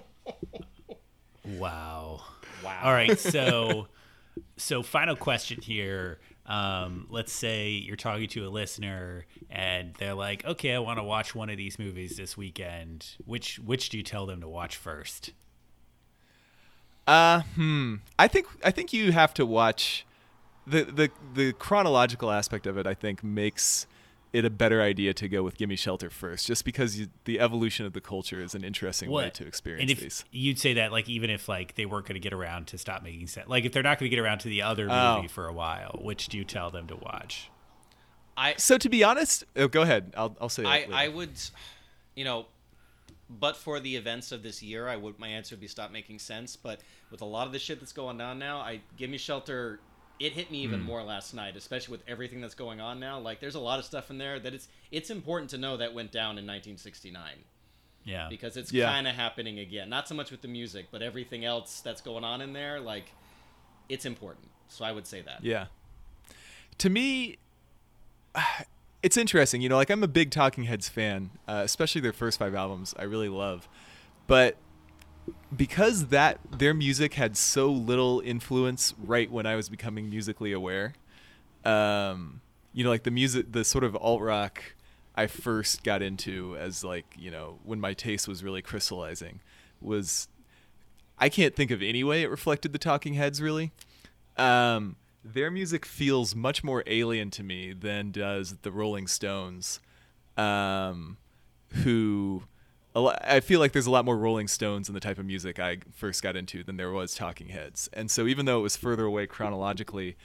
Wow. 1.47 2.23
Wow. 2.65 2.81
All 2.83 2.93
right, 2.93 3.19
so 3.19 3.87
so 4.57 4.83
final 4.83 5.17
question 5.17 5.61
here. 5.61 6.19
Um, 6.47 7.07
let's 7.11 7.33
say 7.33 7.71
you're 7.71 7.97
talking 7.97 8.29
to 8.29 8.47
a 8.47 8.51
listener 8.51 9.27
and 9.51 9.95
they're 9.95 10.15
like, 10.15 10.45
"Okay, 10.45 10.75
I 10.75 10.79
want 10.79 10.99
to 10.99 11.03
watch 11.03 11.35
one 11.35 11.51
of 11.51 11.57
these 11.57 11.79
movies 11.79 12.17
this 12.17 12.37
weekend." 12.37 13.17
Which 13.25 13.59
which 13.59 13.89
do 13.89 13.97
you 13.97 14.03
tell 14.03 14.27
them 14.27 14.41
to 14.41 14.49
watch 14.49 14.77
first? 14.77 15.33
Uh, 17.07 17.43
hmm. 17.55 17.95
I 18.19 18.29
think 18.29 18.47
I 18.65 18.71
think 18.71 18.93
you 18.93 19.13
have 19.13 19.33
to 19.35 19.47
watch 19.47 20.05
the 20.67 20.83
the 20.85 21.11
the 21.35 21.53
chronological 21.53 22.31
aspect 22.31 22.67
of 22.67 22.77
it. 22.77 22.87
I 22.87 22.95
think 22.95 23.23
makes 23.23 23.87
it 24.33 24.45
a 24.45 24.51
better 24.51 24.83
idea 24.83 25.15
to 25.15 25.29
go 25.29 25.43
with 25.45 25.57
"Gimme 25.57 25.77
Shelter" 25.77 26.11
first, 26.11 26.47
just 26.49 26.65
because 26.65 26.99
you, 26.99 27.07
the 27.25 27.39
evolution 27.41 27.87
of 27.87 27.93
the 27.93 28.01
culture 28.01 28.43
is 28.43 28.55
an 28.57 28.65
interesting 28.65 29.09
way 29.11 29.31
to 29.31 29.47
experience 29.47 29.83
and 29.83 29.91
if 29.91 30.01
these. 30.01 30.25
you'd 30.33 30.59
say 30.59 30.75
that, 30.75 30.91
like, 30.93 31.09
even 31.09 31.31
if 31.31 31.49
like 31.49 31.77
they 31.77 31.87
weren't 31.87 32.07
going 32.07 32.15
to 32.17 32.21
get 32.21 32.33
around 32.33 32.67
to 32.69 32.79
stop 32.79 33.03
making 33.05 33.29
sense, 33.29 33.49
like 33.49 33.65
if 33.65 33.73
they're 33.73 33.85
not 33.85 33.99
going 34.01 34.11
to 34.11 34.15
get 34.15 34.21
around 34.23 34.41
to 34.41 34.49
the 34.49 34.63
other 34.63 34.89
Oh. 34.91 35.17
movie 35.17 35.29
for 35.29 35.47
a 35.47 35.53
while, 35.53 35.99
which 36.03 36.27
do 36.29 36.37
you 36.37 36.45
tell 36.45 36.71
them 36.71 36.87
to 36.89 36.97
watch? 36.97 37.51
I 38.37 38.55
So 38.59 38.77
to 38.79 38.89
be 38.89 39.03
honest, 39.05 39.45
oh, 39.57 39.69
go 39.69 39.83
ahead. 39.83 40.13
I'll 40.17 40.37
I'll 40.41 40.49
say. 40.51 40.65
it 40.65 40.67
I, 40.67 40.79
later. 40.81 40.95
I 40.95 41.09
would, 41.09 41.31
you 42.17 42.25
know, 42.25 42.47
but 43.29 43.57
for 43.57 43.81
the 43.81 43.97
events 43.97 44.33
of 44.33 44.43
this 44.43 44.63
year, 44.63 44.89
I 44.89 44.97
would 44.97 45.19
my 45.19 45.29
answer 45.29 45.55
would 45.55 45.61
be 45.61 45.69
stop 45.69 45.91
making 45.91 46.19
sense. 46.19 46.57
But 46.57 46.81
with 47.11 47.21
a 47.21 47.25
lot 47.25 47.47
of 47.47 47.53
the 47.53 47.59
shit 47.59 47.81
that's 47.81 47.93
going 47.93 48.21
on 48.21 48.39
now, 48.39 48.59
I 48.59 48.81
give 48.97 49.11
me 49.11 49.19
shelter. 49.19 49.81
It 50.19 50.33
hit 50.33 50.51
me 50.51 50.63
even 50.63 50.81
hmm. 50.81 50.87
more 50.87 51.03
last 51.03 51.35
night, 51.35 51.57
especially 51.57 51.93
with 51.93 52.09
everything 52.09 52.41
that's 52.41 52.55
going 52.55 52.81
on 52.81 52.99
now. 52.99 53.19
Like, 53.19 53.39
there's 53.41 53.55
a 53.55 53.61
lot 53.61 53.79
of 53.79 53.85
stuff 53.85 54.11
in 54.11 54.19
there 54.19 54.39
that 54.39 54.55
it's 54.55 54.69
it's 54.91 55.11
important 55.11 55.51
to 55.51 55.59
know 55.59 55.77
that 55.77 55.93
went 55.93 56.13
down 56.13 56.39
in 56.39 56.47
1969 56.47 57.33
Yeah, 58.05 58.29
because 58.31 58.57
it's 58.57 58.73
Yeah. 58.73 58.87
kind 58.87 59.07
of 59.09 59.15
happening 59.15 59.59
again. 59.59 59.91
Not 59.91 60.09
so 60.09 60.15
much 60.15 60.31
with 60.31 60.41
the 60.41 60.49
music, 60.49 60.87
but 60.91 61.03
everything 61.03 61.45
else 61.45 61.81
that's 61.81 62.01
going 62.01 62.25
on 62.25 62.41
in 62.41 62.53
there. 62.53 62.81
Like, 62.81 63.13
it's 63.89 64.07
important. 64.07 64.49
So 64.69 64.85
I 64.85 64.93
would 64.93 65.07
say 65.07 65.21
that. 65.23 65.45
Yeah. 65.45 65.67
To 66.79 66.91
me, 66.91 67.39
it's 69.07 69.17
interesting. 69.17 69.61
You 69.61 69.69
know, 69.69 69.77
like 69.77 69.89
I'm 69.89 70.03
a 70.03 70.09
big 70.09 70.33
Talking 70.33 70.65
Heads 70.65 70.89
fan, 70.89 71.31
uh, 71.47 71.63
especially 71.65 72.01
their 72.01 72.13
first 72.13 72.41
five 72.41 72.57
albums. 72.57 72.93
I 72.99 73.05
really 73.05 73.29
love, 73.29 73.69
but 74.27 74.57
because 75.57 76.09
that 76.09 76.41
their 76.51 76.75
music 76.75 77.15
had 77.15 77.37
so 77.37 77.71
little 77.71 78.21
influence 78.25 78.95
right 78.99 79.31
when 79.31 79.47
I 79.47 79.55
was 79.55 79.69
becoming 79.69 80.11
musically 80.11 80.51
aware, 80.51 80.95
um, 81.65 82.41
you 82.73 82.83
know, 82.83 82.91
like 82.91 83.05
the 83.05 83.13
music, 83.13 83.53
the 83.53 83.65
sort 83.65 83.85
of 83.85 83.95
alt 83.95 84.23
rock 84.23 84.75
I 85.15 85.29
first 85.29 85.85
got 85.85 86.03
into 86.03 86.57
as 86.57 86.83
like 86.83 87.07
you 87.17 87.31
know 87.31 87.61
when 87.63 87.79
my 87.81 87.95
taste 87.95 88.27
was 88.27 88.43
really 88.43 88.61
crystallizing 88.61 89.39
was 89.81 90.27
I 91.17 91.29
can't 91.29 91.55
think 91.55 91.71
of 91.71 91.81
any 91.81 92.03
way 92.03 92.23
it 92.23 92.29
reflected 92.29 92.73
the 92.73 92.81
Talking 92.81 93.15
Heads 93.15 93.41
really. 93.41 93.71
Um, 94.37 94.97
their 95.33 95.51
music 95.51 95.85
feels 95.85 96.35
much 96.35 96.63
more 96.63 96.83
alien 96.87 97.31
to 97.33 97.43
me 97.43 97.73
than 97.73 98.11
does 98.11 98.57
the 98.63 98.71
Rolling 98.71 99.07
Stones, 99.07 99.81
um, 100.37 101.17
who 101.83 102.45
a 102.95 103.01
lo- 103.01 103.17
I 103.23 103.41
feel 103.41 103.61
like 103.61 103.73
there's 103.73 103.87
a 103.87 103.91
lot 103.91 104.05
more 104.05 104.17
Rolling 104.17 104.49
Stones 104.49 104.89
in 104.89 104.95
the 104.95 105.01
type 105.01 105.19
of 105.19 105.27
music 105.27 105.59
I 105.59 105.79
first 105.93 106.23
got 106.23 106.37
into 106.37 106.63
than 106.63 106.77
there 106.77 106.91
was 106.91 107.15
Talking 107.15 107.49
Heads. 107.49 107.91
And 107.93 108.11
so 108.11 108.27
even 108.27 108.47
though 108.47 108.59
it 108.61 108.63
was 108.63 108.77
further 108.77 109.05
away 109.05 109.27
chronologically, 109.27 110.17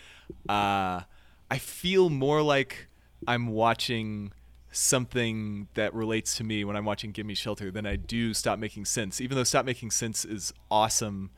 uh, 0.47 1.01
I 1.49 1.57
feel 1.57 2.09
more 2.09 2.41
like 2.41 2.87
I'm 3.27 3.47
watching 3.47 4.31
something 4.71 5.67
that 5.73 5.93
relates 5.93 6.37
to 6.37 6.45
me 6.45 6.63
when 6.63 6.77
I'm 6.77 6.85
watching 6.85 7.11
Give 7.11 7.25
Me 7.25 7.35
Shelter 7.35 7.71
than 7.71 7.85
I 7.85 7.97
do 7.97 8.33
Stop 8.33 8.57
Making 8.57 8.85
Sense. 8.85 9.19
Even 9.19 9.35
though 9.35 9.43
Stop 9.43 9.65
Making 9.65 9.91
Sense 9.91 10.23
is 10.23 10.53
awesome, 10.69 11.31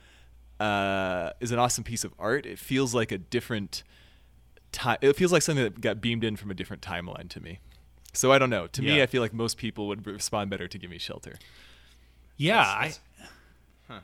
uh, 0.59 1.31
is 1.39 1.51
an 1.51 1.59
awesome 1.59 1.83
piece 1.83 2.03
of 2.03 2.13
art, 2.19 2.45
it 2.45 2.59
feels 2.59 2.93
like 2.93 3.11
a 3.11 3.17
different 3.17 3.83
time. 4.71 4.97
It 5.01 5.15
feels 5.15 5.31
like 5.31 5.41
something 5.41 5.63
that 5.63 5.81
got 5.81 6.01
beamed 6.01 6.23
in 6.23 6.35
from 6.35 6.51
a 6.51 6.53
different 6.53 6.81
timeline 6.81 7.29
to 7.29 7.39
me. 7.39 7.59
So 8.13 8.31
I 8.31 8.37
don't 8.37 8.49
know. 8.49 8.67
To 8.67 8.81
me, 8.81 9.01
I 9.01 9.07
feel 9.07 9.21
like 9.21 9.33
most 9.33 9.57
people 9.57 9.87
would 9.87 10.05
respond 10.05 10.49
better 10.51 10.67
to 10.67 10.77
Give 10.77 10.89
Me 10.89 10.99
Shelter. 10.99 11.33
Yeah, 12.37 12.63
That's- 12.63 12.99
I. 12.99 13.99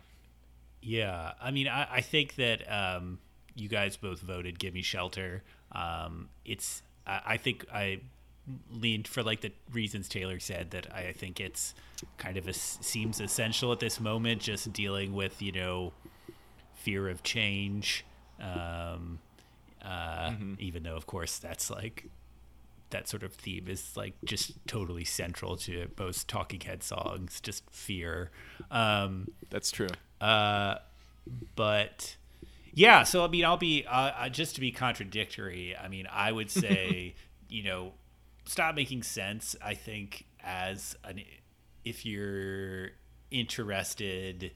Yeah, 0.81 1.33
I 1.41 1.51
mean, 1.51 1.67
I, 1.67 1.87
I 1.95 2.01
think 2.01 2.35
that 2.35 2.61
um, 2.71 3.19
you 3.53 3.67
guys 3.67 3.97
both 3.97 4.21
voted 4.21 4.59
"Give 4.59 4.73
Me 4.73 4.81
Shelter." 4.81 5.43
Um, 5.73 6.29
it's, 6.45 6.81
I, 7.05 7.21
I 7.25 7.37
think 7.37 7.65
I 7.73 7.99
leaned 8.71 9.07
for 9.07 9.21
like 9.21 9.41
the 9.41 9.51
reasons 9.71 10.07
Taylor 10.07 10.39
said 10.39 10.71
that 10.71 10.93
I 10.93 11.11
think 11.11 11.39
it's 11.39 11.75
kind 12.17 12.37
of 12.37 12.47
a, 12.47 12.53
seems 12.53 13.19
essential 13.19 13.71
at 13.71 13.79
this 13.79 13.99
moment, 13.99 14.41
just 14.41 14.71
dealing 14.71 15.13
with 15.13 15.41
you 15.41 15.51
know 15.51 15.93
fear 16.79 17.09
of 17.09 17.23
change. 17.23 18.05
Um, 18.41 19.19
uh, 19.83 20.33
Even 20.59 20.83
though, 20.83 20.95
of 20.95 21.05
course, 21.05 21.37
that's 21.37 21.69
like 21.69 22.05
that 22.89 23.07
sort 23.07 23.21
of 23.23 23.33
theme 23.33 23.67
is 23.67 23.95
like 23.95 24.13
just 24.25 24.53
totally 24.67 25.03
central 25.03 25.55
to 25.57 25.87
most 25.99 26.27
Talking 26.27 26.61
Head 26.61 26.81
songs, 26.83 27.39
just 27.41 27.63
fear. 27.69 28.31
Um, 28.71 29.27
That's 29.49 29.71
true. 29.71 29.89
uh, 30.21 30.75
but 31.55 32.15
yeah, 32.73 33.03
so 33.03 33.23
I 33.23 33.27
mean, 33.27 33.45
I'll 33.45 33.57
be 33.57 33.85
uh, 33.85 34.11
uh, 34.17 34.29
just 34.29 34.55
to 34.55 34.61
be 34.61 34.71
contradictory. 34.71 35.75
I 35.77 35.87
mean, 35.87 36.07
I 36.11 36.31
would 36.31 36.49
say, 36.63 37.15
you 37.47 37.63
know, 37.63 37.93
stop 38.45 38.75
making 38.75 39.03
sense. 39.03 39.55
I 39.61 39.73
think 39.75 40.25
as 40.43 40.95
an 41.03 41.21
if 41.85 42.05
you're 42.05 42.89
interested 43.31 44.51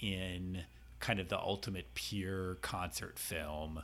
in 0.00 0.62
kind 1.06 1.20
of 1.20 1.28
the 1.28 1.38
ultimate 1.38 1.86
pure 1.94 2.56
concert 2.56 3.18
film. 3.18 3.82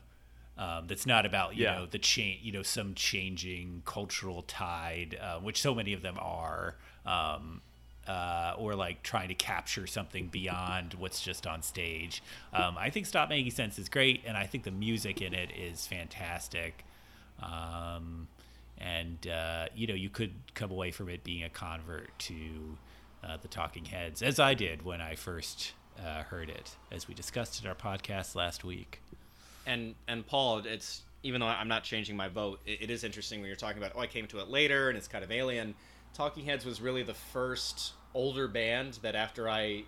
Um, 0.59 0.87
that's 0.87 1.07
not 1.07 1.25
about 1.25 1.57
you 1.57 1.65
Yeah. 1.65 1.77
know 1.77 1.87
the 1.87 1.99
change 1.99 2.41
you 2.43 2.53
know 2.53 2.63
some 2.63 2.95
changing 2.95 3.83
cultural 3.87 4.43
tide 4.43 5.19
uh, 5.21 5.39
which 5.47 5.59
so 5.61 5.75
many 5.75 5.93
of 5.95 6.03
them 6.03 6.17
are 6.21 6.77
um, 7.07 7.63
uh, 8.07 8.55
or 8.59 8.75
like 8.75 9.03
trying 9.03 9.29
to 9.29 9.35
capture 9.35 9.87
something 9.87 10.27
beyond 10.29 10.95
what's 10.95 11.23
just 11.23 11.47
on 11.47 11.63
stage. 11.63 12.23
Um, 12.53 12.77
I 12.77 12.91
think 12.91 13.07
Stop 13.07 13.29
Making 13.29 13.51
Sense 13.53 13.79
is 13.79 13.89
great, 13.89 14.23
and 14.27 14.37
I 14.37 14.47
think 14.47 14.65
the 14.65 14.73
music 14.73 15.23
in 15.23 15.33
it 15.35 15.51
is 15.57 15.87
fantastic. 15.87 16.85
Um, 17.43 18.29
and 18.79 19.27
uh, 19.27 19.67
you 19.75 19.87
know, 19.87 19.95
you 19.95 20.11
could 20.11 20.33
come 20.55 20.71
away 20.71 20.91
from 20.91 21.09
it 21.09 21.23
being 21.25 21.45
a 21.45 21.49
convert 21.49 22.17
to 22.21 22.77
uh, 23.25 23.37
the 23.41 23.49
Talking 23.49 23.85
Heads, 23.87 24.21
as 24.23 24.39
I 24.41 24.55
did 24.55 24.83
when 24.83 25.01
I 25.01 25.15
first 25.15 25.73
uh, 25.99 26.23
heard 26.23 26.49
it, 26.49 26.77
as 26.91 27.09
we 27.09 27.15
discussed 27.15 27.63
in 27.63 27.69
our 27.69 27.75
podcast 27.75 28.35
last 28.35 28.65
week. 28.65 29.01
and 29.67 29.95
and 30.09 30.27
Paul, 30.27 30.59
it's 30.59 31.03
even 31.23 31.41
though 31.41 31.47
I'm 31.47 31.69
not 31.69 31.85
changing 31.85 32.17
my 32.17 32.29
vote, 32.29 32.61
it, 32.67 32.83
it 32.83 32.91
is 32.91 33.05
interesting 33.05 33.41
when 33.41 33.49
you're 33.49 33.57
talking 33.57 33.79
about. 33.79 33.93
Oh, 33.95 34.01
I 34.01 34.07
came 34.07 34.27
to 34.29 34.41
it 34.41 34.49
later, 34.49 34.89
and 34.89 34.99
it's 34.99 35.09
kind 35.09 35.25
of 35.25 35.31
alien. 35.31 35.75
Talking 36.15 36.45
Heads 36.45 36.65
was 36.65 36.81
really 36.81 37.03
the 37.03 37.15
first 37.15 37.93
older 38.15 38.49
band 38.49 38.99
that 39.03 39.15
after 39.15 39.49
I 39.49 39.85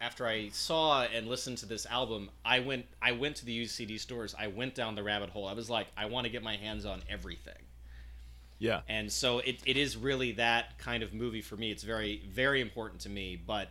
after 0.00 0.26
I 0.26 0.48
saw 0.50 1.02
and 1.02 1.26
listened 1.26 1.58
to 1.58 1.66
this 1.66 1.86
album, 1.86 2.30
I 2.44 2.60
went 2.60 2.86
I 3.02 3.12
went 3.12 3.36
to 3.36 3.44
the 3.44 3.52
used 3.52 3.74
CD 3.74 3.98
stores. 3.98 4.34
I 4.38 4.46
went 4.48 4.74
down 4.74 4.94
the 4.94 5.02
rabbit 5.02 5.30
hole. 5.30 5.46
I 5.46 5.54
was 5.54 5.68
like, 5.68 5.88
I 5.96 6.06
want 6.06 6.24
to 6.26 6.30
get 6.30 6.42
my 6.42 6.56
hands 6.56 6.86
on 6.86 7.02
everything. 7.08 7.54
Yeah. 8.58 8.80
And 8.88 9.10
so 9.10 9.38
it, 9.38 9.60
it 9.64 9.76
is 9.76 9.96
really 9.96 10.32
that 10.32 10.78
kind 10.78 11.02
of 11.02 11.14
movie 11.14 11.42
for 11.42 11.56
me. 11.56 11.70
It's 11.70 11.84
very, 11.84 12.22
very 12.28 12.60
important 12.60 13.00
to 13.02 13.08
me. 13.08 13.40
But 13.44 13.68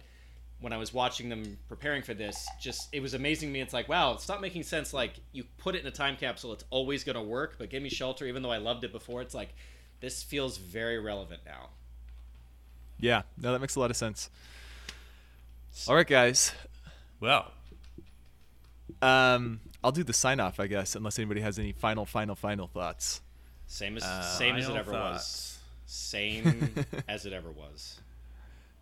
when 0.59 0.73
I 0.73 0.77
was 0.77 0.93
watching 0.93 1.29
them 1.29 1.57
preparing 1.69 2.01
for 2.01 2.13
this, 2.13 2.47
just 2.59 2.89
it 2.91 2.99
was 3.01 3.13
amazing 3.13 3.49
to 3.49 3.53
me. 3.53 3.61
It's 3.61 3.73
like, 3.73 3.87
wow, 3.87 4.13
it's 4.13 4.27
not 4.27 4.41
making 4.41 4.63
sense. 4.63 4.93
Like 4.93 5.13
you 5.31 5.43
put 5.57 5.75
it 5.75 5.81
in 5.81 5.87
a 5.87 5.91
time 5.91 6.15
capsule, 6.17 6.51
it's 6.53 6.63
always 6.69 7.03
gonna 7.03 7.21
work. 7.23 7.55
But 7.57 7.69
Give 7.69 7.81
Me 7.83 7.89
Shelter, 7.89 8.25
even 8.25 8.41
though 8.41 8.51
I 8.51 8.57
loved 8.57 8.83
it 8.83 8.91
before, 8.91 9.21
it's 9.21 9.33
like 9.35 9.49
this 9.99 10.23
feels 10.23 10.57
very 10.57 10.99
relevant 10.99 11.41
now. 11.45 11.69
Yeah. 12.99 13.21
No, 13.37 13.51
that 13.51 13.59
makes 13.59 13.75
a 13.75 13.79
lot 13.79 13.91
of 13.91 13.97
sense. 13.97 14.29
All 15.87 15.93
right, 15.95 16.07
guys. 16.07 16.51
Well, 17.19 17.51
Um, 19.01 19.59
I'll 19.83 19.91
do 19.91 20.03
the 20.03 20.13
sign 20.13 20.39
off, 20.39 20.59
I 20.59 20.65
guess, 20.67 20.95
unless 20.95 21.19
anybody 21.19 21.41
has 21.41 21.59
any 21.59 21.71
final, 21.71 22.05
final, 22.05 22.35
final 22.35 22.67
thoughts. 22.67 23.21
Same 23.67 23.97
as 23.97 24.03
Uh, 24.03 24.21
same 24.37 24.55
as 24.55 24.63
it 24.63 24.67
Final 24.67 24.79
ever 24.79 24.91
was. 24.93 25.59
Same 25.85 26.73
as 27.07 27.25
it 27.25 27.33
ever 27.33 27.51
was. 27.51 27.99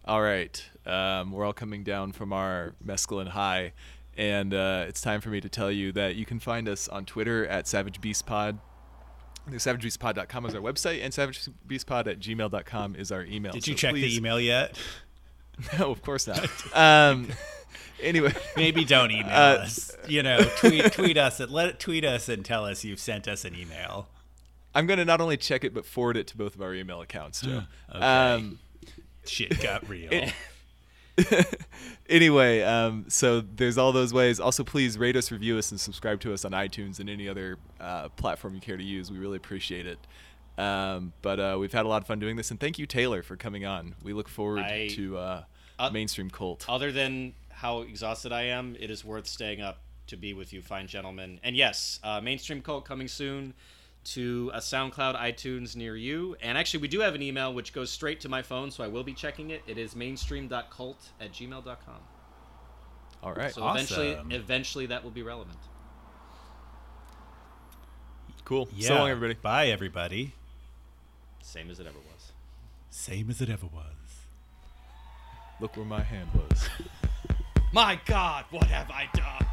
All 0.06 0.22
right. 0.22 0.64
Um, 0.86 1.32
we're 1.32 1.46
all 1.46 1.54
coming 1.54 1.84
down 1.84 2.12
from 2.12 2.32
our 2.32 2.76
mescaline 2.86 3.30
high, 3.30 3.74
and 4.16 4.54
uh, 4.54 4.86
it's 4.88 5.02
time 5.02 5.20
for 5.22 5.30
me 5.30 5.42
to 5.42 5.50
tell 5.50 5.72
you 5.72 5.92
that 5.94 6.16
you 6.16 6.26
can 6.26 6.40
find 6.40 6.70
us 6.70 6.88
on 6.88 7.06
Twitter 7.06 7.46
at 7.48 7.68
Savage 7.68 8.00
Beast 8.02 8.26
Pod. 8.26 8.60
SavageBeastPod.com 9.50 10.46
is 10.48 10.56
our 10.56 10.62
website, 10.62 11.04
and 11.04 11.14
SavageBeastPod 11.14 12.08
at 12.08 12.20
gmail.com 12.20 12.96
is 12.96 13.12
our 13.12 13.24
email. 13.26 13.52
Did 13.52 13.68
you 13.68 13.74
So 13.74 13.78
check 13.78 13.92
please- 13.92 14.12
the 14.14 14.18
email 14.18 14.40
yet? 14.40 14.78
No, 15.80 15.90
of 15.90 16.02
course 16.02 16.28
not. 16.28 16.50
um, 16.76 17.30
anyway, 18.04 18.34
Maybe 18.58 18.84
don't 18.84 19.10
email 19.10 19.30
Uh, 19.32 19.60
us. 19.64 19.90
You 20.06 20.22
know, 20.22 20.40
tweet 20.58 20.92
tweet 20.92 21.16
us 21.18 21.40
and 21.40 21.50
let 21.50 21.80
tweet 21.80 22.04
us 22.04 22.28
and 22.28 22.44
tell 22.44 22.66
us 22.66 22.84
you've 22.84 23.00
sent 23.00 23.26
us 23.30 23.46
an 23.46 23.56
email. 23.56 24.10
I'm 24.74 24.86
going 24.86 25.00
to 25.00 25.06
not 25.06 25.22
only 25.22 25.38
check 25.38 25.64
it, 25.64 25.74
but 25.74 25.86
forward 25.86 26.18
it 26.18 26.28
to 26.28 26.38
both 26.38 26.56
of 26.56 26.62
our 26.62 26.74
email 26.74 27.00
accounts, 27.00 27.40
Joe. 27.40 27.62
Okay. 27.90 28.00
Um, 28.04 28.60
Shit 29.28 29.62
got 29.62 29.88
real. 29.90 30.30
anyway, 32.10 32.62
um, 32.62 33.06
so 33.08 33.42
there's 33.42 33.78
all 33.78 33.92
those 33.92 34.14
ways. 34.14 34.40
Also, 34.40 34.64
please 34.64 34.98
rate 34.98 35.16
us, 35.16 35.32
review 35.32 35.58
us, 35.58 35.72
and 35.72 35.80
subscribe 35.80 36.20
to 36.22 36.34
us 36.34 36.46
on 36.46 36.52
iTunes 36.52 37.00
and 37.00 37.10
any 37.10 37.28
other 37.30 37.58
uh, 37.80 38.10
platform 38.10 38.56
you 38.56 38.62
care 38.62 38.78
to 38.78 38.84
use. 38.84 39.12
We 39.12 39.18
really 39.18 39.38
appreciate 39.38 39.86
it. 39.88 40.00
Um, 40.58 41.14
but 41.22 41.40
uh, 41.40 41.58
we've 41.60 41.74
had 41.74 41.86
a 41.86 41.88
lot 41.90 42.02
of 42.02 42.08
fun 42.08 42.20
doing 42.20 42.36
this, 42.36 42.52
and 42.52 42.60
thank 42.60 42.80
you, 42.80 42.86
Taylor, 42.86 43.24
for 43.24 43.36
coming 43.36 43.66
on. 43.66 43.96
We 44.04 44.14
look 44.14 44.30
forward 44.30 44.64
I- 44.64 44.88
to 44.90 45.18
uh, 45.18 45.44
Uh, 45.78 45.90
mainstream 45.90 46.30
cult. 46.30 46.66
Other 46.70 46.92
than 46.92 47.34
how 47.50 47.82
exhausted 47.82 48.32
I 48.32 48.44
am, 48.44 48.76
it 48.80 48.90
is 48.90 49.04
worth 49.04 49.28
staying 49.28 49.62
up 49.62 49.80
to 50.08 50.18
be 50.18 50.34
with 50.34 50.54
you, 50.54 50.62
fine 50.62 50.88
gentlemen. 50.88 51.40
And 51.44 51.56
yes, 51.56 52.00
uh, 52.04 52.22
mainstream 52.22 52.62
cult 52.62 52.86
coming 52.86 53.08
soon 53.08 53.54
to 54.06 54.52
a 54.54 54.60
SoundCloud, 54.60 55.16
iTunes 55.20 55.76
near 55.76 55.96
you. 55.96 56.36
And 56.42 56.58
actually, 56.58 56.82
we 56.82 56.88
do 56.88 57.00
have 57.02 57.16
an 57.16 57.22
email 57.22 57.54
which 57.54 57.74
goes 57.74 57.92
straight 57.92 58.20
to 58.22 58.30
my 58.30 58.42
phone, 58.42 58.72
so 58.72 58.84
I 58.84 58.88
will 58.88 59.04
be 59.04 59.14
checking 59.14 59.50
it. 59.50 59.64
It 59.68 59.78
is 59.78 59.96
mainstream.cult 59.96 61.10
at 61.20 61.32
gmail.com. 61.32 61.96
all 63.24 63.34
right, 63.34 63.54
So 63.54 63.68
eventually, 63.70 64.18
eventually 64.30 64.86
that 64.88 65.04
will 65.04 65.12
be 65.12 65.24
relevant. 65.24 65.58
cool. 68.44 68.70
Yeah. 68.76 68.90
So 68.90 68.96
long, 68.96 69.10
everybody. 69.10 69.40
Bye, 69.42 69.68
everybody. 69.68 70.34
Same 71.42 71.72
as 71.72 71.80
it 71.80 71.88
ever 71.88 71.98
was. 71.98 72.32
Same 72.92 73.30
as 73.30 73.42
it 73.42 73.50
ever 73.50 73.66
was. 73.66 73.86
Look 75.60 75.76
where 75.78 75.86
my 75.86 76.04
hand 76.04 76.30
was. 76.34 76.70
My 77.74 78.00
God, 78.06 78.46
what 78.52 78.68
have 78.68 78.90
I 78.92 79.10
done? 79.14 79.46